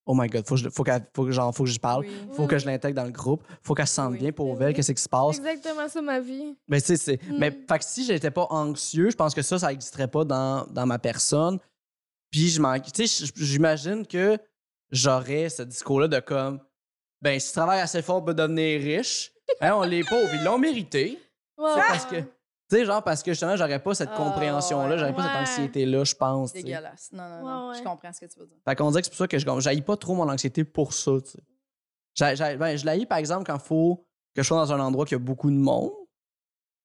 Oh 0.10 0.14
my 0.16 0.28
god, 0.30 0.48
faut 0.48 0.56
que 0.56 0.62
je, 0.62 0.70
faut 0.70 0.86
faut 1.14 1.26
que, 1.26 1.32
genre, 1.32 1.54
faut 1.54 1.64
que 1.66 1.70
je 1.70 1.80
parle. 1.80 2.06
Faut 2.32 2.48
que 2.48 2.58
je 2.58 2.66
l'intègre 2.66 2.96
dans 2.96 3.04
le 3.04 3.12
groupe. 3.12 3.44
Faut 3.62 3.74
qu'elle 3.74 3.88
se 3.88 3.96
sente 3.96 4.14
bien 4.18 4.32
pour 4.32 4.62
elle. 4.64 4.74
Qu'est-ce 4.74 4.94
qui 4.94 4.98
se 5.02 5.04
C'est 5.04 5.10
passe? 5.10 5.38
exactement 5.38 5.88
ça, 5.90 6.02
ma 6.02 6.20
vie. 6.22 6.56
Mais 6.68 6.80
tu 6.80 6.88
sais, 6.88 6.96
c'est. 6.98 7.24
Mm. 7.28 7.38
Mais 7.40 7.52
fait 7.52 7.78
que 7.80 7.84
si 7.86 8.06
j'étais 8.06 8.32
pas 8.32 8.48
anxieux, 8.50 9.10
je 9.10 9.16
pense 9.16 9.36
que 9.36 9.42
ça, 9.42 9.60
ça 9.60 9.68
n'existerait 9.68 10.08
pas 10.08 10.24
dans, 10.24 10.66
dans 10.68 10.86
ma 10.86 10.98
personne. 10.98 11.60
Puis 12.32 12.48
je 12.50 12.62
m'en. 12.62 12.80
Tu 12.80 13.06
sais, 13.06 13.26
j'imagine 13.36 14.08
que 14.08 14.38
j'aurais 14.92 15.50
ce 15.50 15.64
discours-là 15.64 16.08
de 16.08 16.20
comme. 16.20 16.62
Ben, 17.22 17.40
si 17.40 17.48
tu 17.48 17.54
travailles 17.54 17.82
assez 17.82 18.02
fort 18.02 18.24
pour 18.24 18.34
devenir 18.36 18.80
riche, 18.82 19.32
hein, 19.62 19.74
on 19.76 19.84
les 19.84 20.04
pauvres, 20.04 20.30
ils 20.34 20.44
l'ont 20.44 20.58
mérité. 20.58 21.20
Ouais, 21.58 21.70
C'est 21.74 21.80
ouais. 21.80 21.86
parce 21.88 22.06
que. 22.06 22.16
Tu 22.70 22.76
sais, 22.76 22.86
genre, 22.86 23.02
parce 23.02 23.24
que 23.24 23.32
justement, 23.32 23.56
j'aurais 23.56 23.80
pas 23.82 23.96
cette 23.96 24.10
Ah, 24.12 24.18
compréhension-là, 24.18 24.98
j'aurais 24.98 25.16
pas 25.16 25.24
cette 25.24 25.32
ouais. 25.32 25.40
anxiété-là, 25.40 26.04
je 26.04 26.16
pense. 26.16 26.52
sais. 26.52 26.62
Dégueulasse. 26.64 27.10
Non, 27.14 27.24
non, 27.30 27.36
Ouais, 27.38 27.44
non. 27.52 27.70
ouais. 27.70 27.78
Je 27.78 27.84
comprends 27.84 28.12
ce 28.14 28.20
que 28.20 28.26
tu 28.26 28.40
veux 28.40 28.46
dire. 28.46 28.58
Fait 28.68 28.76
qu'on 28.76 28.90
dirait 28.92 29.02
que 29.02 29.06
c'est 29.06 29.12
pour 29.12 29.18
ça 29.20 29.28
que 29.28 29.40
je 29.40 29.60
j'haïs 29.62 29.82
pas 29.82 29.96
trop 29.96 30.16
mon 30.16 30.30
anxiété 30.30 30.64
pour 30.66 30.92
ça, 30.94 31.12
tu 31.24 31.32
sais. 31.32 31.40
J'ai- 32.14 32.36
j'ai- 32.36 32.58
ben, 32.58 32.76
je 32.76 32.86
l'haïs, 32.86 33.06
par 33.06 33.20
exemple, 33.20 33.46
quand 33.46 33.56
il 33.56 33.62
faut 33.66 34.06
que 34.36 34.42
je 34.44 34.48
sois 34.48 34.58
dans 34.58 34.74
un 34.74 34.80
endroit 34.82 35.06
qui 35.06 35.16
a 35.16 35.20
beaucoup 35.20 35.50
de 35.50 35.56
monde. 35.56 35.92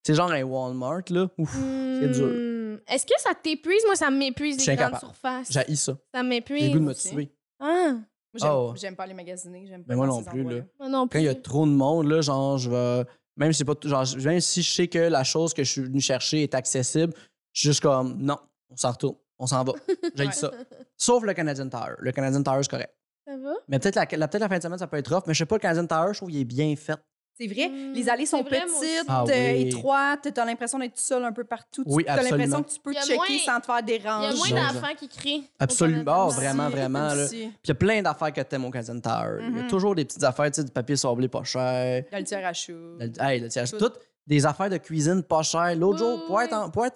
C'est 0.06 0.14
genre 0.14 0.30
un 0.30 0.42
Walmart, 0.42 1.02
là. 1.10 1.28
Ouf, 1.38 1.52
c'est 1.52 2.08
dur. 2.10 2.26
Hmm. 2.28 2.78
Est-ce 2.88 3.04
que 3.06 3.18
ça 3.20 3.34
t'épuise? 3.34 3.82
Moi, 3.86 3.94
ça 3.96 4.10
m'épuise, 4.10 4.56
Je 4.58 4.62
suis 4.62 4.70
les 4.70 4.76
grandes 4.76 4.98
surfaces. 4.98 5.50
J'haïs 5.50 5.76
ça. 5.76 5.92
Ça 6.14 6.22
J'ai 6.22 6.28
m'épuise. 6.28 6.64
le 6.66 6.72
goût 6.72 6.78
de 6.78 6.84
me 6.84 6.94
tuer. 6.94 7.32
Ah, 7.60 7.94
Moi, 8.34 8.40
j'aime, 8.40 8.50
Oh. 8.52 8.72
j'aime 8.76 8.96
pas 8.96 9.06
les 9.06 9.14
magasiner. 9.14 9.66
J'aime 9.66 9.82
pas 9.84 9.86
Mais 9.90 9.96
moi 9.96 10.06
non 10.06 10.22
ces 10.22 10.30
plus, 10.30 10.42
là. 10.44 10.62
moi 10.78 10.88
non 10.88 11.00
Quand 11.02 11.08
plus. 11.08 11.20
il 11.20 11.24
y 11.24 11.28
a 11.28 11.34
trop 11.34 11.66
de 11.66 11.70
monde, 11.72 12.06
là, 12.08 12.20
genre, 12.22 12.56
je 12.58 12.70
vais. 12.70 13.04
Même 13.36 13.52
si, 13.52 13.58
c'est 13.58 13.64
pas, 13.64 13.74
tout- 13.74 13.88
genre, 13.88 14.04
même 14.24 14.40
si 14.40 14.62
je 14.62 14.70
sais 14.70 14.88
que 14.88 14.98
la 14.98 15.24
chose 15.24 15.52
que 15.54 15.64
je 15.64 15.70
suis 15.70 15.82
venu 15.82 16.00
chercher 16.00 16.42
est 16.42 16.54
accessible, 16.54 17.12
je 17.52 17.60
suis 17.60 17.68
juste 17.70 17.80
comme, 17.80 18.16
non, 18.18 18.36
on 18.70 18.76
s'en 18.76 18.90
retourne, 18.90 19.16
on 19.38 19.46
s'en 19.46 19.62
va. 19.64 19.72
J'ai 20.14 20.26
Ouais. 20.26 20.32
ça. 20.32 20.50
Sauf 20.96 21.22
le 21.24 21.32
Canadian 21.34 21.68
Tire. 21.68 21.96
Le 21.98 22.12
Canadian 22.12 22.42
Tire, 22.42 22.58
c'est 22.62 22.70
correct. 22.70 22.94
Ça 23.26 23.36
va? 23.36 23.54
Mais 23.68 23.78
peut-être 23.78 23.94
la, 23.96 24.06
la- 24.18 24.28
peut-être 24.28 24.40
la 24.42 24.48
fin 24.48 24.58
de 24.58 24.62
semaine, 24.62 24.78
ça 24.78 24.86
peut 24.86 24.96
être 24.96 25.14
rough, 25.14 25.24
mais 25.26 25.34
je 25.34 25.38
sais 25.38 25.46
pas, 25.46 25.56
le 25.56 25.60
Canadian 25.60 25.86
Tire, 25.86 26.12
je 26.12 26.18
trouve 26.18 26.30
qu'il 26.30 26.40
est 26.40 26.44
bien 26.44 26.74
fait. 26.76 26.98
C'est 27.38 27.46
vrai, 27.46 27.70
les 27.94 28.08
allées 28.08 28.26
sont 28.26 28.44
petites. 28.44 29.06
Ah 29.08 29.24
euh, 29.28 29.52
oui. 29.52 29.68
étroites, 29.68 30.28
t'as 30.34 30.44
l'impression 30.44 30.78
d'être 30.78 30.98
seul 30.98 31.24
un 31.24 31.32
peu 31.32 31.44
partout. 31.44 31.82
Oui, 31.86 32.04
tu 32.04 32.10
as 32.10 32.22
l'impression 32.22 32.62
que 32.62 32.70
tu 32.70 32.78
peux 32.80 32.92
Il 32.92 32.96
y 32.96 32.98
a 32.98 33.02
checker 33.02 33.16
moins- 33.16 33.38
sans 33.44 33.60
te 33.60 33.66
faire 33.66 33.78
Il 33.86 33.90
y 33.90 33.94
a 33.94 33.98
déranger. 33.98 34.36
moins 34.52 34.62
d'enfants 34.72 34.94
qui 34.98 35.08
crient. 35.08 35.48
Absolument. 35.58 36.24
Oh, 36.24 36.28
Aussi, 36.28 36.36
vraiment, 36.36 36.68
vraiment. 36.68 37.08
Puis 37.28 37.50
il 37.64 37.68
y 37.68 37.70
a 37.70 37.74
plein 37.74 38.02
d'affaires 38.02 38.32
que 38.32 38.40
t'aimes 38.42 38.64
au 38.66 38.70
Canadian 38.70 39.00
Tire. 39.00 39.36
Il 39.40 39.56
y 39.56 39.60
a 39.60 39.62
Mhm. 39.62 39.68
toujours 39.68 39.94
des 39.94 40.04
petites 40.04 40.22
affaires, 40.22 40.50
tu 40.50 40.60
sais, 40.60 40.64
du 40.64 40.70
papier 40.70 40.96
sablé 40.96 41.28
pas 41.28 41.42
cher. 41.44 42.04
Le 42.12 42.22
tiers 42.22 42.46
à 42.46 42.52
chou. 42.52 42.72
Le- 42.98 43.10
Hey, 43.20 43.40
le 43.40 43.48
tiers- 43.48 43.68
Tout. 43.70 43.78
toutes 43.78 43.98
des 44.26 44.44
affaires 44.46 44.70
de 44.70 44.76
cuisine 44.76 45.22
pas 45.22 45.42
chères. 45.42 45.74
L'autre 45.74 46.04
Oui, 46.04 46.10
jour, 46.18 46.26
poète 46.26 46.50
oui. 46.52 46.56
en, 46.58 46.70
poète 46.70 46.94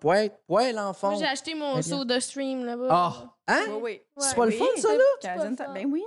poète, 0.00 0.32
j'ai 1.18 1.24
acheté 1.26 1.54
mon 1.54 1.78
Eh 1.78 1.82
seau 1.82 2.04
de 2.04 2.18
stream 2.18 2.64
là-bas. 2.64 2.88
Ah! 2.90 3.14
Hein? 3.48 3.60
Oui, 3.68 3.78
oui. 3.82 4.00
C'est 4.18 4.34
pas 4.36 4.44
le 4.46 4.50
Oui, 4.52 4.58
fun, 4.58 4.64
ça, 4.82 4.88
là? 4.92 5.68
Ben 5.72 5.86
oui. 5.90 6.02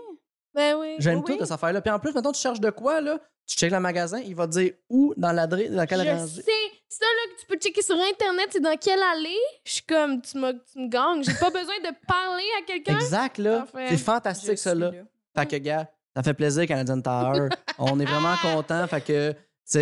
Ben 0.53 0.75
oui. 0.77 0.95
J'aime 0.99 1.19
Oui, 1.19 1.23
tout 1.25 1.31
oui. 1.33 1.37
cette 1.41 1.51
affaire-là. 1.51 1.81
Puis 1.81 1.91
en 1.91 1.99
plus, 1.99 2.13
maintenant, 2.13 2.31
tu 2.31 2.41
cherches 2.41 2.59
de 2.59 2.69
quoi, 2.69 3.01
là? 3.01 3.19
Tu 3.47 3.55
checkes 3.57 3.71
le 3.71 3.79
magasin, 3.79 4.19
il 4.19 4.35
va 4.35 4.45
te 4.47 4.51
dire 4.53 4.73
où, 4.89 5.13
dans 5.17 5.31
l'adresse, 5.31 5.71
dans 5.71 5.85
quelle 5.85 6.01
Je 6.01 6.25
sais. 6.27 6.41
Ça, 6.87 7.05
là, 7.05 7.33
que 7.35 7.39
tu 7.41 7.45
peux 7.47 7.57
checker 7.57 7.81
sur 7.81 7.95
Internet, 7.95 8.47
c'est 8.51 8.59
dans 8.59 8.75
quelle 8.77 9.01
allée. 9.01 9.37
Je 9.63 9.73
suis 9.73 9.83
comme, 9.83 10.21
tu, 10.21 10.37
m'as- 10.37 10.53
tu 10.53 10.79
me 10.79 10.87
gagnes. 10.87 11.23
J'ai 11.23 11.33
pas 11.33 11.49
besoin 11.59 11.79
de 11.79 12.05
parler 12.07 12.43
à 12.59 12.65
quelqu'un. 12.65 12.95
Exact, 12.95 13.37
là. 13.37 13.65
C'est 13.89 13.97
fantastique, 13.97 14.57
ça, 14.57 14.71
suis 14.71 14.79
là. 14.79 14.91
Fait 15.35 15.45
que, 15.47 15.55
gars, 15.57 15.87
ça 16.15 16.23
fait 16.23 16.33
plaisir, 16.33 16.65
Canadian 16.67 17.01
Tire. 17.01 17.49
on 17.79 17.99
est 17.99 18.05
vraiment 18.05 18.35
contents. 18.41 18.85
Fait 18.87 19.01
que, 19.01 19.33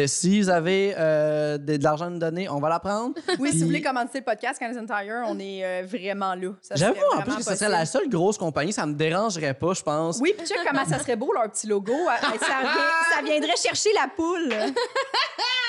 si 0.08 0.42
vous 0.42 0.50
avez 0.50 0.94
euh, 0.98 1.58
de, 1.58 1.78
de 1.78 1.84
l'argent 1.84 2.06
à 2.06 2.10
nous 2.10 2.20
donner, 2.20 2.50
on 2.50 2.60
va 2.60 2.70
la 2.70 2.80
prendre. 2.80 3.14
Oui, 3.40 3.52
si 3.52 3.60
vous 3.60 3.68
voulez 3.68 3.82
commenter 3.82 4.20
le 4.20 4.24
podcast 4.26 4.60
Canadian 4.60 4.86
Tire, 4.86 5.24
on 5.28 5.40
est 5.40 5.64
euh, 5.64 5.84
vraiment 5.88 6.36
là. 6.36 6.50
J'avoue, 6.76 6.96
en 7.16 7.22
plus, 7.22 7.36
que 7.38 7.44
ce 7.44 7.56
serait 7.56 7.70
la 7.70 7.86
seule 7.86 8.10
grosse 8.10 8.38
compagnie, 8.38 8.74
ça 8.74 8.86
me 8.86 8.94
dérangerait 8.94 9.54
pas, 9.54 9.74
je 9.74 9.82
pense. 9.84 10.20
Oui, 10.20 10.34
puis 10.38 10.46
check 10.48 10.58
comment 10.68 10.86
ça 10.86 11.00
serait 11.00 11.16
beau, 11.16 11.32
leur 11.34 11.50
petit 11.52 11.68
logo. 11.68 11.94
Ah, 12.10 12.18
Ça, 12.22 12.28
vient- 12.62 13.16
ça 13.16 13.22
viendrait 13.24 13.56
chercher 13.58 13.90
la 13.94 14.08
poule. 14.16 14.50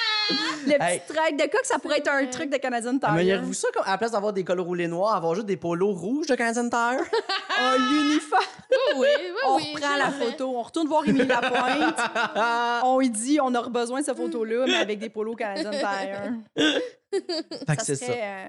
Le 0.67 0.73
petit 0.73 0.77
Hey. 0.81 1.03
track 1.09 1.37
de 1.37 1.43
coq, 1.45 1.61
ça 1.65 1.79
pourrait 1.79 1.99
être 1.99 2.09
un 2.11 2.23
vrai. 2.23 2.31
truc 2.31 2.51
de 2.51 2.57
Canadian 2.59 2.99
Tire. 2.99 3.09
Aimeriez-vous 3.11 3.53
ça, 3.55 3.69
comme, 3.73 3.83
à 3.87 3.93
la 3.93 3.99
place 3.99 4.13
d'avoir 4.13 4.33
des 4.33 4.45
cols 4.45 4.61
roulés 4.61 4.87
noirs, 4.89 5.15
avoir 5.15 5.35
juste 5.35 5.47
des 5.47 5.57
polos 5.57 5.95
rouges 5.97 6.27
de 6.27 6.35
Canadian 6.35 6.69
Tire? 6.69 7.05
Oh, 7.61 7.77
l'uniforme. 7.91 8.43
Oui, 8.71 8.99
oui, 8.99 9.07
oui. 9.21 9.41
on 9.47 9.57
oui, 9.57 9.73
reprend 9.75 9.97
la 9.97 10.11
photo, 10.11 10.53
on 10.57 10.63
retourne 10.63 10.87
voir 10.89 11.09
Émilie 11.09 11.27
Lapointe. 11.27 11.99
on 12.85 12.99
lui 13.01 13.11
dit, 13.11 13.39
on 13.43 13.53
aura 13.55 13.69
besoin 13.71 14.01
de 14.01 14.05
cette 14.05 14.17
photo-là, 14.17 14.65
mais 14.67 14.77
avec 14.77 14.99
des 15.01 15.09
polos 15.09 15.35
Canadian 15.37 15.71
Tire. 15.71 16.35
fait 16.57 17.77
que 17.77 17.85
c'est 17.85 17.97
ça. 17.97 18.07
serait, 18.07 18.21
euh, 18.23 18.47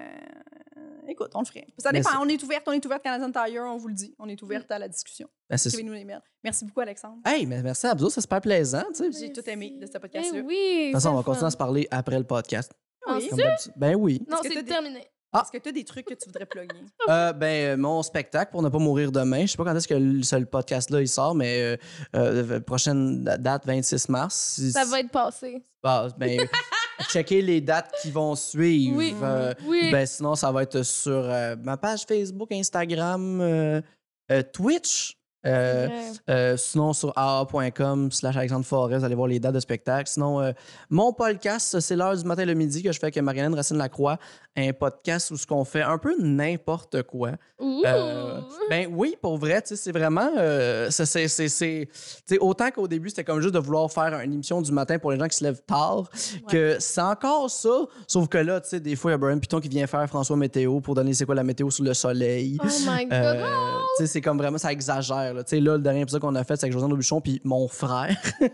Écoute, 1.10 1.32
on 1.34 1.40
le 1.40 1.44
ferait. 1.44 1.66
Ça 1.76 1.90
dépend. 1.92 2.10
On 2.20 2.28
est 2.28 2.42
ouverte, 2.42 2.62
on 2.68 2.72
est 2.72 2.86
ouverte 2.86 3.02
Canadian 3.02 3.32
Tire, 3.32 3.62
on 3.66 3.76
vous 3.76 3.88
le 3.88 3.94
dit. 3.94 4.14
On 4.18 4.28
est 4.28 4.40
ouverte 4.42 4.70
à 4.70 4.78
la 4.78 4.88
discussion. 4.88 5.28
Ben, 5.50 5.56
c'est 5.56 5.68
ça. 5.68 5.74
Écrivez-nous 5.76 5.94
les 5.94 6.04
mails. 6.04 6.22
Merci 6.44 6.64
beaucoup, 6.64 6.80
Alexandre. 6.80 7.16
Hey, 7.26 7.44
mais 7.46 7.62
merci 7.62 7.86
à 7.88 7.94
vous, 7.94 8.08
c'est 8.10 8.20
super 8.20 8.40
plaisant, 8.40 8.84
tu 8.94 9.12
sais. 9.12 9.20
J'ai 9.20 9.32
tout 9.32 9.42
aimé 9.50 9.76
de 9.80 9.86
ce 9.86 9.92
Eh 9.96 9.98
podcast-là. 9.98 10.40
oui. 10.46 10.78
De 10.78 10.92
toute 10.92 11.02
façon, 11.02 11.10
on 11.10 11.16
va 11.16 11.22
continuer 11.24 11.46
à 11.48 11.50
se 11.50 11.56
parler 11.56 11.88
après 11.90 12.16
le 12.18 12.24
podcast. 12.24 12.72
Oui? 13.08 13.28
Comme 13.28 13.38
d'habitude. 13.38 13.72
Ben 13.76 13.94
oui. 13.96 14.22
Non, 14.30 14.36
c'est 14.42 14.62
terminé. 14.62 15.04
Ah. 15.32 15.42
Est-ce 15.44 15.52
que 15.52 15.62
tu 15.62 15.68
as 15.68 15.72
des 15.72 15.84
trucs 15.84 16.06
que 16.06 16.14
tu 16.14 16.26
voudrais 16.26 16.46
plugger? 16.46 16.68
Euh, 17.08 17.32
ben, 17.32 17.46
euh, 17.46 17.76
mon 17.76 18.02
spectacle 18.02 18.50
pour 18.52 18.62
ne 18.62 18.68
pas 18.68 18.78
mourir 18.78 19.10
demain. 19.10 19.42
Je 19.42 19.52
sais 19.52 19.56
pas 19.56 19.64
quand 19.64 19.74
est-ce 19.74 19.88
que 19.88 19.94
le, 19.94 20.22
ce 20.22 20.36
podcast-là 20.36 21.00
il 21.00 21.08
sort, 21.08 21.34
mais 21.34 21.60
euh, 21.62 21.76
euh, 22.16 22.60
prochaine 22.60 23.24
da- 23.24 23.36
date, 23.38 23.64
26 23.66 24.08
mars. 24.10 24.60
Ça 24.72 24.84
va 24.84 25.00
être 25.00 25.10
passé. 25.10 25.62
Ah, 25.82 26.08
ben, 26.18 26.40
checker 27.08 27.42
les 27.42 27.60
dates 27.60 27.92
qui 28.02 28.10
vont 28.10 28.34
suivre. 28.34 28.96
Oui. 28.96 29.14
Euh, 29.22 29.54
Oui. 29.66 29.90
ben, 29.90 30.06
sinon, 30.06 30.34
ça 30.34 30.50
va 30.52 30.62
être 30.62 30.82
sur 30.82 31.12
euh, 31.12 31.56
ma 31.62 31.76
page 31.76 32.04
Facebook, 32.06 32.50
Instagram, 32.52 33.40
euh, 33.40 33.80
Twitch. 34.52 35.16
Euh, 35.46 35.88
euh, 36.28 36.56
sinon, 36.56 36.92
sur 36.92 37.12
aa.com 37.16 38.10
slash 38.12 38.36
Alexandre 38.36 38.64
Forest, 38.66 38.98
vous 39.00 39.04
allez 39.04 39.14
voir 39.14 39.26
les 39.28 39.40
dates 39.40 39.54
de 39.54 39.60
spectacle. 39.60 40.08
Sinon, 40.08 40.40
euh, 40.40 40.52
mon 40.90 41.12
podcast, 41.12 41.80
c'est 41.80 41.96
l'heure 41.96 42.16
du 42.16 42.24
matin 42.24 42.42
et 42.42 42.46
le 42.46 42.54
midi 42.54 42.82
que 42.82 42.92
je 42.92 42.98
fais 42.98 43.06
avec 43.06 43.16
Marianne 43.22 43.54
Racine-Lacroix, 43.54 44.18
un 44.56 44.72
podcast 44.72 45.30
où 45.30 45.36
ce 45.36 45.46
qu'on 45.46 45.64
fait 45.64 45.82
un 45.82 45.96
peu 45.98 46.14
n'importe 46.20 47.02
quoi. 47.04 47.30
Ben 48.68 48.86
oui, 48.90 49.16
pour 49.20 49.38
vrai, 49.38 49.62
c'est 49.64 49.92
vraiment. 49.92 50.30
c'est- 50.90 51.06
c'est- 51.06 51.28
c'est- 51.28 51.48
c'est- 51.48 51.88
tu 52.26 52.34
sais, 52.34 52.38
autant 52.38 52.70
qu'au 52.70 52.88
début, 52.88 53.08
c'était 53.08 53.24
comme 53.24 53.40
juste 53.40 53.54
de 53.54 53.58
vouloir 53.58 53.90
faire 53.90 54.20
une 54.20 54.32
émission 54.34 54.60
du 54.60 54.72
matin 54.72 54.98
pour 54.98 55.12
les 55.12 55.18
gens 55.18 55.28
qui 55.28 55.36
se 55.36 55.44
lèvent 55.44 55.62
tard, 55.66 56.10
que 56.48 56.76
c'est 56.78 57.00
encore 57.00 57.50
ça. 57.50 57.86
Sauf 58.06 58.28
que 58.28 58.38
là, 58.38 58.60
tu 58.60 58.68
sais, 58.70 58.80
des 58.80 58.96
fois, 58.96 59.10
il 59.10 59.12
y 59.12 59.14
a 59.14 59.18
Brian 59.18 59.38
Piton 59.38 59.60
qui 59.60 59.68
vient 59.68 59.86
faire 59.86 60.06
François 60.08 60.36
Météo 60.36 60.80
pour 60.80 60.94
donner 60.94 61.14
c'est 61.14 61.24
quoi 61.26 61.34
la 61.34 61.44
météo 61.44 61.70
sous 61.70 61.82
le 61.82 61.94
soleil. 61.94 62.58
Oh 62.62 62.66
my 62.86 63.06
god. 63.06 63.20
C'est 64.04 64.20
comme 64.20 64.38
vraiment, 64.38 64.58
ça 64.58 64.72
exagère. 64.72 65.29
Là, 65.32 65.44
Tu 65.44 65.56
sais, 65.56 65.60
là 65.60 65.76
le 65.76 65.82
dernier 65.82 66.00
épisode 66.02 66.20
qu'on 66.20 66.34
a 66.34 66.44
fait, 66.44 66.56
c'est 66.56 66.64
avec 66.66 66.72
Josiane 66.72 66.92
Aubuchon 66.92 67.20
puis 67.20 67.40
mon 67.44 67.68
frère. 67.68 68.16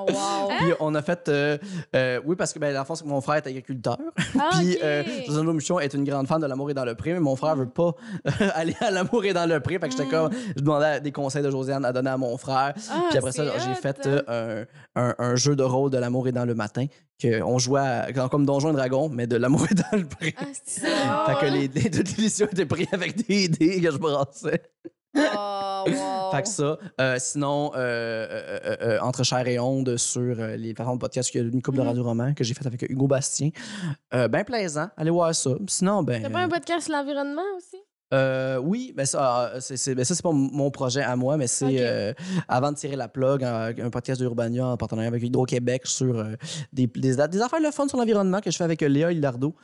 Oh, 0.00 0.04
wow. 0.06 0.48
puis 0.58 0.68
on 0.80 0.94
a 0.94 1.02
fait. 1.02 1.28
euh, 1.28 1.58
euh, 1.96 2.20
oui, 2.24 2.36
parce 2.36 2.52
que, 2.52 2.58
ben, 2.60 2.72
dans 2.72 2.80
le 2.80 2.84
fond, 2.84 2.94
c'est 2.94 3.02
que 3.02 3.08
mon 3.08 3.20
frère 3.22 3.36
est 3.36 3.46
agriculteur. 3.48 3.96
Ah, 4.38 4.50
Puis 4.52 4.74
ok. 4.76 4.80
euh, 4.84 5.02
Josiane 5.26 5.48
Aubuchon 5.48 5.80
est 5.80 5.92
une 5.94 6.04
grande 6.04 6.28
fan 6.28 6.40
de 6.40 6.46
L'amour 6.46 6.70
est 6.70 6.74
dans 6.74 6.84
le 6.84 6.94
pré, 6.94 7.14
mais 7.14 7.18
mon 7.20 7.34
frère 7.34 7.56
veut 7.56 7.68
pas 7.68 7.94
aller 8.54 8.76
à 8.80 8.90
L'amour 8.92 9.24
est 9.24 9.32
dans 9.32 9.48
le 9.48 9.58
pré. 9.60 9.78
Fait 9.80 9.88
que 9.88 9.96
j'étais 9.96 10.06
comme, 10.08 10.30
je 10.56 10.60
demandais 10.62 11.00
des 11.00 11.10
conseils 11.10 11.42
de 11.42 11.50
Josiane 11.50 11.84
à 11.84 11.92
donner 11.92 12.10
à 12.10 12.16
mon 12.18 12.36
frère. 12.36 12.74
Ah, 12.92 13.04
Puis 13.08 13.18
après 13.18 13.32
ça, 13.32 13.42
j'ai 13.58 13.74
fait 13.74 14.06
euh, 14.06 14.64
un, 14.94 15.08
un- 15.08 15.14
un 15.18 15.34
jeu 15.36 15.56
de 15.56 15.64
rôle 15.64 15.90
de 15.90 15.98
L'amour 15.98 16.28
est 16.28 16.32
dans 16.32 16.44
le 16.44 16.54
matin, 16.54 16.84
qu'on 17.20 17.58
jouait 17.58 17.80
à- 17.80 18.28
comme 18.30 18.44
Donjon 18.46 18.70
et 18.70 18.74
Dragon, 18.76 19.08
mais 19.08 19.26
de 19.26 19.36
L'amour 19.36 19.66
est 19.70 19.74
dans 19.74 19.98
le 19.98 20.04
pré. 20.06 20.32
Ah, 20.38 20.44
c'est 20.64 20.80
ça. 20.82 21.24
Fait 21.26 21.46
que 21.46 21.52
les, 21.52 21.66
les, 21.66 21.86
éditions 21.86 22.46
étaient 22.46 22.66
prises 22.66 22.86
avec 22.92 23.26
des 23.26 23.48
dés 23.48 23.80
que 23.80 23.90
je 23.90 23.96
brassais. 23.96 24.62
Oh, 25.16 25.84
wow. 25.86 26.30
Fait 26.32 26.42
que 26.42 26.48
ça. 26.48 26.78
Euh, 27.00 27.16
sinon, 27.18 27.72
euh, 27.74 28.76
euh, 28.82 28.98
Entre 29.00 29.24
chair 29.24 29.46
et 29.48 29.58
onde 29.58 29.96
sur 29.96 30.34
les 30.36 30.74
plateformes 30.74 30.98
de 30.98 31.00
podcast, 31.00 31.30
il 31.34 31.38
y 31.38 31.40
a 31.40 31.44
une 31.48 31.62
couple 31.62 31.78
de 31.78 31.82
Mhm. 31.82 31.88
radio-romans 31.88 32.34
que 32.34 32.44
j'ai 32.44 32.54
fait 32.54 32.66
avec 32.66 32.82
Hugo 32.82 33.06
Bastien. 33.06 33.50
Ben 34.12 34.44
plaisant. 34.44 34.88
Allez 34.96 35.10
voir 35.10 35.34
ça. 35.34 35.50
Sinon, 35.66 36.02
ben. 36.02 36.22
T'as 36.22 36.30
pas 36.30 36.40
un 36.40 36.48
podcast 36.48 36.86
sur 36.86 36.94
l'environnement 36.96 37.42
aussi? 37.56 37.76
euh, 38.14 38.56
oui, 38.56 38.94
ben 38.96 39.04
ça, 39.04 39.50
euh, 39.54 39.60
c'est, 39.60 39.94
ben 39.94 40.02
ça, 40.02 40.14
c'est 40.14 40.22
pas 40.22 40.32
mon 40.32 40.70
projet 40.70 41.02
à 41.02 41.14
moi, 41.14 41.36
mais 41.36 41.46
c'est 41.46 41.76
euh, 41.80 42.14
avant 42.48 42.72
de 42.72 42.76
tirer 42.78 42.96
la 42.96 43.06
plug, 43.06 43.44
un, 43.44 43.66
un 43.78 43.90
podcast 43.90 44.18
de 44.18 44.24
Urbania 44.24 44.66
en 44.66 44.76
partenariat 44.78 45.08
avec 45.08 45.22
Hydro-Québec 45.22 45.86
sur 45.86 46.18
euh, 46.18 46.34
des, 46.72 46.86
des, 46.86 47.16
des 47.16 47.40
affaires 47.42 47.60
le 47.60 47.70
fun 47.70 47.86
sur 47.86 47.98
l'environnement 47.98 48.40
que 48.40 48.50
je 48.50 48.56
fais 48.56 48.64
avec 48.64 48.80
Léa 48.80 49.12
Hilardo. 49.12 49.54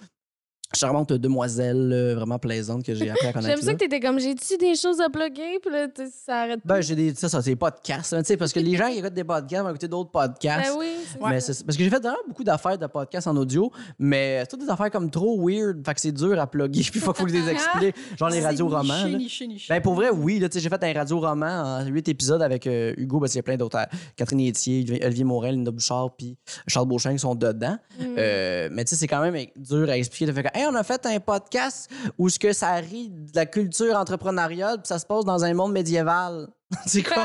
Charmante 0.75 1.13
demoiselle, 1.13 1.91
euh, 1.93 2.15
vraiment 2.15 2.39
plaisante 2.39 2.85
que 2.85 2.95
j'ai 2.95 3.11
appris 3.11 3.27
à 3.29 3.33
connaître. 3.33 3.51
J'aime 3.57 3.65
ça 3.65 3.73
que 3.73 3.79
t'étais 3.79 4.01
comme, 4.01 4.19
j'ai-tu 4.19 4.57
des 4.57 4.75
choses 4.75 5.01
à 5.01 5.09
plugger? 5.09 5.59
Puis 5.63 5.71
là, 5.73 5.87
ça 6.27 6.43
arrête 6.43 6.61
Ben, 6.65 6.81
j'ai 6.81 6.95
des. 6.95 7.15
Ça, 7.15 7.29
ça 7.29 7.41
c'est 7.43 7.51
des 7.51 7.57
podcasts. 7.57 8.13
hein, 8.13 8.19
tu 8.23 8.27
sais, 8.27 8.37
parce 8.37 8.53
que 8.53 8.61
les 8.61 8.77
gens 8.77 8.91
qui 8.91 8.99
écoutent 8.99 9.15
des 9.15 9.25
podcasts 9.25 9.63
vont 9.63 9.71
écouter 9.71 9.89
d'autres 9.89 10.11
podcasts. 10.11 10.71
Ben 10.73 10.77
oui, 10.79 10.89
Mais 11.29 11.41
c'est- 11.41 11.65
parce 11.65 11.77
que 11.77 11.85
j'ai 11.85 11.91
fait 11.91 11.99
vraiment 12.01 12.17
beaucoup 12.29 12.45
d'affaires 12.45 12.79
de 12.79 12.87
podcasts 12.87 13.27
en 13.27 13.37
audio, 13.37 13.71
mais 13.99 14.41
c'est 14.41 14.47
toutes 14.49 14.61
des 14.61 14.71
affaires 14.71 14.91
comme 14.91 15.11
trop 15.11 15.41
weird, 15.47 15.85
fait 15.85 15.95
que 15.95 16.01
c'est 16.01 16.13
dur 16.13 16.39
à 16.41 16.47
plugger, 16.47 16.83
puis 16.91 16.93
il 16.97 17.01
faut, 17.01 17.13
que 17.13 17.29
je 17.29 17.35
les 17.35 17.49
explique. 17.49 17.95
Genre 18.19 18.29
les 18.31 18.41
C'est 18.41 18.47
radios 18.47 18.69
romans. 18.69 18.83
niché, 18.83 19.11
là. 19.13 19.19
niché, 19.19 19.47
niché. 19.47 19.67
Ben 19.75 19.81
pour 19.81 19.95
vrai, 19.95 20.11
oui, 20.11 20.39
là, 20.39 20.49
tu 20.49 20.55
sais, 20.59 20.61
j'ai 20.63 20.69
fait 20.69 20.83
un 20.85 20.93
radio-roman 20.93 21.47
en 21.81 21.87
huit 21.87 22.09
épisodes 22.09 22.43
avec 22.43 22.67
euh, 22.67 22.93
Hugo, 22.97 23.21
parce 23.21 23.33
qu'il 23.33 23.39
y 23.39 23.41
a 23.41 23.43
plein 23.45 23.57
d'autres. 23.57 23.77
euh, 23.79 23.85
Catherine 24.17 24.41
Etier, 24.49 24.85
Olivier 25.05 25.25
Morel, 25.25 25.55
Linda 25.57 25.71
Bouchard, 25.71 26.11
puis 26.17 26.37
Charles 26.69 26.87
Beauchamp 26.89 27.13
qui 27.13 27.19
sont 27.19 27.35
dedans. 27.35 27.77
Mm. 27.99 28.05
Euh, 28.19 28.69
mais 28.73 28.85
tu 28.85 28.91
sais, 28.91 28.97
c'est 28.97 29.07
quand 29.07 29.21
même 29.21 29.37
dur 29.57 29.89
à 29.89 29.97
expliquer. 29.97 30.27
De 30.27 30.33
fait 30.33 30.43
que, 30.43 30.49
hey, 30.59 30.64
on 30.67 30.75
a 30.75 30.83
fait 30.83 31.05
un 31.07 31.21
podcast 31.21 31.91
où 32.19 32.29
ce 32.29 32.39
que 32.39 32.53
ça 32.53 32.73
rit 32.75 33.11
de 33.11 33.31
la 33.35 33.47
culture 33.47 33.97
entrepreneuriale, 33.97 34.79
puis 34.79 34.89
ça 34.89 34.99
se 34.99 35.07
passe 35.07 35.25
dans 35.25 35.45
un 35.45 35.55
monde 35.55 35.73
médiéval. 35.73 36.49
c'est 36.87 37.03
quoi? 37.03 37.25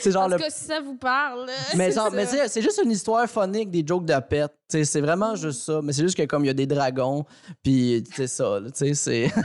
c'est 0.00 0.10
genre 0.10 0.24
En 0.24 0.28
le 0.28 0.36
tout 0.36 0.42
cas, 0.42 0.50
si 0.50 0.64
ça 0.64 0.80
vous 0.80 0.96
parle. 0.96 1.46
mais, 1.76 1.90
c'est 1.90 1.96
genre, 1.96 2.10
mais 2.12 2.26
c'est 2.26 2.62
juste 2.62 2.80
une 2.82 2.90
histoire 2.90 3.28
phonique 3.28 3.70
des 3.70 3.84
jokes 3.86 4.04
de 4.04 4.18
pète. 4.20 4.52
Tu 4.68 4.78
sais, 4.78 4.84
C'est 4.84 5.00
vraiment 5.00 5.34
juste 5.34 5.62
ça. 5.62 5.80
Mais 5.82 5.92
c'est 5.92 6.02
juste 6.02 6.16
que 6.16 6.24
comme 6.24 6.44
il 6.44 6.48
y 6.48 6.50
a 6.50 6.54
des 6.54 6.66
dragons, 6.66 7.24
puis 7.62 8.04
c'est 8.14 8.26
ça. 8.26 8.60
tu 8.66 8.70
sais, 8.74 8.94
c'est... 8.94 9.32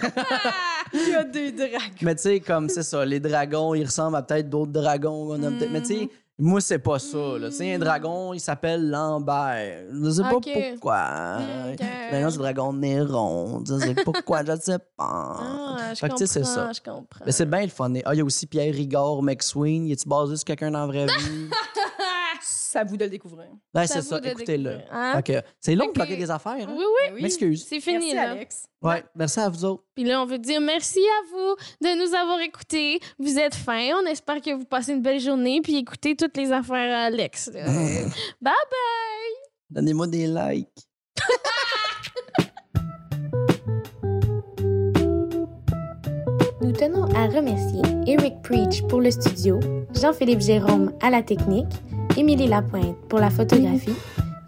Il 0.93 1.09
y 1.09 1.15
a 1.15 1.23
des 1.23 1.51
dragons. 1.51 1.77
mais 2.03 2.15
tu 2.15 2.21
sais, 2.21 2.39
comme 2.39 2.69
c'est 2.69 2.83
ça, 2.83 3.03
les 3.03 3.19
dragons, 3.19 3.73
ils 3.73 3.85
ressemblent 3.85 4.15
à 4.15 4.21
peut-être 4.21 4.47
d'autres 4.47 4.71
dragons. 4.71 5.33
a 5.33 5.49
Mais 5.49 5.81
tu 5.81 5.87
sais, 5.87 6.09
moi, 6.43 6.61
c'est 6.61 6.79
pas 6.79 6.99
ça. 6.99 7.17
là. 7.39 7.51
Sais, 7.51 7.73
un 7.73 7.79
dragon, 7.79 8.33
il 8.33 8.39
s'appelle 8.39 8.89
Lambert. 8.89 9.85
Je 10.03 10.09
sais 10.09 10.21
pas 10.21 10.33
Ok. 10.35 10.49
pourquoi. 10.71 11.37
Ok. 11.71 11.79
Maintenant, 12.11 12.29
c'est 12.29 12.37
le 12.37 12.43
dragon 12.43 12.73
Néron. 12.73 13.63
Je 13.67 13.79
sais 13.79 13.95
pourquoi, 14.03 14.43
je 14.45 14.55
sais 14.59 14.77
pas. 14.97 15.37
Ah, 15.39 15.77
je 15.93 15.99
Fait 15.99 16.09
que 16.09 16.13
tu 16.15 16.27
sais, 16.27 16.27
c'est 16.27 16.39
comprends, 16.41 16.55
ça. 16.55 16.71
je 16.73 16.81
comprends. 16.81 17.25
Mais 17.25 17.31
c'est 17.31 17.45
bien 17.45 17.61
le 17.61 17.67
fun. 17.69 17.93
Ah, 18.05 18.13
il 18.13 18.17
y 18.17 18.21
a 18.21 18.25
aussi 18.25 18.45
Pierre 18.47 18.73
Rigord, 18.73 19.23
McSween. 19.23 19.87
Il 19.87 19.91
est-tu 19.93 20.07
basé 20.07 20.35
sur 20.35 20.45
quelqu'un 20.45 20.71
dans 20.71 20.79
la 20.81 20.87
vraie 20.87 21.05
vie? 21.19 21.49
C'est 22.73 22.79
à 22.79 22.83
vous 22.85 22.97
de 22.97 23.03
le 23.03 23.09
découvrir. 23.11 23.49
Ouais, 23.75 23.85
C'est 23.85 23.99
à 23.99 24.01
c'est 24.01 24.07
ça. 24.09 24.19
Écoutez-le. 24.23 24.79
hein? 24.91 25.19
Ok. 25.19 25.31
C'est 25.59 25.75
long 25.75 25.85
de 25.85 25.91
plugger 25.91 26.17
des 26.17 26.31
affaires. 26.31 26.53
Hein? 26.53 26.65
Oui, 26.69 26.83
oui, 26.83 26.85
Ben 27.09 27.13
oui. 27.13 27.21
M'excuse. 27.21 27.67
c'est 27.69 27.79
fini, 27.79 28.13
Merci, 28.13 28.15
là. 28.15 28.31
Alex. 28.31 28.65
Ouais, 28.81 29.03
merci 29.15 29.39
à 29.41 29.47
vous 29.49 29.63
autres. 29.63 29.83
Puis 29.93 30.03
là, 30.05 30.19
on 30.19 30.25
veut 30.25 30.39
dire 30.39 30.59
merci 30.59 30.97
à 30.99 31.27
vous 31.29 31.55
de 31.87 31.95
nous 32.03 32.15
avoir 32.15 32.39
écoutés. 32.39 32.99
Vous 33.19 33.37
êtes 33.37 33.53
fins. 33.53 33.91
On 34.01 34.07
espère 34.07 34.41
que 34.41 34.51
vous 34.55 34.65
passez 34.65 34.93
une 34.93 35.03
belle 35.03 35.19
journée. 35.19 35.61
Puis 35.61 35.75
écoutez 35.77 36.15
toutes 36.15 36.35
les 36.35 36.51
affaires 36.51 36.97
à 36.97 37.03
Alex. 37.03 37.51
Bye 37.53 37.61
bye! 38.41 38.53
Donnez-moi 39.69 40.07
des 40.07 40.25
likes. 40.25 40.69
Nous 46.61 46.71
tenons 46.71 47.03
à 47.15 47.27
remercier 47.27 47.81
Eric 48.07 48.41
Preach 48.41 48.81
pour 48.87 49.01
le 49.01 49.11
studio, 49.11 49.59
Jean-Philippe 49.93 50.39
Jérôme 50.41 50.93
à 51.01 51.09
la 51.09 51.21
technique, 51.21 51.67
Émilie 52.15 52.47
Lapointe 52.47 52.95
pour 53.09 53.19
la 53.19 53.31
photographie, 53.31 53.95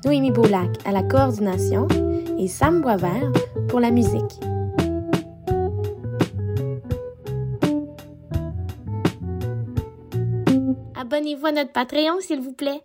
Noémie 0.06 0.32
Boulac 0.32 0.70
à 0.86 0.92
la 0.92 1.02
coordination 1.02 1.88
et 2.38 2.48
Sam 2.48 2.82
Boisvert 2.82 3.32
pour 3.68 3.80
la 3.80 3.90
musique. 3.90 4.40
Abonnez-vous 10.96 11.46
à 11.48 11.52
notre 11.52 11.72
Patreon, 11.72 12.20
s'il 12.22 12.42
vous 12.42 12.54
plaît. 12.54 12.82